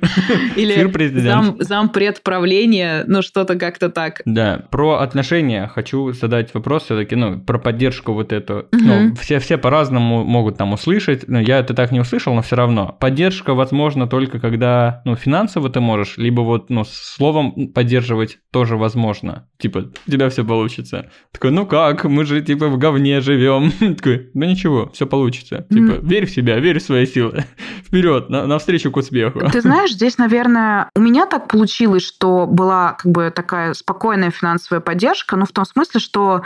Или 0.56 0.86
президент. 0.88 1.62
Зам, 1.62 1.92
правления, 2.24 3.04
ну, 3.08 3.22
что-то 3.22 3.56
как-то 3.56 3.90
так. 3.90 4.22
Да, 4.26 4.64
про 4.72 5.00
отношения 5.00 5.68
хочу 5.74 6.12
задать 6.14 6.54
вопрос 6.54 6.84
все-таки, 6.84 7.16
ну, 7.16 7.40
про 7.40 7.60
поддержку 7.60 8.14
вот 8.14 8.32
эту. 8.32 8.68
Ну, 8.72 9.16
все, 9.16 9.40
все 9.40 9.58
по-разному 9.58 10.24
могут 10.24 10.58
там 10.58 10.74
услышать, 10.74 11.28
но 11.28 11.40
я 11.40 11.60
это 11.60 11.74
так 11.74 11.92
не 11.92 12.00
услышал, 12.00 12.15
слышал, 12.16 12.34
но 12.34 12.42
все 12.42 12.56
равно. 12.56 12.96
Поддержка 13.00 13.54
возможно 13.54 14.08
только 14.08 14.40
когда, 14.40 15.02
ну, 15.06 15.16
финансово 15.16 15.70
ты 15.70 15.82
можешь, 15.82 16.18
либо 16.18 16.42
вот, 16.42 16.70
ну, 16.70 16.86
словом 16.86 17.68
поддерживать 17.74 18.40
тоже 18.52 18.78
возможно. 18.78 19.48
Типа, 19.58 19.92
у 20.08 20.12
тебя 20.12 20.30
все 20.30 20.46
получится. 20.46 21.12
Такой, 21.34 21.52
ну 21.52 21.66
как, 21.66 22.06
мы 22.06 22.24
же, 22.24 22.42
типа, 22.42 22.68
в 22.68 22.78
говне 22.78 23.20
живем. 23.20 23.72
Такой, 23.96 24.30
ну 24.34 24.46
ничего, 24.46 24.90
все 24.94 25.06
получится. 25.06 25.66
Типа, 25.70 26.00
верь 26.02 26.26
в 26.26 26.32
себя, 26.32 26.60
верь 26.60 26.80
в 26.80 26.84
свои 26.84 27.06
силы. 27.06 27.44
Вперед, 27.86 28.30
на, 28.30 28.48
навстречу 28.48 28.92
к 28.92 28.98
успеху. 28.98 29.42
Ты 29.52 29.60
знаешь, 29.60 29.92
здесь, 29.92 30.18
наверное, 30.18 30.90
у 30.96 31.02
меня 31.02 31.26
так 31.26 31.50
получилось, 31.50 32.06
что 32.06 32.48
была 32.48 32.94
как 32.94 33.12
бы 33.12 33.32
такая 33.36 33.74
спокойная 33.74 34.32
финансовая 34.32 34.80
поддержка, 34.80 35.36
ну, 35.36 35.46
в 35.46 35.52
том 35.52 35.66
смысле, 35.66 36.00
что 36.00 36.44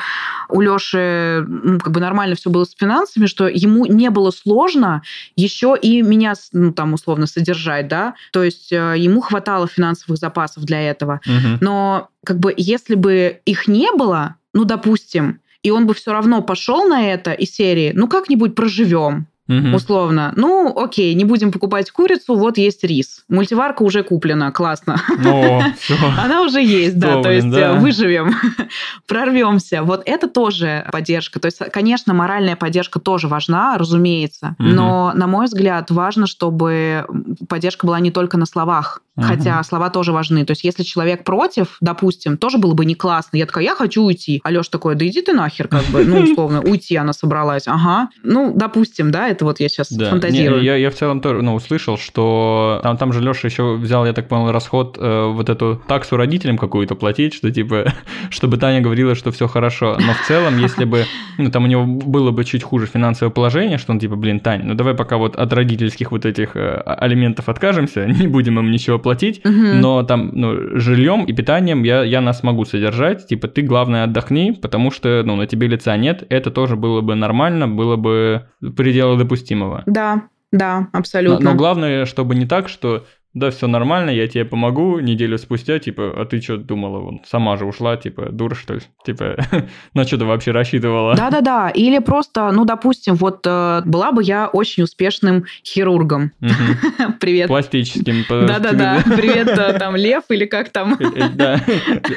у 0.50 0.62
Лёши, 0.62 1.46
ну, 1.48 1.80
как 1.80 1.94
бы 1.94 2.00
нормально 2.00 2.36
все 2.36 2.50
было 2.50 2.64
с 2.64 2.74
финансами, 2.74 3.28
что 3.28 3.48
ему 3.48 3.86
не 3.86 4.10
было 4.10 4.32
сложно 4.32 5.04
еще 5.36 5.59
еще 5.60 5.78
и 5.80 6.02
меня, 6.02 6.34
ну, 6.54 6.72
там, 6.72 6.94
условно, 6.94 7.28
содержать, 7.28 7.88
да, 7.88 8.16
то 8.32 8.44
есть 8.44 8.72
э, 8.72 8.96
ему 8.98 9.22
хватало 9.22 9.68
финансовых 9.68 10.18
запасов 10.18 10.64
для 10.64 10.82
этого. 10.82 11.20
Угу. 11.26 11.58
Но, 11.62 12.10
как 12.26 12.40
бы, 12.40 12.54
если 12.56 12.96
бы 12.96 13.42
их 13.46 13.68
не 13.68 13.92
было, 13.92 14.36
ну, 14.54 14.64
допустим, 14.64 15.42
и 15.62 15.72
он 15.72 15.86
бы 15.86 15.94
все 15.94 16.14
равно 16.14 16.42
пошел 16.42 16.88
на 16.88 17.12
это 17.12 17.34
из 17.34 17.52
серии, 17.52 17.92
ну, 17.94 18.08
как-нибудь 18.08 18.56
проживем 18.56 19.28
угу. 19.50 19.76
условно. 19.76 20.34
Ну, 20.36 20.74
окей, 20.78 21.14
не 21.16 21.26
будем 21.26 21.52
покупать 21.52 21.92
курицу, 21.92 22.36
вот 22.36 22.58
есть 22.58 22.84
рис. 22.84 23.24
Мультиварка 23.28 23.84
уже 23.84 24.04
куплена, 24.04 24.52
классно. 24.52 25.02
О, 25.26 25.64
Она 26.24 26.44
уже 26.44 26.62
есть, 26.62 26.98
да, 26.98 27.22
то 27.22 27.32
есть 27.32 27.48
э, 27.48 27.74
выживем, 27.80 28.36
прорвемся. 29.08 29.84
Вот 29.84 30.04
это 30.06 30.30
тоже 30.30 30.88
поддержка. 30.92 31.40
То 31.40 31.48
есть, 31.48 31.60
конечно, 31.72 32.14
моральная 32.14 32.56
поддержка 32.56 33.00
тоже 33.00 33.28
важна, 33.28 33.78
разумеется, 33.78 34.56
но, 34.60 35.12
на 35.16 35.28
мой 35.28 35.46
взгляд, 35.46 35.90
важно, 35.92 36.28
чтобы 36.28 37.06
поддержка 37.48 37.88
была 37.88 38.00
не 38.00 38.12
только 38.12 38.38
на 38.38 38.46
словах, 38.46 39.02
Хотя 39.22 39.62
слова 39.64 39.90
тоже 39.90 40.12
важны. 40.12 40.46
То 40.46 40.52
есть, 40.52 40.64
если 40.64 40.84
человек 40.84 41.24
против, 41.24 41.78
допустим, 41.82 42.38
тоже 42.38 42.58
было 42.58 42.74
бы 42.74 42.86
не 42.86 42.96
классно. 42.96 43.38
Я 43.38 43.46
такая, 43.46 43.64
я 43.64 43.76
хочу 43.76 44.04
уйти. 44.04 44.42
А 44.44 44.52
Леша 44.52 44.70
такой, 44.72 44.96
да 44.96 45.06
иди 45.08 45.22
ты 45.22 45.34
нахер, 45.34 45.68
как 45.68 45.84
бы, 45.86 46.06
ну, 46.06 46.24
условно, 46.32 46.62
уйти 46.62 46.96
она 46.96 47.14
собралась. 47.14 47.68
Ага. 47.68 48.10
Ну, 48.24 48.54
допустим, 48.56 49.12
да, 49.12 49.28
это 49.28 49.46
вот 49.46 49.60
я 49.60 49.70
сейчас 49.70 49.92
да. 49.92 50.10
фантазирую. 50.10 50.62
Не, 50.62 50.66
я, 50.66 50.76
я 50.76 50.90
в 50.92 50.96
целом 50.96 51.22
тоже, 51.22 51.42
ну, 51.42 51.56
услышал, 51.56 51.98
что 51.98 52.80
там, 52.84 52.98
там 52.98 53.14
же 53.14 53.22
Леша 53.22 53.48
еще 53.48 53.76
взял, 53.76 54.06
я 54.06 54.14
так 54.14 54.28
понял, 54.28 54.52
расход 54.52 54.98
э, 55.00 55.26
вот 55.28 55.50
эту 55.50 55.82
таксу 55.88 56.18
родителям 56.18 56.58
какую-то 56.58 56.96
платить, 56.96 57.34
что 57.34 57.52
типа, 57.52 57.86
чтобы 58.30 58.58
Таня 58.58 58.82
говорила, 58.82 59.16
что 59.16 59.32
все 59.32 59.48
хорошо. 59.48 59.98
Но 60.00 60.14
в 60.14 60.28
целом, 60.28 60.58
если 60.60 60.86
бы, 60.86 61.06
ну, 61.38 61.52
там 61.52 61.64
у 61.64 61.68
него 61.68 61.86
было 61.86 62.32
бы 62.32 62.44
чуть 62.46 62.64
хуже 62.64 62.88
финансовое 62.88 63.32
положение, 63.32 63.78
что 63.78 63.92
он 63.92 64.00
типа, 64.00 64.16
блин, 64.16 64.40
Таня, 64.40 64.66
ну 64.66 64.74
давай 64.74 64.94
пока 64.94 65.18
вот 65.18 65.36
от 65.36 65.54
родительских 65.54 66.12
вот 66.12 66.26
этих 66.26 66.56
э, 66.56 66.82
алиментов 66.86 67.50
откажемся, 67.50 68.06
не 68.08 68.28
будем 68.28 68.60
им 68.60 68.72
ничего 68.72 69.00
платить 69.00 69.09
платить, 69.10 69.44
угу. 69.44 69.52
но 69.52 70.04
там 70.04 70.30
ну, 70.34 70.78
жильем 70.80 71.26
и 71.26 71.34
питанием 71.34 71.82
я, 71.82 72.04
я 72.04 72.22
нас 72.22 72.44
могу 72.44 72.64
содержать. 72.64 73.26
Типа, 73.26 73.48
ты, 73.48 73.64
главное, 73.64 74.04
отдохни, 74.04 74.52
потому 74.52 74.92
что 74.92 75.24
ну, 75.26 75.36
на 75.36 75.48
тебе 75.48 75.66
лица 75.66 75.98
нет. 75.98 76.24
Это 76.30 76.52
тоже 76.52 76.76
было 76.76 77.02
бы 77.02 77.16
нормально, 77.16 77.68
было 77.68 77.96
бы 77.96 78.46
пределы 78.78 79.18
допустимого. 79.18 79.82
Да, 79.88 80.26
да, 80.52 80.90
абсолютно. 80.94 81.44
Но, 81.44 81.52
но 81.52 81.58
главное, 81.58 82.06
чтобы 82.06 82.36
не 82.36 82.46
так, 82.46 82.70
что 82.70 83.06
да, 83.36 83.52
все 83.52 83.68
нормально, 83.68 84.10
я 84.10 84.28
тебе 84.28 84.44
помогу, 84.44 85.00
неделю 85.00 85.38
спустя, 85.38 85.78
типа, 85.78 86.14
а 86.16 86.26
ты 86.26 86.42
что 86.42 86.58
думала, 86.58 87.00
вон, 87.00 87.22
сама 87.28 87.58
же 87.58 87.66
ушла, 87.66 87.96
типа, 87.96 88.30
дура, 88.32 88.56
что 88.56 88.76
ли? 88.76 88.82
Типа, 89.06 89.38
на 89.94 90.04
что 90.06 90.18
ты 90.18 90.26
вообще 90.26 90.52
рассчитывала? 90.52 91.16
Да-да-да, 91.16 91.70
или 91.70 92.00
просто, 92.00 92.52
ну, 92.52 92.66
допустим, 92.66 93.16
вот 93.16 93.42
э, 93.46 93.82
была 93.86 94.12
бы 94.12 94.24
я 94.24 94.48
очень 94.48 94.84
успешным 94.84 95.46
хирургом. 95.64 96.32
Привет. 97.20 97.48
Пластическим. 97.48 98.26
Да-да-да, 98.30 99.04
привет, 99.06 99.48
э, 99.48 99.78
там, 99.78 99.96
Лев 99.96 100.24
или 100.30 100.46
как 100.46 100.70
там? 100.70 100.94
Э, 101.00 101.30
да, 101.30 101.62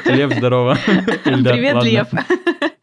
Лев, 0.05 0.33
здорово. 0.33 0.77
Привет, 1.23 1.83
Лев. 1.83 2.07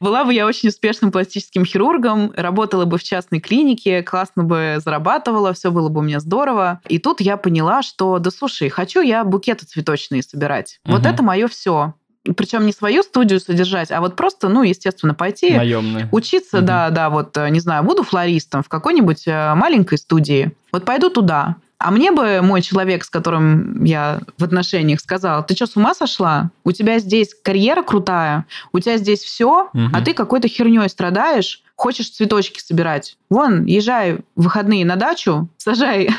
Была 0.00 0.24
бы 0.24 0.32
я 0.32 0.46
очень 0.46 0.70
успешным 0.70 1.12
пластическим 1.12 1.66
хирургом, 1.66 2.32
работала 2.34 2.86
бы 2.86 2.96
в 2.96 3.02
частной 3.02 3.40
клинике, 3.40 4.02
классно 4.02 4.44
бы 4.44 4.76
зарабатывала, 4.82 5.52
все 5.52 5.70
было 5.70 5.90
бы 5.90 6.00
у 6.00 6.02
меня 6.02 6.20
здорово. 6.20 6.80
И 6.88 6.98
тут 6.98 7.20
я 7.20 7.36
поняла, 7.36 7.82
что, 7.82 8.18
да 8.20 8.30
слушай, 8.30 8.68
хочу 8.68 9.00
я 9.00 9.24
букеты 9.24 9.66
цветочные 9.66 10.22
собирать. 10.22 10.80
Угу. 10.84 10.96
Вот 10.96 11.06
это 11.06 11.22
мое 11.22 11.48
все 11.48 11.94
причем 12.36 12.66
не 12.66 12.72
свою 12.72 13.02
студию 13.02 13.40
содержать, 13.40 13.90
а 13.90 14.00
вот 14.00 14.14
просто, 14.14 14.48
ну, 14.48 14.62
естественно, 14.62 15.14
пойти 15.14 15.56
Наемные. 15.56 16.08
учиться, 16.12 16.58
угу. 16.58 16.66
да, 16.66 16.90
да, 16.90 17.08
вот, 17.08 17.36
не 17.48 17.60
знаю, 17.60 17.82
буду 17.82 18.02
флористом 18.02 18.62
в 18.62 18.68
какой-нибудь 18.68 19.26
э, 19.26 19.54
маленькой 19.54 19.98
студии. 19.98 20.52
Вот 20.70 20.84
пойду 20.84 21.08
туда, 21.08 21.56
А 21.78 21.90
мне 21.90 22.12
бы 22.12 22.42
мой 22.42 22.60
человек, 22.60 23.04
с 23.04 23.10
которым 23.10 23.84
я 23.84 24.20
в 24.36 24.44
отношениях, 24.44 25.00
сказал, 25.00 25.46
ты 25.46 25.54
что, 25.56 25.66
с 25.66 25.76
ума 25.76 25.94
сошла? 25.94 26.50
У 26.62 26.72
тебя 26.72 26.98
здесь 26.98 27.34
карьера 27.42 27.82
крутая, 27.82 28.44
у 28.72 28.80
тебя 28.80 28.98
здесь 28.98 29.20
все, 29.20 29.70
угу. 29.72 29.82
а 29.90 30.02
ты 30.02 30.12
какой-то 30.12 30.46
херней 30.46 30.90
страдаешь, 30.90 31.62
хочешь 31.80 32.10
цветочки 32.10 32.60
собирать. 32.60 33.16
Вон, 33.30 33.64
езжай 33.64 34.18
в 34.36 34.42
выходные 34.50 34.84
на 34.84 34.96
дачу, 34.96 35.48
сажай 35.56 36.10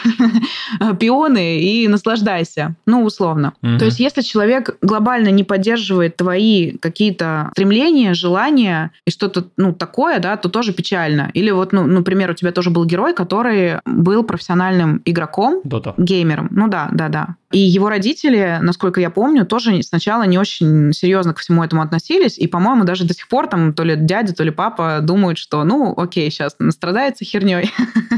пионы 1.00 1.62
и 1.62 1.88
наслаждайся. 1.88 2.76
Ну, 2.86 3.04
условно. 3.04 3.54
Угу. 3.62 3.78
То 3.78 3.86
есть, 3.86 4.00
если 4.00 4.22
человек 4.22 4.78
глобально 4.82 5.30
не 5.30 5.44
поддерживает 5.44 6.18
твои 6.18 6.78
какие-то 6.78 7.50
стремления, 7.52 8.14
желания 8.14 8.92
и 9.06 9.12
что-то, 9.12 9.46
ну, 9.58 9.74
такое, 9.74 10.20
да, 10.20 10.36
то 10.38 10.50
тоже 10.50 10.74
печально. 10.74 11.30
Или 11.34 11.52
вот, 11.52 11.74
ну, 11.74 11.86
например, 11.86 12.32
у 12.32 12.34
тебя 12.34 12.52
тоже 12.52 12.72
был 12.72 12.86
герой, 12.86 13.14
который 13.14 13.82
был 13.86 14.24
профессиональным 14.24 15.02
игроком, 15.06 15.62
Дота. 15.64 15.94
геймером. 15.98 16.48
Ну 16.52 16.70
да, 16.70 16.90
да, 16.92 17.10
да. 17.10 17.36
И 17.52 17.60
его 17.60 17.90
родители, 17.90 18.60
насколько 18.62 19.02
я 19.02 19.10
помню, 19.10 19.46
тоже 19.46 19.84
сначала 19.84 20.24
не 20.24 20.38
очень 20.38 20.94
серьезно 20.94 21.34
ко 21.34 21.42
всему 21.42 21.64
этому 21.64 21.82
относились. 21.82 22.38
И, 22.38 22.48
по-моему, 22.48 22.86
даже 22.86 23.04
до 23.04 23.14
сих 23.14 23.28
пор 23.28 23.48
там 23.48 23.74
то 23.74 23.84
ли 23.84 23.96
дядя, 23.96 24.34
то 24.34 24.44
ли 24.44 24.52
папа 24.52 25.00
думают, 25.02 25.38
что, 25.38 25.51
ну, 25.64 25.94
окей, 25.96 26.30
сейчас 26.32 26.56
настрадается 26.60 27.26
херней, 27.26 27.72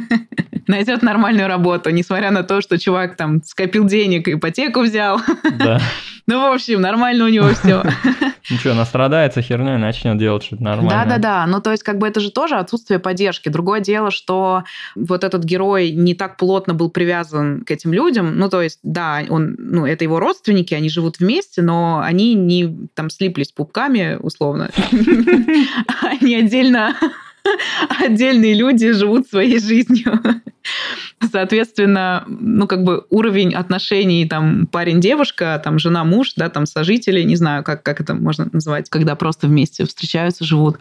найдет 0.68 1.02
нормальную 1.02 1.48
работу, 1.48 1.90
несмотря 1.90 2.32
на 2.32 2.44
то, 2.44 2.62
что 2.62 2.78
чувак 2.78 3.16
там 3.16 3.44
скопил 3.44 3.86
денег, 3.86 4.28
ипотеку 4.28 4.82
взял. 4.82 5.20
Да. 5.58 5.80
Ну, 6.26 6.40
в 6.40 6.54
общем, 6.54 6.80
нормально 6.80 7.26
у 7.26 7.28
него 7.28 7.50
все. 7.50 7.84
Что, 8.44 8.74
настрадается 8.74 9.42
херней, 9.42 9.78
начнет 9.78 10.18
делать 10.18 10.44
что-то 10.44 10.64
нормальное. 10.64 11.06
Да-да-да, 11.06 11.46
ну 11.48 11.62
то 11.62 11.72
есть 11.72 11.84
как 11.84 11.98
бы 11.98 12.08
это 12.08 12.20
же 12.20 12.32
тоже 12.32 12.56
отсутствие 12.56 13.00
поддержки. 13.00 13.50
Другое 13.50 13.82
дело, 13.82 14.12
что 14.12 14.64
вот 14.96 15.24
этот 15.24 15.44
герой 15.44 15.92
не 15.92 16.14
так 16.14 16.38
плотно 16.38 16.74
был 16.74 16.90
привязан 16.90 17.64
к 17.66 17.72
этим 17.72 17.94
людям. 17.94 18.38
Ну 18.38 18.50
то 18.50 18.62
есть, 18.62 18.80
да, 18.84 19.22
он, 19.30 19.56
ну 19.58 19.86
это 19.86 20.04
его 20.04 20.20
родственники, 20.20 20.74
они 20.74 20.90
живут 20.90 21.20
вместе, 21.20 21.62
но 21.62 22.00
они 22.04 22.36
не 22.36 22.88
там 22.94 23.10
слиплись 23.10 23.52
пупками, 23.52 24.18
условно. 24.20 24.70
Они 26.02 26.36
отдельно 26.36 26.96
отдельные 28.00 28.54
люди 28.54 28.92
живут 28.92 29.28
своей 29.28 29.60
жизнью. 29.60 30.22
Соответственно, 31.32 32.24
ну, 32.28 32.68
как 32.68 32.84
бы 32.84 33.06
уровень 33.10 33.54
отношений 33.54 34.28
там 34.28 34.68
парень-девушка, 34.68 35.62
там 35.64 35.80
жена-муж, 35.80 36.34
да, 36.36 36.50
там 36.50 36.66
сожители, 36.66 37.22
не 37.24 37.36
знаю, 37.36 37.64
как, 37.64 37.84
как 37.84 38.02
это 38.02 38.14
можно 38.14 38.50
назвать, 38.52 38.90
когда 38.90 39.16
просто 39.16 39.48
вместе 39.48 39.86
встречаются, 39.86 40.46
живут. 40.46 40.78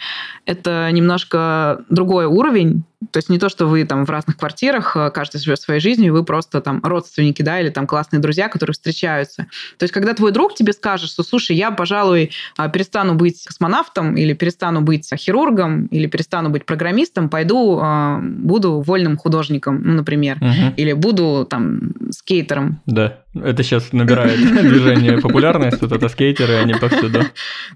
Это 0.46 0.90
немножко 0.92 1.84
другой 1.88 2.26
уровень, 2.26 2.84
то 3.10 3.18
есть 3.18 3.28
не 3.28 3.38
то, 3.38 3.48
что 3.48 3.66
вы 3.66 3.84
там 3.84 4.06
в 4.06 4.10
разных 4.10 4.36
квартирах, 4.36 4.96
э, 4.96 5.10
каждый 5.10 5.38
живет 5.38 5.60
своей 5.60 5.80
жизнью, 5.80 6.08
и 6.08 6.10
вы 6.10 6.24
просто 6.24 6.60
там 6.60 6.80
родственники, 6.82 7.42
да, 7.42 7.60
или 7.60 7.70
там 7.70 7.86
классные 7.86 8.20
друзья, 8.20 8.48
которые 8.48 8.74
встречаются. 8.74 9.46
То 9.78 9.84
есть 9.84 9.92
когда 9.92 10.14
твой 10.14 10.32
друг 10.32 10.54
тебе 10.54 10.72
скажет, 10.72 11.10
что, 11.10 11.22
слушай, 11.22 11.56
я, 11.56 11.70
пожалуй, 11.70 12.30
а, 12.56 12.68
перестану 12.68 13.14
быть 13.14 13.44
космонавтом, 13.44 14.16
или 14.16 14.34
перестану 14.34 14.82
быть 14.82 15.08
хирургом, 15.14 15.86
или 15.86 16.06
перестану 16.06 16.50
быть 16.50 16.64
программистом, 16.64 17.28
пойду 17.28 17.78
а, 17.82 18.20
буду 18.22 18.80
вольным 18.80 19.16
художником, 19.16 19.71
ну, 19.72 19.94
например, 19.94 20.38
угу. 20.40 20.74
или 20.76 20.92
буду 20.92 21.46
там 21.48 21.92
скейтером. 22.10 22.80
Да. 22.86 23.21
Это 23.34 23.62
сейчас 23.62 23.92
набирает 23.92 24.38
движение 24.62 25.18
популярность, 25.18 25.80
вот 25.80 25.92
это 25.92 26.08
скейтеры, 26.08 26.54
они 26.54 26.74
повсюду. 26.74 27.20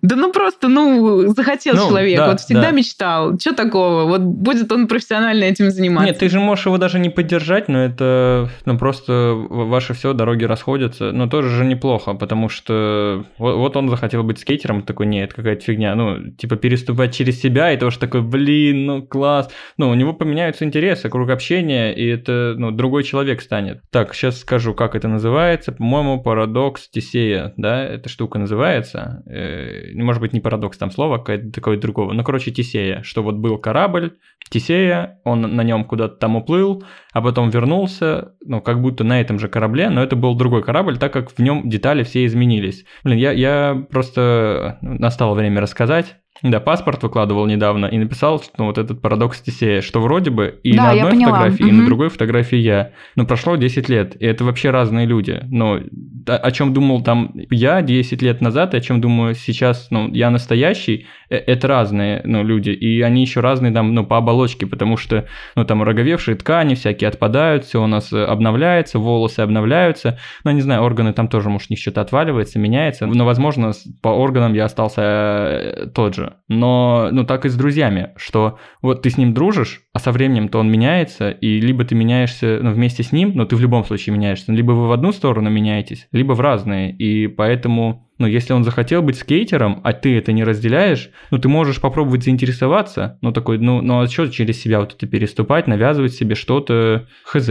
Да 0.02 0.16
ну 0.16 0.30
просто, 0.32 0.68
ну, 0.68 1.28
захотел 1.28 1.74
ну, 1.74 1.88
человек, 1.88 2.18
да, 2.18 2.28
вот 2.28 2.40
всегда 2.40 2.62
да. 2.62 2.70
мечтал, 2.72 3.38
что 3.38 3.54
такого, 3.54 4.04
вот 4.04 4.20
будет 4.20 4.70
он 4.70 4.86
профессионально 4.86 5.44
этим 5.44 5.70
заниматься. 5.70 6.06
Нет, 6.06 6.18
ты 6.18 6.28
же 6.28 6.40
можешь 6.40 6.66
его 6.66 6.76
даже 6.76 6.98
не 6.98 7.08
поддержать, 7.08 7.68
но 7.68 7.84
это, 7.84 8.50
ну, 8.66 8.78
просто 8.78 9.34
ваши 9.34 9.94
все 9.94 10.12
дороги 10.12 10.44
расходятся, 10.44 11.12
но 11.12 11.26
тоже 11.26 11.48
же 11.48 11.64
неплохо, 11.64 12.12
потому 12.12 12.50
что 12.50 13.24
вот, 13.38 13.56
вот 13.56 13.76
он 13.76 13.88
захотел 13.88 14.22
быть 14.22 14.38
скейтером, 14.38 14.82
такой, 14.82 15.06
нет, 15.06 15.32
какая-то 15.32 15.62
фигня, 15.62 15.94
ну, 15.94 16.32
типа 16.32 16.56
переступать 16.56 17.14
через 17.14 17.40
себя, 17.40 17.72
и 17.72 17.78
тоже 17.78 17.98
такой, 17.98 18.20
блин, 18.20 18.86
ну, 18.86 19.02
класс, 19.02 19.50
ну, 19.78 19.88
у 19.88 19.94
него 19.94 20.12
поменяются 20.12 20.64
интересы, 20.64 21.08
круг 21.08 21.30
общения, 21.30 21.94
и 21.94 22.06
это, 22.06 22.54
ну, 22.58 22.70
другой 22.70 23.04
человек 23.04 23.40
станет. 23.40 23.80
Так, 23.90 24.14
сейчас 24.14 24.40
скажу, 24.40 24.74
как 24.74 24.94
это 24.94 25.08
называется, 25.08 25.45
называется, 25.46 25.72
по-моему, 25.72 26.20
парадокс 26.20 26.88
Тесея, 26.88 27.54
да, 27.56 27.84
эта 27.84 28.08
штука 28.08 28.38
называется. 28.38 29.22
Э, 29.26 29.92
может 29.94 30.20
быть, 30.20 30.32
не 30.32 30.40
парадокс, 30.40 30.76
там 30.76 30.90
слово 30.90 31.18
какое-то 31.18 31.80
другого. 31.80 32.12
Ну, 32.12 32.24
короче, 32.24 32.50
Тесея, 32.50 33.02
что 33.02 33.22
вот 33.22 33.36
был 33.36 33.58
корабль, 33.58 34.16
Тесея, 34.50 35.20
он 35.24 35.42
на 35.42 35.62
нем 35.62 35.84
куда-то 35.84 36.16
там 36.16 36.36
уплыл, 36.36 36.84
а 37.12 37.22
потом 37.22 37.50
вернулся, 37.50 38.34
ну, 38.44 38.60
как 38.60 38.80
будто 38.80 39.04
на 39.04 39.20
этом 39.20 39.38
же 39.38 39.48
корабле, 39.48 39.88
но 39.88 40.02
это 40.02 40.16
был 40.16 40.34
другой 40.34 40.62
корабль, 40.62 40.98
так 40.98 41.12
как 41.12 41.30
в 41.30 41.38
нем 41.38 41.68
детали 41.68 42.02
все 42.02 42.26
изменились. 42.26 42.84
Блин, 43.04 43.18
я, 43.18 43.30
я 43.30 43.86
просто 43.90 44.78
настало 44.82 45.34
время 45.34 45.60
рассказать. 45.60 46.16
Да, 46.42 46.60
паспорт 46.60 47.02
выкладывал 47.02 47.46
недавно 47.46 47.86
и 47.86 47.98
написал, 47.98 48.42
что 48.42 48.64
вот 48.64 48.78
этот 48.78 49.00
парадокс 49.00 49.40
Тесея, 49.40 49.80
что 49.80 50.00
вроде 50.00 50.30
бы 50.30 50.58
и 50.62 50.76
да, 50.76 50.84
на 50.84 50.90
одной 50.90 51.24
фотографии, 51.24 51.62
угу. 51.62 51.68
и 51.68 51.72
на 51.72 51.86
другой 51.86 52.08
фотографии 52.08 52.58
я. 52.58 52.92
Но 53.14 53.26
прошло 53.26 53.56
10 53.56 53.88
лет, 53.88 54.16
и 54.20 54.26
это 54.26 54.44
вообще 54.44 54.70
разные 54.70 55.06
люди. 55.06 55.40
Но 55.50 55.80
о 56.26 56.50
чем 56.50 56.72
думал 56.74 57.02
там 57.02 57.32
я 57.50 57.82
10 57.82 58.20
лет 58.22 58.40
назад, 58.40 58.74
и 58.74 58.76
о 58.76 58.80
чем 58.80 59.00
думаю 59.00 59.34
сейчас, 59.34 59.88
ну, 59.90 60.08
я 60.12 60.30
настоящий, 60.30 61.06
э, 61.30 61.36
это 61.36 61.68
разные, 61.68 62.20
ну, 62.24 62.42
люди. 62.42 62.70
И 62.70 63.00
они 63.00 63.22
еще 63.22 63.40
разные 63.40 63.72
там, 63.72 63.94
ну, 63.94 64.04
по 64.04 64.18
оболочке, 64.18 64.66
потому 64.66 64.96
что, 64.96 65.26
ну, 65.54 65.64
там 65.64 65.82
роговевшие 65.82 66.36
ткани 66.36 66.74
всякие 66.74 67.08
отпадают, 67.08 67.64
все 67.64 67.82
у 67.82 67.86
нас 67.86 68.12
обновляется, 68.12 68.98
волосы 68.98 69.40
обновляются. 69.40 70.18
Ну, 70.44 70.50
не 70.50 70.60
знаю, 70.60 70.82
органы 70.82 71.12
там 71.12 71.28
тоже, 71.28 71.48
может, 71.48 71.70
у 71.70 71.72
них 71.72 71.80
что-то 71.80 72.00
отваливается, 72.00 72.58
меняется. 72.58 73.06
Но, 73.06 73.24
возможно, 73.24 73.72
по 74.02 74.08
органам 74.08 74.54
я 74.54 74.64
остался 74.64 75.02
э, 75.02 75.86
тот 75.94 76.14
же. 76.14 76.25
Но, 76.48 77.08
ну, 77.12 77.24
так 77.24 77.44
и 77.44 77.48
с 77.48 77.54
друзьями, 77.54 78.10
что 78.16 78.58
вот 78.82 79.02
ты 79.02 79.10
с 79.10 79.18
ним 79.18 79.34
дружишь, 79.34 79.82
а 79.92 79.98
со 79.98 80.12
временем 80.12 80.48
то 80.48 80.58
он 80.58 80.70
меняется, 80.70 81.30
и 81.30 81.60
либо 81.60 81.84
ты 81.84 81.94
меняешься 81.94 82.60
ну, 82.62 82.70
вместе 82.70 83.02
с 83.02 83.12
ним, 83.12 83.32
но 83.34 83.44
ты 83.44 83.56
в 83.56 83.60
любом 83.60 83.84
случае 83.84 84.14
меняешься, 84.14 84.52
либо 84.52 84.72
вы 84.72 84.88
в 84.88 84.92
одну 84.92 85.12
сторону 85.12 85.50
меняетесь, 85.50 86.08
либо 86.12 86.32
в 86.32 86.40
разные. 86.40 86.92
И 86.92 87.26
поэтому, 87.26 88.08
ну, 88.18 88.26
если 88.26 88.52
он 88.52 88.64
захотел 88.64 89.02
быть 89.02 89.16
скейтером, 89.16 89.80
а 89.84 89.92
ты 89.92 90.16
это 90.16 90.32
не 90.32 90.44
разделяешь, 90.44 91.10
ну, 91.30 91.38
ты 91.38 91.48
можешь 91.48 91.80
попробовать 91.80 92.24
заинтересоваться, 92.24 93.18
ну, 93.20 93.32
такой, 93.32 93.58
ну, 93.58 93.80
ну, 93.82 94.00
а 94.00 94.06
что 94.06 94.28
через 94.28 94.60
себя 94.60 94.80
вот 94.80 94.94
это 94.94 95.06
переступать, 95.06 95.66
навязывать 95.66 96.14
себе 96.14 96.34
что-то, 96.34 97.06
хз. 97.24 97.50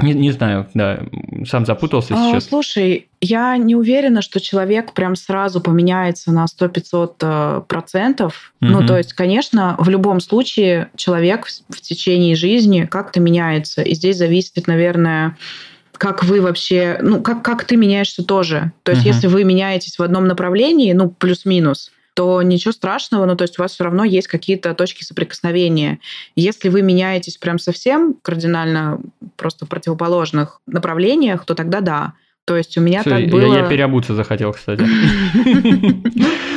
Не, 0.00 0.14
не 0.14 0.30
знаю, 0.30 0.68
да, 0.74 1.00
сам 1.46 1.66
запутался 1.66 2.14
а, 2.14 2.16
сейчас. 2.16 2.46
Слушай, 2.46 3.08
я 3.20 3.56
не 3.56 3.74
уверена, 3.74 4.22
что 4.22 4.40
человек 4.40 4.92
прям 4.92 5.16
сразу 5.16 5.60
поменяется 5.60 6.30
на 6.32 6.44
100-500 6.44 7.14
э, 7.20 7.62
процентов. 7.66 8.52
Mm-hmm. 8.62 8.68
Ну, 8.68 8.86
то 8.86 8.96
есть, 8.96 9.12
конечно, 9.12 9.74
в 9.78 9.88
любом 9.88 10.20
случае 10.20 10.90
человек 10.96 11.46
в 11.68 11.80
течение 11.80 12.36
жизни 12.36 12.86
как-то 12.88 13.20
меняется. 13.20 13.82
И 13.82 13.94
здесь 13.94 14.18
зависит, 14.18 14.66
наверное, 14.68 15.36
как 15.92 16.22
вы 16.22 16.40
вообще, 16.40 16.98
ну, 17.02 17.20
как, 17.20 17.42
как 17.42 17.64
ты 17.64 17.76
меняешься 17.76 18.24
тоже. 18.24 18.72
То 18.84 18.92
есть, 18.92 19.04
uh-huh. 19.04 19.08
если 19.08 19.26
вы 19.26 19.42
меняетесь 19.42 19.98
в 19.98 20.02
одном 20.02 20.28
направлении, 20.28 20.92
ну, 20.92 21.10
плюс-минус, 21.10 21.90
то 22.18 22.42
ничего 22.42 22.72
страшного, 22.72 23.26
ну, 23.26 23.36
то 23.36 23.42
есть 23.44 23.60
у 23.60 23.62
вас 23.62 23.74
все 23.74 23.84
равно 23.84 24.02
есть 24.02 24.26
какие-то 24.26 24.74
точки 24.74 25.04
соприкосновения. 25.04 26.00
Если 26.34 26.68
вы 26.68 26.82
меняетесь 26.82 27.36
прям 27.36 27.60
совсем 27.60 28.16
кардинально 28.22 28.98
просто 29.36 29.66
в 29.66 29.68
противоположных 29.68 30.60
направлениях, 30.66 31.44
то 31.44 31.54
тогда 31.54 31.80
да. 31.80 32.14
То 32.44 32.56
есть 32.56 32.76
у 32.76 32.80
меня 32.80 33.02
Все, 33.02 33.10
так 33.10 33.28
было... 33.28 33.54
Я, 33.54 33.60
я 33.60 33.68
переобуться 33.68 34.16
захотел, 34.16 34.52
кстати. 34.52 34.84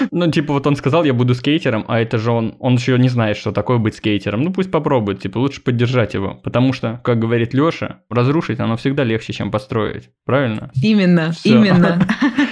Ну, 0.09 0.30
типа, 0.30 0.53
вот 0.53 0.66
он 0.66 0.76
сказал, 0.76 1.03
я 1.03 1.14
буду 1.14 1.36
скейтером, 1.36 1.86
а 1.88 1.99
это 1.99 2.18
же 2.18 2.32
он, 2.32 2.55
он 2.59 2.76
еще 2.76 2.97
не 2.97 3.07
знает, 3.07 3.38
что 3.38 3.51
такое 3.51 3.78
быть 3.78 3.95
скейтером. 3.95 4.41
Ну, 4.41 4.51
пусть 4.51 4.72
попробует, 4.72 5.22
типа, 5.22 5.38
лучше 5.38 5.62
поддержать 5.62 6.16
его. 6.16 6.39
Потому 6.43 6.74
что, 6.74 6.99
как 7.03 7.20
говорит 7.20 7.53
Леша, 7.53 7.99
разрушить 8.09 8.59
оно 8.59 8.78
всегда 8.78 9.03
легче, 9.03 9.32
чем 9.32 9.51
построить. 9.51 10.09
Правильно? 10.26 10.72
Именно, 10.82 11.34
именно. 11.43 12.07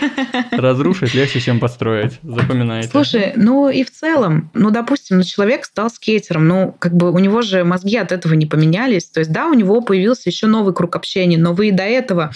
Разрушить 0.52 1.14
легче, 1.14 1.40
чем 1.40 1.60
построить. 1.60 2.20
Запоминайте. 2.24 2.90
Слушай, 2.90 3.34
ну 3.36 3.70
и 3.70 3.84
в 3.84 3.92
целом, 3.92 4.50
ну, 4.54 4.72
допустим, 4.72 5.18
ну, 5.18 5.24
человек 5.24 5.66
стал 5.66 5.90
скейтером, 5.90 6.48
ну, 6.48 6.76
как 6.80 6.94
бы 6.96 7.12
у 7.12 7.20
него 7.20 7.42
же 7.42 7.64
мозги 7.64 7.98
от 7.98 8.12
этого 8.12 8.34
не 8.34 8.46
поменялись. 8.46 9.06
То 9.06 9.20
есть, 9.20 9.32
да, 9.32 9.48
у 9.48 9.54
него 9.54 9.82
появился 9.82 10.30
еще 10.30 10.48
новый 10.48 10.74
круг 10.74 10.96
общения, 10.96 11.38
но 11.38 11.54
вы 11.54 11.70
и 11.70 11.72
до 11.72 11.84
этого. 11.84 12.32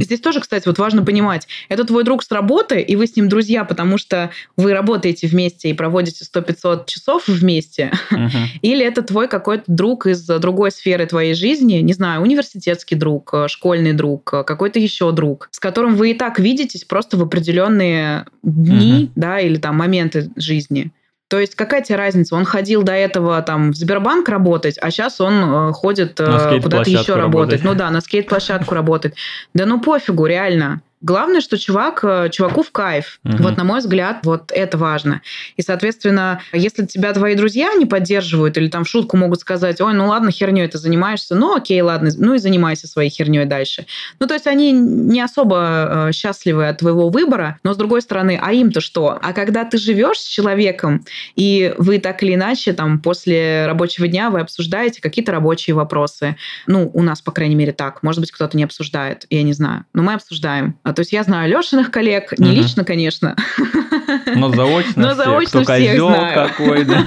Здесь 0.00 0.20
тоже, 0.20 0.40
кстати, 0.40 0.66
вот 0.66 0.78
важно 0.78 1.04
понимать, 1.04 1.46
это 1.68 1.84
твой 1.84 2.04
друг 2.04 2.22
с 2.22 2.30
работы, 2.30 2.80
и 2.80 2.96
вы 2.96 3.06
с 3.06 3.16
ним 3.16 3.28
друзья, 3.28 3.64
потому 3.64 3.98
что 3.98 4.30
вы 4.56 4.72
работаете 4.72 5.26
вместе 5.26 5.70
и 5.70 5.74
проводите 5.74 6.24
100-500 6.24 6.86
часов 6.86 7.28
вместе, 7.28 7.92
uh-huh. 8.10 8.28
или 8.62 8.84
это 8.84 9.02
твой 9.02 9.28
какой-то 9.28 9.64
друг 9.66 10.06
из 10.06 10.24
другой 10.26 10.70
сферы 10.70 11.06
твоей 11.06 11.34
жизни, 11.34 11.74
не 11.74 11.92
знаю, 11.92 12.22
университетский 12.22 12.94
друг, 12.94 13.34
школьный 13.48 13.92
друг, 13.92 14.24
какой-то 14.24 14.78
еще 14.78 15.12
друг, 15.12 15.48
с 15.50 15.58
которым 15.58 15.96
вы 15.96 16.12
и 16.12 16.14
так 16.14 16.38
видитесь 16.38 16.84
просто 16.84 17.16
в 17.20 17.22
определенные 17.22 18.26
дни, 18.42 19.04
uh-huh. 19.04 19.12
да, 19.14 19.40
или 19.40 19.56
там 19.56 19.76
моменты 19.76 20.30
жизни. 20.36 20.92
То 21.30 21.38
есть 21.38 21.54
какая 21.54 21.80
тебе 21.80 21.96
разница? 21.96 22.34
Он 22.34 22.44
ходил 22.44 22.82
до 22.82 22.92
этого 22.92 23.40
там 23.42 23.70
в 23.70 23.76
Сбербанк 23.76 24.28
работать, 24.28 24.76
а 24.80 24.90
сейчас 24.90 25.20
он 25.20 25.34
э, 25.34 25.72
ходит 25.72 26.18
э, 26.18 26.60
куда-то 26.60 26.90
еще 26.90 27.14
работать. 27.14 27.62
Ну 27.62 27.74
да, 27.74 27.88
на 27.90 28.00
скейт-площадку 28.00 28.74
работать. 28.74 29.14
Да 29.54 29.64
ну 29.64 29.80
пофигу, 29.80 30.26
реально. 30.26 30.82
Главное, 31.02 31.40
что 31.40 31.56
чувак, 31.56 32.00
э, 32.02 32.28
чуваку 32.30 32.62
в 32.62 32.70
кайф. 32.72 33.20
Угу. 33.24 33.42
Вот, 33.42 33.56
на 33.56 33.64
мой 33.64 33.80
взгляд, 33.80 34.18
вот 34.24 34.52
это 34.52 34.76
важно. 34.76 35.22
И, 35.56 35.62
соответственно, 35.62 36.42
если 36.52 36.84
тебя 36.84 37.12
твои 37.14 37.34
друзья 37.34 37.72
не 37.74 37.86
поддерживают 37.86 38.58
или 38.58 38.68
там 38.68 38.84
в 38.84 38.88
шутку 38.88 39.16
могут 39.16 39.40
сказать, 39.40 39.80
ой, 39.80 39.94
ну 39.94 40.08
ладно, 40.08 40.30
херней 40.30 40.68
ты 40.68 40.76
занимаешься, 40.76 41.34
ну 41.34 41.56
окей, 41.56 41.80
ладно, 41.80 42.10
ну 42.18 42.34
и 42.34 42.38
занимайся 42.38 42.86
своей 42.86 43.08
херней 43.08 43.46
дальше. 43.46 43.86
Ну, 44.18 44.26
то 44.26 44.34
есть 44.34 44.46
они 44.46 44.72
не 44.72 45.22
особо 45.22 46.08
э, 46.08 46.12
счастливы 46.12 46.68
от 46.68 46.78
твоего 46.78 47.08
выбора, 47.08 47.58
но 47.62 47.72
с 47.72 47.78
другой 47.78 48.02
стороны, 48.02 48.38
а 48.40 48.52
им-то 48.52 48.82
что? 48.82 49.18
А 49.22 49.32
когда 49.32 49.64
ты 49.64 49.78
живешь 49.78 50.18
с 50.18 50.26
человеком, 50.26 51.04
и 51.34 51.74
вы 51.78 51.98
так 51.98 52.22
или 52.22 52.34
иначе 52.34 52.74
там 52.74 53.00
после 53.00 53.64
рабочего 53.66 54.06
дня 54.06 54.28
вы 54.28 54.40
обсуждаете 54.40 55.00
какие-то 55.00 55.32
рабочие 55.32 55.74
вопросы, 55.74 56.36
ну, 56.66 56.90
у 56.92 57.02
нас, 57.02 57.22
по 57.22 57.32
крайней 57.32 57.54
мере, 57.54 57.72
так, 57.72 58.02
может 58.02 58.20
быть, 58.20 58.32
кто-то 58.32 58.54
не 58.54 58.64
обсуждает, 58.64 59.24
я 59.30 59.42
не 59.42 59.54
знаю, 59.54 59.86
но 59.94 60.02
мы 60.02 60.12
обсуждаем 60.12 60.78
то 60.92 61.00
есть 61.00 61.12
я 61.12 61.22
знаю 61.22 61.50
Лешиных 61.50 61.90
коллег, 61.90 62.38
не 62.38 62.50
угу. 62.50 62.56
лично, 62.56 62.84
конечно. 62.84 63.36
Но 64.34 64.50
заочно 64.50 65.08
Но 65.08 65.14
заочно 65.14 65.62
Кто 65.62 65.74
всех 65.74 65.98
знаю. 65.98 66.48
какой, 66.48 66.84
да. 66.84 67.06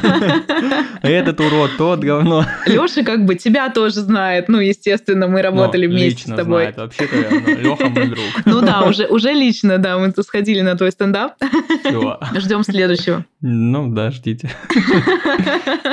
Этот 1.02 1.40
урод, 1.40 1.72
тот 1.78 2.00
говно. 2.00 2.46
Леша 2.66 3.04
как 3.04 3.26
бы 3.26 3.36
тебя 3.36 3.70
тоже 3.70 4.02
знает. 4.02 4.50
Ну, 4.50 4.60
естественно, 4.60 5.28
мы 5.28 5.42
работали 5.42 5.88
ну, 5.88 5.94
вместе 5.94 6.24
с 6.32 6.36
тобой. 6.36 6.64
Знает. 6.74 6.78
Вообще-то 6.78 7.16
Леха 7.60 7.90
мой 7.90 8.08
друг. 8.08 8.26
Ну 8.46 8.62
да, 8.62 8.84
уже, 8.84 9.08
уже 9.08 9.32
лично, 9.34 9.78
да, 9.78 9.98
мы 9.98 10.14
сходили 10.24 10.62
на 10.62 10.76
твой 10.76 10.92
стендап. 10.92 11.34
Все. 11.84 12.20
Ждем 12.36 12.64
следующего. 12.64 13.26
Ну 13.42 13.90
да, 13.90 14.12
ждите. 14.12 14.50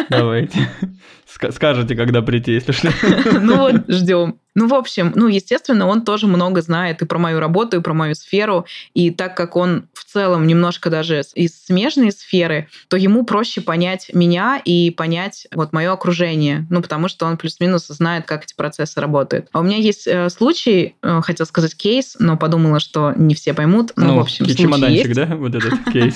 Давайте. 0.09 0.69
Скажете, 1.51 1.95
когда 1.95 2.23
прийти, 2.23 2.53
если 2.53 2.73
что. 2.73 2.93
Ну 3.41 3.57
вот, 3.59 3.75
ждем. 3.89 4.37
Ну, 4.55 4.67
в 4.67 4.75
общем, 4.75 5.13
ну, 5.15 5.29
естественно, 5.29 5.87
он 5.87 6.03
тоже 6.05 6.27
много 6.27 6.61
знает 6.61 7.03
и 7.03 7.07
про 7.07 7.19
мою 7.19 7.39
работу, 7.39 7.77
и 7.77 7.81
про 7.81 7.95
мою 7.95 8.15
сферу. 8.15 8.67
И 8.95 9.11
так 9.11 9.37
как 9.37 9.57
он 9.57 9.89
в 9.95 10.05
целом 10.05 10.47
немножко 10.47 10.91
даже 11.01 11.23
из 11.35 11.65
смежной 11.65 12.13
сферы, 12.13 12.69
то 12.89 12.97
ему 12.99 13.25
проще 13.25 13.63
понять 13.63 14.11
меня 14.13 14.61
и 14.63 14.91
понять 14.91 15.47
вот 15.55 15.73
мое 15.73 15.93
окружение. 15.93 16.67
Ну, 16.69 16.83
потому 16.83 17.09
что 17.09 17.25
он 17.25 17.39
плюс-минус 17.39 17.87
знает, 17.87 18.27
как 18.27 18.45
эти 18.45 18.55
процессы 18.55 19.01
работают. 19.01 19.49
А 19.53 19.61
у 19.61 19.63
меня 19.63 19.79
есть 19.79 20.07
э, 20.07 20.29
случай, 20.29 20.95
э, 21.03 21.21
хотел 21.23 21.47
сказать 21.47 21.75
кейс, 21.75 22.17
но 22.19 22.37
подумала, 22.37 22.81
что 22.81 23.15
не 23.17 23.35
все 23.35 23.55
поймут. 23.55 23.93
Ну, 23.97 24.05
ну 24.07 24.17
в 24.17 24.21
общем, 24.21 24.45
чемоданчик, 24.45 25.07
есть. 25.07 25.15
да, 25.15 25.37
вот 25.37 25.55
этот 25.55 25.79
кейс? 25.93 26.15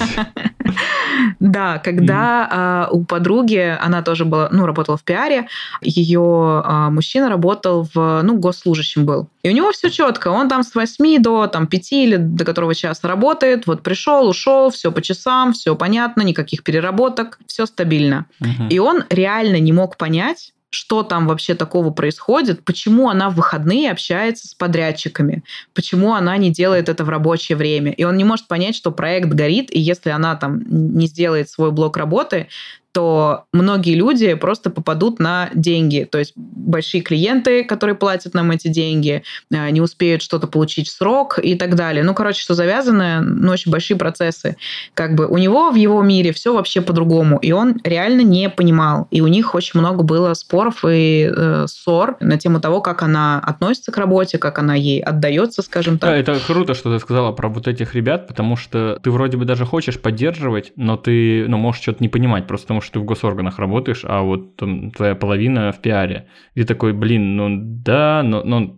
Да, 1.40 1.78
когда 1.78 2.88
у 2.90 3.04
подруги, 3.04 3.76
она 3.80 4.02
тоже 4.02 4.24
была, 4.24 4.48
ну, 4.50 4.66
работала 4.66 4.96
в 4.96 5.04
пиаре, 5.04 5.48
ее 5.80 6.62
а, 6.64 6.90
мужчина 6.90 7.28
работал 7.28 7.88
в, 7.94 8.22
ну, 8.22 8.36
госслужащим 8.36 9.06
был. 9.06 9.28
И 9.44 9.50
у 9.50 9.52
него 9.52 9.72
все 9.72 9.90
четко. 9.90 10.28
Он 10.28 10.48
там 10.48 10.62
с 10.62 10.74
8 10.74 11.22
до 11.22 11.46
там, 11.46 11.66
5 11.66 11.92
или 11.92 12.16
до 12.16 12.44
которого 12.44 12.74
часа 12.74 13.06
работает. 13.06 13.66
Вот 13.66 13.82
пришел, 13.82 14.26
ушел, 14.26 14.70
все 14.74 14.92
по 14.92 15.00
часам, 15.00 15.52
все 15.52 15.74
понятно, 15.76 16.22
никаких 16.22 16.62
переработок, 16.62 17.38
все 17.46 17.66
стабильно. 17.66 18.26
Угу. 18.40 18.68
И 18.70 18.78
он 18.78 19.04
реально 19.08 19.58
не 19.60 19.72
мог 19.72 19.96
понять, 19.96 20.52
что 20.74 21.04
там 21.04 21.26
вообще 21.26 21.54
такого 21.54 21.90
происходит, 21.90 22.64
почему 22.64 23.08
она 23.08 23.30
в 23.30 23.36
выходные 23.36 23.90
общается 23.90 24.48
с 24.48 24.54
подрядчиками, 24.54 25.44
почему 25.72 26.14
она 26.14 26.36
не 26.36 26.50
делает 26.50 26.88
это 26.88 27.04
в 27.04 27.08
рабочее 27.08 27.56
время. 27.56 27.92
И 27.92 28.04
он 28.04 28.16
не 28.16 28.24
может 28.24 28.48
понять, 28.48 28.74
что 28.74 28.90
проект 28.90 29.28
горит, 29.28 29.68
и 29.70 29.78
если 29.78 30.10
она 30.10 30.34
там 30.34 30.62
не 30.68 31.06
сделает 31.06 31.48
свой 31.48 31.70
блок 31.70 31.96
работы, 31.96 32.48
то 32.94 33.46
многие 33.52 33.96
люди 33.96 34.32
просто 34.34 34.70
попадут 34.70 35.18
на 35.18 35.50
деньги. 35.52 36.06
То 36.08 36.18
есть 36.18 36.32
большие 36.36 37.02
клиенты, 37.02 37.64
которые 37.64 37.96
платят 37.96 38.34
нам 38.34 38.52
эти 38.52 38.68
деньги, 38.68 39.24
э, 39.50 39.70
не 39.70 39.80
успеют 39.80 40.22
что-то 40.22 40.46
получить 40.46 40.88
в 40.88 40.92
срок 40.92 41.40
и 41.42 41.56
так 41.56 41.74
далее. 41.74 42.04
Ну, 42.04 42.14
короче, 42.14 42.40
что 42.40 42.54
завязано, 42.54 43.20
ну, 43.20 43.50
очень 43.50 43.72
большие 43.72 43.96
процессы. 43.96 44.56
Как 44.94 45.16
бы 45.16 45.26
у 45.26 45.38
него 45.38 45.70
в 45.70 45.74
его 45.74 46.00
мире 46.02 46.32
все 46.32 46.54
вообще 46.54 46.80
по-другому, 46.80 47.38
и 47.38 47.50
он 47.50 47.80
реально 47.82 48.20
не 48.20 48.48
понимал. 48.48 49.08
И 49.10 49.20
у 49.20 49.26
них 49.26 49.56
очень 49.56 49.80
много 49.80 50.04
было 50.04 50.32
споров 50.34 50.84
и 50.88 51.28
э, 51.36 51.66
ссор 51.68 52.16
на 52.20 52.38
тему 52.38 52.60
того, 52.60 52.80
как 52.80 53.02
она 53.02 53.40
относится 53.40 53.90
к 53.90 53.96
работе, 53.96 54.38
как 54.38 54.60
она 54.60 54.76
ей 54.76 55.00
отдается, 55.00 55.62
скажем 55.62 55.98
так. 55.98 56.10
Да, 56.10 56.16
это 56.16 56.38
круто, 56.46 56.74
что 56.74 56.92
ты 56.92 57.00
сказала 57.00 57.32
про 57.32 57.48
вот 57.48 57.66
этих 57.66 57.96
ребят, 57.96 58.28
потому 58.28 58.54
что 58.56 59.00
ты 59.02 59.10
вроде 59.10 59.36
бы 59.36 59.44
даже 59.44 59.66
хочешь 59.66 60.00
поддерживать, 60.00 60.72
но 60.76 60.96
ты 60.96 61.48
ну, 61.48 61.56
можешь 61.56 61.82
что-то 61.82 61.98
не 62.00 62.08
понимать, 62.08 62.46
просто 62.46 62.68
потому 62.68 62.83
что 62.84 62.94
ты 62.94 63.00
в 63.00 63.04
госорганах 63.04 63.58
работаешь, 63.58 64.04
а 64.04 64.22
вот 64.22 64.56
там, 64.56 64.90
твоя 64.90 65.14
половина 65.14 65.72
в 65.72 65.80
пиаре. 65.80 66.28
И 66.54 66.60
ты 66.60 66.66
такой, 66.66 66.92
блин, 66.92 67.36
ну 67.36 67.48
да, 67.60 68.22
но, 68.22 68.42
но 68.44 68.76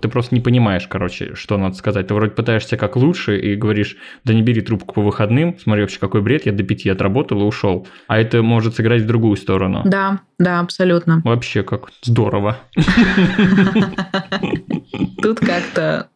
ты 0.00 0.08
просто 0.08 0.34
не 0.34 0.40
понимаешь, 0.40 0.86
короче, 0.88 1.34
что 1.34 1.56
надо 1.56 1.76
сказать. 1.76 2.08
Ты 2.08 2.14
вроде 2.14 2.32
пытаешься 2.32 2.76
как 2.76 2.96
лучше 2.96 3.38
и 3.38 3.54
говоришь, 3.56 3.96
да 4.24 4.34
не 4.34 4.42
бери 4.42 4.60
трубку 4.60 4.94
по 4.94 5.02
выходным, 5.02 5.56
смотри 5.58 5.82
вообще 5.82 5.98
какой 5.98 6.20
бред, 6.20 6.46
я 6.46 6.52
до 6.52 6.62
пяти 6.62 6.90
отработал 6.90 7.40
и 7.40 7.44
ушел. 7.44 7.86
А 8.08 8.18
это 8.18 8.42
может 8.42 8.74
сыграть 8.76 9.02
в 9.02 9.06
другую 9.06 9.36
сторону. 9.36 9.82
Да, 9.84 10.20
да, 10.38 10.60
абсолютно. 10.60 11.22
Вообще 11.24 11.62
как 11.62 11.90
здорово. 12.02 12.58
Тут 15.22 15.40
как-то 15.40 16.08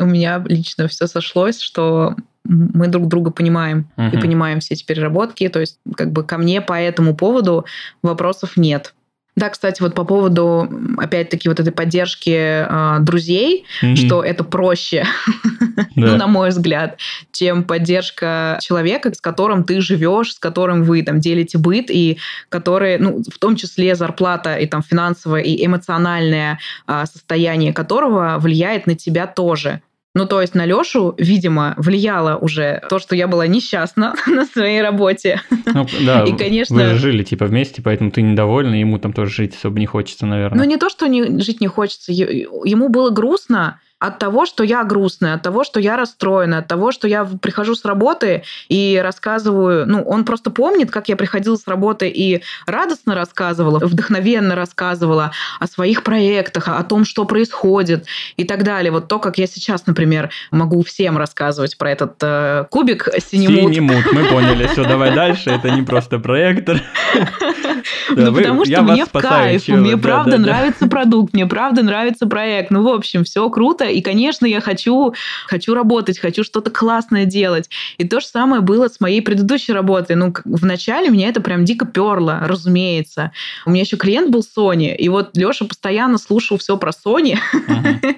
у 0.00 0.06
меня 0.06 0.42
лично 0.46 0.88
все 0.88 1.06
сошлось, 1.06 1.60
что 1.60 2.16
мы 2.44 2.88
друг 2.88 3.08
друга 3.08 3.30
понимаем 3.30 3.90
uh-huh. 3.96 4.16
и 4.16 4.20
понимаем 4.20 4.60
все 4.60 4.74
эти 4.74 4.84
переработки. 4.84 5.48
То 5.48 5.60
есть, 5.60 5.78
как 5.96 6.12
бы 6.12 6.24
ко 6.24 6.38
мне 6.38 6.60
по 6.60 6.74
этому 6.74 7.14
поводу 7.14 7.64
вопросов 8.02 8.56
нет. 8.56 8.94
Да, 9.36 9.48
кстати, 9.48 9.82
вот 9.82 9.94
по 9.96 10.04
поводу, 10.04 10.68
опять-таки, 10.96 11.48
вот 11.48 11.58
этой 11.58 11.72
поддержки 11.72 12.30
э, 12.30 12.98
друзей, 13.00 13.66
mm-hmm. 13.82 13.96
что 13.96 14.22
это 14.22 14.44
проще, 14.44 15.04
ну, 15.96 16.16
на 16.16 16.28
мой 16.28 16.50
взгляд, 16.50 17.00
чем 17.32 17.64
поддержка 17.64 18.58
человека, 18.60 19.12
с 19.12 19.20
которым 19.20 19.64
ты 19.64 19.80
живешь, 19.80 20.34
с 20.34 20.38
которым 20.38 20.84
вы 20.84 21.02
там 21.02 21.18
делите 21.18 21.58
быт, 21.58 21.86
и 21.90 22.18
который, 22.48 22.98
ну, 22.98 23.22
в 23.28 23.38
том 23.40 23.56
числе 23.56 23.96
зарплата 23.96 24.56
и 24.56 24.66
там 24.66 24.84
финансовое 24.84 25.40
и 25.40 25.66
эмоциональное 25.66 26.60
э, 26.86 27.04
состояние 27.12 27.72
которого 27.72 28.36
влияет 28.38 28.86
на 28.86 28.94
тебя 28.94 29.26
тоже. 29.26 29.82
Ну, 30.14 30.26
то 30.26 30.40
есть 30.40 30.54
на 30.54 30.64
Лешу, 30.64 31.14
видимо, 31.18 31.74
влияло 31.76 32.36
уже 32.36 32.82
то, 32.88 33.00
что 33.00 33.16
я 33.16 33.26
была 33.26 33.48
несчастна 33.48 34.14
на 34.26 34.46
своей 34.46 34.80
работе. 34.80 35.40
Ну, 35.66 35.86
да, 36.06 36.22
и, 36.22 36.36
конечно... 36.36 36.76
вы 36.76 36.84
же 36.90 36.98
жили 36.98 37.24
типа 37.24 37.46
вместе, 37.46 37.82
поэтому 37.82 38.12
ты 38.12 38.22
недовольна, 38.22 38.76
ему 38.76 38.98
там 38.98 39.12
тоже 39.12 39.32
жить 39.32 39.56
особо 39.56 39.80
не 39.80 39.86
хочется, 39.86 40.26
наверное. 40.26 40.58
Ну, 40.58 40.64
не 40.64 40.76
то, 40.76 40.88
что 40.88 41.08
не, 41.08 41.40
жить 41.42 41.60
не 41.60 41.66
хочется. 41.66 42.12
Ему 42.12 42.88
было 42.88 43.10
грустно, 43.10 43.80
от 44.06 44.18
того, 44.18 44.44
что 44.44 44.64
я 44.64 44.84
грустная, 44.84 45.34
от 45.34 45.42
того, 45.42 45.64
что 45.64 45.80
я 45.80 45.96
расстроена, 45.96 46.58
от 46.58 46.68
того, 46.68 46.92
что 46.92 47.08
я 47.08 47.24
прихожу 47.24 47.74
с 47.74 47.84
работы 47.84 48.42
и 48.68 49.00
рассказываю, 49.02 49.86
ну, 49.86 50.02
он 50.02 50.24
просто 50.24 50.50
помнит, 50.50 50.90
как 50.90 51.08
я 51.08 51.16
приходила 51.16 51.56
с 51.56 51.66
работы 51.66 52.08
и 52.08 52.42
радостно 52.66 53.14
рассказывала, 53.14 53.78
вдохновенно 53.78 54.54
рассказывала 54.54 55.32
о 55.58 55.66
своих 55.66 56.02
проектах, 56.02 56.68
о 56.68 56.82
том, 56.82 57.06
что 57.06 57.24
происходит 57.24 58.04
и 58.36 58.44
так 58.44 58.62
далее. 58.62 58.92
Вот 58.92 59.08
то, 59.08 59.18
как 59.18 59.38
я 59.38 59.46
сейчас, 59.46 59.86
например, 59.86 60.30
могу 60.50 60.82
всем 60.82 61.16
рассказывать 61.16 61.78
про 61.78 61.90
этот 61.90 62.16
э, 62.20 62.66
кубик 62.70 63.08
синемут. 63.26 63.72
Синемут, 63.72 64.12
мы 64.12 64.24
поняли. 64.24 64.66
Все, 64.66 64.84
давай 64.84 65.14
дальше. 65.14 65.50
Это 65.50 65.70
не 65.70 65.82
просто 65.82 66.18
проектор. 66.18 66.80
Ну, 68.10 68.34
потому 68.34 68.64
что 68.64 68.82
мне 68.82 69.04
в 69.04 69.10
кайф, 69.10 69.68
мне 69.68 69.96
правда 69.96 70.38
нравится 70.38 70.88
продукт, 70.88 71.34
мне 71.34 71.46
правда 71.46 71.82
нравится 71.82 72.26
проект. 72.26 72.70
Ну, 72.70 72.82
в 72.82 72.88
общем, 72.88 73.24
все 73.24 73.48
круто, 73.50 73.84
и, 73.94 74.00
конечно, 74.00 74.46
я 74.46 74.60
хочу, 74.60 75.14
хочу 75.46 75.74
работать, 75.74 76.18
хочу 76.18 76.44
что-то 76.44 76.70
классное 76.70 77.24
делать. 77.24 77.70
И 77.98 78.06
то 78.06 78.20
же 78.20 78.26
самое 78.26 78.62
было 78.62 78.88
с 78.88 79.00
моей 79.00 79.22
предыдущей 79.22 79.72
работой. 79.72 80.16
Ну, 80.16 80.34
вначале 80.44 81.10
меня 81.10 81.28
это 81.28 81.40
прям 81.40 81.64
дико 81.64 81.86
перло, 81.86 82.40
разумеется. 82.44 83.32
У 83.66 83.70
меня 83.70 83.82
еще 83.82 83.96
клиент 83.96 84.30
был 84.30 84.40
Sony, 84.40 84.94
и 84.94 85.08
вот 85.08 85.36
Леша 85.36 85.64
постоянно 85.64 86.18
слушал 86.18 86.58
все 86.58 86.76
про 86.76 86.90
Sony. 86.90 87.38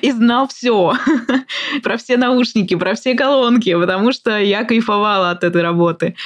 и 0.00 0.10
знал 0.12 0.48
все 0.48 0.94
про 1.82 1.96
все 1.96 2.16
наушники, 2.16 2.74
про 2.74 2.94
все 2.94 3.14
колонки, 3.14 3.74
потому 3.74 4.12
что 4.12 4.38
я 4.38 4.64
кайфовала 4.64 5.30
от 5.30 5.44
этой 5.44 5.62
работы. 5.62 6.16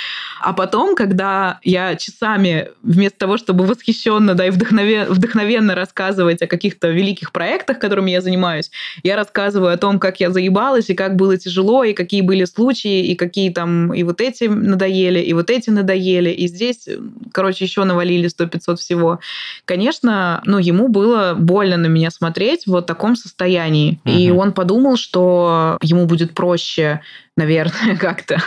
А 0.41 0.53
потом, 0.53 0.95
когда 0.95 1.59
я 1.63 1.97
часами 1.97 2.69
вместо 2.83 3.19
того, 3.19 3.37
чтобы 3.37 3.65
восхищенно 3.65 4.35
да, 4.35 4.47
и 4.47 4.51
вдохновенно, 4.51 5.75
рассказывать 5.75 6.43
о 6.43 6.47
каких-то 6.47 6.89
великих 6.89 7.33
проектах, 7.33 7.79
которыми 7.79 8.11
я 8.11 8.21
занимаюсь, 8.21 8.56
занимаюсь. 8.57 8.71
Я 9.03 9.17
рассказываю 9.17 9.73
о 9.73 9.77
том, 9.77 9.99
как 9.99 10.21
я 10.21 10.31
заебалась, 10.31 10.91
и 10.91 10.95
как 10.95 11.17
было 11.17 11.37
тяжело, 11.37 11.85
и 11.85 11.93
какие 11.93 12.23
были 12.23 12.45
случаи, 12.45 13.07
и 13.07 13.15
какие 13.15 13.51
там, 13.51 13.93
и 13.93 14.03
вот 14.03 14.21
эти 14.21 14.45
надоели, 14.45 15.21
и 15.21 15.33
вот 15.33 15.51
эти 15.51 15.71
надоели, 15.71 16.31
и 16.31 16.49
здесь, 16.49 16.89
короче, 17.33 17.65
еще 17.65 17.85
навалили 17.85 18.29
100-500 18.29 18.77
всего. 18.77 19.21
Конечно, 19.65 20.43
ну, 20.45 20.59
ему 20.59 20.89
было 20.89 21.35
больно 21.39 21.77
на 21.77 21.87
меня 21.87 22.11
смотреть 22.11 22.65
в 22.65 22.69
вот 22.69 22.87
таком 22.87 23.17
состоянии. 23.17 24.01
Угу. 24.05 24.15
И 24.15 24.31
он 24.31 24.53
подумал, 24.53 24.97
что 24.97 25.79
ему 25.83 26.07
будет 26.07 26.35
проще 26.35 27.01
наверное, 27.37 27.97
как-то 28.01 28.39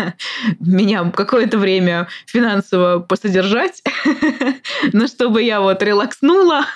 меня 0.60 1.10
какое-то 1.10 1.58
время 1.58 2.08
финансово 2.26 2.98
посодержать, 2.98 3.82
но 4.92 5.06
чтобы 5.06 5.42
я 5.42 5.60
вот 5.60 5.82
релакснула, 5.82 6.66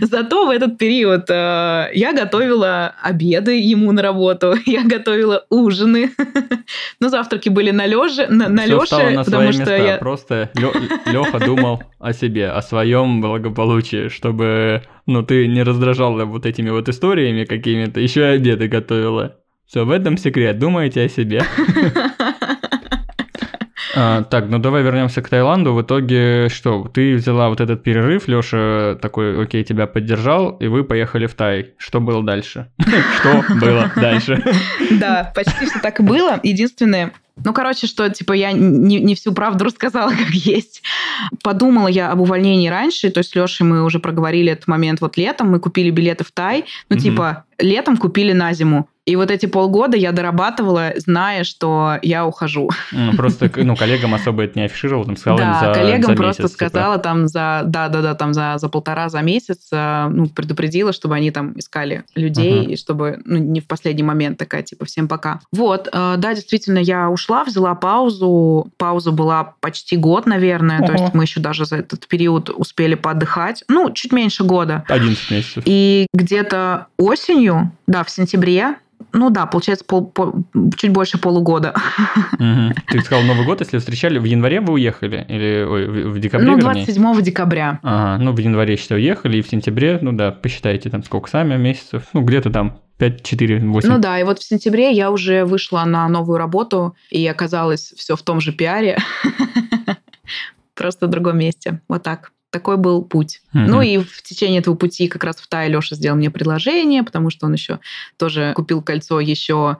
зато 0.00 0.46
в 0.46 0.50
этот 0.50 0.78
период 0.78 1.28
э, 1.30 1.90
я 1.94 2.12
готовила 2.12 2.94
обеды 3.02 3.58
ему 3.58 3.92
на 3.92 4.02
работу, 4.02 4.54
я 4.66 4.84
готовила 4.84 5.44
ужины, 5.50 6.10
но 7.00 7.08
завтраки 7.08 7.48
были 7.48 7.70
на 7.70 7.86
лёже, 7.86 8.26
на, 8.28 8.48
на 8.48 8.66
Лёше, 8.66 9.10
на 9.10 9.24
потому 9.24 9.52
что 9.52 9.60
места. 9.60 9.76
я... 9.76 9.96
Просто 9.96 10.50
Лёха 11.06 11.38
думал 11.38 11.82
о 11.98 12.12
себе, 12.12 12.48
о 12.48 12.60
своем 12.62 13.20
благополучии, 13.20 14.08
чтобы 14.08 14.82
ну, 15.06 15.22
ты 15.22 15.46
не 15.46 15.62
раздражал 15.62 16.26
вот 16.26 16.46
этими 16.46 16.70
вот 16.70 16.88
историями 16.88 17.44
какими-то, 17.44 18.00
еще 18.00 18.20
и 18.20 18.36
обеды 18.36 18.68
готовила. 18.68 19.36
Все, 19.66 19.84
в 19.84 19.90
этом 19.90 20.16
секрет. 20.16 20.58
Думайте 20.58 21.02
о 21.02 21.08
себе. 21.08 21.42
А, 23.98 24.24
так, 24.24 24.50
ну 24.50 24.58
давай 24.58 24.82
вернемся 24.82 25.22
к 25.22 25.28
Таиланду. 25.30 25.72
В 25.72 25.80
итоге 25.80 26.50
что? 26.50 26.86
Ты 26.92 27.14
взяла 27.14 27.48
вот 27.48 27.62
этот 27.62 27.82
перерыв, 27.82 28.28
Лёша 28.28 28.98
такой, 29.00 29.42
окей, 29.42 29.64
тебя 29.64 29.86
поддержал, 29.86 30.50
и 30.50 30.66
вы 30.66 30.84
поехали 30.84 31.26
в 31.26 31.34
Тай. 31.34 31.72
Что 31.78 32.00
было 32.00 32.22
дальше? 32.22 32.70
Что 33.18 33.42
было 33.58 33.90
дальше? 33.96 34.44
Да, 34.90 35.32
почти 35.34 35.64
все 35.64 35.78
так 35.80 35.98
и 36.00 36.02
было. 36.02 36.38
Единственное, 36.42 37.12
ну, 37.42 37.52
короче, 37.52 37.86
что, 37.86 38.08
типа, 38.08 38.34
я 38.34 38.52
не, 38.52 39.00
не 39.00 39.14
всю 39.14 39.32
правду 39.32 39.64
рассказала, 39.64 40.10
как 40.10 40.30
есть. 40.30 40.82
Подумала 41.42 41.88
я 41.88 42.10
об 42.10 42.20
увольнении 42.20 42.68
раньше, 42.68 43.10
то 43.10 43.18
есть 43.18 43.30
с 43.30 43.34
Лешей 43.34 43.66
мы 43.66 43.82
уже 43.82 43.98
проговорили 43.98 44.52
этот 44.52 44.68
момент 44.68 45.00
вот 45.00 45.16
летом, 45.16 45.50
мы 45.50 45.58
купили 45.58 45.90
билеты 45.90 46.24
в 46.24 46.32
Тай, 46.32 46.66
ну, 46.90 46.96
mm-hmm. 46.96 47.00
типа, 47.00 47.44
летом 47.58 47.96
купили 47.96 48.32
на 48.32 48.52
зиму. 48.52 48.88
И 49.06 49.14
вот 49.14 49.30
эти 49.30 49.46
полгода 49.46 49.96
я 49.96 50.10
дорабатывала, 50.10 50.92
зная, 50.96 51.44
что 51.44 51.96
я 52.02 52.26
ухожу. 52.26 52.68
Ну, 52.90 53.12
просто, 53.12 53.48
ну, 53.54 53.76
коллегам 53.76 54.14
особо 54.14 54.42
это 54.42 54.58
не 54.58 54.64
афишировал, 54.64 55.04
там 55.04 55.16
сказала 55.16 55.38
да, 55.38 55.60
за 55.60 55.80
коллегам 55.80 56.10
за 56.10 56.16
просто 56.16 56.42
месяц, 56.42 56.56
типа. 56.56 56.68
сказала 56.68 56.98
там 56.98 57.28
за, 57.28 57.62
да-да-да, 57.66 58.14
там 58.16 58.34
за, 58.34 58.54
за 58.58 58.68
полтора, 58.68 59.08
за 59.08 59.22
месяц, 59.22 59.68
э, 59.70 60.08
ну, 60.08 60.26
предупредила, 60.26 60.92
чтобы 60.92 61.14
они 61.14 61.30
там 61.30 61.56
искали 61.56 62.02
людей, 62.16 62.64
uh-huh. 62.64 62.72
и 62.72 62.76
чтобы, 62.76 63.20
ну, 63.24 63.36
не 63.36 63.60
в 63.60 63.68
последний 63.68 64.02
момент 64.02 64.38
такая, 64.38 64.64
типа, 64.64 64.86
всем 64.86 65.06
пока. 65.06 65.38
Вот, 65.52 65.88
э, 65.92 66.14
да, 66.18 66.34
действительно, 66.34 66.78
я 66.78 67.08
ушла, 67.08 67.44
взяла 67.44 67.76
паузу, 67.76 68.72
пауза 68.76 69.12
была 69.12 69.54
почти 69.60 69.96
год, 69.96 70.26
наверное, 70.26 70.80
uh-huh. 70.80 70.86
то 70.86 70.92
есть 70.92 71.14
мы 71.14 71.22
еще 71.22 71.38
даже 71.38 71.64
за 71.64 71.76
этот 71.76 72.08
период 72.08 72.50
успели 72.50 72.96
поотдыхать, 72.96 73.62
ну, 73.68 73.92
чуть 73.92 74.12
меньше 74.12 74.42
года. 74.42 74.82
11 74.88 75.30
месяцев. 75.30 75.62
И 75.64 76.08
где-то 76.12 76.88
осенью, 76.98 77.70
да, 77.86 78.02
в 78.02 78.10
сентябре 78.10 78.74
ну 79.12 79.30
да, 79.30 79.46
получается 79.46 79.84
пол, 79.84 80.06
пол, 80.06 80.34
чуть 80.76 80.90
больше 80.90 81.18
полугода. 81.18 81.74
Угу. 82.34 82.74
Ты 82.88 83.00
сказал 83.00 83.24
Новый 83.24 83.44
год, 83.44 83.60
если 83.60 83.78
встречали, 83.78 84.18
в 84.18 84.24
январе 84.24 84.60
вы 84.60 84.74
уехали? 84.74 85.24
Или 85.28 85.64
ой, 85.64 85.86
в 86.10 86.18
декабре, 86.18 86.46
Ну, 86.46 86.58
27 86.58 87.02
вернее? 87.02 87.22
декабря. 87.22 87.80
Ага, 87.82 88.22
ну 88.22 88.32
в 88.32 88.38
январе, 88.38 88.76
считаю, 88.76 89.00
уехали, 89.00 89.38
и 89.38 89.42
в 89.42 89.48
сентябре, 89.48 89.98
ну 90.00 90.12
да, 90.12 90.32
посчитайте 90.32 90.90
там 90.90 91.02
сколько 91.02 91.30
сами 91.30 91.56
месяцев, 91.56 92.04
ну 92.12 92.22
где-то 92.22 92.50
там 92.50 92.78
5, 92.98 93.22
4, 93.22 93.60
8. 93.60 93.88
Ну 93.88 93.98
да, 93.98 94.18
и 94.18 94.24
вот 94.24 94.38
в 94.38 94.44
сентябре 94.44 94.92
я 94.92 95.10
уже 95.10 95.44
вышла 95.44 95.84
на 95.84 96.08
новую 96.08 96.38
работу, 96.38 96.94
и 97.10 97.26
оказалось 97.26 97.92
все 97.96 98.16
в 98.16 98.22
том 98.22 98.40
же 98.40 98.52
пиаре, 98.52 98.98
просто 100.74 101.06
в 101.06 101.10
другом 101.10 101.38
месте. 101.38 101.80
Вот 101.88 102.02
так 102.02 102.32
такой 102.50 102.76
был 102.76 103.02
путь. 103.02 103.42
Mm-hmm. 103.54 103.66
Ну 103.66 103.82
и 103.82 103.98
в 103.98 104.22
течение 104.22 104.60
этого 104.60 104.74
пути 104.74 105.08
как 105.08 105.24
раз 105.24 105.36
в 105.36 105.46
Тае 105.48 105.68
Леша 105.68 105.94
сделал 105.96 106.16
мне 106.16 106.30
предложение, 106.30 107.02
потому 107.02 107.30
что 107.30 107.46
он 107.46 107.52
еще 107.52 107.80
тоже 108.16 108.52
купил 108.54 108.82
кольцо 108.82 109.20
еще 109.20 109.78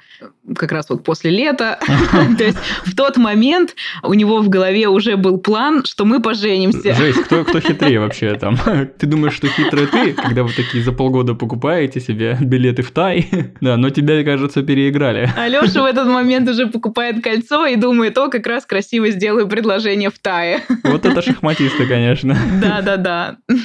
как 0.56 0.72
раз 0.72 0.90
вот 0.90 1.05
после 1.05 1.30
лета. 1.30 1.78
То 2.38 2.44
есть 2.44 2.59
в 2.84 2.94
тот 2.94 3.16
момент 3.16 3.74
у 4.02 4.14
него 4.14 4.40
в 4.40 4.48
голове 4.48 4.88
уже 4.88 5.16
был 5.16 5.38
план, 5.38 5.84
что 5.84 6.05
мы 6.05 6.20
поженимся. 6.20 6.94
Жесть, 6.94 7.22
кто, 7.24 7.44
кто 7.44 7.60
хитрее 7.60 8.01
вообще 8.01 8.34
там? 8.34 8.59
Ты 8.98 9.06
думаешь, 9.06 9.34
что 9.34 9.48
хитрый 9.48 9.86
ты, 9.86 10.12
когда 10.12 10.43
вы 10.43 10.52
такие 10.52 10.82
за 10.82 10.93
полгода 10.93 11.34
покупаете 11.34 12.01
себе 12.01 12.36
билеты 12.40 12.82
в 12.82 12.90
Тай? 12.90 13.28
Да, 13.60 13.76
но 13.76 13.90
тебя, 13.90 14.22
кажется, 14.22 14.62
переиграли. 14.62 15.30
А 15.36 15.48
Леша 15.48 15.82
в 15.82 15.86
этот 15.86 16.06
момент 16.06 16.48
уже 16.48 16.66
покупает 16.66 17.22
кольцо 17.22 17.66
и 17.66 17.76
думает, 17.76 18.16
о, 18.18 18.28
как 18.28 18.47
раз 18.47 18.66
красиво 18.66 19.10
сделаю 19.10 19.48
предложение 19.48 20.10
в 20.10 20.18
Тае. 20.18 20.62
Вот 20.84 21.06
это 21.06 21.22
шахматисты, 21.22 21.86
конечно. 21.86 22.36
Да-да-да. 22.60 23.36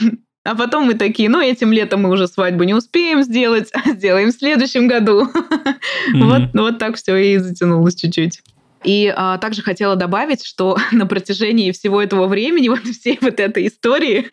А 0.44 0.56
потом 0.56 0.86
мы 0.86 0.96
такие, 0.96 1.30
ну, 1.30 1.40
этим 1.40 1.72
летом 1.72 2.02
мы 2.02 2.10
уже 2.10 2.28
свадьбу 2.28 2.64
не 2.64 2.74
успеем 2.74 3.22
сделать, 3.22 3.70
а 3.74 3.92
сделаем 3.92 4.30
в 4.30 4.36
следующем 4.36 4.88
году. 4.88 5.28
Mm-hmm. 5.28 5.76
Вот, 6.24 6.42
вот 6.54 6.80
так 6.80 6.96
все 6.96 7.16
и 7.16 7.38
затянулось 7.38 7.94
чуть-чуть. 7.94 8.42
И 8.84 9.14
а, 9.16 9.38
также 9.38 9.62
хотела 9.62 9.96
добавить, 9.96 10.44
что 10.44 10.78
на 10.92 11.06
протяжении 11.06 11.72
всего 11.72 12.02
этого 12.02 12.28
времени, 12.28 12.70
вот 12.70 12.82
всей 12.82 13.18
вот 13.22 13.40
этой 13.40 13.68
истории, 13.68 14.30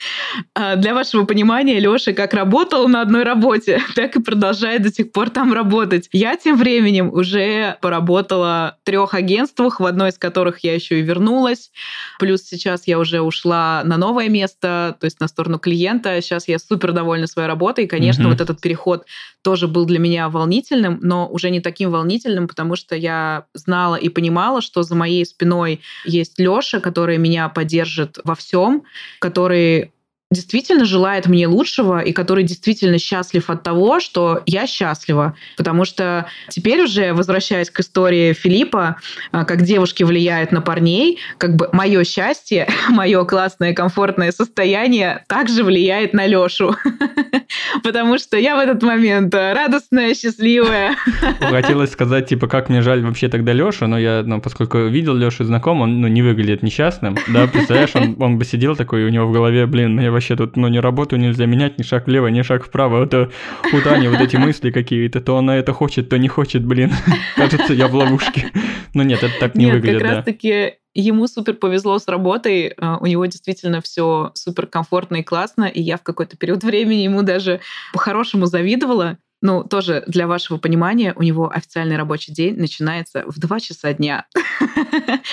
а, 0.55 0.77
для 0.77 0.95
вашего 0.95 1.25
понимания, 1.25 1.79
Леша 1.79 2.13
как 2.13 2.35
работал 2.35 2.89
на 2.89 3.03
одной 3.03 3.25
работе, 3.25 3.83
так 3.95 4.17
и 4.17 4.23
продолжает 4.23 4.83
до 4.83 4.93
сих 4.93 5.13
пор 5.13 5.31
там 5.31 5.53
работать. 5.53 6.09
Я 6.13 6.37
тем 6.37 6.57
временем 6.57 7.13
уже 7.13 7.77
поработала 7.81 8.79
в 8.83 8.87
трех 8.87 9.15
агентствах, 9.15 9.81
в 9.81 9.85
одной 9.85 10.11
из 10.11 10.19
которых 10.19 10.61
я 10.61 10.75
еще 10.75 11.01
и 11.01 11.03
вернулась. 11.03 11.71
Плюс 12.19 12.43
сейчас 12.43 12.87
я 12.87 12.99
уже 12.99 13.21
ушла 13.21 13.83
на 13.85 13.97
новое 13.97 14.29
место, 14.29 14.97
то 14.99 15.05
есть 15.05 15.21
на 15.21 15.29
сторону 15.29 15.59
клиента. 15.59 16.21
Сейчас 16.23 16.49
я 16.49 16.59
супер 16.59 16.93
довольна 16.93 17.27
своей 17.27 17.49
работой. 17.49 17.85
И, 17.85 17.87
конечно, 17.89 18.23
mm-hmm. 18.23 18.31
вот 18.31 18.41
этот 18.41 18.61
переход 18.61 19.05
тоже 19.43 19.69
был 19.69 19.85
для 19.85 19.99
меня 19.99 20.29
волнительным, 20.29 20.99
но 21.03 21.29
уже 21.29 21.51
не 21.51 21.61
таким 21.61 21.91
волнительным, 21.91 22.49
потому 22.49 22.77
что 22.77 22.97
я 22.97 23.45
знала 23.55 23.97
и 23.97 24.09
понимала, 24.09 24.38
понимала, 24.39 24.61
что 24.61 24.83
за 24.83 24.95
моей 24.95 25.25
спиной 25.27 25.81
есть 26.05 26.39
Лёша, 26.39 26.81
который 26.81 27.19
меня 27.19 27.49
поддержит 27.49 28.19
во 28.25 28.35
всем, 28.35 28.85
который 29.19 29.91
действительно 30.31 30.85
желает 30.85 31.27
мне 31.27 31.47
лучшего 31.47 32.01
и 32.01 32.13
который 32.13 32.45
действительно 32.45 32.99
счастлив 32.99 33.49
от 33.49 33.63
того, 33.63 33.99
что 33.99 34.43
я 34.45 34.67
счастлива. 34.67 35.35
Потому 35.57 35.87
что 35.87 36.27
теперь 36.51 36.83
уже, 36.83 37.15
возвращаясь 37.15 37.71
к 37.71 37.81
истории 37.81 38.35
Филиппа, 38.35 38.97
а, 39.33 39.45
как 39.47 39.63
девушки 39.63 40.03
влияют 40.03 40.53
на 40.53 40.61
парней, 40.61 41.19
как 41.39 41.57
бы 41.57 41.71
мое 41.73 42.05
счастье, 42.05 42.69
мое 42.91 43.25
классное, 43.25 43.73
комфортное 43.73 44.31
состояние 44.31 45.25
также 45.29 45.65
влияет 45.65 46.13
на 46.13 46.27
Лешу. 46.27 46.77
Потому 47.83 48.19
что 48.19 48.37
я 48.37 48.57
в 48.57 48.59
этот 48.59 48.83
момент 48.83 49.35
радостная, 49.35 50.15
счастливая. 50.15 50.95
Хотелось 51.41 51.93
сказать, 51.93 52.29
типа, 52.29 52.49
как 52.49 52.69
мне 52.69 52.83
жаль 52.83 53.03
вообще 53.03 53.29
тогда 53.29 53.55
Леша, 53.55 53.87
но 53.87 53.99
я, 53.99 54.23
ну, 54.27 54.43
поскольку 54.43 54.79
видел 54.89 55.15
Лешу 55.15 55.45
знаком, 55.45 55.81
он 55.81 56.03
ну, 56.03 56.09
не 56.09 56.21
выглядит 56.21 56.63
несчастным. 56.63 57.17
Да, 57.29 57.47
представляешь, 57.47 57.95
он, 57.95 58.15
он 58.19 58.37
бы 58.37 58.45
сидел 58.45 58.77
такой, 58.77 59.05
у 59.05 59.09
него 59.09 59.27
в 59.27 59.33
голове, 59.33 59.65
блин, 59.65 59.99
я 59.99 60.18
вообще 60.19 60.35
тут, 60.35 60.57
ну, 60.57 60.67
не 60.69 60.81
работу 60.81 61.17
нельзя 61.17 61.47
менять, 61.47 61.79
ни 61.79 61.85
шаг 61.85 62.07
влево, 62.07 62.27
ни 62.27 62.43
шаг 62.43 62.65
вправо. 62.65 63.05
Это 63.05 63.31
у 63.73 63.81
Тани 63.81 64.09
вот 64.09 64.21
эти 64.21 64.37
мысли 64.37 64.73
какие-то, 64.73 65.21
то 65.21 65.39
она 65.39 65.57
это 65.57 65.73
хочет, 65.73 66.09
то 66.09 66.19
не 66.19 66.27
хочет, 66.27 66.65
блин. 66.65 66.93
Кажется, 67.37 67.73
я 67.73 67.87
в 67.87 67.95
ловушке. 67.95 68.51
Но 68.95 69.05
нет, 69.05 69.23
это 69.23 69.39
так 69.39 69.55
не 69.55 69.67
нет, 69.67 69.75
выглядит. 69.75 70.03
как 70.03 70.11
раз-таки 70.11 70.75
ему 70.95 71.29
супер 71.29 71.55
повезло 71.55 71.99
с 72.01 72.09
работой, 72.09 72.75
а, 72.77 72.99
у 72.99 73.07
него 73.07 73.25
действительно 73.27 73.81
все 73.81 74.33
супер 74.35 74.67
комфортно 74.67 75.17
и 75.17 75.23
классно, 75.23 75.65
и 75.65 75.81
я 75.81 75.97
в 75.97 76.03
какой-то 76.03 76.37
период 76.37 76.65
времени 76.65 77.03
ему 77.03 77.23
даже 77.23 77.61
по-хорошему 77.93 78.47
завидовала. 78.47 79.19
Ну, 79.41 79.63
тоже 79.63 80.03
для 80.09 80.27
вашего 80.27 80.59
понимания, 80.59 81.13
у 81.15 81.23
него 81.23 81.49
официальный 81.49 81.97
рабочий 81.97 82.33
день 82.33 82.57
начинается 82.57 83.23
в 83.29 83.39
2 83.39 83.61
часа 83.61 83.93
дня. 83.93 84.27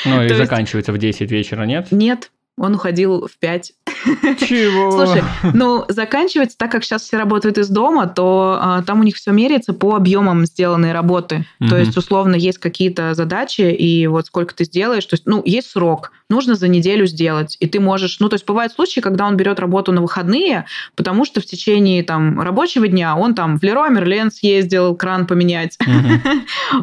Ну 0.06 0.24
и 0.24 0.32
заканчивается 0.34 0.91
в 0.91 0.99
10 0.99 1.32
вечера, 1.32 1.64
нет? 1.64 1.88
Нет, 1.90 2.32
он 2.57 2.76
уходил 2.76 3.28
в 3.28 3.38
5. 3.40 3.74
Чего? 3.86 4.91
Слушай, 4.91 5.24
ну, 5.53 5.86
заканчивается, 5.88 6.57
так 6.57 6.72
как 6.72 6.84
сейчас 6.84 7.03
все 7.03 7.18
работают 7.18 7.57
из 7.57 7.70
дома, 7.70 8.07
то 8.07 8.57
а, 8.60 8.82
там 8.84 8.99
у 8.99 9.03
них 9.03 9.16
все 9.16 9.32
меряется 9.32 9.74
по 9.74 9.95
объемам 9.95 10.45
сделанной 10.45 10.91
работы. 10.91 11.45
Угу. 11.60 11.70
То 11.70 11.78
есть, 11.78 11.95
условно, 11.98 12.36
есть 12.36 12.57
какие-то 12.57 13.14
задачи, 13.14 13.62
и 13.62 14.07
вот 14.07 14.28
сколько 14.28 14.56
ты 14.56 14.66
сделаешь, 14.66 15.06
то 15.06 15.14
есть, 15.14 15.26
ну, 15.26 15.41
есть 15.45 15.70
срок, 15.70 16.12
нужно 16.30 16.56
за 16.56 16.68
неделю 16.68 17.06
сделать. 17.06 17.57
И 17.60 17.68
ты 17.68 17.80
можешь, 17.80 18.20
ну, 18.20 18.30
то 18.30 18.36
есть, 18.36 18.45
бывают 18.45 18.74
случаи, 18.74 18.99
когда 18.99 19.28
он 19.28 19.38
берет 19.38 19.60
работу 19.60 19.91
на 19.91 20.02
выходные, 20.02 20.66
потому 20.95 21.26
что 21.26 21.41
в 21.41 21.45
течение 21.45 22.03
там 22.03 22.41
рабочего 22.41 22.88
дня 22.88 23.16
он 23.16 23.36
там 23.36 23.60
в 23.60 23.64
Леруа 23.64 23.90
Мерлен 23.90 24.32
съездил, 24.32 24.95
кран 24.95 25.28
поменять. 25.28 25.78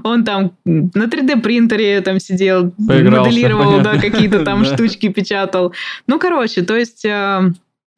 Он 0.05 0.25
там 0.25 0.53
на 0.65 1.05
3D 1.05 1.41
принтере 1.41 2.01
там 2.01 2.21
сидел, 2.21 2.73
моделировал, 2.79 3.81
да, 3.81 3.99
какие-то 3.99 4.45
там 4.45 4.65
штучки 4.65 5.09
печатал. 5.09 5.73
Ну, 6.07 6.19
короче, 6.19 6.63
то 6.63 6.77
есть 6.77 6.92
Э, 7.05 7.51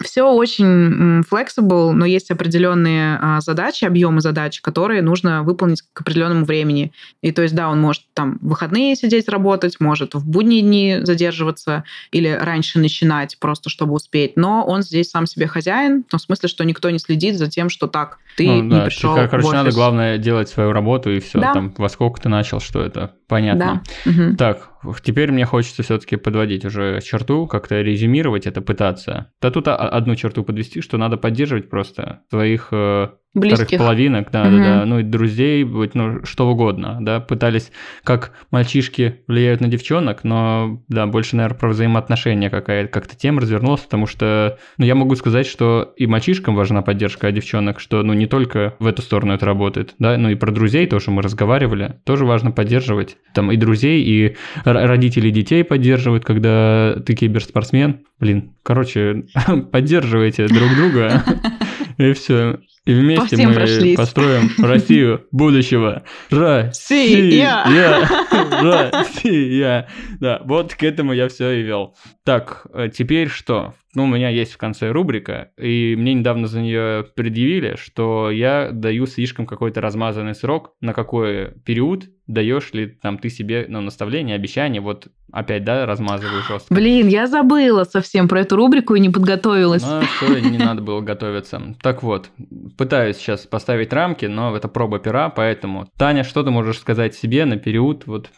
Все 0.03 0.25
очень 0.25 1.23
flexible, 1.23 1.93
но 1.93 2.05
есть 2.05 2.31
определенные 2.31 3.17
а, 3.23 3.41
задачи, 3.41 3.85
объемы 3.85 4.21
задач, 4.21 4.61
которые 4.61 5.03
нужно 5.03 5.45
выполнить 5.45 5.83
к 5.93 6.01
определенному 6.01 6.45
времени. 6.45 6.93
И 7.23 7.31
то 7.31 7.43
есть, 7.43 7.55
да, 7.55 7.71
он 7.71 7.81
может 7.81 8.03
там 8.13 8.39
в 8.43 8.49
выходные 8.49 8.97
сидеть 8.97 9.29
работать, 9.29 9.81
может 9.81 10.15
в 10.15 10.29
будние 10.29 10.63
дни 10.63 10.99
задерживаться 11.03 11.85
или 12.11 12.29
раньше 12.29 12.81
начинать, 12.81 13.39
просто 13.39 13.71
чтобы 13.71 13.95
успеть. 13.95 14.37
Но 14.37 14.65
он 14.67 14.83
здесь 14.83 15.11
сам 15.11 15.27
себе 15.27 15.47
хозяин, 15.47 16.03
в 16.03 16.11
том 16.11 16.21
смысле, 16.21 16.49
что 16.49 16.65
никто 16.65 16.91
не 16.91 16.99
следит 16.99 17.39
за 17.39 17.49
тем, 17.49 17.71
что 17.71 17.87
так, 17.87 18.19
ты 18.37 18.47
ну, 18.49 18.69
да, 18.69 18.77
не 18.77 18.85
пришел 18.87 19.15
ты, 19.15 19.29
Короче, 19.29 19.53
надо 19.53 19.71
главное 19.71 20.19
делать 20.19 20.49
свою 20.49 20.73
работу 20.73 21.11
и 21.11 21.21
все. 21.21 21.39
Да. 21.41 21.53
Там 21.53 21.73
во 21.79 21.89
сколько 21.89 22.21
ты 22.21 22.29
начал, 22.29 22.61
что 22.61 22.83
это 22.83 23.15
понятно. 23.27 23.83
Да. 24.05 24.11
Угу. 24.11 24.37
Так, 24.37 24.71
теперь 25.03 25.33
мне 25.33 25.45
хочется 25.45 25.83
все-таки 25.83 26.17
подводить 26.17 26.65
уже 26.65 27.01
черту, 27.01 27.47
как-то 27.47 27.81
резюмировать 27.81 28.47
это, 28.47 28.61
пытаться. 28.61 29.33
Да 29.41 29.51
тут 29.51 29.69
одну 29.69 30.15
черту 30.17 30.45
подвести, 30.45 30.81
что 30.81 30.99
надо 30.99 31.17
поддерживать 31.17 31.71
просто 31.71 32.21
своих 32.31 32.69
э, 32.73 33.09
Близких. 33.35 33.67
вторых 33.67 33.81
половинок, 33.81 34.31
да, 34.31 34.43
угу. 34.43 34.51
да, 34.51 34.63
да, 34.63 34.85
ну 34.85 35.01
и 35.01 35.03
друзей, 35.03 35.65
ну 35.65 36.25
что 36.25 36.49
угодно, 36.49 36.99
да, 37.01 37.19
пытались, 37.19 37.73
как 38.05 38.33
мальчишки 38.51 39.23
влияют 39.27 39.61
на 39.61 39.69
девчонок, 39.69 40.23
но, 40.23 40.81
да, 40.89 41.07
больше, 41.07 41.35
наверное, 41.37 41.59
про 41.59 41.71
взаимоотношения 41.71 42.49
какая-то, 42.49 42.89
как-то 42.89 43.17
тема 43.17 43.41
развернулась, 43.41 43.81
потому 43.81 44.07
что, 44.07 44.59
ну, 44.79 44.85
я 44.85 44.95
могу 44.95 45.17
сказать, 45.17 45.47
что 45.47 45.93
и 45.97 46.07
мальчишкам 46.07 46.55
важна 46.55 46.83
поддержка 46.83 47.33
девчонок, 47.33 47.81
что, 47.81 48.03
ну, 48.05 48.13
не 48.13 48.27
только 48.27 48.77
в 48.79 48.87
эту 48.87 49.03
сторону 49.03 49.35
это 49.35 49.47
работает, 49.47 49.95
да, 49.99 50.17
ну 50.17 50.29
и 50.29 50.37
про 50.37 50.53
друзей 50.53 50.87
тоже 50.87 51.11
мы 51.11 51.21
разговаривали, 51.23 51.97
тоже 52.05 52.25
важно 52.25 52.53
поддерживать, 52.53 53.17
там, 53.35 53.51
и 53.51 53.57
друзей, 53.57 54.03
и 54.05 54.37
родители 54.65 55.31
детей 55.31 55.65
поддерживают, 55.65 56.25
когда 56.25 56.97
ты 57.05 57.15
киберспортсмен, 57.15 58.01
блин, 58.21 58.53
короче, 58.63 59.25
поддерживайте 59.73 60.47
друг 60.47 60.71
друга, 60.77 61.25
и 61.99 62.13
все. 62.13 62.61
И 62.87 62.93
вместе 62.93 63.47
мы 63.47 63.55
прошлись. 63.55 63.97
построим 63.97 64.51
Россию 64.59 65.27
будущего. 65.33 66.05
Россия! 66.31 67.65
Россия! 68.93 69.89
Да, 70.21 70.43
вот 70.45 70.75
к 70.75 70.83
этому 70.83 71.15
я 71.15 71.29
все 71.29 71.51
и 71.53 71.63
вел. 71.63 71.97
Так, 72.25 72.67
э, 72.75 72.91
теперь 72.91 73.29
что? 73.29 73.75
Ну, 73.95 74.05
у 74.05 74.07
меня 74.07 74.29
есть 74.29 74.53
в 74.53 74.59
конце 74.59 74.91
рубрика, 74.91 75.51
и 75.57 75.95
мне 75.97 76.15
недавно 76.15 76.47
за 76.47 76.61
нее 76.61 77.07
предъявили, 77.15 77.77
что 77.77 78.31
я 78.31 78.71
даю 78.73 79.07
слишком 79.07 79.47
какой-то 79.47 79.81
размазанный 79.81 80.35
срок, 80.35 80.75
на 80.81 80.93
какой 80.93 81.53
период 81.65 82.05
даешь 82.27 82.73
ли 82.73 82.87
там 82.87 83.19
ты 83.19 83.29
себе 83.29 83.67
ну, 83.69 83.81
наставление, 83.81 84.37
обещание, 84.37 84.81
вот 84.81 85.09
опять, 85.31 85.65
да, 85.65 85.85
размазываю 85.85 86.43
жестко. 86.43 86.73
Блин, 86.73 87.09
я 87.09 87.27
забыла 87.27 87.85
совсем 87.85 88.29
про 88.29 88.41
эту 88.41 88.57
рубрику 88.57 88.95
и 88.95 89.01
не 89.01 89.11
подготовилась. 89.11 89.83
Ну, 89.83 90.01
все, 90.03 90.41
не 90.41 90.59
надо 90.59 90.81
было 90.81 91.01
готовиться. 91.01 91.61
Так 91.83 92.03
вот, 92.03 92.31
пытаюсь 92.79 93.17
сейчас 93.17 93.47
поставить 93.47 93.93
рамки, 93.93 94.27
но 94.27 94.57
это 94.57 94.69
проба 94.69 94.99
пера, 94.99 95.29
поэтому, 95.29 95.89
Таня, 95.99 96.25
что 96.25 96.43
ты 96.43 96.51
можешь 96.51 96.79
сказать 96.79 97.15
себе 97.15 97.45
на 97.45 97.57
период 97.57 98.07
вот 98.07 98.31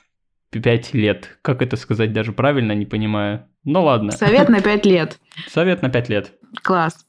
5 0.60 0.94
лет? 0.94 1.38
Как 1.42 1.62
это 1.62 1.76
сказать 1.76 2.12
даже 2.12 2.32
правильно, 2.32 2.72
не 2.72 2.86
понимаю. 2.86 3.44
Ну 3.64 3.82
ладно. 3.82 4.12
Совет 4.12 4.48
на 4.48 4.60
5 4.60 4.86
лет. 4.86 5.18
Совет 5.48 5.82
на 5.82 5.88
5 5.88 6.08
лет. 6.08 6.32
Класс. 6.62 7.04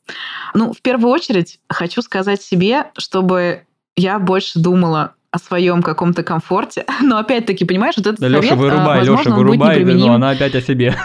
Ну, 0.53 0.73
в 0.73 0.81
первую 0.81 1.11
очередь 1.11 1.59
хочу 1.69 2.01
сказать 2.01 2.41
себе, 2.41 2.85
чтобы 2.97 3.63
я 3.95 4.19
больше 4.19 4.59
думала 4.59 5.13
о 5.31 5.39
своем 5.39 5.81
каком-то 5.81 6.23
комфорте. 6.23 6.85
Но 7.01 7.17
опять-таки, 7.17 7.65
понимаешь, 7.65 7.95
вот 7.97 8.07
этот 8.07 8.19
да, 8.19 8.27
совет, 8.27 8.43
Леша, 8.43 8.55
вырубай, 8.55 8.99
возможно, 8.99 9.29
Леша, 9.29 9.35
вырубай, 9.35 9.83
но 9.83 10.13
она 10.13 10.29
опять 10.31 10.55
о 10.55 10.61
себе. 10.61 10.95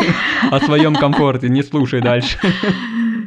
О 0.50 0.60
своем 0.60 0.94
комфорте, 0.94 1.48
не 1.48 1.62
слушай 1.62 2.00
дальше. 2.00 2.38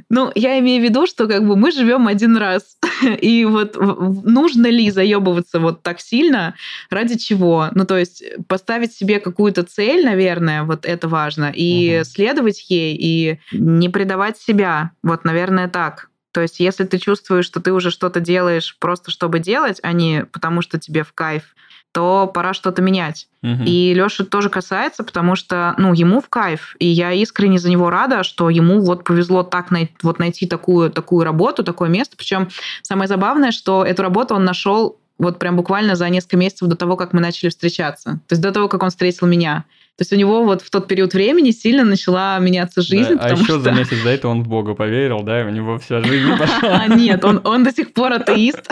Ну, 0.09 0.31
я 0.35 0.59
имею 0.59 0.81
в 0.81 0.83
виду, 0.83 1.07
что 1.07 1.27
как 1.27 1.47
бы 1.47 1.55
мы 1.55 1.71
живем 1.71 2.07
один 2.07 2.37
раз. 2.37 2.77
И 3.21 3.45
вот 3.45 3.75
нужно 3.77 4.67
ли 4.67 4.91
заебываться 4.91 5.59
вот 5.59 5.83
так 5.83 5.99
сильно? 5.99 6.55
Ради 6.89 7.17
чего? 7.17 7.69
Ну, 7.73 7.85
то 7.85 7.97
есть 7.97 8.23
поставить 8.47 8.93
себе 8.93 9.19
какую-то 9.19 9.63
цель, 9.63 10.05
наверное, 10.05 10.63
вот 10.63 10.85
это 10.85 11.07
важно, 11.07 11.51
и 11.55 11.97
угу. 11.97 12.05
следовать 12.05 12.65
ей, 12.69 12.95
и 12.99 13.39
не 13.51 13.89
предавать 13.89 14.37
себя. 14.37 14.91
Вот, 15.03 15.23
наверное, 15.25 15.67
так. 15.67 16.09
То 16.31 16.41
есть, 16.41 16.59
если 16.59 16.83
ты 16.83 16.97
чувствуешь, 16.97 17.45
что 17.45 17.61
ты 17.61 17.71
уже 17.71 17.91
что-то 17.91 18.19
делаешь 18.19 18.75
просто 18.79 19.09
чтобы 19.09 19.39
делать, 19.39 19.79
а 19.83 19.93
не 19.93 20.25
потому 20.25 20.61
что 20.61 20.77
тебе 20.77 21.03
в 21.03 21.13
кайф, 21.13 21.55
то 21.95 22.27
пора 22.27 22.53
что-то 22.53 22.81
менять. 22.81 23.29
Угу. 23.41 23.63
И 23.65 23.93
Леша 23.93 24.25
тоже 24.25 24.49
касается, 24.49 25.01
потому 25.05 25.37
что, 25.37 25.75
ну, 25.77 25.93
ему 25.93 26.19
в 26.19 26.27
кайф, 26.27 26.75
и 26.77 26.87
я 26.87 27.13
искренне 27.13 27.57
за 27.57 27.69
него 27.69 27.89
рада, 27.89 28.23
что 28.23 28.49
ему 28.49 28.81
вот 28.81 29.05
повезло 29.05 29.43
так 29.43 29.71
най- 29.71 29.95
вот 30.03 30.19
найти 30.19 30.45
такую 30.45 30.91
такую 30.91 31.23
работу, 31.23 31.63
такое 31.63 31.87
место. 31.87 32.17
Причем 32.17 32.49
самое 32.81 33.07
забавное, 33.07 33.51
что 33.51 33.85
эту 33.85 34.03
работу 34.03 34.35
он 34.35 34.43
нашел 34.43 34.99
вот 35.17 35.39
прям 35.39 35.55
буквально 35.55 35.95
за 35.95 36.09
несколько 36.09 36.35
месяцев 36.35 36.67
до 36.67 36.75
того, 36.75 36.97
как 36.97 37.13
мы 37.13 37.21
начали 37.21 37.47
встречаться. 37.47 38.19
То 38.27 38.33
есть 38.33 38.41
до 38.41 38.51
того, 38.51 38.67
как 38.67 38.83
он 38.83 38.89
встретил 38.89 39.25
меня. 39.25 39.63
То 39.97 40.01
есть 40.01 40.11
у 40.11 40.17
него 40.17 40.43
вот 40.43 40.61
в 40.61 40.69
тот 40.69 40.89
период 40.89 41.13
времени 41.13 41.51
сильно 41.51 41.85
начала 41.85 42.37
меняться 42.39 42.81
жизнь. 42.81 43.15
Да, 43.15 43.21
а 43.21 43.31
еще 43.31 43.45
что... 43.45 43.59
за 43.61 43.71
месяц 43.71 44.03
до 44.03 44.09
этого 44.09 44.31
он 44.31 44.43
в 44.43 44.49
Бога 44.49 44.73
поверил, 44.73 45.23
да, 45.23 45.39
и 45.39 45.45
у 45.45 45.49
него 45.49 45.77
вся 45.79 46.01
жизнь 46.01 46.29
пошла. 46.37 46.81
А 46.81 46.87
нет, 46.87 47.23
он, 47.23 47.39
он 47.45 47.63
до 47.63 47.71
сих 47.71 47.93
пор 47.93 48.11
атеист. 48.11 48.69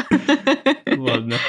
Ладно. 0.85 1.35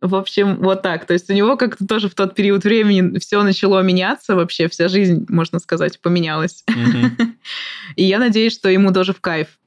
В 0.00 0.14
общем, 0.14 0.56
вот 0.56 0.82
так. 0.82 1.06
То 1.06 1.12
есть 1.12 1.28
у 1.28 1.32
него 1.32 1.56
как-то 1.56 1.86
тоже 1.86 2.08
в 2.08 2.14
тот 2.14 2.34
период 2.34 2.64
времени 2.64 3.18
все 3.18 3.42
начало 3.42 3.80
меняться, 3.80 4.36
вообще 4.36 4.68
вся 4.68 4.88
жизнь, 4.88 5.26
можно 5.28 5.58
сказать, 5.58 6.00
поменялась. 6.00 6.64
И 7.96 8.04
я 8.04 8.18
надеюсь, 8.18 8.54
что 8.54 8.68
ему 8.68 8.92
тоже 8.92 9.12
в 9.12 9.20
кайф. 9.20 9.58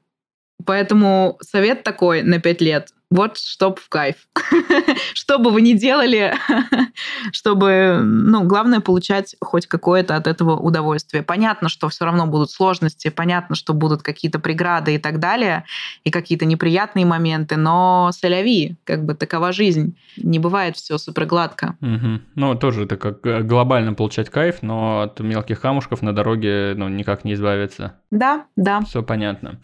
Поэтому 0.65 1.37
совет 1.41 1.83
такой 1.83 2.23
на 2.23 2.39
пять 2.39 2.61
лет. 2.61 2.93
Вот 3.11 3.37
чтоб 3.37 3.77
в 3.77 3.89
кайф. 3.89 4.15
что 5.13 5.37
бы 5.37 5.51
вы 5.51 5.61
ни 5.61 5.73
делали, 5.73 6.33
чтобы, 7.33 7.99
ну, 8.01 8.45
главное 8.45 8.79
получать 8.79 9.35
хоть 9.41 9.67
какое-то 9.67 10.15
от 10.15 10.27
этого 10.27 10.55
удовольствие. 10.55 11.21
Понятно, 11.21 11.67
что 11.67 11.89
все 11.89 12.05
равно 12.05 12.25
будут 12.25 12.51
сложности, 12.51 13.09
понятно, 13.09 13.55
что 13.55 13.73
будут 13.73 14.01
какие-то 14.01 14.39
преграды 14.39 14.95
и 14.95 14.97
так 14.97 15.19
далее, 15.19 15.65
и 16.05 16.09
какие-то 16.09 16.45
неприятные 16.45 17.05
моменты, 17.05 17.57
но 17.57 18.11
соляви, 18.13 18.77
как 18.85 19.05
бы 19.05 19.13
такова 19.13 19.51
жизнь. 19.51 19.97
Не 20.15 20.39
бывает 20.39 20.77
все 20.77 20.97
супер 20.97 21.25
гладко. 21.25 21.75
Угу. 21.81 22.21
Ну, 22.35 22.55
тоже 22.55 22.85
это 22.85 22.95
как 22.95 23.25
э, 23.25 23.41
глобально 23.41 23.93
получать 23.93 24.29
кайф, 24.29 24.61
но 24.61 25.01
от 25.01 25.19
мелких 25.19 25.59
камушков 25.59 26.01
на 26.01 26.15
дороге, 26.15 26.75
ну, 26.77 26.87
никак 26.87 27.25
не 27.25 27.33
избавиться. 27.33 27.95
Да, 28.09 28.45
да. 28.55 28.81
Все 28.81 29.03
понятно. 29.03 29.59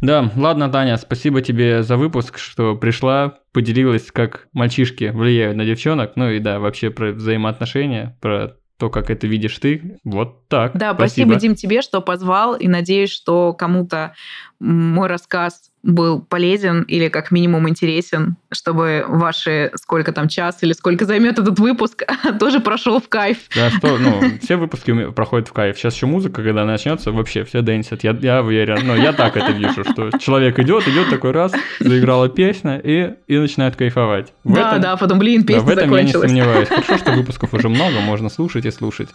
Да, 0.00 0.30
ладно, 0.34 0.70
Таня, 0.70 0.96
спасибо 0.96 1.42
тебе 1.42 1.82
за 1.82 1.96
выпуск, 1.96 2.38
что 2.38 2.74
пришла, 2.86 3.40
поделилась, 3.50 4.12
как 4.12 4.46
мальчишки 4.52 5.10
влияют 5.12 5.56
на 5.56 5.64
девчонок, 5.64 6.12
ну 6.14 6.30
и 6.30 6.38
да, 6.38 6.60
вообще 6.60 6.90
про 6.90 7.10
взаимоотношения, 7.10 8.16
про 8.20 8.58
то, 8.78 8.90
как 8.90 9.10
это 9.10 9.26
видишь 9.26 9.58
ты. 9.58 9.98
Вот 10.04 10.46
так. 10.46 10.76
Да, 10.76 10.94
спасибо, 10.94 11.30
спасибо 11.32 11.40
Дим, 11.40 11.54
тебе, 11.56 11.82
что 11.82 12.00
позвал, 12.00 12.54
и 12.54 12.68
надеюсь, 12.68 13.10
что 13.10 13.54
кому-то 13.54 14.14
мой 14.60 15.08
рассказ 15.08 15.72
был 15.86 16.20
полезен 16.20 16.82
или 16.82 17.08
как 17.08 17.30
минимум 17.30 17.68
интересен, 17.68 18.36
чтобы 18.52 19.04
ваши 19.08 19.70
сколько 19.76 20.12
там 20.12 20.28
час 20.28 20.58
или 20.62 20.72
сколько 20.72 21.04
займет 21.04 21.38
этот 21.38 21.58
выпуск, 21.58 22.02
тоже 22.40 22.60
прошел 22.60 23.00
в 23.00 23.08
кайф. 23.08 23.38
Да, 23.54 23.70
что, 23.70 23.96
ну, 23.96 24.20
все 24.42 24.56
выпуски 24.56 25.10
проходят 25.10 25.48
в 25.48 25.52
кайф. 25.52 25.78
Сейчас 25.78 25.94
еще 25.94 26.06
музыка, 26.06 26.42
когда 26.42 26.64
начнется, 26.64 27.12
вообще 27.12 27.44
все 27.44 27.62
дэнсят. 27.62 28.02
Я, 28.04 28.16
я 28.20 28.42
уверен, 28.42 28.86
но 28.86 28.96
я 28.96 29.12
так 29.12 29.36
это 29.36 29.52
вижу, 29.52 29.84
что 29.84 30.10
человек 30.18 30.58
идет, 30.58 30.86
идет 30.88 31.08
такой 31.08 31.30
раз, 31.30 31.52
заиграла 31.80 32.28
песня 32.28 32.80
и, 32.82 33.14
и 33.28 33.38
начинает 33.38 33.76
кайфовать. 33.76 34.32
В 34.44 34.54
да, 34.54 34.70
этом, 34.70 34.80
да, 34.82 34.96
потом, 34.96 35.18
блин, 35.18 35.44
песня 35.44 35.62
да, 35.62 35.66
в 35.66 35.70
этом 35.70 35.90
закончилась. 35.90 36.30
я 36.30 36.34
не 36.34 36.42
сомневаюсь. 36.42 36.68
Хорошо, 36.68 36.98
что 36.98 37.12
выпусков 37.12 37.54
уже 37.54 37.68
много, 37.68 38.00
можно 38.00 38.28
слушать 38.28 38.66
и 38.66 38.70
слушать. 38.70 39.08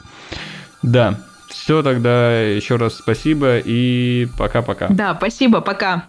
Да, 0.82 1.20
все, 1.50 1.84
тогда 1.84 2.42
еще 2.42 2.78
раз 2.78 2.96
спасибо 2.96 3.58
и 3.58 4.28
пока-пока. 4.38 4.88
Да, 4.90 5.16
спасибо, 5.16 5.62
пока. 5.62 6.06